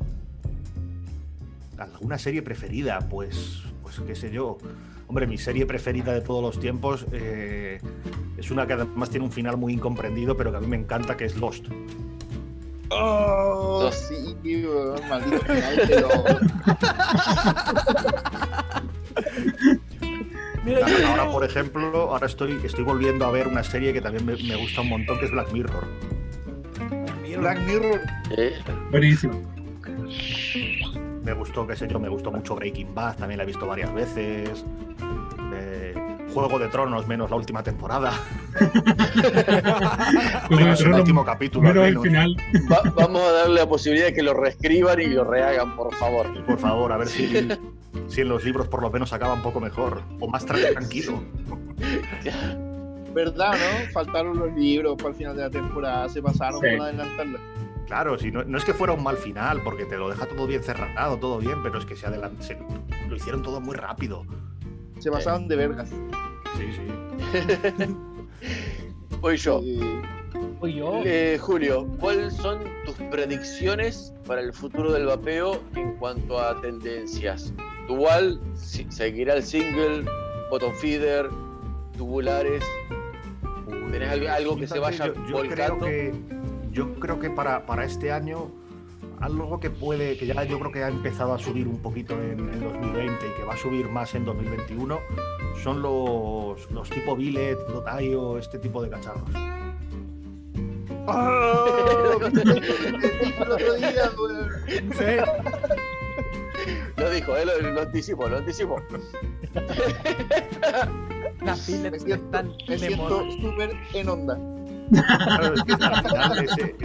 ¿Alguna 1.77 2.17
serie 2.17 2.41
preferida? 2.41 2.99
Pues, 3.09 3.63
pues 3.81 3.99
qué 4.05 4.15
sé 4.15 4.31
yo. 4.31 4.57
Hombre, 5.07 5.27
mi 5.27 5.37
serie 5.37 5.65
preferida 5.65 6.13
de 6.13 6.21
todos 6.21 6.41
los 6.41 6.59
tiempos 6.59 7.05
eh, 7.11 7.79
es 8.37 8.51
una 8.51 8.65
que 8.65 8.73
además 8.73 9.09
tiene 9.09 9.25
un 9.25 9.31
final 9.31 9.57
muy 9.57 9.73
incomprendido, 9.73 10.35
pero 10.35 10.51
que 10.51 10.57
a 10.57 10.59
mí 10.59 10.67
me 10.67 10.77
encanta, 10.77 11.15
que 11.15 11.25
es 11.25 11.37
Lost. 11.37 11.65
Oh, 12.89 13.89
sí, 13.91 14.35
maldito 15.09 15.39
final, 15.39 15.81
pero. 15.87 16.09
Mira, 20.63 20.87
yo 20.87 21.07
Ahora, 21.07 21.31
por 21.31 21.43
ejemplo, 21.43 22.11
ahora 22.11 22.25
estoy, 22.25 22.59
estoy 22.63 22.83
volviendo 22.83 23.25
a 23.25 23.31
ver 23.31 23.47
una 23.47 23.63
serie 23.63 23.93
que 23.93 24.01
también 24.01 24.25
me, 24.25 24.35
me 24.35 24.55
gusta 24.55 24.81
un 24.81 24.89
montón, 24.89 25.19
que 25.19 25.25
es 25.25 25.31
Black 25.31 25.51
Mirror. 25.51 25.87
Black 27.37 27.59
Mirror. 27.67 28.01
Eh, 28.37 28.53
Buenísimo. 28.91 29.41
Me 31.25 31.33
gustó, 31.33 31.65
qué 31.67 31.75
sé 31.75 31.87
yo, 31.87 31.99
me 31.99 32.07
gustó 32.07 32.31
mucho 32.31 32.55
Breaking 32.55 32.93
Bad, 32.93 33.17
también 33.17 33.37
la 33.39 33.43
he 33.43 33.47
visto 33.47 33.65
varias 33.65 33.91
veces. 33.93 34.63
Eh, 35.53 35.93
Juego 36.33 36.59
de 36.59 36.67
Tronos, 36.67 37.07
menos 37.07 37.29
la 37.31 37.35
última 37.35 37.63
temporada. 37.63 38.11
Menos 40.49 40.81
el 40.81 40.93
último 40.93 41.23
capítulo. 41.25 41.69
al 41.69 41.75
menos 41.75 42.03
final. 42.03 42.35
va- 42.71 42.81
vamos 42.95 43.21
a 43.21 43.31
darle 43.31 43.55
la 43.61 43.67
posibilidad 43.67 44.07
de 44.07 44.13
que 44.13 44.23
lo 44.23 44.33
reescriban 44.33 44.99
y 45.01 45.07
lo 45.07 45.23
rehagan, 45.23 45.75
por 45.75 45.93
favor. 45.95 46.27
Por 46.45 46.57
favor, 46.59 46.91
a 46.91 46.97
ver 46.97 47.07
si, 47.07 47.47
si 48.07 48.21
en 48.21 48.29
los 48.29 48.43
libros 48.43 48.67
por 48.67 48.81
lo 48.81 48.89
menos 48.91 49.13
acaba 49.13 49.33
un 49.33 49.41
poco 49.41 49.59
mejor. 49.59 50.01
O 50.19 50.27
más 50.27 50.45
tra- 50.47 50.71
tranquilo. 50.73 51.21
¿Verdad, 53.13 53.53
no? 53.53 53.91
Faltaron 53.93 54.37
los 54.37 54.53
libros 54.55 54.95
para 54.97 55.09
el 55.09 55.15
final 55.15 55.35
de 55.37 55.41
la 55.43 55.49
temporada. 55.49 56.09
Se 56.09 56.21
pasaron 56.21 56.59
Sí. 56.61 56.67
por 56.77 56.85
adelantarla. 56.87 57.39
Claro, 57.87 58.17
si 58.17 58.31
no, 58.31 58.43
no 58.43 58.57
es 58.57 58.65
que 58.65 58.73
fuera 58.73 58.93
un 58.93 59.03
mal 59.03 59.15
final, 59.17 59.61
porque 59.63 59.85
te 59.85 59.97
lo 59.97 60.09
deja 60.09 60.25
todo 60.27 60.47
bien 60.47 60.63
cerrado, 60.63 61.17
todo 61.17 61.37
bien, 61.37 61.61
pero 61.61 61.77
es 61.77 61.85
que 61.85 61.95
se 61.95 62.07
se- 62.39 62.57
lo 63.07 63.15
hicieron 63.15 63.41
todo 63.43 63.61
muy 63.61 63.75
rápido. 63.75 64.25
Se 64.99 65.11
pasaron 65.11 65.47
de 65.47 65.55
vergas. 65.55 65.89
Sí, 66.57 66.65
sí. 66.73 67.95
Voy 69.21 69.37
yo. 69.37 69.61
Eh, 69.63 70.73
yo. 70.73 71.01
Eh, 71.05 71.37
Julio, 71.39 71.87
¿cuáles 71.99 72.33
son 72.35 72.59
tus 72.85 72.95
predicciones 73.11 74.13
para 74.25 74.41
el 74.41 74.51
futuro 74.53 74.91
del 74.91 75.05
vapeo 75.05 75.61
en 75.75 75.93
cuanto 75.97 76.39
a 76.39 76.59
tendencias? 76.61 77.53
¿Dual? 77.87 78.39
¿Seguirá 78.55 79.35
el 79.35 79.43
single? 79.43 80.05
¿Bottom 80.49 80.73
feeder? 80.73 81.29
¿Tubulares? 81.97 82.63
¿Tenés 83.91 84.09
algo- 84.09 84.29
algo 84.29 84.57
que 84.57 84.67
se 84.67 84.79
vaya 84.79 85.07
yo, 85.07 85.13
yo 85.13 85.21
creo 85.23 85.37
volcando? 85.37 85.85
que 85.85 86.13
yo 86.75 86.93
creo 86.99 87.19
que 87.19 87.29
para, 87.29 87.65
para 87.65 87.85
este 87.85 88.11
año 88.11 88.51
algo 89.21 89.59
que 89.61 89.69
puede 89.69 90.17
que 90.17 90.27
ya 90.27 90.43
yo 90.43 90.59
creo 90.59 90.71
que 90.73 90.83
ha 90.83 90.89
empezado 90.89 91.33
a 91.33 91.39
subir 91.39 91.67
un 91.69 91.79
poquito 91.81 92.13
en, 92.21 92.39
en 92.53 92.59
2020 92.59 93.25
y 93.25 93.29
que 93.39 93.43
va 93.45 93.53
a 93.53 93.57
subir 93.57 93.87
más 93.87 94.13
en 94.13 94.25
2021 94.25 94.99
son 95.63 95.81
los, 95.81 96.69
los 96.69 96.89
tipo 96.89 97.15
billet, 97.15 97.57
dotaio, 97.69 98.37
este 98.37 98.59
tipo 98.59 98.83
de 98.83 98.89
cacharros. 98.89 99.29
¡Oh! 101.07 102.19
el 102.21 103.51
otro 103.51 103.73
día, 103.75 104.11
weón. 104.19 104.49
Lo 106.97 107.09
dijo, 107.11 107.37
eh, 107.37 107.45
lo, 107.45 107.71
lo 107.71 107.81
anticipo, 107.81 108.27
lo 108.27 108.37
anticipo. 108.37 108.81
Las 111.41 111.59
siento- 111.59 111.95
están 112.07 112.51
Me 112.67 112.77
siento 112.79 113.31
súper 113.31 113.71
en 113.93 114.09
onda. 114.09 114.37
Claro, 114.89 115.53
es 115.55 115.63
que 115.63 115.73
al 115.73 116.03
final 116.03 116.37
ese, 116.45 116.75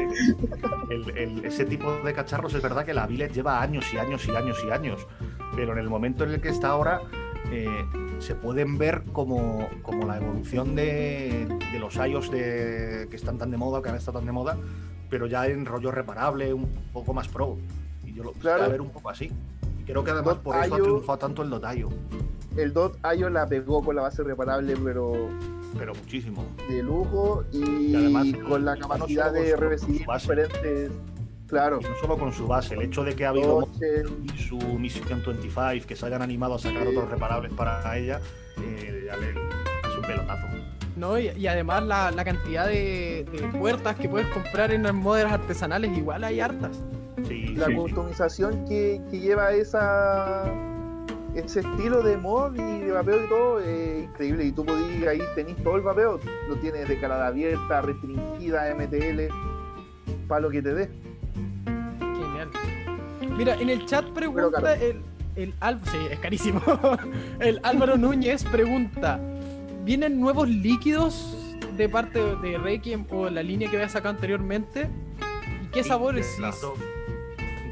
el- 0.90 1.16
el- 1.18 1.44
ese 1.44 1.64
tipo 1.64 1.92
de 2.04 2.12
cacharros 2.14 2.54
es 2.54 2.62
verdad 2.62 2.84
que 2.84 2.94
la 2.94 3.06
billet 3.06 3.32
lleva 3.32 3.60
años 3.60 3.84
y 3.92 3.98
años 3.98 4.24
y 4.26 4.30
años 4.34 4.58
y 4.66 4.70
años, 4.70 5.06
pero 5.54 5.72
en 5.72 5.78
el 5.78 5.88
momento 5.90 6.24
en 6.24 6.30
el 6.30 6.40
que 6.40 6.48
está 6.48 6.68
ahora 6.68 7.00
eh, 7.50 7.84
se 8.18 8.34
pueden 8.34 8.78
ver 8.78 9.02
como, 9.12 9.68
como 9.82 10.06
la 10.06 10.16
evolución 10.18 10.74
de, 10.74 11.46
de 11.72 11.78
los 11.78 11.96
iOS 11.96 12.30
de, 12.30 13.06
que 13.10 13.16
están 13.16 13.38
tan 13.38 13.50
de 13.50 13.56
moda, 13.56 13.82
que 13.82 13.88
han 13.88 13.96
estado 13.96 14.18
tan 14.18 14.26
de 14.26 14.32
moda, 14.32 14.56
pero 15.08 15.26
ya 15.26 15.46
en 15.46 15.66
rollo 15.66 15.90
reparable, 15.90 16.52
un 16.54 16.68
poco 16.92 17.12
más 17.14 17.28
pro. 17.28 17.58
Y 18.04 18.12
yo 18.14 18.22
lo 18.24 18.32
Claro. 18.32 18.64
a 18.64 18.68
ver 18.68 18.80
un 18.80 18.90
poco 18.90 19.10
así. 19.10 19.30
Y 19.80 19.84
creo 19.84 20.04
que 20.04 20.10
además 20.10 20.36
por 20.36 20.54
eso 20.56 20.64
ha 20.64 20.68
Dot.io 20.68 20.84
triunfado 20.84 21.18
tanto 21.18 21.42
el 21.42 21.50
Dotaio, 21.50 21.88
El 22.56 22.72
Dot 22.72 22.98
IO 23.16 23.30
la 23.30 23.46
pegó 23.46 23.82
con 23.82 23.96
la 23.96 24.02
base 24.02 24.22
reparable, 24.22 24.76
pero 24.84 25.28
pero 25.78 25.94
muchísimo. 25.94 26.44
de 26.68 26.82
lujo 26.82 27.44
y, 27.52 27.92
Y 27.92 27.94
además, 27.96 28.26
con 28.46 28.64
la 28.64 28.76
capacidad 28.76 29.32
de 29.32 29.56
recibir 29.56 30.04
diferentes. 30.06 30.92
Claro, 31.46 31.80
Y 31.80 31.84
no 31.84 31.90
solo 32.00 32.16
con 32.16 32.32
su 32.32 32.46
base, 32.46 32.74
el 32.74 32.82
hecho 32.82 33.02
de 33.02 33.16
que 33.16 33.26
ha 33.26 33.30
habido 33.30 33.68
y 34.22 34.38
su 34.38 34.56
Mission 34.56 35.08
25, 35.08 35.86
que 35.86 35.96
se 35.96 36.06
hayan 36.06 36.22
animado 36.22 36.54
a 36.54 36.58
sacar 36.60 36.86
otros 36.86 37.10
reparables 37.10 37.52
para 37.54 37.96
ella, 37.98 38.20
eh, 38.62 39.04
ya 39.06 39.16
le 39.16 39.30
es 39.30 39.96
un 39.96 40.02
pelotazo. 40.02 40.46
¿no? 40.96 41.18
Y, 41.18 41.28
y 41.30 41.46
además 41.48 41.82
la, 41.84 42.10
la 42.12 42.24
cantidad 42.24 42.66
de, 42.68 43.26
de 43.32 43.58
puertas 43.58 43.96
que 43.96 44.08
puedes 44.08 44.28
comprar 44.28 44.70
en 44.70 44.84
las 44.84 44.94
modelos 44.94 45.32
artesanales, 45.32 45.96
igual 45.96 46.22
hay 46.22 46.38
hartas. 46.38 46.78
Sí, 47.26 47.54
la 47.56 47.66
sí, 47.66 47.72
sí. 47.72 47.76
customización 47.78 48.64
que, 48.66 49.00
que 49.10 49.20
lleva 49.20 49.52
esa 49.52 50.44
ese 51.34 51.60
estilo 51.60 52.02
de 52.02 52.16
mod 52.16 52.54
y 52.56 52.80
de 52.80 52.90
vapeo 52.90 53.24
y 53.24 53.28
todo 53.28 53.60
es 53.60 54.04
increíble. 54.04 54.44
Y 54.46 54.52
tú 54.52 54.64
podías 54.64 55.06
ahí 55.08 55.20
tenés 55.36 55.56
todo 55.62 55.76
el 55.76 55.82
vapeo, 55.82 56.18
lo 56.48 56.56
tienes 56.56 56.88
de 56.88 56.98
calada 57.00 57.28
abierta, 57.28 57.82
restringida, 57.82 58.74
MTL, 58.74 59.32
para 60.26 60.40
lo 60.40 60.50
que 60.50 60.60
te 60.60 60.74
dé. 60.74 60.90
Genial. 61.98 62.50
Mira, 63.36 63.54
en 63.54 63.70
el 63.70 63.86
chat 63.86 64.04
pregunta 64.10 64.74
el, 64.74 65.02
el 65.36 65.54
Al- 65.60 65.80
sí, 65.84 65.98
es 66.10 66.18
carísimo. 66.18 66.60
el 67.40 67.60
Álvaro 67.62 67.96
Núñez 67.96 68.44
pregunta: 68.44 69.20
¿Vienen 69.84 70.20
nuevos 70.20 70.48
líquidos 70.48 71.36
de 71.76 71.88
parte 71.88 72.18
de 72.42 72.58
Requiem 72.58 73.06
o 73.10 73.30
la 73.30 73.42
línea 73.42 73.70
que 73.70 73.76
había 73.76 73.88
sacado 73.88 74.14
anteriormente? 74.16 74.88
¿Y 75.62 75.66
qué 75.68 75.82
Sí, 75.84 75.88
sabores? 75.88 76.26
Sí, 76.26 76.42
las 76.42 76.60
dos. 76.60 76.78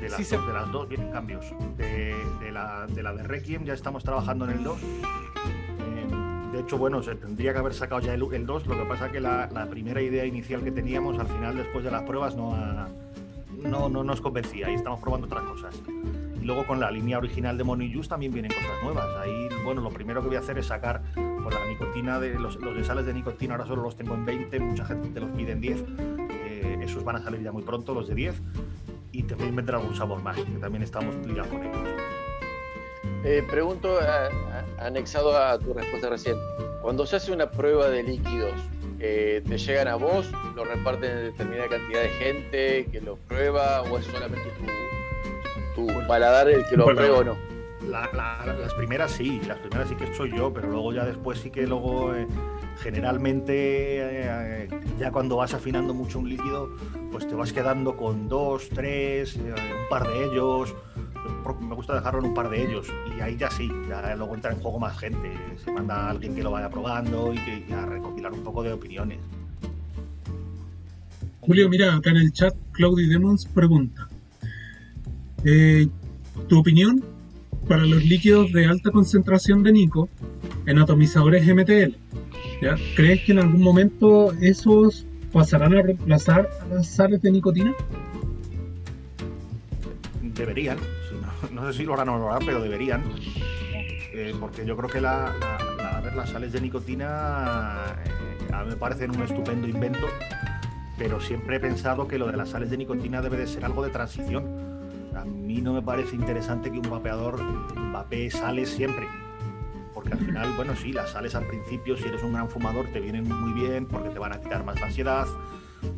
De 0.09 0.11
las, 0.11 0.17
sí 0.19 0.25
se- 0.25 0.37
dos, 0.37 0.47
de 0.47 0.53
las 0.53 0.73
dos 0.73 0.89
vienen 0.89 1.11
cambios. 1.13 1.47
De, 1.77 2.15
de 2.41 2.53
la, 2.53 2.87
de 2.87 3.03
la 3.03 3.13
de 3.15 3.23
Requiem 3.23 3.65
ya 3.65 3.75
estamos 3.75 4.05
trabajando 4.05 4.45
en 4.45 4.53
el 4.53 4.65
2. 4.65 4.79
Eh, 4.83 6.07
de 6.53 6.61
hecho, 6.61 6.79
bueno, 6.79 7.03
se 7.03 7.15
tendría 7.15 7.53
que 7.53 7.59
haber 7.59 7.75
sacado 7.75 8.01
ya 8.01 8.15
el, 8.15 8.23
el 8.33 8.47
2. 8.47 8.67
Lo 8.67 8.75
que 8.77 8.85
pasa 8.85 9.11
que 9.11 9.21
la, 9.21 9.49
la 9.53 9.67
primera 9.67 10.01
idea 10.01 10.25
inicial 10.25 10.63
que 10.63 10.71
teníamos, 10.71 11.19
al 11.19 11.27
final, 11.29 11.57
después 11.57 11.85
de 11.85 11.91
las 11.91 12.03
pruebas, 12.03 12.37
no, 12.37 12.55
ha- 12.55 12.89
no, 13.63 13.89
no 13.89 14.05
nos 14.05 14.21
convencía 14.21 14.71
y 14.71 14.75
estamos 14.75 15.01
probando 15.01 15.27
otras 15.27 15.43
cosas. 15.45 15.75
Y 16.41 16.45
luego 16.45 16.67
con 16.67 16.81
la 16.81 16.91
línea 16.91 17.19
original 17.19 17.59
de 17.59 17.65
Monijus 17.65 18.09
también 18.09 18.33
vienen 18.33 18.51
cosas 18.53 18.83
nuevas. 18.83 19.07
Ahí, 19.21 19.49
bueno, 19.65 19.83
lo 19.83 19.91
primero 19.91 20.21
que 20.23 20.29
voy 20.29 20.37
a 20.37 20.41
hacer 20.41 20.57
es 20.59 20.67
sacar 20.67 21.03
con 21.15 21.51
la 21.53 21.67
nicotina 21.69 22.19
de 22.21 22.39
los, 22.39 22.57
los 22.57 22.75
de 22.77 22.85
sales 22.85 23.05
de 23.07 23.13
nicotina, 23.15 23.55
ahora 23.55 23.67
solo 23.67 23.83
los 23.83 23.97
tengo 23.97 24.15
en 24.15 24.25
20, 24.25 24.61
mucha 24.61 24.85
gente 24.85 25.21
los 25.21 25.31
pide 25.31 25.53
en 25.53 25.61
10. 25.61 25.85
Eh, 26.31 26.79
esos 26.83 27.05
van 27.05 27.17
a 27.17 27.23
salir 27.23 27.43
ya 27.43 27.53
muy 27.53 27.63
pronto, 27.63 27.93
los 27.95 28.07
de 28.09 28.15
10. 28.15 28.41
Y 29.19 29.25
también 29.25 29.57
vendrá 29.57 29.79
algún 29.79 29.97
sabor 29.97 30.23
más, 30.23 30.37
que 30.37 30.45
también 30.61 30.85
estamos 30.85 31.13
ligados 31.27 31.51
con 31.51 31.61
ellos. 31.65 31.77
Eh, 33.25 33.45
pregunto, 33.51 33.99
a- 33.99 34.27
a- 34.29 34.87
anexado 34.87 35.37
a 35.37 35.59
tu 35.59 35.75
respuesta 35.75 36.09
recién, 36.09 36.37
cuando 36.81 37.05
se 37.05 37.17
hace 37.17 37.33
una 37.33 37.51
prueba 37.51 37.89
de 37.89 38.05
líquidos, 38.05 38.53
eh, 39.01 39.43
¿te 39.47 39.59
llegan 39.59 39.89
a 39.89 39.97
vos? 39.97 40.31
¿Lo 40.55 40.65
reparten 40.65 41.11
en 41.11 41.25
determinada 41.25 41.69
cantidad 41.69 42.03
de 42.03 42.09
gente 42.11 42.87
que 42.93 43.01
lo 43.01 43.17
prueba 43.17 43.83
o 43.83 43.99
es 43.99 44.05
solamente 44.07 44.49
tu, 45.75 45.87
tu 45.87 46.07
paladar 46.07 46.49
el 46.49 46.65
que 46.69 46.77
lo 46.77 46.85
Bueno, 46.85 46.99
prueba 47.01 47.19
o 47.19 47.25
no? 47.25 47.37
La- 47.89 48.09
la- 48.13 48.55
las 48.57 48.75
primeras 48.75 49.11
sí, 49.11 49.41
las 49.49 49.59
primeras 49.59 49.89
sí 49.89 49.97
que 49.97 50.15
soy 50.15 50.31
yo, 50.37 50.53
pero 50.55 50.69
luego 50.69 50.93
ya 50.93 51.05
después 51.05 51.41
sí 51.41 51.51
que 51.51 51.67
luego 51.67 52.15
eh, 52.15 52.29
generalmente 52.79 53.55
eh, 53.55 54.69
ya 54.99 55.11
cuando 55.11 55.37
vas 55.37 55.55
afinando 55.55 55.95
mucho 55.95 56.19
un 56.19 56.29
líquido, 56.29 56.71
pues 57.11 57.27
te 57.27 57.35
vas 57.35 57.53
quedando 57.53 57.97
con 57.97 58.29
dos, 58.29 58.69
tres, 58.69 59.37
eh, 59.37 59.53
un 59.53 59.89
par 59.89 60.09
de 60.09 60.25
ellos. 60.25 60.75
Me 61.61 61.75
gusta 61.75 61.95
dejarlo 61.95 62.21
en 62.21 62.27
un 62.27 62.35
par 62.35 62.51
de 62.51 62.63
ellos 62.63 62.89
y 63.17 63.21
ahí 63.21 63.37
ya 63.37 63.51
sí, 63.51 63.71
ya 63.89 64.15
luego 64.17 64.35
entra 64.35 64.53
en 64.53 64.61
juego 64.61 64.79
más 64.79 64.99
gente. 64.99 65.33
Se 65.65 65.73
manda 65.73 66.07
a 66.07 66.11
alguien 66.11 66.35
que 66.35 66.43
lo 66.43 66.51
vaya 66.51 66.69
probando 66.69 67.33
y 67.33 67.39
que 67.39 67.75
a 67.75 67.87
recopilar 67.87 68.33
un 68.33 68.43
poco 68.43 68.63
de 68.63 68.73
opiniones. 68.73 69.19
Julio, 71.41 71.69
mira, 71.69 71.95
acá 71.95 72.11
en 72.11 72.19
el 72.19 72.33
chat, 72.33 72.55
Cloudy 72.73 73.07
Demons 73.07 73.47
pregunta: 73.47 74.09
eh, 75.45 75.89
¿Tu 76.49 76.59
opinión 76.59 77.03
para 77.67 77.85
los 77.85 78.05
líquidos 78.05 78.53
de 78.53 78.67
alta 78.67 78.91
concentración 78.91 79.63
de 79.63 79.73
Nico 79.73 80.09
en 80.67 80.79
atomizadores 80.79 81.47
MTL? 81.47 81.95
¿Crees 82.97 83.25
que 83.25 83.33
en 83.33 83.39
algún 83.39 83.63
momento 83.63 84.33
esos 84.41 85.07
pasarán 85.33 85.75
a 85.77 85.83
reemplazar 85.83 86.49
a 86.63 86.75
las 86.75 86.89
sales 86.89 87.23
de 87.23 87.31
nicotina? 87.31 87.75
Deberían, 90.23 90.79
no, 91.53 91.71
sé 91.71 91.79
si 91.79 91.85
lo 91.85 91.95
harán 91.95 92.09
o 92.11 92.13
no 92.13 92.25
lo 92.25 92.31
harán, 92.31 92.47
pero 92.47 92.61
deberían. 92.61 93.03
Eh, 94.13 94.35
porque 94.41 94.67
yo 94.67 94.77
creo 94.77 94.89
que 94.89 95.01
las 95.01 95.31
sales 96.31 96.53
de 96.53 96.61
nicotina 96.61 97.95
eh, 98.05 98.65
me 98.67 98.77
parecen 98.77 99.13
un 99.13 99.23
estupendo 99.23 99.69
invento, 99.69 100.07
pero 100.99 101.21
siempre 101.21 101.57
he 101.57 101.61
pensado 101.61 102.09
que 102.09 102.19
lo 102.19 102.27
de 102.27 102.37
las 102.37 102.51
sales 102.51 102.71
de 102.71 102.79
nicotina 102.79 103.23
debe 103.23 103.37
de 103.37 103.47
ser 103.47 103.65
algo 103.65 103.85
de 103.85 103.91
transición. 103.91 104.47
A 105.15 105.25
mí 105.25 105.61
no 105.61 105.73
me 105.73 105.83
parece 105.83 106.17
interesante 106.17 106.71
que 106.71 106.79
un 106.79 106.91
vapeador 106.91 107.41
vapee 107.93 108.31
sales 108.31 108.71
siempre. 108.71 109.07
Porque 109.99 110.13
al 110.13 110.21
final, 110.21 110.53
bueno, 110.55 110.77
sí, 110.77 110.93
las 110.93 111.11
sales 111.11 111.35
al 111.35 111.45
principio, 111.45 111.97
si 111.97 112.05
eres 112.05 112.23
un 112.23 112.33
gran 112.33 112.49
fumador, 112.49 112.87
te 112.93 113.01
vienen 113.01 113.29
muy 113.29 113.53
bien 113.53 113.85
porque 113.85 114.11
te 114.11 114.21
van 114.21 114.33
a 114.33 114.41
quitar 114.41 114.65
más 114.65 114.81
ansiedad, 114.81 115.27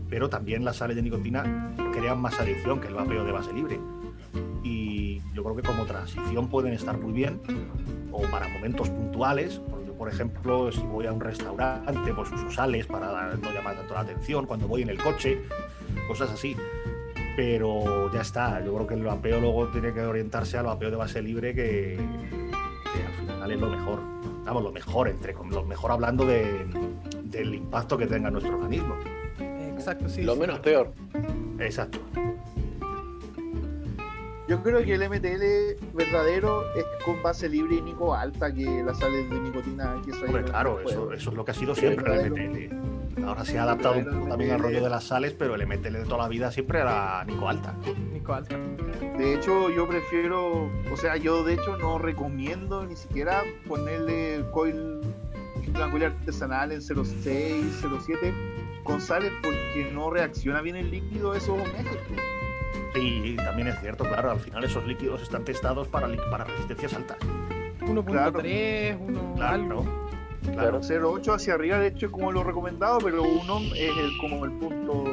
pero 0.08 0.30
también 0.30 0.64
las 0.64 0.76
sales 0.76 0.96
de 0.96 1.02
nicotina 1.02 1.74
crean 1.92 2.18
más 2.18 2.40
adicción 2.40 2.80
que 2.80 2.86
el 2.88 2.94
vapeo 2.94 3.24
de 3.24 3.32
base 3.32 3.52
libre. 3.52 3.78
Y 4.62 5.20
yo 5.34 5.44
creo 5.44 5.54
que 5.54 5.60
como 5.60 5.84
transición 5.84 6.48
pueden 6.48 6.72
estar 6.72 6.96
muy 6.96 7.12
bien, 7.12 7.42
o 8.10 8.22
para 8.22 8.48
momentos 8.48 8.88
puntuales. 8.88 9.60
por 9.98 10.08
ejemplo, 10.08 10.72
si 10.72 10.80
voy 10.80 11.04
a 11.04 11.12
un 11.12 11.20
restaurante, 11.20 12.14
pues 12.14 12.32
uso 12.32 12.50
sales 12.50 12.86
para 12.86 13.34
no 13.36 13.52
llamar 13.52 13.76
tanto 13.76 13.92
la 13.92 14.00
atención, 14.00 14.46
cuando 14.46 14.66
voy 14.66 14.80
en 14.80 14.88
el 14.88 14.96
coche, 14.96 15.42
cosas 16.08 16.30
así. 16.30 16.56
Pero 17.36 18.10
ya 18.14 18.22
está, 18.22 18.64
yo 18.64 18.74
creo 18.76 18.86
que 18.86 18.94
el 18.94 19.04
vapeo 19.04 19.40
luego 19.40 19.68
tiene 19.68 19.92
que 19.92 20.00
orientarse 20.00 20.56
al 20.56 20.64
vapeo 20.64 20.90
de 20.90 20.96
base 20.96 21.20
libre, 21.20 21.54
que, 21.54 21.98
es 23.52 23.60
lo 23.60 23.68
mejor. 23.68 24.00
Vamos, 24.44 24.62
lo 24.62 24.72
mejor, 24.72 25.08
entre 25.08 25.32
com- 25.34 25.50
lo 25.50 25.64
mejor 25.64 25.92
hablando 25.92 26.24
de- 26.24 26.66
del 27.24 27.54
impacto 27.54 27.96
que 27.98 28.06
tenga 28.06 28.28
en 28.28 28.34
nuestro 28.34 28.56
organismo. 28.56 28.94
Exacto, 29.40 30.08
sí. 30.08 30.22
Lo 30.22 30.34
sí. 30.34 30.40
menos 30.40 30.58
peor. 30.60 30.92
Exacto. 31.58 31.98
Yo 34.48 34.60
creo 34.64 34.82
que 34.84 34.94
el 34.94 35.02
MTL 35.08 35.76
verdadero 35.94 36.64
es 36.74 36.84
con 37.04 37.22
base 37.22 37.48
libre 37.48 37.76
y 37.76 37.82
nico 37.82 38.14
alta 38.16 38.52
que 38.52 38.82
las 38.82 38.98
sales 38.98 39.30
de 39.30 39.38
nicotina 39.38 39.94
que 40.04 40.12
se 40.12 40.24
Hombre, 40.24 40.42
claro, 40.42 40.80
eso, 40.80 41.12
eso 41.12 41.30
es 41.30 41.36
lo 41.36 41.44
que 41.44 41.52
ha 41.52 41.54
sido 41.54 41.72
siempre 41.74 42.20
el 42.20 42.32
MTL. 42.32 42.74
Ahora 43.24 43.44
se 43.44 43.58
ha 43.58 43.64
adaptado 43.64 43.98
un 43.98 44.04
poco 44.04 44.28
también 44.28 44.52
al 44.52 44.60
rollo 44.60 44.82
de 44.82 44.88
las 44.90 45.04
sales, 45.04 45.34
pero 45.38 45.54
el 45.54 45.66
MTL 45.66 45.92
de 45.92 46.04
toda 46.04 46.22
la 46.22 46.28
vida 46.28 46.50
siempre 46.50 46.80
era 46.80 47.22
Nico 47.24 47.48
Alta. 47.48 47.74
Nico 48.12 48.32
Alta. 48.34 48.56
De 49.18 49.34
hecho, 49.34 49.68
yo 49.70 49.86
prefiero, 49.88 50.70
o 50.90 50.96
sea, 50.96 51.16
yo 51.16 51.44
de 51.44 51.54
hecho 51.54 51.76
no 51.76 51.98
recomiendo 51.98 52.86
ni 52.86 52.96
siquiera 52.96 53.42
ponerle 53.68 54.36
el 54.36 54.50
coil 54.50 55.00
coil 55.90 56.02
artesanal 56.04 56.72
en 56.72 56.82
06, 56.82 57.84
07 58.04 58.34
con 58.82 59.00
sales 59.00 59.30
porque 59.42 59.90
no 59.92 60.10
reacciona 60.10 60.60
bien 60.62 60.76
el 60.76 60.90
líquido 60.90 61.34
esos 61.34 61.56
meses. 61.58 61.98
Y 62.94 63.36
también 63.36 63.68
es 63.68 63.78
cierto, 63.80 64.04
claro, 64.04 64.32
al 64.32 64.40
final 64.40 64.64
esos 64.64 64.84
líquidos 64.86 65.22
están 65.22 65.44
testados 65.44 65.86
para, 65.88 66.08
para 66.30 66.44
resistencias 66.44 66.94
altas. 66.94 67.18
1.3, 67.80 68.98
1 69.00 69.34
Claro, 69.36 69.54
algo. 69.54 69.82
claro. 69.82 70.09
08 70.48 71.32
hacia 71.34 71.54
arriba, 71.54 71.78
de 71.78 71.88
hecho, 71.88 72.06
es 72.06 72.12
como 72.12 72.32
lo 72.32 72.42
recomendado, 72.44 72.98
pero 72.98 73.22
uno 73.22 73.58
es 73.74 73.96
el, 73.96 74.16
como 74.20 74.44
el 74.44 74.52
punto 74.52 75.04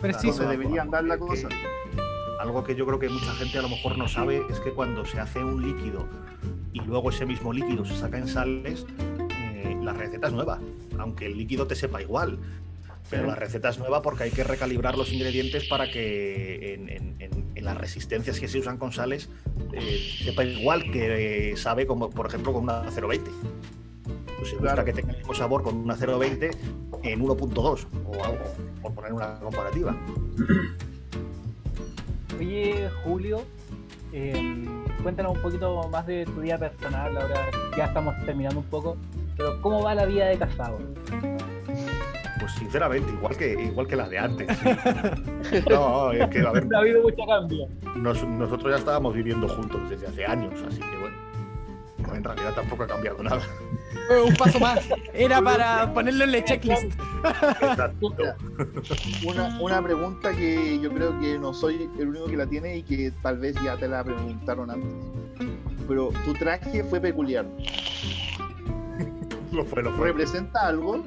Preciso. 0.00 0.38
donde 0.42 0.56
debería 0.56 0.82
andar 0.82 1.04
la 1.04 1.18
cosa. 1.18 1.48
Algo 2.40 2.62
que 2.64 2.74
yo 2.74 2.84
creo 2.86 2.98
que 2.98 3.08
mucha 3.08 3.32
gente 3.34 3.58
a 3.58 3.62
lo 3.62 3.68
mejor 3.70 3.96
no 3.96 4.06
sabe 4.08 4.42
es 4.50 4.60
que 4.60 4.70
cuando 4.72 5.04
se 5.06 5.18
hace 5.18 5.42
un 5.42 5.62
líquido 5.62 6.06
y 6.72 6.80
luego 6.80 7.10
ese 7.10 7.24
mismo 7.24 7.52
líquido 7.52 7.84
se 7.84 7.96
saca 7.96 8.18
en 8.18 8.28
sales, 8.28 8.84
eh, 9.30 9.76
la 9.82 9.92
receta 9.92 10.26
es 10.26 10.32
nueva, 10.32 10.60
aunque 10.98 11.26
el 11.26 11.38
líquido 11.38 11.66
te 11.66 11.74
sepa 11.74 12.02
igual. 12.02 12.38
Pero 13.08 13.26
la 13.26 13.34
receta 13.34 13.68
es 13.68 13.78
nueva 13.78 14.00
porque 14.02 14.24
hay 14.24 14.30
que 14.30 14.44
recalibrar 14.44 14.96
los 14.98 15.12
ingredientes 15.12 15.68
para 15.68 15.90
que 15.90 16.74
en, 16.74 16.88
en- 16.88 17.16
en- 17.20 17.44
en 17.54 17.64
las 17.64 17.76
resistencias 17.78 18.40
que 18.40 18.48
se 18.48 18.58
usan 18.58 18.76
con 18.78 18.92
sales 18.92 19.30
eh, 19.72 20.00
sepa 20.24 20.44
igual 20.44 20.90
que 20.90 21.52
eh, 21.52 21.56
sabe, 21.56 21.86
como 21.86 22.10
por 22.10 22.26
ejemplo 22.26 22.52
con 22.52 22.64
una 22.64 22.80
020. 22.90 23.30
Pues 24.38 24.50
busca 24.52 24.62
Claro. 24.62 24.84
que 24.84 24.92
tenga 24.92 25.12
el 25.12 25.18
mismo 25.18 25.34
sabor 25.34 25.62
con 25.62 25.76
una 25.76 25.94
020 25.94 26.50
en 27.02 27.20
1.2 27.20 27.86
o 28.06 28.24
algo, 28.24 28.44
por 28.82 28.94
poner 28.94 29.12
una 29.12 29.38
comparativa. 29.40 29.94
Oye, 32.38 32.88
Julio, 33.04 33.42
eh, 34.12 34.64
cuéntanos 35.02 35.36
un 35.36 35.42
poquito 35.42 35.88
más 35.88 36.06
de 36.06 36.24
tu 36.24 36.40
vida 36.40 36.58
personal. 36.58 37.16
Ahora 37.16 37.46
ya 37.76 37.84
estamos 37.86 38.14
terminando 38.24 38.60
un 38.60 38.66
poco, 38.66 38.96
pero 39.36 39.60
¿cómo 39.60 39.82
va 39.82 39.94
la 39.94 40.06
vida 40.06 40.26
de 40.26 40.38
casado? 40.38 40.78
Pues 42.40 42.52
sinceramente, 42.58 43.10
igual 43.12 43.36
que, 43.36 43.52
igual 43.62 43.86
que 43.86 43.96
la 43.96 44.08
de 44.08 44.18
antes. 44.18 44.48
No, 45.70 46.10
es 46.10 46.28
que, 46.30 46.40
a 46.40 46.50
ver, 46.50 46.66
Ha 46.74 46.78
habido 46.78 47.02
mucho 47.02 47.22
cambio. 47.28 47.68
nos- 47.96 48.24
nosotros 48.26 48.72
ya 48.72 48.78
estábamos 48.78 49.14
viviendo 49.14 49.46
juntos 49.48 49.88
desde 49.88 50.08
hace 50.08 50.26
años, 50.26 50.52
así 50.66 50.80
que 50.80 50.96
bueno, 50.98 51.16
en 52.16 52.24
realidad 52.24 52.52
tampoco 52.54 52.82
ha 52.82 52.86
cambiado 52.88 53.22
nada. 53.22 53.42
Eh, 54.10 54.20
Un 54.26 54.34
paso 54.36 54.58
más. 54.60 54.80
Era 55.12 55.40
para 55.40 55.92
ponerlo 55.94 56.24
en 56.24 56.32
la 56.32 56.44
checklist. 56.44 56.92
Una, 59.26 59.58
una 59.60 59.82
pregunta 59.82 60.32
que 60.32 60.78
yo 60.80 60.92
creo 60.92 61.18
que 61.20 61.38
no 61.38 61.54
soy 61.54 61.88
el 61.98 62.08
único 62.08 62.26
que 62.26 62.36
la 62.36 62.46
tiene 62.46 62.76
y 62.78 62.82
que 62.82 63.12
tal 63.22 63.38
vez 63.38 63.54
ya 63.62 63.76
te 63.76 63.88
la 63.88 64.04
preguntaron 64.04 64.70
antes. 64.70 64.92
Pero 65.88 66.10
tu 66.24 66.32
traje 66.34 66.84
fue 66.84 67.00
peculiar. 67.00 67.46
Lo 69.52 69.64
fue, 69.64 69.82
lo 69.82 69.92
fue. 69.92 70.08
¿Representa 70.08 70.66
algo? 70.66 71.04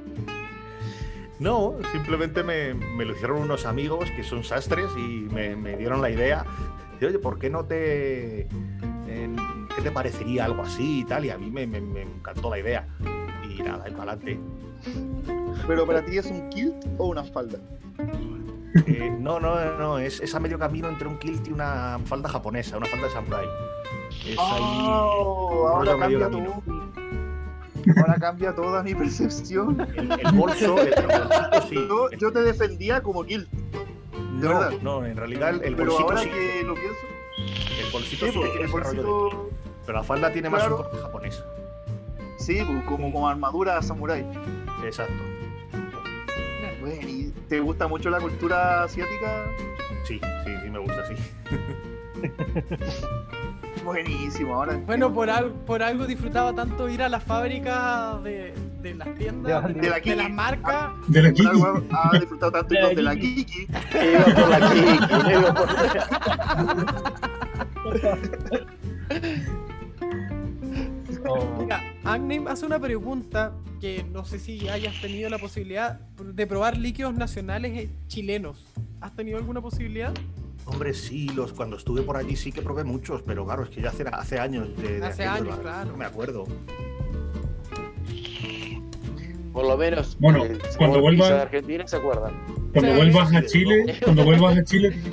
No, 1.39 1.75
simplemente 1.91 2.43
me, 2.43 2.73
me 2.73 3.05
lo 3.05 3.13
hicieron 3.13 3.41
unos 3.41 3.65
amigos 3.65 4.09
que 4.15 4.23
son 4.23 4.43
sastres 4.43 4.87
y 4.97 5.27
me, 5.31 5.55
me 5.55 5.77
dieron 5.77 6.01
la 6.01 6.09
idea 6.09 6.45
de, 6.99 7.07
oye, 7.07 7.19
¿por 7.19 7.37
qué 7.37 7.49
no 7.49 7.65
te... 7.65 8.41
en- 9.07 9.37
¿Qué 9.77 9.83
te 9.83 9.91
parecería 9.91 10.45
algo 10.45 10.63
así 10.63 11.01
y 11.01 11.03
tal? 11.05 11.23
Y 11.25 11.29
a 11.29 11.37
mí 11.37 11.51
me, 11.51 11.67
me- 11.67 11.79
me 11.79 12.01
encantó 12.01 12.49
la 12.49 12.57
idea. 12.57 12.87
Y 13.47 13.61
nada, 13.61 13.87
y 13.87 13.91
para 13.91 14.13
adelante. 14.13 14.39
¿Pero 15.67 15.85
para 15.85 16.03
ti 16.03 16.17
es 16.17 16.25
un 16.25 16.49
kilt 16.49 16.83
o 16.97 17.05
una 17.05 17.23
falda? 17.23 17.59
Eh, 18.87 19.15
no, 19.19 19.39
no, 19.39 19.77
no, 19.77 19.99
es, 19.99 20.19
es 20.19 20.33
a 20.33 20.39
medio 20.39 20.57
camino 20.57 20.87
entre 20.89 21.07
un 21.07 21.17
kilt 21.19 21.47
y 21.47 21.51
una 21.51 21.99
falda 22.05 22.27
japonesa, 22.27 22.77
una 22.77 22.87
falda 22.87 23.05
de 23.07 23.13
samurai. 23.13 23.45
Es 24.25 24.37
ahí... 24.39 24.87
Oh, 24.89 25.67
ahora 25.69 25.93
rollo 25.93 25.97
medio 26.07 26.19
cambia 26.19 26.43
todo. 26.63 26.63
Ahora 27.97 28.15
cambia 28.19 28.55
toda 28.55 28.81
mi 28.83 28.95
percepción. 28.95 29.79
El, 29.95 30.11
el 30.11 30.31
bolso, 30.33 30.77
el, 30.81 30.87
el 30.97 31.05
bolsito 31.07 31.61
sí. 31.69 31.75
Yo, 31.87 32.09
yo 32.17 32.31
te 32.33 32.41
defendía 32.41 33.01
como 33.01 33.23
kilt, 33.23 33.47
no, 34.33 34.41
verdad. 34.49 34.71
no, 34.81 35.05
en 35.05 35.15
realidad 35.17 35.49
el, 35.51 35.63
el 35.63 35.75
pero 35.75 35.91
bolsito 35.91 36.09
ahora 36.09 36.21
sí. 36.23 36.29
que 36.29 36.63
lo 36.63 36.73
pienso, 36.73 36.99
El 37.85 37.91
bolsito 37.91 38.25
sí, 38.25 38.31
sí 38.31 38.39
que 38.39 38.39
pues, 38.39 38.51
tiene 38.51 38.65
el 38.65 38.67
de 38.67 38.71
bolsito, 39.03 39.49
Pero 39.87 39.97
la 39.99 40.03
falda 40.03 40.31
tiene 40.31 40.49
más 40.49 40.67
un 40.67 40.75
corte 40.77 40.97
japonés. 41.01 41.43
sí, 42.37 42.59
como, 42.85 43.11
como 43.11 43.27
armadura 43.27 43.81
samurai. 43.81 44.23
Exacto. 44.85 45.23
Bueno, 46.81 47.07
¿y 47.07 47.33
¿Te 47.49 47.59
gusta 47.61 47.87
mucho 47.87 48.09
la 48.09 48.19
cultura 48.19 48.83
asiática? 48.83 49.45
Sí, 50.05 50.19
sí, 50.45 50.51
sí 50.63 50.69
me 50.69 50.79
gusta, 50.79 51.05
sí. 51.07 51.15
Buenísimo, 53.83 54.55
ahora. 54.55 54.77
Bueno, 54.85 55.13
por, 55.13 55.29
al- 55.29 55.51
por 55.51 55.81
algo 55.81 56.05
disfrutaba 56.05 56.53
tanto 56.53 56.89
ir 56.89 57.01
a 57.01 57.07
las 57.09 57.23
fábricas 57.23 58.21
de, 58.23 58.53
de 58.81 58.95
las 58.95 59.15
tiendas, 59.15 59.67
De 59.67 59.73
de, 59.75 59.89
la 59.89 59.95
de 59.95 60.01
Kiki. 60.01 60.15
las 60.15 60.29
marcas. 60.29 60.89
De 61.07 61.21
la 61.21 61.31
Kiki. 61.31 61.47
ha 61.91 62.11
disfrutado 62.19 62.51
tanto 62.51 62.73
De 62.75 62.81
la 62.81 62.91
y 62.91 62.95
de 62.95 63.01
la 63.01 63.15
Kiki. 63.15 63.45
Kiki. 63.45 63.67
Iba 64.11 64.25
por 64.35 64.49
la 64.49 64.59
Kiki, 64.69 64.97
Agnem 72.27 72.45
hace 72.49 72.65
una 72.65 72.77
pregunta 72.77 73.53
que 73.79 74.03
no 74.03 74.25
sé 74.25 74.37
si 74.37 74.67
hayas 74.67 74.99
tenido 74.99 75.29
la 75.29 75.37
posibilidad 75.37 75.97
de 76.21 76.45
probar 76.45 76.75
líquidos 76.77 77.13
nacionales 77.13 77.71
eh, 77.77 77.89
chilenos. 78.07 78.65
¿Has 78.99 79.15
tenido 79.15 79.37
alguna 79.37 79.61
posibilidad? 79.61 80.13
Hombre, 80.65 80.93
sí, 80.93 81.29
los, 81.29 81.53
cuando 81.53 81.77
estuve 81.77 82.01
por 82.01 82.17
allí 82.17 82.35
sí 82.35 82.51
que 82.51 82.61
probé 82.61 82.83
muchos, 82.83 83.21
pero 83.21 83.45
claro, 83.45 83.63
es 83.63 83.69
que 83.69 83.81
ya 83.81 83.91
hace, 83.91 84.03
hace 84.11 84.39
años. 84.39 84.75
De, 84.75 84.99
de 84.99 85.05
Hace 85.05 85.23
años, 85.25 85.55
la- 85.55 85.61
claro. 85.61 85.91
No 85.91 85.95
me 85.97 86.03
acuerdo. 86.03 86.43
Por 89.53 89.65
lo 89.65 89.77
menos. 89.77 90.17
Bueno, 90.19 90.43
el 90.43 90.57
cuando 90.59 90.97
sabor 90.97 91.01
vuelva- 91.03 91.23
pizza 91.23 91.35
de 91.35 91.41
Argentina 91.43 91.87
se 91.87 91.95
acuerdan. 91.95 92.33
Cuando 92.73 92.91
Sí, 92.91 92.97
vuelvas 92.97 93.33
a 93.33 93.45
Chile, 93.45 93.95
cuando 94.03 94.25
vuelvas 94.25 94.57
a 94.57 94.63
Chile. 94.65 95.01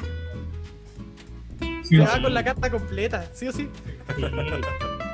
Sí 1.84 1.96
Se 1.96 2.00
o 2.00 2.04
va 2.06 2.14
sí. 2.16 2.22
con 2.22 2.32
la 2.34 2.42
carta 2.42 2.70
completa, 2.70 3.28
¿sí 3.34 3.46
o 3.46 3.52
sí? 3.52 3.68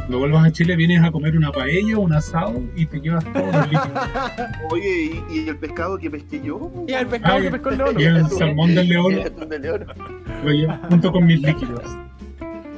Cuando 0.01 0.19
vuelvas 0.19 0.47
a 0.47 0.51
Chile 0.51 0.77
vienes 0.77 1.03
a 1.05 1.11
comer 1.13 1.37
una 1.37 1.53
paella, 1.53 1.99
un 1.99 2.13
asado 2.13 2.61
y 2.75 2.87
te 2.87 3.01
llevas 3.01 3.25
todos 3.33 3.55
los 3.55 3.71
líquidos. 3.71 4.09
Oye, 4.71 5.23
¿y, 5.31 5.39
y 5.39 5.49
el 5.49 5.57
pescado 5.57 5.99
que 5.99 6.11
pesqué 6.11 6.41
yo? 6.43 6.73
Y 6.89 6.93
el 6.93 7.07
pescado 7.07 7.37
Ay, 7.37 7.43
que 7.45 7.51
pescó 7.53 7.69
el 7.69 7.79
león. 7.79 7.95
Y 7.99 8.05
el 8.05 8.29
salmón 8.29 8.75
del 8.75 8.89
león 8.89 9.13
El 9.51 10.45
lo 10.45 10.51
llevo 10.51 10.75
junto 10.89 11.13
con 11.13 11.27
mis 11.27 11.41
líquidos. 11.41 11.85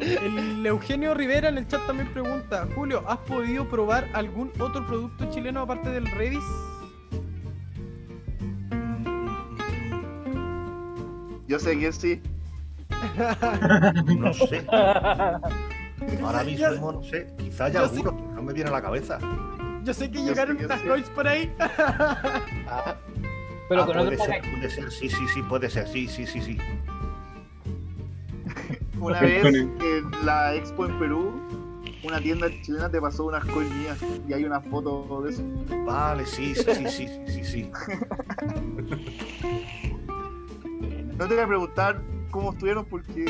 El 0.01 0.67
Eugenio 0.67 1.15
Rivera 1.15 1.49
en 1.49 1.59
el 1.59 1.67
chat 1.69 1.87
también 1.87 2.13
pregunta, 2.13 2.67
Julio, 2.75 3.05
¿has 3.09 3.19
podido 3.19 3.69
probar 3.69 4.09
algún 4.15 4.51
otro 4.59 4.85
producto 4.87 5.31
chileno 5.31 5.61
aparte 5.61 5.91
del 5.91 6.07
Redis? 6.07 6.45
Yo 11.47 11.59
sé 11.59 11.79
que 11.79 11.93
sí. 11.93 12.21
No 14.19 14.35
sé. 14.35 14.67
Ahora 16.23 16.45
mismo 16.45 16.93
no 16.93 17.03
sé. 17.03 17.27
Quizá 17.39 17.65
haya 17.67 17.81
alguno, 17.81 18.13
no 18.35 18.43
me 18.43 18.53
viene 18.53 18.71
a 18.71 18.73
la 18.73 18.83
cabeza. 18.83 19.19
Yo 19.85 19.93
sé 19.93 20.11
que 20.11 20.19
Yo 20.19 20.27
llegaron 20.29 20.59
sé, 20.59 20.67
unas 20.67 20.81
coins 20.83 21.09
por 21.11 21.27
ahí. 21.27 21.53
Ah, 21.59 22.97
Pero 23.69 23.83
Ah, 23.83 23.87
con 23.87 23.99
otro 23.99 24.17
puede 24.17 24.19
ser, 24.19 24.43
puede 24.53 24.71
ser, 24.71 24.91
sí, 24.91 25.09
sí, 25.09 25.29
sí, 25.33 25.43
puede 25.43 25.71
ser, 25.71 25.89
sí, 25.89 26.07
sí, 26.07 26.27
sí, 26.27 26.41
sí. 26.43 26.59
Una 29.01 29.21
vez 29.21 29.45
en 29.47 30.11
la 30.25 30.55
expo 30.55 30.87
en 30.87 30.99
Perú, 30.99 31.41
una 32.05 32.21
tienda 32.21 32.49
chilena 32.63 32.89
te 32.91 33.01
pasó 33.01 33.25
unas 33.25 33.45
coins 33.47 33.73
mías 33.75 33.99
y 34.29 34.33
hay 34.33 34.45
una 34.45 34.61
foto 34.61 35.23
de 35.23 35.31
eso. 35.31 35.43
Vale, 35.87 36.27
sí, 36.27 36.55
sí, 36.55 36.65
sí, 36.75 36.87
sí, 36.89 37.09
sí, 37.27 37.45
sí. 37.45 37.71
No 41.17 41.29
te 41.29 41.35
voy 41.35 41.45
a 41.45 41.47
preguntar 41.47 42.01
cómo 42.31 42.53
estuvieron 42.53 42.85
porque 42.85 43.27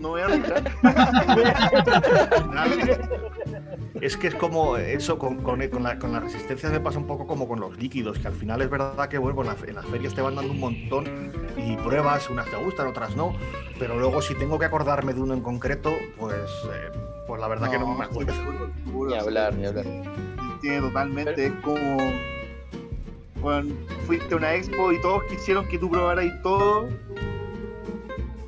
no 0.00 0.10
voy 0.10 0.22
a 0.22 0.26
arreglar. 0.26 0.64
Es 4.00 4.16
que 4.16 4.28
es 4.28 4.34
como 4.34 4.78
eso, 4.78 5.18
con, 5.18 5.42
con, 5.42 5.60
con 5.68 5.82
la, 5.82 5.98
con 5.98 6.12
las 6.12 6.22
resistencias 6.22 6.72
me 6.72 6.80
pasa 6.80 6.98
un 6.98 7.06
poco 7.06 7.26
como 7.26 7.46
con 7.46 7.60
los 7.60 7.76
líquidos, 7.76 8.18
que 8.18 8.28
al 8.28 8.34
final 8.34 8.62
es 8.62 8.70
verdad 8.70 9.08
que 9.08 9.18
bueno, 9.18 9.42
en, 9.42 9.48
las, 9.48 9.62
en 9.62 9.74
las 9.74 9.84
ferias 9.86 10.14
te 10.14 10.22
van 10.22 10.36
dando 10.36 10.52
un 10.52 10.60
montón 10.60 11.32
y 11.56 11.76
pruebas, 11.76 12.30
unas 12.30 12.48
te 12.48 12.56
gustan, 12.56 12.86
otras 12.86 13.14
no, 13.14 13.34
pero 13.78 13.98
luego 13.98 14.22
si 14.22 14.34
tengo 14.36 14.58
que 14.58 14.64
acordarme 14.64 15.12
de 15.12 15.20
uno 15.20 15.34
en 15.34 15.42
concreto, 15.42 15.92
pues, 16.18 16.34
eh, 16.34 16.90
pues 17.26 17.40
la 17.40 17.48
verdad 17.48 17.70
que 17.70 17.78
no 17.78 17.94
me 17.94 18.04
acuerdo. 18.04 18.32
ni 18.86 19.14
hablar, 19.14 19.54
ni 19.54 19.66
hablar. 19.66 19.84
Entiendo 19.84 20.88
totalmente, 20.88 21.46
es 21.46 21.52
como 21.62 21.98
bueno, 23.40 23.74
fuiste 24.06 24.34
a 24.34 24.36
una 24.36 24.54
expo 24.54 24.92
y 24.92 25.00
todos 25.00 25.24
quisieron 25.24 25.66
que 25.68 25.78
tú 25.78 25.90
probaras 25.90 26.26
y 26.26 26.42
todo. 26.42 26.88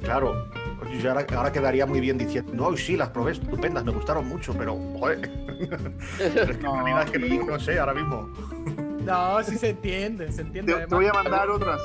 Claro, 0.03 0.52
yo 1.01 1.11
ahora, 1.11 1.27
ahora 1.37 1.53
quedaría 1.53 1.87
muy 1.87 2.01
bien 2.01 2.19
diciendo, 2.19 2.67
oh, 2.67 2.77
sí, 2.77 2.97
las 2.97 3.11
probé 3.11 3.33
estupendas, 3.33 3.85
me 3.85 3.93
gustaron 3.93 4.27
mucho, 4.29 4.53
pero, 4.55 4.75
joder, 4.99 5.31
pero 6.19 6.51
es 6.53 6.57
que 6.59 6.63
No, 6.63 6.75
en 6.79 6.85
realidad 6.85 7.03
es 7.05 7.11
que 7.11 7.29
sí. 7.29 7.39
no, 7.39 7.45
no 7.47 7.61
sé 7.61 7.79
ahora 7.79 7.95
mismo. 7.95 8.29
No, 9.05 9.43
sí 9.43 9.57
se 9.59 9.71
entiende, 9.71 10.31
se 10.33 10.43
entiende. 10.43 10.75
Te, 10.87 10.95
voy 10.95 11.07
a 11.07 11.13
mandar 11.13 11.49
otras. 11.51 11.81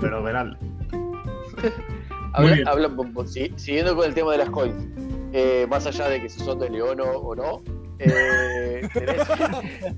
Pero 0.00 0.22
verán, 0.22 0.56
Habla- 2.32 2.58
habla- 2.70 2.90
si- 3.26 3.52
siguiendo 3.56 3.94
con 3.96 4.06
el 4.06 4.14
tema 4.14 4.32
de 4.32 4.38
las 4.38 4.50
coins, 4.50 4.74
eh, 5.32 5.66
más 5.68 5.86
allá 5.86 6.08
de 6.08 6.20
que 6.20 6.28
si 6.28 6.40
son 6.40 6.58
de 6.58 6.68
León 6.70 7.00
o, 7.00 7.04
o 7.10 7.34
no, 7.34 7.62
eh, 8.00 8.88
¿tenés, 8.92 9.28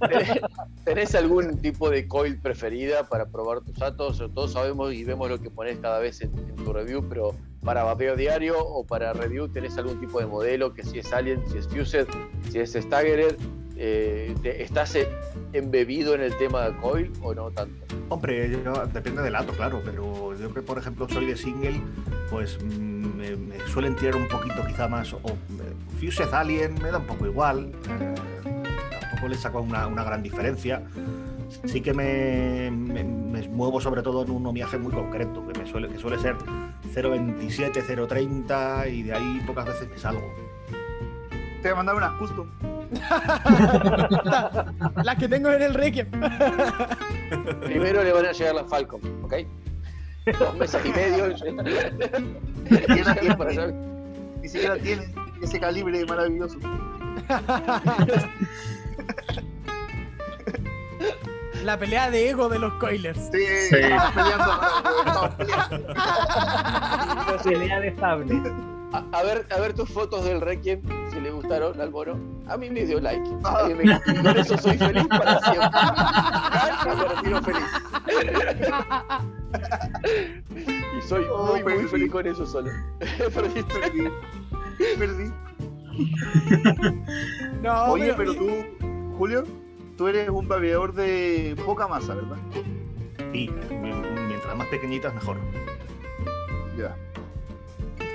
tenés- 0.01 0.41
tenés 0.85 1.15
algún 1.15 1.59
tipo 1.61 1.89
de 1.91 2.07
coil 2.07 2.39
preferida 2.41 3.05
para 3.09 3.27
probar 3.27 3.61
tus 3.62 3.74
datos? 3.78 4.19
Todos 4.35 4.53
sabemos 4.53 4.93
y 4.93 5.03
vemos 5.05 5.28
lo 5.31 5.39
que 5.41 5.51
pones 5.51 5.78
cada 5.78 5.99
vez 5.99 6.20
en, 6.20 6.37
en 6.39 6.57
tu 6.57 6.73
review, 6.73 7.07
pero 7.09 7.35
para 7.66 7.82
vapeo 7.82 8.14
diario 8.14 8.56
o 8.60 8.84
para 8.86 9.12
review, 9.12 9.48
¿tenés 9.48 9.76
algún 9.76 9.98
tipo 9.98 10.20
de 10.20 10.26
modelo? 10.26 10.72
Que 10.72 10.84
si 10.84 11.01
es 11.01 11.12
Alien, 11.12 11.43
si 11.51 11.59
es 11.59 11.66
Fused, 11.66 12.06
si 12.48 12.60
es 12.60 12.72
Staggered, 12.74 13.34
eh, 13.76 14.32
te- 14.40 14.62
¿estás 14.62 14.94
eh, 14.94 15.09
embebido 15.52 16.14
en 16.14 16.20
el 16.20 16.36
tema 16.38 16.68
de 16.70 16.76
coil 16.76 17.12
o 17.22 17.34
no 17.34 17.51
tanto? 17.51 17.84
Hombre, 18.09 18.48
yo- 18.64 18.86
depende 18.94 19.20
del 19.20 19.34
ato, 19.34 19.52
claro, 19.52 19.82
pero 19.84 20.32
yo 20.38 20.55
que 20.55 20.62
por 20.62 20.78
ejemplo 20.78 21.09
soy 21.09 21.26
de 21.26 21.36
single, 21.36 21.82
pues 22.30 22.56
mm, 22.62 23.16
me, 23.16 23.36
me 23.36 23.59
suelen 23.66 23.97
tirar 23.97 24.14
un 24.14 24.28
poquito 24.28 24.64
quizá 24.64 24.86
más, 24.86 25.12
o 25.12 25.18
eh, 25.18 25.98
Fused 26.01 26.32
Alien 26.32 26.74
me 26.80 26.93
da 26.93 26.98
un 26.98 27.06
poco 27.06 27.26
igual, 27.26 27.72
eh, 27.90 28.14
tampoco 29.01 29.26
le 29.28 29.34
saco 29.34 29.60
una, 29.60 29.88
una 29.88 30.05
gran 30.05 30.22
diferencia. 30.22 30.82
Sí 31.64 31.81
que 31.81 31.93
me, 31.94 32.70
me- 32.70 33.02
me 33.05 33.48
muevo 33.48 33.81
sobre 33.81 34.02
todo 34.02 34.23
en 34.24 34.31
un 34.31 34.47
homiaje 34.47 34.78
muy 34.78 34.93
concreto, 34.93 35.44
que, 35.47 35.59
me 35.59 35.66
suele, 35.68 35.89
que 35.89 35.98
suele 35.98 36.18
ser 36.18 36.36
0.27, 36.94 37.82
0.30 37.82 38.93
y 38.93 39.02
de 39.05 39.14
ahí 39.14 39.43
pocas 39.47 39.64
veces 39.66 39.89
me 39.89 39.98
salgo. 39.98 40.23
Te 41.62 41.68
voy 41.68 41.73
a 41.73 41.77
mandar 41.77 41.94
unas 41.97 42.12
custom. 42.18 42.47
Las 45.02 45.16
que 45.18 45.28
tengo 45.28 45.51
en 45.51 45.62
el 45.62 45.74
Requiem. 45.74 46.06
Primero 47.64 48.05
le 48.05 48.12
van 48.12 48.27
a 48.27 48.32
llegar 48.32 48.55
las 48.55 48.68
Falcon, 48.70 49.01
¿ok? 49.24 49.35
Dos 50.39 50.56
meses 50.56 50.81
y 50.85 50.90
medio. 50.90 51.28
Ni 54.43 54.48
siquiera 54.48 54.77
tiene 54.82 55.12
ese 55.43 55.59
calibre 55.60 56.05
maravilloso. 56.06 56.59
La 61.66 61.76
pelea 61.76 62.10
de 62.12 62.30
ego 62.30 62.48
de 62.48 62.60
los 62.60 62.72
coilers. 62.74 63.18
Sí, 63.32 63.44
Sí. 63.68 63.74
estamos 63.76 64.12
peleando. 64.12 64.52
Estamos 64.98 65.34
peleando. 65.36 65.94
Pelea 67.43 67.80
de 67.80 67.97
sable. 67.97 68.40
A, 68.93 69.02
a 69.18 69.22
ver, 69.24 69.47
a 69.55 69.59
ver 69.60 69.72
tus 69.74 69.90
fotos 69.90 70.24
del 70.24 70.40
Requiem, 70.40 70.80
si 71.12 71.20
le 71.20 71.30
gustaron 71.32 71.80
al 71.80 71.90
mono. 71.90 72.16
A 72.48 72.56
mí 72.56 72.70
me 72.70 72.84
dio 72.84 73.01
like. 73.01 73.28
A 73.43 73.64
mí 73.66 73.74
me- 73.74 74.01
con 74.01 74.38
eso 74.38 74.56
soy 74.59 74.78
feliz 74.78 75.06
para 75.09 75.40
siempre. 75.40 75.70
Me 76.84 76.94
retiro 77.14 77.43
feliz. 77.43 77.64
y 80.98 81.02
soy 81.02 81.24
Oh, 81.30 81.47
muy, 81.48 81.62
muy 81.64 81.72
perdí. 81.72 81.88
feliz 81.88 82.12
con 82.12 82.26
eso 82.28 82.47
solo. 82.47 82.70
Perdiste. 83.34 83.74
Perdí. 83.80 84.09
Perdí. 84.98 85.32
No, 87.60 87.84
Oye, 87.86 88.14
pero 88.16 88.34
tú, 88.34 88.51
Julio, 89.18 89.43
tú 89.97 90.09
eres 90.09 90.28
un 90.28 90.47
babeador 90.47 90.93
de 90.94 91.56
poca 91.64 91.89
masa, 91.89 92.14
¿verdad? 92.14 92.36
Y 93.32 93.48
mm, 93.48 94.28
mientras 94.28 94.56
más 94.56 94.68
pequeñitas, 94.68 95.14
mejor. 95.14 95.36
Ya. 96.77 96.97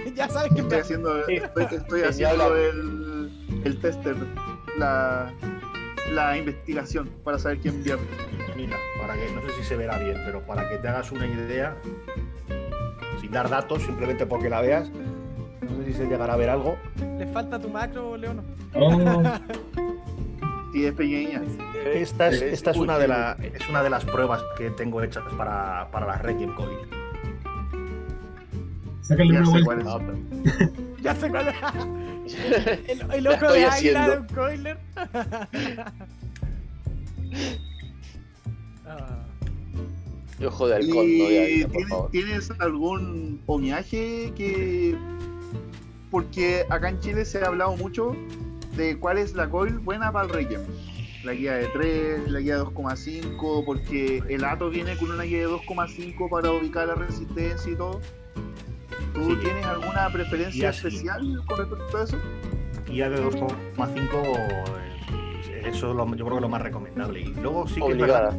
ya 0.15 0.29
sabes 0.29 0.53
que 0.53 0.61
Estoy 0.61 0.79
haciendo, 0.79 1.27
estoy, 1.27 1.65
estoy 1.71 2.01
haciendo 2.09 2.55
el, 2.55 3.61
el 3.65 3.79
tester, 3.79 4.15
la, 4.77 5.31
la 6.11 6.37
investigación 6.37 7.09
para 7.23 7.39
saber 7.39 7.59
quién 7.59 7.83
pierde. 7.83 8.03
Mira, 8.55 8.77
para 8.99 9.15
que, 9.15 9.31
no 9.31 9.41
sé 9.41 9.53
si 9.57 9.63
se 9.63 9.77
verá 9.77 9.97
bien, 9.97 10.21
pero 10.25 10.45
para 10.45 10.69
que 10.69 10.77
te 10.77 10.87
hagas 10.87 11.11
una 11.11 11.25
idea, 11.25 11.75
sin 13.19 13.31
dar 13.31 13.49
datos, 13.49 13.81
simplemente 13.83 14.25
porque 14.25 14.49
la 14.49 14.61
veas, 14.61 14.89
no 14.89 15.77
sé 15.77 15.85
si 15.85 15.93
se 15.93 16.05
llegará 16.05 16.33
a 16.33 16.37
ver 16.37 16.49
algo. 16.49 16.77
le 17.17 17.25
falta 17.27 17.59
tu 17.59 17.69
macro, 17.69 18.17
Leono. 18.17 18.43
Oh, 18.73 18.91
Si 20.71 20.85
es 20.85 20.93
pequeña. 20.93 21.41
Esta 21.93 22.29
es, 22.29 22.41
esta 22.41 22.71
es, 22.71 22.77
una, 22.77 22.97
de 22.97 23.07
la, 23.07 23.37
es 23.41 23.67
una 23.69 23.83
de 23.83 23.89
las 23.89 24.05
pruebas 24.05 24.41
que 24.57 24.69
tengo 24.71 25.01
hechas 25.01 25.23
para, 25.37 25.89
para 25.91 26.05
la 26.07 26.17
Requiem 26.19 26.53
Coil. 26.55 26.77
sácale 29.01 29.33
Ya 29.33 29.39
una 29.41 29.51
sé 29.51 29.63
vuelta. 29.63 29.83
cuál 29.83 30.15
es. 30.61 30.71
Ya 31.01 31.15
sé 31.15 31.29
cuál 31.29 31.47
es. 31.47 31.55
El, 32.87 33.11
el 33.11 33.27
ojo 33.27 33.51
de 33.51 33.65
águila 33.65 34.09
de 34.09 34.17
un 34.19 34.27
coiler. 34.27 34.77
Ah. 38.85 39.23
Y 40.39 40.45
ojo 40.45 40.67
de 40.67 40.75
halcón, 40.75 40.95
no 41.17 41.25
de 41.25 41.33
¿Y 41.33 41.37
águila, 41.37 41.67
por 41.67 41.71
tienes, 41.75 41.89
favor. 41.89 42.11
tienes 42.11 42.51
algún 42.59 43.41
homenaje 43.45 44.33
que 44.35 44.95
porque 46.09 46.65
acá 46.69 46.89
en 46.89 46.99
Chile 46.99 47.23
se 47.25 47.41
ha 47.41 47.47
hablado 47.47 47.75
mucho 47.77 48.15
de 48.81 48.97
cuál 48.97 49.17
es 49.19 49.33
la 49.35 49.49
coil 49.49 49.79
buena 49.79 50.11
para 50.11 50.25
el 50.27 50.33
Requiem. 50.33 50.61
La 51.23 51.33
guía 51.33 51.53
de 51.53 51.67
3, 51.67 52.29
la 52.31 52.39
guía 52.39 52.55
de 52.57 52.63
2,5, 52.63 53.63
porque 53.63 54.23
el 54.27 54.43
Ato 54.43 54.69
viene 54.71 54.97
con 54.97 55.11
una 55.11 55.23
guía 55.23 55.39
de 55.39 55.47
2,5 55.47 56.27
para 56.29 56.51
ubicar 56.51 56.87
la 56.87 56.95
resistencia 56.95 57.71
y 57.71 57.75
todo. 57.75 58.01
¿Tú 59.13 59.25
Sí. 59.25 59.37
tienes 59.43 59.65
alguna 59.65 60.09
preferencia 60.11 60.69
especial 60.69 61.41
con 61.45 61.57
respecto 61.59 61.97
a 61.97 62.03
eso? 62.03 62.17
guía 62.87 63.09
de 63.09 63.21
2,5, 63.21 64.17
eh, 65.47 65.61
eso 65.65 65.91
es 65.91 65.95
lo- 65.95 66.05
yo 66.07 66.25
creo 66.25 66.29
que 66.31 66.35
es 66.35 66.41
lo 66.41 66.49
más 66.49 66.61
recomendable. 66.61 67.21
Y 67.21 67.27
luego 67.35 67.67
sí 67.67 67.79
que 67.79 67.93
verdad, 67.93 68.33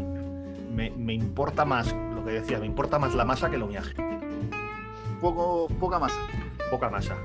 me, 0.74 0.90
me 0.90 1.14
importa 1.14 1.64
más, 1.64 1.94
lo 2.14 2.23
que 2.24 2.32
decía, 2.32 2.59
me 2.59 2.66
importa 2.66 2.98
más 2.98 3.14
la 3.14 3.24
masa 3.24 3.48
que 3.48 3.56
el 3.56 3.62
homenaje. 3.62 3.94
Poco, 5.20 5.69
poca 5.81 5.98
masa. 5.98 6.19
Poca 6.70 6.90
masa. 6.90 7.16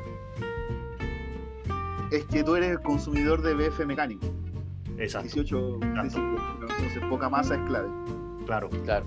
Es 2.11 2.25
que 2.25 2.43
tú 2.43 2.55
eres 2.55 2.71
el 2.71 2.81
consumidor 2.81 3.41
de 3.41 3.53
BF 3.53 3.85
mecánico. 3.85 4.25
Exacto, 4.97 5.29
18, 5.33 5.79
18. 5.79 6.19
Entonces 6.61 7.03
poca 7.09 7.29
masa 7.29 7.55
es 7.55 7.61
clave. 7.67 7.89
claro. 8.45 8.69
Claro. 8.85 9.05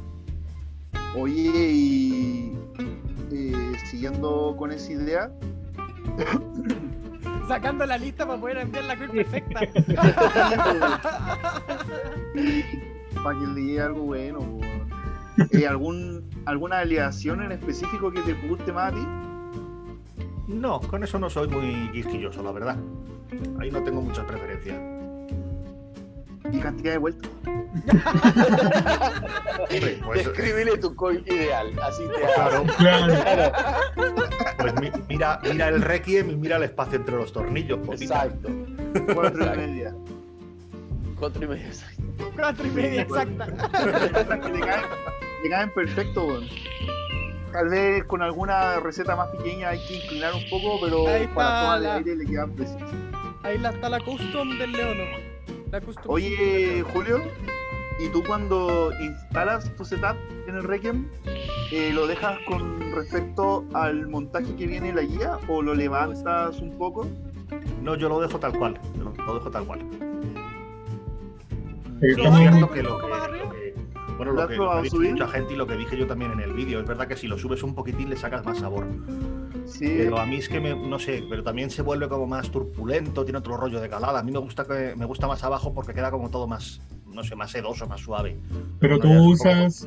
Oye, 1.17 1.71
y 1.73 2.57
eh, 3.33 3.73
siguiendo 3.91 4.55
con 4.57 4.71
esa 4.71 4.93
idea, 4.93 5.33
Sacando 7.49 7.85
la 7.85 7.99
lista 7.99 8.27
para 8.27 8.41
poder 8.41 8.59
enviar 8.59 8.85
la 8.85 8.97
coil 8.97 9.11
perfecta. 9.11 9.61
para 13.25 13.39
que 13.39 13.47
le 13.55 13.61
llegue 13.61 13.81
algo 13.81 14.03
bueno. 14.03 14.39
Eh, 15.51 15.67
¿algún, 15.67 16.25
¿Alguna 16.45 16.79
aliación 16.79 17.43
en 17.43 17.51
específico 17.53 18.13
que 18.13 18.21
te 18.21 18.35
guste 18.47 18.73
más 18.73 18.93
a 18.93 18.95
ti? 18.95 19.05
No, 20.51 20.81
con 20.81 21.03
eso 21.05 21.19
no 21.19 21.31
soy 21.31 21.49
muy 21.49 21.91
quisquilloso, 21.93 22.43
la 22.43 22.53
verdad. 22.53 22.77
Ahí 23.61 23.71
no 23.71 23.83
tengo 23.83 24.01
muchas 24.03 24.25
preferencias. 24.25 24.77
Y 26.53 26.59
cantidad 26.59 26.93
de 26.93 26.99
vueltas. 26.99 27.31
Pues, 30.05 30.81
tu 30.81 30.95
coil 30.97 31.23
ideal, 31.27 31.71
así 31.83 32.03
te 32.03 32.35
claro, 32.35 32.65
Claro. 32.77 33.53
pues 34.59 34.75
mi- 34.81 34.91
mira, 35.09 35.41
mira 35.45 35.69
el 35.69 35.83
requiem 35.83 36.31
y 36.31 36.37
mira 36.37 36.57
el 36.57 36.65
espacio 36.65 36.97
entre 36.97 37.17
los 37.17 37.33
tornillos. 37.33 37.79
pues 37.85 38.01
mira. 38.01 38.25
Exacto. 38.25 38.49
Cuatro 39.15 39.45
y 39.55 39.57
media. 39.57 39.95
Cuatro 41.19 41.45
y 41.45 41.49
medio, 41.49 41.67
exacto. 41.67 42.03
Cuatro 42.37 42.67
y 42.67 42.71
media 42.71 43.03
exacta. 43.03 43.47
que 43.47 44.49
le 44.49 44.61
caen, 44.61 44.83
le 45.45 45.51
caen 45.51 45.71
perfecto, 45.75 46.25
weón. 46.27 46.45
Tal 47.53 47.69
vez 47.69 48.05
con 48.05 48.23
alguna 48.23 48.79
receta 48.81 49.17
más 49.17 49.29
pequeña 49.29 49.71
hay 49.71 49.85
que 49.87 49.97
inclinar 49.97 50.33
un 50.35 50.45
poco, 50.49 50.79
pero 50.83 51.09
Ahí 51.09 51.27
para 51.29 51.61
toma 51.63 51.79
de 51.81 51.87
la- 51.87 51.95
aire 51.97 52.17
le 52.17 52.27
quedan 52.27 52.51
precisas. 52.53 52.91
Ahí 53.43 53.57
está 53.65 53.89
la 53.89 53.99
custom 54.01 54.59
del 54.59 54.73
Leono. 54.73 55.03
La 55.73 55.81
custom 55.81 56.05
Oye, 56.09 56.83
Julio, 56.93 57.21
¿y 57.99 58.09
tú 58.11 58.23
cuando 58.27 58.93
instalas 59.01 59.75
tu 59.77 59.85
setup 59.85 60.17
en 60.47 60.57
el 60.57 60.63
Requiem, 60.65 61.09
eh, 61.73 61.91
lo 61.93 62.07
dejas 62.07 62.39
con 62.47 62.81
respecto 62.95 63.65
al 63.73 64.07
montaje 64.09 64.55
que 64.57 64.67
viene 64.67 64.91
en 64.91 64.97
la 64.97 65.03
guía 65.03 65.39
o 65.49 65.63
lo 65.63 65.75
levantas 65.75 66.61
un 66.61 66.77
poco? 66.79 67.07
No, 67.83 67.97
yo 67.97 68.09
lo 68.09 68.21
dejo 68.21 68.39
tal 68.39 68.57
cual. 68.57 68.79
Lo, 68.99 69.13
lo 69.25 69.35
dejo 69.35 69.51
tal 69.51 69.65
cual. 69.65 69.81
Eh, 72.03 72.15
Sí, 72.15 72.23
¿Lo 72.23 72.29
es 72.31 72.37
cierto 72.39 72.71
que 72.71 72.83
lo 72.83 72.99
que, 72.99 73.70
bueno, 74.21 74.33
¿Lo 74.33 74.37
que, 74.37 74.43
lo 74.43 74.49
que 74.49 74.57
probado 74.57 74.79
ha 74.81 74.83
dicho 74.83 74.97
subir? 74.97 75.13
mucha 75.13 75.29
gente 75.29 75.55
y 75.55 75.57
lo 75.57 75.67
que 75.67 75.77
dije 75.79 75.97
yo 75.97 76.07
también 76.07 76.33
en 76.33 76.41
el 76.41 76.53
vídeo, 76.53 76.79
es 76.81 76.87
verdad 76.87 77.09
que 77.09 77.17
si 77.17 77.27
lo 77.27 77.39
subes 77.39 77.63
un 77.63 77.75
poquitín 77.75 78.11
le 78.11 78.17
sacas 78.17 78.45
más 78.45 78.59
sabor. 78.59 78.87
Sí, 79.65 79.95
Pero 79.97 80.19
a 80.19 80.27
mí 80.27 80.37
es 80.37 80.47
que 80.49 80.61
me, 80.61 80.75
no 80.75 80.99
sé, 80.99 81.25
pero 81.31 81.43
también 81.43 81.71
se 81.71 81.81
vuelve 81.81 82.07
como 82.07 82.27
más 82.27 82.51
turbulento, 82.51 83.25
tiene 83.25 83.39
otro 83.39 83.57
rollo 83.57 83.81
de 83.81 83.89
calada. 83.89 84.21
A 84.21 84.23
mí 84.23 84.31
me 84.31 84.39
gusta 84.39 84.65
que 84.67 84.95
me 84.95 85.07
gusta 85.07 85.27
más 85.27 85.43
abajo 85.43 85.73
porque 85.73 85.95
queda 85.95 86.11
como 86.11 86.29
todo 86.29 86.47
más, 86.47 86.83
no 87.07 87.25
sé, 87.25 87.35
más 87.35 87.51
sedoso, 87.51 87.87
más 87.87 88.01
suave. 88.03 88.39
Pero 88.79 88.99
Bueno, 88.99 89.23
tú 89.23 89.31
usas, 89.31 89.87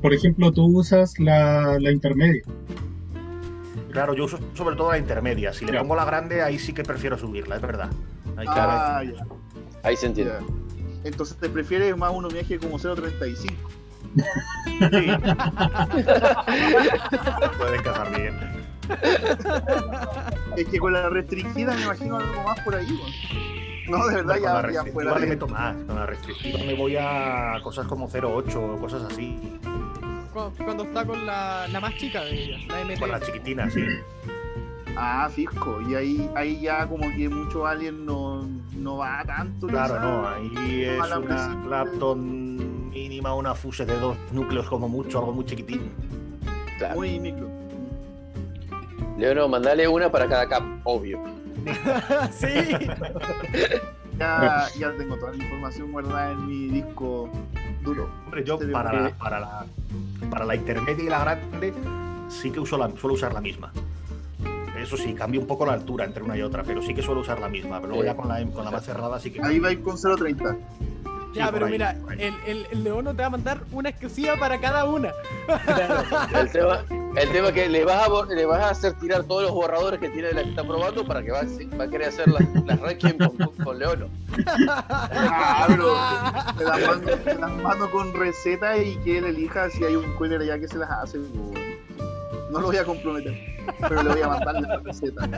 por 0.00 0.14
ejemplo, 0.14 0.52
tú 0.52 0.66
usas 0.66 1.18
la, 1.18 1.76
la 1.80 1.90
intermedia. 1.90 2.42
Claro, 3.90 4.14
yo 4.14 4.26
uso 4.26 4.38
sobre 4.54 4.76
todo 4.76 4.92
la 4.92 4.98
intermedia. 4.98 5.52
Si 5.52 5.64
le 5.64 5.72
Ya. 5.72 5.80
pongo 5.80 5.96
la 5.96 6.04
grande, 6.04 6.40
ahí 6.40 6.58
sí 6.60 6.72
que 6.72 6.84
prefiero 6.84 7.18
subirla, 7.18 7.56
es 7.56 7.62
verdad. 7.62 7.90
Ahí 8.36 8.46
ah, 8.48 9.02
ya, 9.02 9.26
Ahí 9.82 9.96
se 9.96 10.06
entiende. 10.06 10.34
Ya. 11.06 11.12
Entonces 11.12 11.36
te 11.36 11.48
prefieres 11.48 11.96
más 11.96 12.12
un 12.12 12.28
viaje 12.28 12.58
como 12.58 12.78
0.35. 12.78 13.52
puede 17.58 17.76
encajar 17.76 18.16
bien. 18.16 18.38
Es 20.56 20.68
que 20.68 20.78
con 20.78 20.92
la 20.92 21.08
restringida 21.08 21.74
me 21.74 21.82
imagino 21.82 22.16
algo 22.18 22.42
más 22.44 22.60
por 22.60 22.74
ahí. 22.74 22.86
weón. 22.86 23.10
No, 23.88 24.04
de 24.08 24.16
verdad, 24.16 24.34
Con 24.34 24.42
la 24.42 24.72
ya, 24.72 24.84
ya 24.84 24.92
fuera 24.92 25.14
le 25.14 25.20
de... 25.20 25.26
meto 25.28 25.46
más. 25.48 25.76
Con 25.86 25.94
la 25.96 26.06
restrictiva 26.06 26.58
me 26.64 26.74
voy 26.74 26.96
a 26.98 27.60
cosas 27.62 27.86
como 27.86 28.08
0.8 28.10 28.56
o 28.56 28.80
cosas 28.80 29.02
así. 29.04 29.58
Cu- 30.32 30.52
Cuando 30.64 30.82
está 30.84 31.04
con 31.04 31.24
la, 31.24 31.68
la 31.68 31.80
más 31.80 31.94
chica 31.96 32.24
de 32.24 32.30
ellas, 32.34 32.60
la 32.66 32.84
MT. 32.84 32.98
Con 32.98 33.10
la 33.12 33.20
chiquitina, 33.20 33.70
sí. 33.70 33.84
Ah, 34.96 35.28
fijo. 35.30 35.80
Y 35.82 35.94
ahí, 35.94 36.30
ahí 36.34 36.60
ya 36.60 36.86
como 36.86 37.08
que 37.14 37.28
mucho 37.28 37.66
alien 37.66 38.06
no, 38.06 38.46
no 38.76 38.96
va 38.98 39.22
tanto. 39.26 39.66
Claro, 39.66 39.94
quizá. 39.94 40.04
no, 40.04 40.28
ahí 40.28 40.84
es 40.84 40.98
una 40.98 41.20
presión. 41.20 41.62
Clapton 41.66 42.90
mínima, 42.90 43.34
una 43.34 43.54
Fuse 43.54 43.84
de 43.84 43.98
dos 43.98 44.16
núcleos 44.32 44.68
como 44.68 44.88
mucho, 44.88 45.18
algo 45.18 45.32
muy 45.32 45.44
chiquitín. 45.44 45.92
Claro. 46.78 46.96
Muy 46.96 47.20
micro. 47.20 47.48
Leono, 49.18 49.48
mandale 49.48 49.86
una 49.88 50.10
para 50.10 50.28
cada 50.28 50.48
cap, 50.48 50.62
obvio. 50.84 51.20
sí. 52.32 52.46
Ya, 54.18 54.66
ya 54.78 54.96
tengo 54.96 55.14
toda 55.18 55.32
la 55.32 55.44
información 55.44 55.92
guardada 55.92 56.32
en 56.32 56.46
mi 56.46 56.68
disco 56.68 57.28
duro. 57.82 58.08
Hombre, 58.24 58.44
yo 58.44 58.56
Serio, 58.56 58.72
para 58.72 58.92
la, 58.92 59.10
para, 59.10 59.40
la, 59.40 59.66
para 60.30 60.46
la 60.46 60.56
intermedia 60.56 61.04
y 61.04 61.08
la 61.08 61.18
grande 61.20 61.74
sí 62.28 62.50
que 62.50 62.60
uso 62.60 62.78
la, 62.78 62.90
suelo 62.96 63.14
usar 63.14 63.34
la 63.34 63.42
misma. 63.42 63.70
Eso 64.86 64.96
sí, 64.96 65.14
cambia 65.14 65.40
un 65.40 65.48
poco 65.48 65.66
la 65.66 65.72
altura 65.72 66.04
entre 66.04 66.22
una 66.22 66.36
y 66.36 66.42
otra, 66.42 66.62
pero 66.62 66.80
sí 66.80 66.94
que 66.94 67.02
suelo 67.02 67.20
usar 67.22 67.40
la 67.40 67.48
misma. 67.48 67.80
Pero 67.80 67.88
luego 67.94 68.02
Sí. 68.02 68.06
ya 68.06 68.14
con 68.16 68.28
la, 68.28 68.44
con 68.52 68.64
la 68.64 68.70
más 68.70 68.84
cerrada 68.84 69.18
sí 69.18 69.32
que... 69.32 69.42
Ahí 69.42 69.58
va 69.58 69.68
a 69.68 69.72
ir 69.72 69.82
con 69.82 69.96
0.30. 69.96 70.56
Ya, 71.34 71.46
por 71.46 71.54
pero 71.54 71.66
ahí, 71.66 71.72
mira, 71.72 71.96
el, 72.18 72.34
el, 72.46 72.66
el 72.70 72.84
Leono 72.84 73.10
te 73.14 73.20
va 73.22 73.26
a 73.26 73.30
mandar 73.30 73.60
una 73.72 73.88
exclusiva 73.90 74.36
para 74.38 74.58
cada 74.60 74.84
una. 74.86 75.10
El 76.40 76.50
tema, 76.50 76.84
el 77.16 77.28
tema 77.30 77.48
es 77.48 77.52
que 77.52 77.68
le 77.68 77.84
vas, 77.84 78.08
a, 78.08 78.24
le 78.32 78.46
vas 78.46 78.60
a 78.62 78.70
hacer 78.70 78.92
tirar 78.94 79.24
todos 79.24 79.42
los 79.42 79.50
borradores 79.52 79.98
que 80.00 80.08
tiene 80.08 80.28
de 80.28 80.34
la 80.34 80.42
que 80.44 80.50
está 80.50 80.62
probando 80.64 81.04
para 81.04 81.22
que 81.22 81.32
va, 81.32 81.40
a- 81.40 81.76
va 81.76 81.84
a 81.84 81.88
querer 81.90 82.08
hacer 82.08 82.28
las, 82.28 82.42
las 82.64 82.80
Requiem 82.80 83.18
con, 83.18 83.36
con 83.64 83.78
Leono. 83.78 84.06
Ah, 84.48 85.66
pero 85.68 85.94
te 87.18 87.34
las 87.34 87.50
mando, 87.60 87.90
con 87.90 88.14
receta 88.14 88.78
y 88.78 88.96
que 88.98 89.18
él 89.18 89.24
elija 89.26 89.68
si 89.68 89.84
hay 89.84 89.96
un 89.96 90.10
cuello 90.14 90.38
allá 90.40 90.58
que 90.58 90.68
se 90.68 90.78
las 90.78 90.90
hace. 90.90 91.18
No 92.56 92.62
lo 92.62 92.68
voy 92.68 92.76
a 92.78 92.84
comprometer, 92.86 93.34
pero 93.86 94.02
le 94.02 94.08
voy 94.08 94.22
a 94.22 94.28
mandar 94.28 94.62
la 94.62 94.78
receta. 94.78 95.28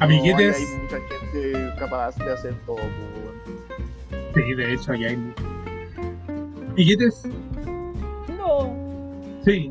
Amiguetes, 0.00 0.58
No, 0.60 0.66
hay 0.66 0.82
mucha 0.82 0.96
gente 1.30 1.74
capaz 1.78 2.16
de 2.16 2.32
hacer 2.32 2.54
todo. 2.64 2.76
weón. 2.76 4.32
sí, 4.34 4.54
de 4.54 4.72
hecho, 4.72 4.92
ahí 4.92 5.04
hay 5.04 5.16
mucho. 5.18 5.44
Amiguetes, 6.70 7.22
No. 8.38 8.72
sí, 9.44 9.70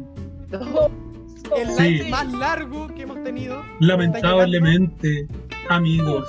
El 0.52 1.70
Sí. 1.72 1.82
live 1.84 2.10
más 2.12 2.32
largo 2.34 2.88
que 2.94 3.02
hemos 3.04 3.24
tenido. 3.24 3.64
lamentablemente, 3.80 5.28
amigos, 5.70 6.28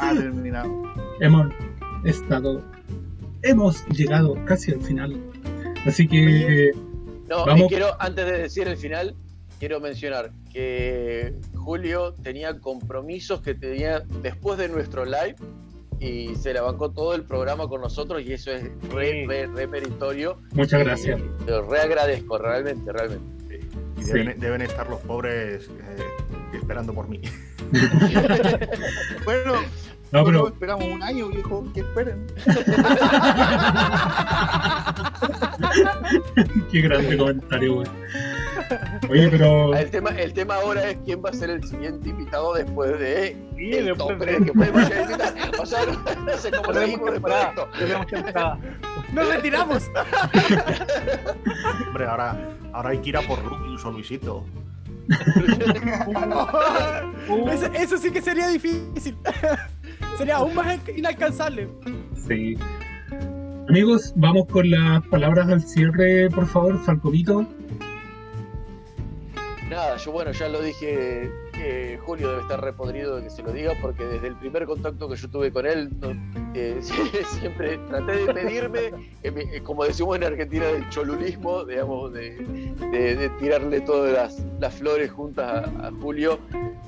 Ha 0.00 0.14
terminado. 0.14 0.82
hemos 1.20 1.46
estado, 2.04 2.60
hemos 3.42 3.86
llegado 3.88 4.36
casi 4.44 4.72
al 4.72 4.80
final. 4.80 5.16
Así 5.86 6.06
que, 6.06 6.24
Oye. 6.46 6.70
No, 7.28 7.44
Vamos. 7.46 7.62
y 7.66 7.68
quiero, 7.68 7.96
antes 8.00 8.24
de 8.26 8.38
decir 8.38 8.68
el 8.68 8.76
final, 8.76 9.14
quiero 9.58 9.80
mencionar 9.80 10.30
que 10.52 11.34
Julio 11.54 12.14
tenía 12.22 12.58
compromisos 12.60 13.40
que 13.40 13.54
tenía 13.54 14.00
después 14.22 14.58
de 14.58 14.68
nuestro 14.68 15.04
live 15.04 15.36
y 15.98 16.34
se 16.34 16.52
la 16.52 16.62
bancó 16.62 16.90
todo 16.90 17.14
el 17.14 17.24
programa 17.24 17.68
con 17.68 17.80
nosotros 17.80 18.22
y 18.22 18.32
eso 18.32 18.50
es 18.50 18.64
re, 18.90 19.24
re, 19.26 19.46
re 19.46 19.66
meritorio. 19.66 20.40
muchas 20.52 20.80
Y 20.80 20.84
gracias. 20.84 21.20
Te 21.46 21.50
lo 21.52 21.62
reagradezco, 21.70 22.38
realmente, 22.38 22.92
realmente. 22.92 23.60
Y 23.98 24.02
Sí. 24.04 24.12
deben, 24.12 24.38
deben 24.40 24.62
estar 24.62 24.88
los 24.90 25.00
pobres 25.00 25.68
eh, 25.68 26.02
esperando 26.54 26.92
por 26.92 27.08
mí. 27.08 27.20
Bueno, 29.24 29.54
No, 30.12 30.24
pero 30.24 30.48
esperamos 30.48 30.84
un 30.86 31.02
año, 31.02 31.28
viejo. 31.28 31.64
Que 31.72 31.80
esperen. 31.80 32.26
qué 36.70 36.80
grande 36.82 37.16
comentario, 37.16 37.74
güey. 37.76 37.86
Oye, 39.10 39.28
pero 39.30 39.74
El 39.74 39.90
tema, 39.90 40.10
el 40.10 40.32
tema 40.32 40.54
ahora 40.56 40.90
es 40.90 40.98
quién 41.04 41.22
va 41.24 41.30
a 41.30 41.32
ser 41.32 41.50
el 41.50 41.66
siguiente 41.66 42.08
invitado 42.10 42.54
después 42.54 42.98
de 42.98 43.36
Sí, 43.56 43.72
el 43.72 43.86
después 43.86 44.18
de- 44.18 44.44
que 44.44 44.52
podemos 44.52 44.82
invitar. 44.90 45.34
O 45.58 45.66
sea, 45.66 45.80
no, 45.86 45.92
no 46.24 46.36
sé 46.38 46.50
cómo 46.50 46.72
seguimos 46.74 47.12
después 47.12 47.34
de 47.34 47.40
esto. 47.40 47.68
¡Nos 49.12 49.28
retiramos! 49.28 49.90
Hombre, 51.86 52.06
ahora, 52.06 52.36
ahora 52.72 52.90
hay 52.90 52.98
que 52.98 53.08
ir 53.10 53.16
a 53.16 53.20
por 53.22 53.42
Rubius 53.44 53.84
o 53.84 53.90
Luisito. 53.92 54.44
Eso, 57.52 57.66
eso 57.74 57.98
sí 57.98 58.10
que 58.12 58.22
sería 58.22 58.46
difícil. 58.48 59.16
Sería 60.18 60.36
aún 60.36 60.54
más 60.54 60.78
inalcanzable. 60.96 61.68
sí. 62.26 62.56
Amigos, 63.68 64.12
vamos 64.16 64.46
con 64.48 64.68
las 64.68 65.06
palabras 65.06 65.48
al 65.48 65.62
cierre, 65.62 66.28
por 66.30 66.46
favor, 66.46 66.78
Falcomito. 66.84 67.46
Nada, 69.70 69.96
yo 69.96 70.12
bueno, 70.12 70.32
ya 70.32 70.48
lo 70.48 70.60
dije, 70.60 71.30
que 71.54 71.98
Julio 72.04 72.28
debe 72.30 72.42
estar 72.42 72.60
repodrido 72.60 73.16
de 73.16 73.22
que 73.24 73.30
se 73.30 73.42
lo 73.42 73.52
diga, 73.52 73.72
porque 73.80 74.04
desde 74.04 74.26
el 74.28 74.34
primer 74.36 74.66
contacto 74.66 75.08
que 75.08 75.16
yo 75.16 75.30
tuve 75.30 75.50
con 75.50 75.64
él, 75.64 75.88
no- 76.00 76.10
eh, 76.54 76.80
siempre 77.40 77.78
traté 77.88 78.26
de 78.26 78.34
pedirme, 78.34 78.80
eh, 79.22 79.32
eh, 79.54 79.60
como 79.62 79.84
decimos 79.84 80.16
en 80.16 80.24
Argentina, 80.24 80.66
del 80.66 80.86
cholulismo, 80.90 81.64
digamos, 81.64 82.12
de, 82.12 82.30
de- 82.90 83.16
de 83.16 83.28
tirarle 83.40 83.80
todas 83.80 84.12
las, 84.12 84.44
las 84.60 84.74
flores 84.74 85.10
juntas 85.10 85.64
a, 85.80 85.86
a 85.86 85.90
Julio, 85.92 86.38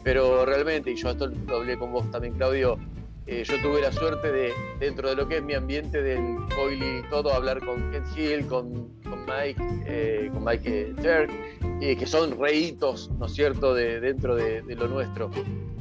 pero 0.02 0.44
realmente, 0.44 0.90
y 0.90 0.96
yo 0.96 1.08
esto 1.10 1.28
lo 1.46 1.56
hablé 1.56 1.78
con 1.78 1.92
vos 1.92 2.10
también, 2.10 2.34
Claudio, 2.34 2.78
eh, 3.26 3.42
yo 3.44 3.60
tuve 3.62 3.80
la 3.80 3.90
suerte 3.92 4.30
de, 4.30 4.52
dentro 4.78 5.08
de 5.08 5.16
lo 5.16 5.26
que 5.28 5.38
es 5.38 5.42
mi 5.42 5.54
ambiente 5.54 6.02
del 6.02 6.36
coily 6.54 6.98
y 6.98 7.02
todo, 7.10 7.32
hablar 7.32 7.64
con 7.64 7.90
Ken 7.90 8.04
Hill, 8.16 8.46
con, 8.46 8.92
Mike, 9.26 9.56
eh, 9.86 10.30
con 10.32 10.44
Mike 10.44 10.94
Turk, 11.02 11.30
eh, 11.80 11.96
que 11.96 12.06
son 12.06 12.38
reitos, 12.38 13.10
¿no 13.18 13.26
es 13.26 13.32
cierto?, 13.34 13.74
de, 13.74 14.00
dentro 14.00 14.34
de, 14.36 14.62
lo 14.74 14.86
nuestro. 14.88 15.30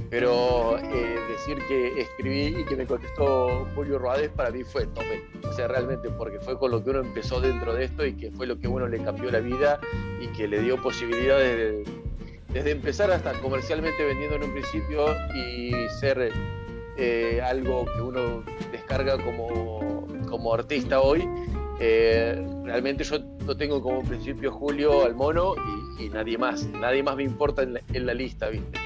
Pero 0.09 0.77
eh, 0.77 1.15
decir 1.27 1.57
que 1.67 1.99
escribí 2.01 2.61
y 2.61 2.65
que 2.65 2.75
me 2.75 2.85
contestó 2.85 3.67
Julio 3.75 3.97
Rodés 3.97 4.29
para 4.29 4.51
mí 4.51 4.63
fue 4.63 4.85
tope. 4.85 5.23
O 5.47 5.51
sea, 5.53 5.67
realmente, 5.67 6.09
porque 6.11 6.39
fue 6.39 6.57
con 6.59 6.69
lo 6.69 6.83
que 6.83 6.91
uno 6.91 6.99
empezó 6.99 7.41
dentro 7.41 7.73
de 7.73 7.85
esto 7.85 8.05
y 8.05 8.13
que 8.13 8.31
fue 8.31 8.45
lo 8.45 8.59
que 8.59 8.67
uno 8.67 8.87
le 8.87 9.03
cambió 9.03 9.31
la 9.31 9.39
vida 9.39 9.79
y 10.21 10.27
que 10.27 10.47
le 10.47 10.61
dio 10.61 10.79
posibilidades 10.81 11.57
de- 11.57 11.93
desde 12.53 12.69
empezar 12.71 13.09
hasta 13.09 13.33
comercialmente 13.41 14.05
vendiendo 14.05 14.35
en 14.35 14.43
un 14.43 14.51
principio 14.53 15.07
y 15.35 15.71
ser 15.99 16.31
eh, 16.97 17.41
algo 17.43 17.85
que 17.85 18.01
uno 18.01 18.43
descarga 18.71 19.17
como, 19.23 20.07
como 20.29 20.53
artista 20.53 21.01
hoy. 21.01 21.27
Eh, 21.79 22.45
realmente 22.63 23.03
yo 23.03 23.17
lo 23.45 23.57
tengo 23.57 23.81
como 23.81 24.01
principio 24.03 24.51
Julio 24.51 25.03
al 25.05 25.15
mono 25.15 25.55
y, 25.99 26.05
y 26.05 26.09
nadie 26.09 26.37
más. 26.37 26.65
Nadie 26.67 27.03
más 27.03 27.15
me 27.15 27.23
importa 27.23 27.63
en 27.63 27.73
la, 27.73 27.81
en 27.93 28.05
la 28.05 28.13
lista, 28.13 28.49
¿viste? 28.49 28.79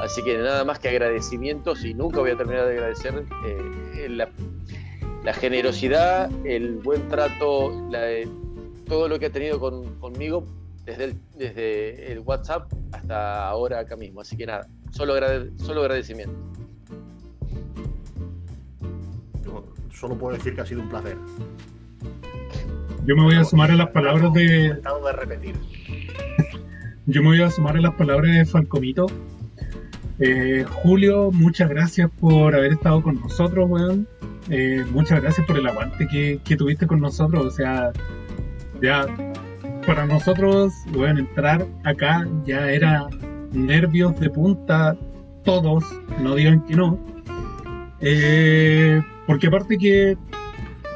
Así 0.00 0.22
que 0.22 0.36
nada 0.38 0.64
más 0.64 0.78
que 0.78 0.88
agradecimientos 0.88 1.84
y 1.84 1.94
nunca 1.94 2.20
voy 2.20 2.30
a 2.30 2.36
terminar 2.36 2.66
de 2.66 2.72
agradecer 2.72 3.24
eh, 3.46 4.08
la, 4.08 4.28
la 5.24 5.32
generosidad, 5.32 6.30
el 6.44 6.76
buen 6.76 7.08
trato, 7.08 7.70
la- 7.90 8.08
todo 8.86 9.08
lo 9.08 9.18
que 9.18 9.26
ha 9.26 9.30
tenido 9.30 9.58
con- 9.58 9.94
conmigo 9.98 10.44
desde 10.84 11.04
el, 11.04 11.14
desde 11.38 12.12
el 12.12 12.18
WhatsApp 12.20 12.70
hasta 12.92 13.48
ahora 13.48 13.78
acá 13.80 13.96
mismo. 13.96 14.20
Así 14.20 14.36
que 14.36 14.44
nada, 14.46 14.68
solo, 14.90 15.14
agrade- 15.16 15.50
solo 15.58 15.80
agradecimiento. 15.80 16.34
Solo 19.94 20.16
puedo 20.16 20.36
decir 20.36 20.54
que 20.54 20.60
ha 20.60 20.66
sido 20.66 20.82
un 20.82 20.88
placer. 20.88 21.16
Yo 23.06 23.16
me 23.16 23.22
voy 23.22 23.34
a 23.36 23.44
sumar 23.44 23.70
a 23.70 23.76
las 23.76 23.88
palabras 23.90 24.32
de. 24.32 24.74
De 24.74 25.12
repetir. 25.12 25.54
Yo 27.06 27.22
me 27.22 27.28
voy 27.28 27.42
a 27.42 27.50
sumar 27.50 27.76
a 27.76 27.80
las 27.80 27.94
palabras 27.94 28.34
de 28.34 28.44
Falcomito. 28.46 29.06
Eh, 30.20 30.64
Julio, 30.82 31.30
muchas 31.32 31.68
gracias 31.68 32.10
por 32.20 32.54
haber 32.54 32.72
estado 32.72 33.02
con 33.02 33.20
nosotros, 33.20 33.68
weón. 33.68 34.08
Eh, 34.48 34.84
muchas 34.90 35.20
gracias 35.20 35.46
por 35.46 35.58
el 35.58 35.66
aguante 35.66 36.06
que, 36.06 36.40
que 36.44 36.56
tuviste 36.56 36.86
con 36.86 37.00
nosotros. 37.00 37.44
O 37.44 37.50
sea, 37.50 37.92
ya 38.80 39.06
para 39.86 40.06
nosotros, 40.06 40.72
weón, 40.94 41.18
entrar 41.18 41.66
acá 41.84 42.26
ya 42.46 42.70
era 42.70 43.06
nervios 43.52 44.18
de 44.18 44.30
punta, 44.30 44.96
todos, 45.44 45.84
no 46.20 46.34
digan 46.34 46.64
que 46.64 46.74
no. 46.74 46.98
Eh, 48.00 49.02
porque 49.26 49.46
aparte 49.46 49.78
que, 49.78 50.16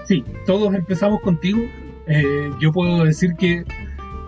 sí, 0.05 0.25
todos 0.47 0.75
empezamos 0.75 1.21
contigo. 1.21 1.61
Eh, 2.07 2.51
yo 2.61 2.73
puedo 2.73 3.05
decir 3.05 3.35
que, 3.39 3.65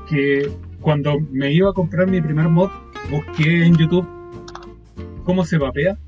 que 0.08 0.50
cuando 0.80 1.20
me 1.30 1.52
iba 1.52 1.70
a 1.70 1.72
comprar 1.72 2.06
mi 2.06 2.20
primer 2.20 2.48
mod, 2.48 2.70
busqué 3.10 3.64
en 3.64 3.76
YouTube 3.76 4.06
cómo 5.24 5.44
se 5.44 5.58
vapea 5.58 5.98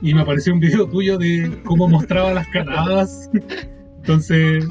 y 0.00 0.14
me 0.14 0.20
apareció 0.20 0.52
un 0.52 0.60
video 0.60 0.86
tuyo 0.86 1.18
de 1.18 1.60
cómo 1.64 1.88
mostraba 1.88 2.32
las 2.32 2.48
caladas. 2.48 3.30
Entonces 3.98 4.66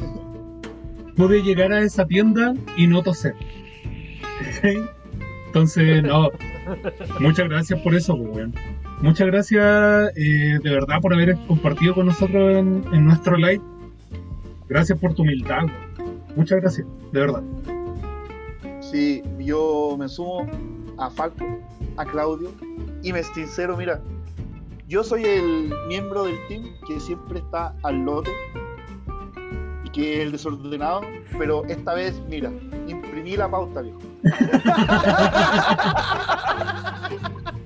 pude 1.16 1.42
llegar 1.42 1.72
a 1.72 1.82
esa 1.82 2.06
tienda 2.06 2.54
y 2.78 2.88
no 2.88 3.02
toser. 3.02 3.36
Entonces, 5.48 6.02
no, 6.04 6.30
muchas 7.20 7.50
gracias 7.50 7.80
por 7.82 7.94
eso, 7.94 8.18
pues, 8.18 8.30
weón. 8.30 8.54
Muchas 9.02 9.28
gracias 9.28 10.12
eh, 10.16 10.60
de 10.64 10.70
verdad 10.70 11.02
por 11.02 11.14
haber 11.14 11.36
compartido 11.48 11.96
con 11.96 12.06
nosotros 12.06 12.56
en, 12.56 12.86
en 12.94 13.06
nuestro 13.06 13.36
live. 13.36 13.62
Gracias 14.70 14.98
por 15.00 15.14
tu 15.14 15.24
humildad. 15.24 15.64
Muchas 16.36 16.62
gracias, 16.62 16.88
de 17.12 17.20
verdad. 17.20 17.44
Sí, 18.80 19.24
yo 19.40 19.96
me 19.98 20.08
sumo 20.08 20.48
a 20.98 21.10
Falco, 21.10 21.46
a 21.98 22.06
Claudio 22.06 22.52
y 23.02 23.12
me 23.12 23.24
sincero, 23.24 23.76
mira, 23.76 24.02
yo 24.88 25.04
soy 25.04 25.26
el 25.26 25.74
miembro 25.88 26.26
del 26.26 26.36
team 26.48 26.64
que 26.88 27.00
siempre 27.00 27.40
está 27.40 27.74
al 27.84 28.04
lote 28.04 28.32
y 29.84 29.90
que 29.90 30.16
es 30.16 30.26
el 30.26 30.32
desordenado, 30.32 31.02
pero 31.38 31.66
esta 31.66 31.94
vez, 31.94 32.22
mira, 32.30 32.52
imprimí 32.88 33.36
la 33.36 33.50
pauta, 33.50 33.82
viejo. 33.82 34.00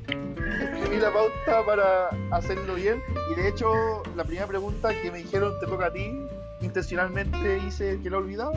imprimí 0.96 1.02
la 1.02 1.12
pauta 1.12 1.66
para 1.66 2.10
hacerlo 2.32 2.76
bien 2.76 3.02
y 3.32 3.36
de 3.36 3.50
hecho 3.50 4.04
la 4.16 4.24
primera 4.24 4.48
pregunta 4.48 4.90
que 5.02 5.12
me 5.12 5.20
dijeron 5.20 5.54
te 5.60 5.68
toca 5.68 5.88
a 5.88 5.94
ti, 5.94 6.20
intencionalmente 6.62 7.60
hice 7.60 8.00
que 8.02 8.10
lo 8.10 8.18
he 8.18 8.20
olvidado. 8.22 8.54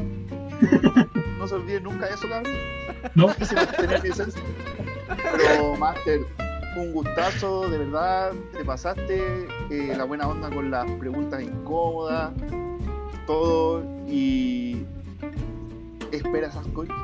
No 1.38 1.46
se 1.46 1.54
olviden 1.54 1.84
nunca 1.84 2.06
de 2.06 2.14
eso, 2.14 2.28
cabrón 2.28 2.52
¿No? 3.14 3.34
quise 3.34 3.54
mantener 3.54 4.02
mi 4.02 4.08
esencia. 4.08 4.42
Pero, 5.36 5.76
Master, 5.76 6.20
un 6.76 6.92
gustazo, 6.92 7.68
de 7.68 7.78
verdad, 7.78 8.32
te 8.52 8.64
pasaste 8.64 9.46
eh, 9.70 9.94
la 9.96 10.02
buena 10.02 10.26
onda 10.26 10.50
con 10.50 10.70
las 10.70 10.90
preguntas 10.92 11.40
incómodas, 11.40 12.32
todo, 13.26 13.84
y 14.08 14.84
espera 16.10 16.48
esas 16.48 16.66
cosas. 16.68 16.96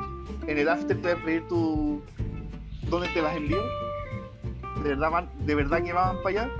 En 0.47 0.57
el 0.57 0.67
after 0.67 0.97
te 0.97 1.13
voy 1.13 1.21
a 1.21 1.25
pedir 1.25 1.47
tu... 1.47 2.01
¿Dónde 2.89 3.07
te 3.13 3.21
las 3.21 3.35
envío? 3.37 3.84
De 4.85 4.91
verdad, 4.91 5.09
van, 5.09 5.29
de 5.47 5.55
verdad 5.55 5.83
que 5.83 5.93
van 5.93 6.21
para 6.21 6.43
allá. 6.43 6.51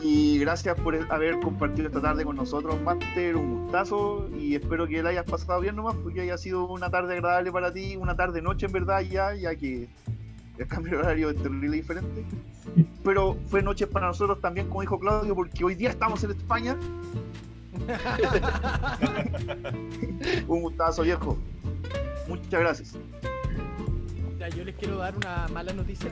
Y 0.00 0.38
gracias 0.38 0.78
por 0.78 0.94
haber 1.12 1.40
compartido 1.40 1.88
esta 1.88 2.00
tarde 2.00 2.24
con 2.24 2.36
nosotros, 2.36 2.80
Master. 2.80 3.34
Un 3.34 3.64
gustazo. 3.64 4.28
Y 4.38 4.54
espero 4.54 4.86
que 4.86 5.02
la 5.02 5.08
hayas 5.08 5.24
pasado 5.24 5.60
bien 5.60 5.74
nomás, 5.74 5.96
porque 5.96 6.20
haya 6.20 6.38
sido 6.38 6.68
una 6.68 6.90
tarde 6.90 7.14
agradable 7.14 7.50
para 7.50 7.72
ti, 7.72 7.96
una 7.96 8.14
tarde-noche 8.14 8.66
en 8.66 8.72
verdad, 8.72 9.00
ya, 9.00 9.34
ya 9.34 9.56
que 9.56 9.88
el 10.58 10.68
cambio 10.68 10.92
de 10.92 10.98
horario 10.98 11.30
es 11.30 11.42
terrible 11.42 11.78
diferente. 11.78 12.24
Pero 13.02 13.36
fue 13.48 13.62
noche 13.62 13.88
para 13.88 14.06
nosotros 14.06 14.40
también, 14.40 14.68
como 14.68 14.82
dijo 14.82 15.00
Claudio, 15.00 15.34
porque 15.34 15.64
hoy 15.64 15.74
día 15.74 15.90
estamos 15.90 16.22
en 16.22 16.30
España. 16.30 16.76
Un 20.46 20.62
gustazo, 20.62 21.02
viejo. 21.02 21.36
Muchas 22.28 22.60
gracias. 22.60 22.96
Ya, 24.38 24.48
yo 24.50 24.62
les 24.62 24.76
quiero 24.76 24.98
dar 24.98 25.16
una 25.16 25.48
mala 25.48 25.72
noticia. 25.72 26.08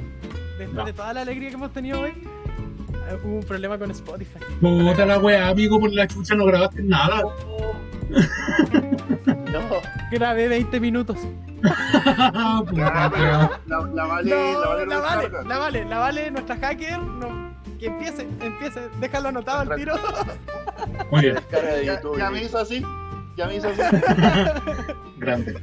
Después 0.61 0.77
No. 0.77 0.85
de 0.85 0.93
toda 0.93 1.15
la 1.15 1.23
alegría 1.23 1.49
que 1.49 1.55
hemos 1.55 1.73
tenido 1.73 2.01
hoy, 2.03 2.11
eh, 2.11 3.19
hubo 3.25 3.37
un 3.37 3.43
problema 3.45 3.79
con 3.79 3.91
Spotify. 3.93 4.39
Puta 4.61 5.07
la 5.07 5.19
weá, 5.19 5.49
amigo, 5.49 5.81
por 5.81 5.91
la 5.91 6.07
chucha 6.07 6.35
no 6.35 6.45
grabaste 6.45 6.83
nada. 6.83 7.23
No, 9.51 9.61
Grabé 10.13 10.47
20 10.49 10.79
minutos. 10.81 11.17
Puta, 11.61 13.11
weá. 13.13 13.51
La, 13.67 13.81
la 13.81 14.05
vale, 14.07 14.31
No, 14.31 14.61
la 14.61 14.67
vale, 14.69 14.87
la 14.87 14.99
vale, 15.01 15.29
la 15.45 15.59
vale, 15.59 15.85
la 15.85 15.99
vale, 15.99 16.31
nuestra 16.31 16.57
hacker. 16.57 16.99
No, 17.01 17.53
que 17.79 17.87
empiece, 17.87 18.29
empiece, 18.41 18.89
déjalo 19.01 19.31
anotado 19.31 19.61
al 19.61 19.77
tiro. 19.77 19.97
Muy 21.11 21.23
bien, 21.23 21.37
Ya, 21.85 22.01
ya 22.19 22.31
me 22.31 22.43
hizo 22.45 22.59
así. 22.59 22.85
Ya 23.37 23.47
me 23.47 23.57
hizo 23.57 23.69
así. 23.69 23.81
grande. 25.19 25.59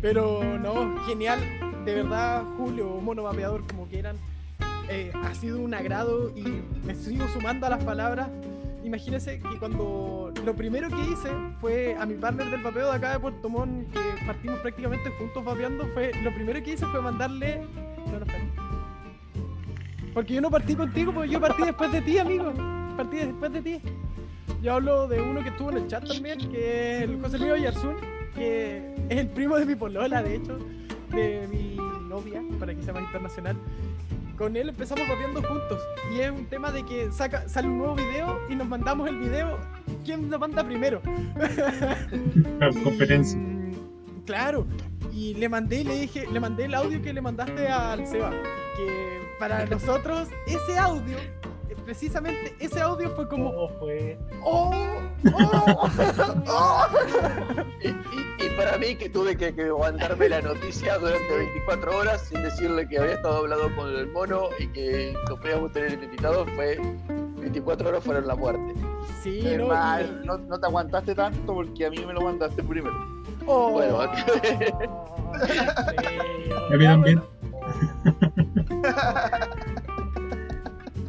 Pero 0.00 0.42
no, 0.58 1.04
genial. 1.06 1.40
De 1.86 1.94
verdad, 1.94 2.42
Julio 2.58 3.00
Mono 3.00 3.22
Vapeador, 3.22 3.64
como 3.68 3.86
quieran. 3.86 4.16
eh, 4.88 5.12
ha 5.14 5.32
sido 5.34 5.60
un 5.60 5.72
agrado 5.72 6.32
y 6.36 6.42
me 6.84 6.94
sigo 6.96 7.26
sumando 7.28 7.66
a 7.66 7.70
las 7.70 7.84
palabras. 7.84 8.28
imagínense 8.84 9.38
que 9.38 9.58
cuando 9.58 10.32
lo 10.44 10.54
primero 10.54 10.88
que 10.88 11.00
hice 11.00 11.28
fue 11.60 11.96
a 11.96 12.04
mi 12.04 12.14
partner 12.14 12.50
del 12.50 12.62
vapeo 12.62 12.90
de 12.90 12.96
acá 12.96 13.12
de 13.12 13.20
Puerto 13.20 13.48
Montt, 13.48 13.92
que 13.92 14.26
partimos 14.26 14.58
prácticamente 14.60 15.10
juntos 15.10 15.44
vapeando, 15.44 15.86
fue 15.94 16.10
lo 16.22 16.34
primero 16.34 16.60
que 16.60 16.72
hice 16.72 16.86
fue 16.86 17.00
mandarle. 17.00 17.62
No, 18.06 18.18
no. 18.18 18.26
Porque 20.12 20.34
yo 20.34 20.40
no 20.40 20.50
partí 20.50 20.74
contigo, 20.74 21.12
porque 21.12 21.30
yo 21.30 21.40
partí 21.40 21.62
después 21.62 21.92
de 21.92 22.00
ti, 22.02 22.18
amigo. 22.18 22.52
Partí 22.96 23.18
después 23.18 23.52
de 23.52 23.62
ti. 23.62 23.80
Yo 24.60 24.74
hablo 24.74 25.06
de 25.06 25.20
uno 25.22 25.40
que 25.42 25.50
estuvo 25.50 25.70
en 25.70 25.76
el 25.78 25.86
chat 25.86 26.04
también, 26.06 26.38
que 26.50 26.96
es 26.96 27.02
el 27.02 27.20
José 27.20 27.38
Luis 27.38 27.52
Oyarzún, 27.52 27.96
que 28.34 28.94
es 29.08 29.18
el 29.18 29.28
primo 29.28 29.56
de 29.56 29.66
mi 29.66 29.74
polola, 29.76 30.22
de 30.22 30.36
hecho, 30.36 30.58
de 31.10 31.46
mi 31.48 31.76
novia, 32.08 32.42
para 32.58 32.74
que 32.74 32.82
sea 32.82 32.92
más 32.94 33.02
internacional. 33.04 33.56
Con 34.36 34.54
él 34.56 34.68
empezamos 34.68 35.08
vapeando 35.08 35.42
juntos. 35.42 35.80
Y 36.14 36.20
es 36.20 36.30
un 36.30 36.44
tema 36.46 36.70
de 36.70 36.84
que 36.84 37.10
saca, 37.10 37.48
sale 37.48 37.68
un 37.68 37.78
nuevo 37.78 37.94
video 37.94 38.38
y 38.50 38.54
nos 38.54 38.68
mandamos 38.68 39.08
el 39.08 39.18
video. 39.18 39.58
¿Quién 40.04 40.30
lo 40.30 40.38
manda 40.38 40.62
primero? 40.62 41.00
Claro, 42.58 42.72
Y- 42.78 42.82
competencia. 42.82 43.40
Claro. 44.26 44.66
Y 45.12 45.34
le 45.34 45.48
mandé, 45.48 45.84
le 45.84 45.94
dije, 46.00 46.26
le 46.30 46.38
mandé 46.40 46.64
el 46.66 46.74
audio 46.74 47.00
que 47.00 47.12
le 47.12 47.20
mandaste 47.22 47.68
al 47.68 48.06
Seba. 48.06 48.30
Que 48.76 49.22
para 49.38 49.64
nosotros, 49.70 50.28
ese 50.46 50.78
audio, 50.78 51.16
precisamente 51.86 52.54
ese 52.60 52.80
audio 52.82 53.08
fue 53.10 53.26
como. 53.28 53.54
¿Cómo 53.54 53.68
fue? 53.78 54.18
¡Oh! 54.42 54.70
¡Oh! 55.32 55.88
¡Oh! 56.48 56.86
Y, 57.82 57.88
y- 57.88 58.46
y 58.46 58.48
para 58.56 58.76
mí 58.78 58.96
que 58.96 59.08
tuve 59.08 59.36
que, 59.36 59.54
que 59.54 59.64
aguantarme 59.64 60.28
la 60.28 60.40
noticia 60.42 60.98
durante 60.98 61.36
24 61.36 61.96
horas 61.98 62.20
sin 62.22 62.42
decirle 62.42 62.88
que 62.88 62.98
había 62.98 63.12
estado 63.14 63.38
hablando 63.38 63.74
con 63.76 63.88
el 63.90 64.06
mono 64.08 64.48
y 64.58 64.66
que 64.68 65.14
lo 65.28 65.38
podíamos 65.40 65.72
tener 65.72 65.92
invitado 66.02 66.44
fue 66.54 66.78
24 67.38 67.88
horas 67.88 68.02
fueron 68.04 68.26
la 68.26 68.34
muerte. 68.34 68.74
Sí, 69.22 69.42
no, 69.56 69.66
y- 70.00 70.26
no, 70.26 70.38
no 70.38 70.58
te 70.58 70.66
aguantaste 70.66 71.14
tanto 71.14 71.54
porque 71.54 71.86
a 71.86 71.90
mí 71.90 71.98
me 72.04 72.12
lo 72.12 72.20
mandaste 72.22 72.62
primero. 72.62 72.94
oh. 73.46 73.70
Bueno, 73.72 74.00
Y 76.68 76.74
a 76.74 76.76
mí 76.76 76.84
también. 76.84 77.22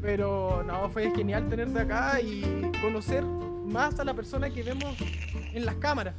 Pero 0.08 0.64
no, 0.66 0.90
fue 0.90 1.12
genial 1.14 1.50
tenerte 1.50 1.82
acá 1.82 2.22
y 2.22 2.42
conocer 2.82 3.26
más 3.26 4.00
a 4.00 4.06
la 4.06 4.14
persona 4.14 4.50
que 4.50 4.64
vemos 4.64 4.96
en 5.54 5.66
las 5.66 5.76
cámaras. 5.76 6.16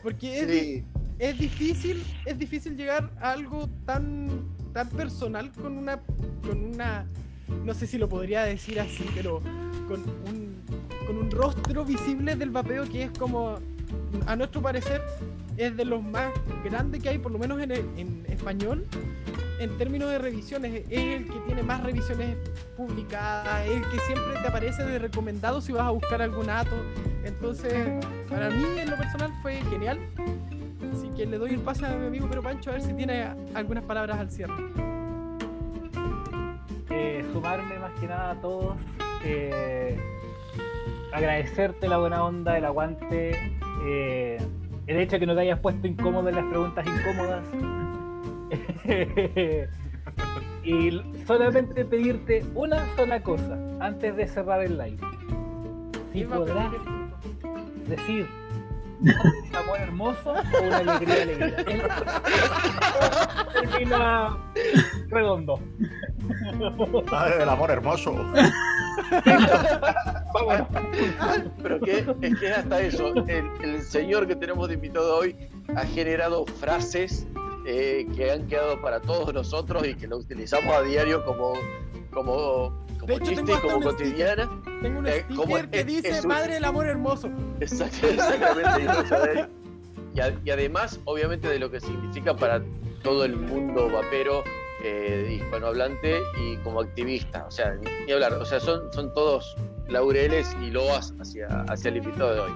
Porque 0.00 0.38
es, 0.38 0.46
Sí, 0.48 0.84
es 1.18 1.36
difícil, 1.36 2.04
es 2.24 2.38
difícil 2.38 2.76
llegar 2.76 3.10
a 3.20 3.32
algo 3.32 3.68
tan, 3.84 4.46
tan 4.72 4.88
personal 4.90 5.50
con 5.60 5.76
una, 5.76 5.98
con 6.46 6.66
una, 6.66 7.04
no 7.64 7.74
sé 7.74 7.88
si 7.88 7.98
lo 7.98 8.08
podría 8.08 8.44
decir 8.44 8.78
así, 8.78 9.04
pero 9.12 9.40
con 9.88 10.04
un, 10.28 10.62
con 11.04 11.18
un 11.18 11.28
rostro 11.28 11.84
visible 11.84 12.36
del 12.36 12.50
vapeo 12.50 12.84
que 12.84 13.02
es 13.02 13.10
como, 13.10 13.58
a 14.26 14.36
nuestro 14.36 14.62
parecer, 14.62 15.02
es 15.56 15.76
de 15.76 15.84
los 15.84 16.02
más 16.02 16.32
grandes 16.64 17.02
que 17.02 17.08
hay, 17.08 17.18
por 17.18 17.32
lo 17.32 17.38
menos 17.38 17.60
en, 17.60 18.24
español, 18.28 18.86
en 19.58 19.76
términos 19.78 20.10
de 20.10 20.18
revisiones. 20.18 20.84
Es 20.90 21.20
el 21.20 21.26
que 21.26 21.38
tiene 21.46 21.62
más 21.62 21.82
revisiones 21.82 22.36
publicadas, 22.76 23.66
es 23.66 23.76
el 23.76 23.82
que 23.82 23.98
siempre 24.00 24.34
te 24.40 24.48
aparece 24.48 24.84
de 24.84 24.98
recomendado 24.98 25.60
si 25.60 25.72
vas 25.72 25.86
a 25.86 25.90
buscar 25.90 26.20
algún 26.20 26.50
ato. 26.50 26.76
Entonces, 27.24 28.04
para 28.28 28.50
mí 28.50 28.64
en 28.78 28.90
lo 28.90 28.96
personal 28.96 29.32
fue 29.42 29.56
genial. 29.70 29.98
Así 30.92 31.08
que 31.16 31.26
le 31.26 31.38
doy 31.38 31.54
el 31.54 31.60
pase 31.60 31.84
a 31.84 31.94
mi 31.94 32.06
amigo 32.06 32.26
Pero 32.28 32.42
Pancho 32.42 32.70
a 32.70 32.74
ver 32.74 32.82
si 32.82 32.92
tiene 32.94 33.26
algunas 33.54 33.84
palabras 33.84 34.18
al 34.18 34.30
cierre. 34.30 34.54
eh, 36.90 37.24
sumarme 37.32 37.78
más 37.78 37.92
que 38.00 38.06
nada 38.06 38.30
a 38.30 38.40
todos, 38.40 38.76
eh, 39.24 39.98
agradecerte 41.12 41.88
la 41.88 41.98
buena 41.98 42.24
onda, 42.24 42.56
el 42.56 42.64
aguante, 42.64 43.56
eh, 43.84 44.38
el 44.86 44.96
hecho 44.98 45.16
de 45.16 45.20
que 45.20 45.26
no 45.26 45.34
te 45.34 45.40
hayas 45.42 45.58
puesto 45.60 45.86
incómodo 45.86 46.28
en 46.28 46.34
las 46.36 46.44
preguntas 46.44 46.86
incómodas. 46.86 47.42
y 50.64 51.02
solamente 51.26 51.84
pedirte 51.84 52.44
una 52.54 52.86
sola 52.96 53.20
cosa 53.22 53.58
antes 53.80 54.16
de 54.16 54.26
cerrar 54.28 54.62
el 54.62 54.78
live. 54.78 54.96
Si 56.12 56.20
¿Quién 56.20 56.30
va 56.30 56.36
a 56.36 56.38
podrás 56.38 56.72
decir 57.88 58.26
un 59.00 59.56
amor 59.56 59.78
hermoso 59.78 60.32
o 60.32 60.62
una 60.66 60.78
alegría 60.78 61.22
alegría. 61.22 61.56
El- 61.66 61.82
Termina 63.70 64.36
redondo. 65.08 65.60
Ah, 67.12 67.28
del 67.28 67.48
amor 67.48 67.70
hermoso. 67.70 68.14
Vámonos. 70.34 70.66
Pero 71.62 71.80
que 71.80 71.98
es 71.98 72.38
que 72.38 72.46
es 72.46 72.56
hasta 72.58 72.80
eso. 72.80 73.12
El, 73.26 73.50
el 73.62 73.82
señor 73.82 74.26
que 74.26 74.36
tenemos 74.36 74.68
de 74.68 74.74
invitado 74.74 75.16
hoy 75.18 75.36
ha 75.74 75.84
generado 75.86 76.46
frases 76.46 77.26
eh, 77.66 78.06
que 78.16 78.30
han 78.30 78.46
quedado 78.46 78.80
para 78.80 79.00
todos 79.00 79.32
nosotros 79.34 79.86
y 79.86 79.94
que 79.94 80.06
lo 80.06 80.18
utilizamos 80.18 80.74
a 80.74 80.82
diario 80.82 81.24
como, 81.24 81.54
como, 82.12 82.84
como 83.00 83.06
De 83.06 83.14
hecho, 83.14 83.24
chiste 83.24 83.52
y 83.52 83.56
como 83.60 83.80
cotidiana. 83.80 84.50
Tengo 84.82 84.98
un 85.00 85.06
Eh, 85.08 85.24
como 85.28 85.42
sticker 85.56 85.70
que 85.70 85.80
es- 85.80 85.86
dice 85.86 86.08
es 86.10 86.22
un- 86.22 86.28
Madre 86.28 86.54
del 86.54 86.64
Amor 86.64 86.86
Hermoso. 86.86 87.28
Exact- 87.60 88.02
Exactamente. 88.04 89.48
y 90.14 90.20
y 90.46 90.50
además, 90.50 90.98
obviamente, 91.04 91.46
de 91.48 91.58
lo 91.58 91.70
que 91.70 91.78
significa 91.80 92.34
para 92.34 92.62
todo 93.02 93.24
el 93.24 93.36
mundo 93.36 93.90
vapero 93.90 94.42
eh, 94.86 95.34
hispanohablante 95.34 96.20
y 96.40 96.56
como 96.58 96.80
activista. 96.80 97.44
O 97.46 97.50
sea, 97.50 97.74
ni, 97.74 98.12
hablar. 98.12 98.34
O 98.34 98.44
sea, 98.44 98.60
son, 98.60 98.92
son 98.92 99.12
todos 99.14 99.56
laureles 99.88 100.56
y 100.62 100.70
loas 100.70 101.12
hacia, 101.20 101.46
hacia 101.68 101.88
el 101.88 101.98
invitado 101.98 102.34
de 102.34 102.40
hoy. 102.40 102.52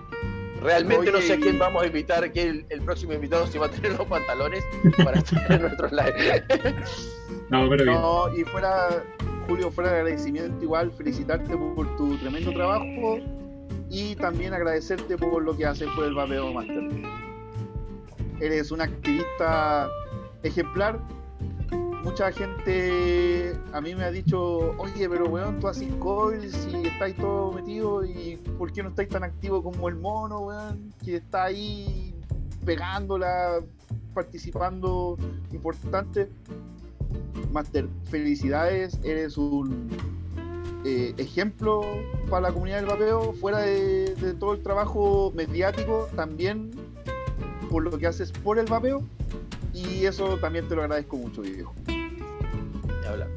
Realmente 0.63 1.11
no 1.11 1.21
sé 1.21 1.35
a 1.35 1.37
quién 1.39 1.59
vamos 1.59 1.83
a 1.83 1.87
invitar, 1.87 2.31
que 2.33 2.43
el, 2.43 2.67
el 2.69 2.83
próximo 2.83 3.15
invitado 3.15 3.47
si 3.47 3.57
va 3.57 3.67
a 3.67 3.71
tener 3.71 3.97
los 3.97 4.07
pantalones 4.07 4.63
para 5.05 5.19
estar 5.19 5.53
en 5.53 5.63
nuestros 5.63 5.91
live. 5.91 6.45
No, 7.49 7.69
pero 7.69 7.85
bien. 7.85 7.95
no, 7.95 8.37
y 8.37 8.45
fuera, 8.45 9.03
Julio, 9.49 9.71
fuera 9.71 9.91
de 9.91 9.97
agradecimiento 10.01 10.63
igual, 10.63 10.93
felicitarte 10.93 11.57
por 11.57 11.97
tu 11.97 12.17
tremendo 12.19 12.53
trabajo 12.53 13.19
y 13.89 14.15
también 14.17 14.55
agradecerte 14.55 15.17
por 15.17 15.43
lo 15.43 15.57
que 15.57 15.67
haces 15.67 15.89
por 15.97 16.05
el 16.05 16.15
Vapeo 16.15 16.53
Master. 16.53 16.91
Eres 18.41 18.71
un 18.71 18.83
activista 18.83 19.89
ejemplar. 20.43 21.01
Mucha 22.03 22.33
gente 22.33 23.55
a 23.73 23.81
mí 23.81 23.95
me 23.95 24.05
ha 24.05 24.11
dicho, 24.11 24.75
oye, 24.79 25.09
pero 25.09 25.27
weón, 25.27 25.61
tú 25.61 25.69
haces 25.69 25.93
coils 25.99 26.67
y 26.73 26.87
estáis 26.87 27.15
todo 27.17 27.53
metido 27.53 28.05
y 28.05 28.37
¿por 28.59 28.73
qué 28.73 28.83
no 28.83 28.89
estáis 28.89 29.11
tan 29.11 29.23
activo 29.23 29.63
como 29.63 29.89
el 29.89 29.97
mono, 29.97 30.41
weón? 30.41 30.95
Que 31.05 31.17
está 31.17 31.45
ahí 31.45 32.15
pegándola, 32.65 33.61
participando, 34.15 35.19
importante. 35.53 36.29
Master, 37.53 37.89
felicidades, 38.05 38.99
eres 39.03 39.37
un 39.37 39.89
eh, 40.85 41.13
ejemplo 41.19 41.83
para 42.31 42.49
la 42.49 42.53
comunidad 42.53 42.79
del 42.79 42.87
vapeo, 42.87 43.33
fuera 43.35 43.59
de, 43.59 44.15
de 44.15 44.35
todo 44.35 44.55
el 44.55 44.63
trabajo 44.63 45.33
mediático, 45.35 46.09
también 46.17 46.71
por 47.69 47.85
lo 47.85 47.99
que 47.99 48.07
haces 48.07 48.33
por 48.33 48.59
el 48.59 48.67
vapeo, 48.67 49.03
y 49.75 50.05
eso 50.07 50.37
también 50.39 50.67
te 50.69 50.75
lo 50.75 50.83
agradezco 50.83 51.17
mucho, 51.17 51.43
viejo. 51.43 51.75
Ni 51.87 53.07
hablar. 53.07 53.29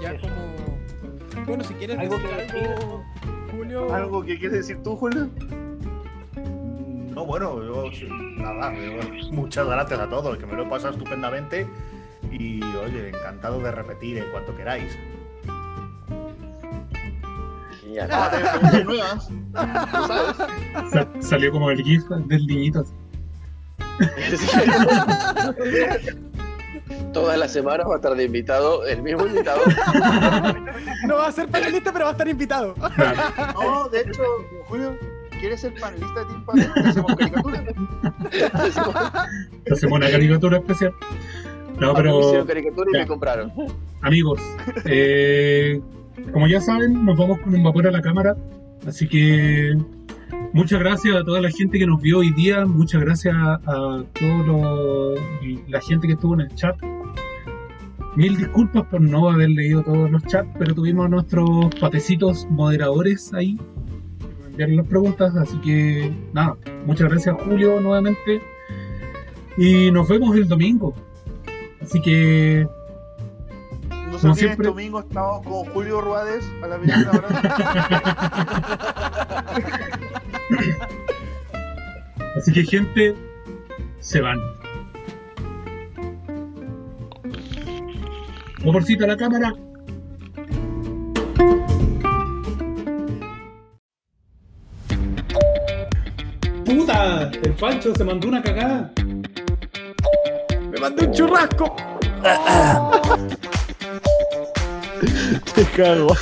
Ya 0.00 0.18
como. 0.18 1.44
Bueno, 1.46 1.64
si 1.64 1.74
quieres 1.74 1.98
¿Algo 1.98 2.18
decir 2.18 2.30
que 2.30 2.58
algo, 2.60 3.04
Julio. 3.50 3.94
¿Algo 3.94 4.22
que 4.24 4.38
quieres 4.38 4.52
decir 4.58 4.82
tú, 4.82 4.96
Julio? 4.96 5.28
No, 7.14 7.26
bueno, 7.26 7.62
yo 7.62 7.90
nada, 8.36 8.72
yo- 8.74 9.30
muchas 9.32 9.66
gracias 9.66 10.00
a 10.00 10.08
todos, 10.08 10.38
que 10.38 10.46
me 10.46 10.54
lo 10.54 10.62
he 10.64 10.66
pasado 10.66 10.92
estupendamente 10.94 11.66
y 12.30 12.62
oye, 12.62 13.08
encantado 13.08 13.58
de 13.60 13.72
repetir 13.72 14.18
en 14.18 14.30
cuanto 14.30 14.56
queráis. 14.56 14.96
Ah, 17.98 18.28
de 18.30 18.38
experiencias 18.42 18.84
nuevas, 18.84 19.28
¿tú 19.28 20.06
¿sabes? 20.06 20.36
Sa- 20.92 21.08
salió 21.28 21.50
como 21.52 21.70
el 21.70 21.82
GIF 21.82 22.04
del 22.26 22.46
niñito. 22.46 22.84
Todas 27.12 27.38
las 27.38 27.52
semanas 27.52 27.86
va 27.88 27.94
a 27.94 27.96
estar 27.96 28.14
de 28.14 28.24
invitado, 28.24 28.86
el 28.86 29.02
mismo 29.02 29.26
invitado. 29.26 29.60
No 31.06 31.16
va 31.16 31.28
a 31.28 31.32
ser 31.32 31.48
panelista, 31.48 31.92
pero 31.92 32.04
va 32.04 32.10
a 32.10 32.12
estar 32.12 32.28
invitado. 32.28 32.74
Claro. 32.74 33.16
No, 33.60 33.88
de 33.88 34.00
hecho, 34.02 34.22
Julio, 34.66 34.96
¿quieres 35.40 35.60
ser 35.62 35.72
panelista 35.80 36.20
de 36.20 36.26
Team 36.26 36.44
Panel? 36.44 36.70
Hacemos 36.86 37.16
caricatura. 37.16 37.64
Hacemos 39.72 39.96
una 39.98 40.10
caricatura 40.10 40.58
especial. 40.58 40.92
No, 41.78 41.94
me 41.94 42.00
hicieron 42.00 42.46
pero 42.46 42.46
caricatura 42.46 42.90
y 42.90 42.94
Ya. 42.94 43.00
me 43.00 43.06
compraron. 43.06 43.52
amigos, 44.02 44.40
eh, 44.84 45.80
como 46.32 46.46
ya 46.46 46.60
saben, 46.60 47.04
nos 47.04 47.18
vamos 47.18 47.38
con 47.40 47.54
un 47.54 47.62
vapor 47.62 47.86
a 47.86 47.90
la 47.90 48.00
cámara. 48.00 48.36
Así 48.86 49.06
que 49.06 49.76
muchas 50.52 50.80
gracias 50.80 51.16
a 51.16 51.24
toda 51.24 51.40
la 51.40 51.50
gente 51.50 51.78
que 51.78 51.86
nos 51.86 52.00
vio 52.00 52.18
hoy 52.18 52.32
día. 52.32 52.64
Muchas 52.66 53.00
gracias 53.00 53.34
a, 53.34 53.54
a 53.54 54.04
toda 54.14 55.14
la 55.68 55.80
gente 55.80 56.06
que 56.06 56.14
estuvo 56.14 56.34
en 56.34 56.42
el 56.42 56.54
chat. 56.54 56.76
Mil 58.16 58.36
disculpas 58.36 58.84
por 58.86 59.00
no 59.00 59.28
haber 59.28 59.50
leído 59.50 59.82
todos 59.82 60.10
los 60.10 60.24
chats, 60.24 60.48
pero 60.58 60.74
tuvimos 60.74 61.08
nuestros 61.08 61.72
patecitos 61.80 62.46
moderadores 62.50 63.32
ahí. 63.34 63.54
nos 63.54 64.48
enviaron 64.48 64.76
las 64.76 64.86
preguntas, 64.86 65.36
así 65.36 65.56
que 65.58 66.12
nada, 66.32 66.56
muchas 66.86 67.08
gracias 67.08 67.36
Julio 67.44 67.80
nuevamente. 67.80 68.42
Y 69.56 69.90
nos 69.90 70.08
vemos 70.08 70.36
el 70.36 70.48
domingo. 70.48 70.94
Así 71.80 72.00
que 72.00 72.66
No 74.22 74.34
siempre. 74.34 74.50
este 74.50 74.64
domingo 74.68 75.00
estamos 75.00 75.46
con 75.46 75.64
Julio 75.72 76.02
Ruades 76.02 76.44
a 76.62 76.66
la 76.66 76.76
21 76.76 77.10
horas. 77.10 77.32
Así 82.36 82.52
que 82.52 82.62
gente, 82.64 83.14
se 84.00 84.20
van. 84.20 84.38
Vaporcito 88.62 89.04
a 89.04 89.08
la 89.08 89.16
cámara. 89.16 89.54
¡Puta! 96.66 97.30
El 97.42 97.52
Pancho 97.54 97.94
se 97.94 98.04
mandó 98.04 98.28
una 98.28 98.42
cagada. 98.42 98.92
¡Me 100.70 100.78
mandé 100.78 101.06
un 101.06 101.12
churrasco! 101.12 101.74
Te 105.54 105.64
cago, 105.76 106.14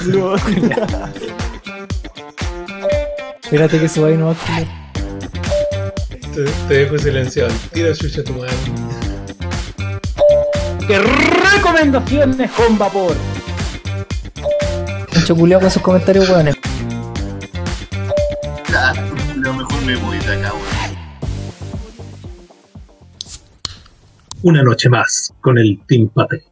Espérate 3.42 3.80
que 3.80 3.88
se 3.88 4.00
vaya 4.00 4.16
no 4.16 4.34
culo. 4.34 4.66
Te, 6.34 6.44
te 6.68 6.74
dejo 6.74 6.98
silenciado. 6.98 7.50
Tira 7.72 7.94
chucha 7.94 8.20
a 8.20 8.24
tu 8.24 8.34
madre. 8.34 8.52
¡Qué 10.86 10.98
recomendaciones 10.98 12.50
con 12.52 12.78
vapor! 12.78 13.16
Mucho 15.14 15.36
culiao 15.36 15.60
con 15.60 15.70
sus 15.70 15.82
comentarios 15.82 16.28
weones. 16.28 16.56
Ya, 18.70 18.92
lo 19.36 19.54
mejor 19.54 19.82
me 19.82 19.96
voy 19.96 20.18
de 20.18 20.34
acá, 20.34 20.52
weón. 20.52 20.98
Una 24.42 24.62
noche 24.62 24.88
más 24.88 25.32
con 25.40 25.58
el 25.58 25.80
Team 25.86 26.08
Pate. 26.08 26.47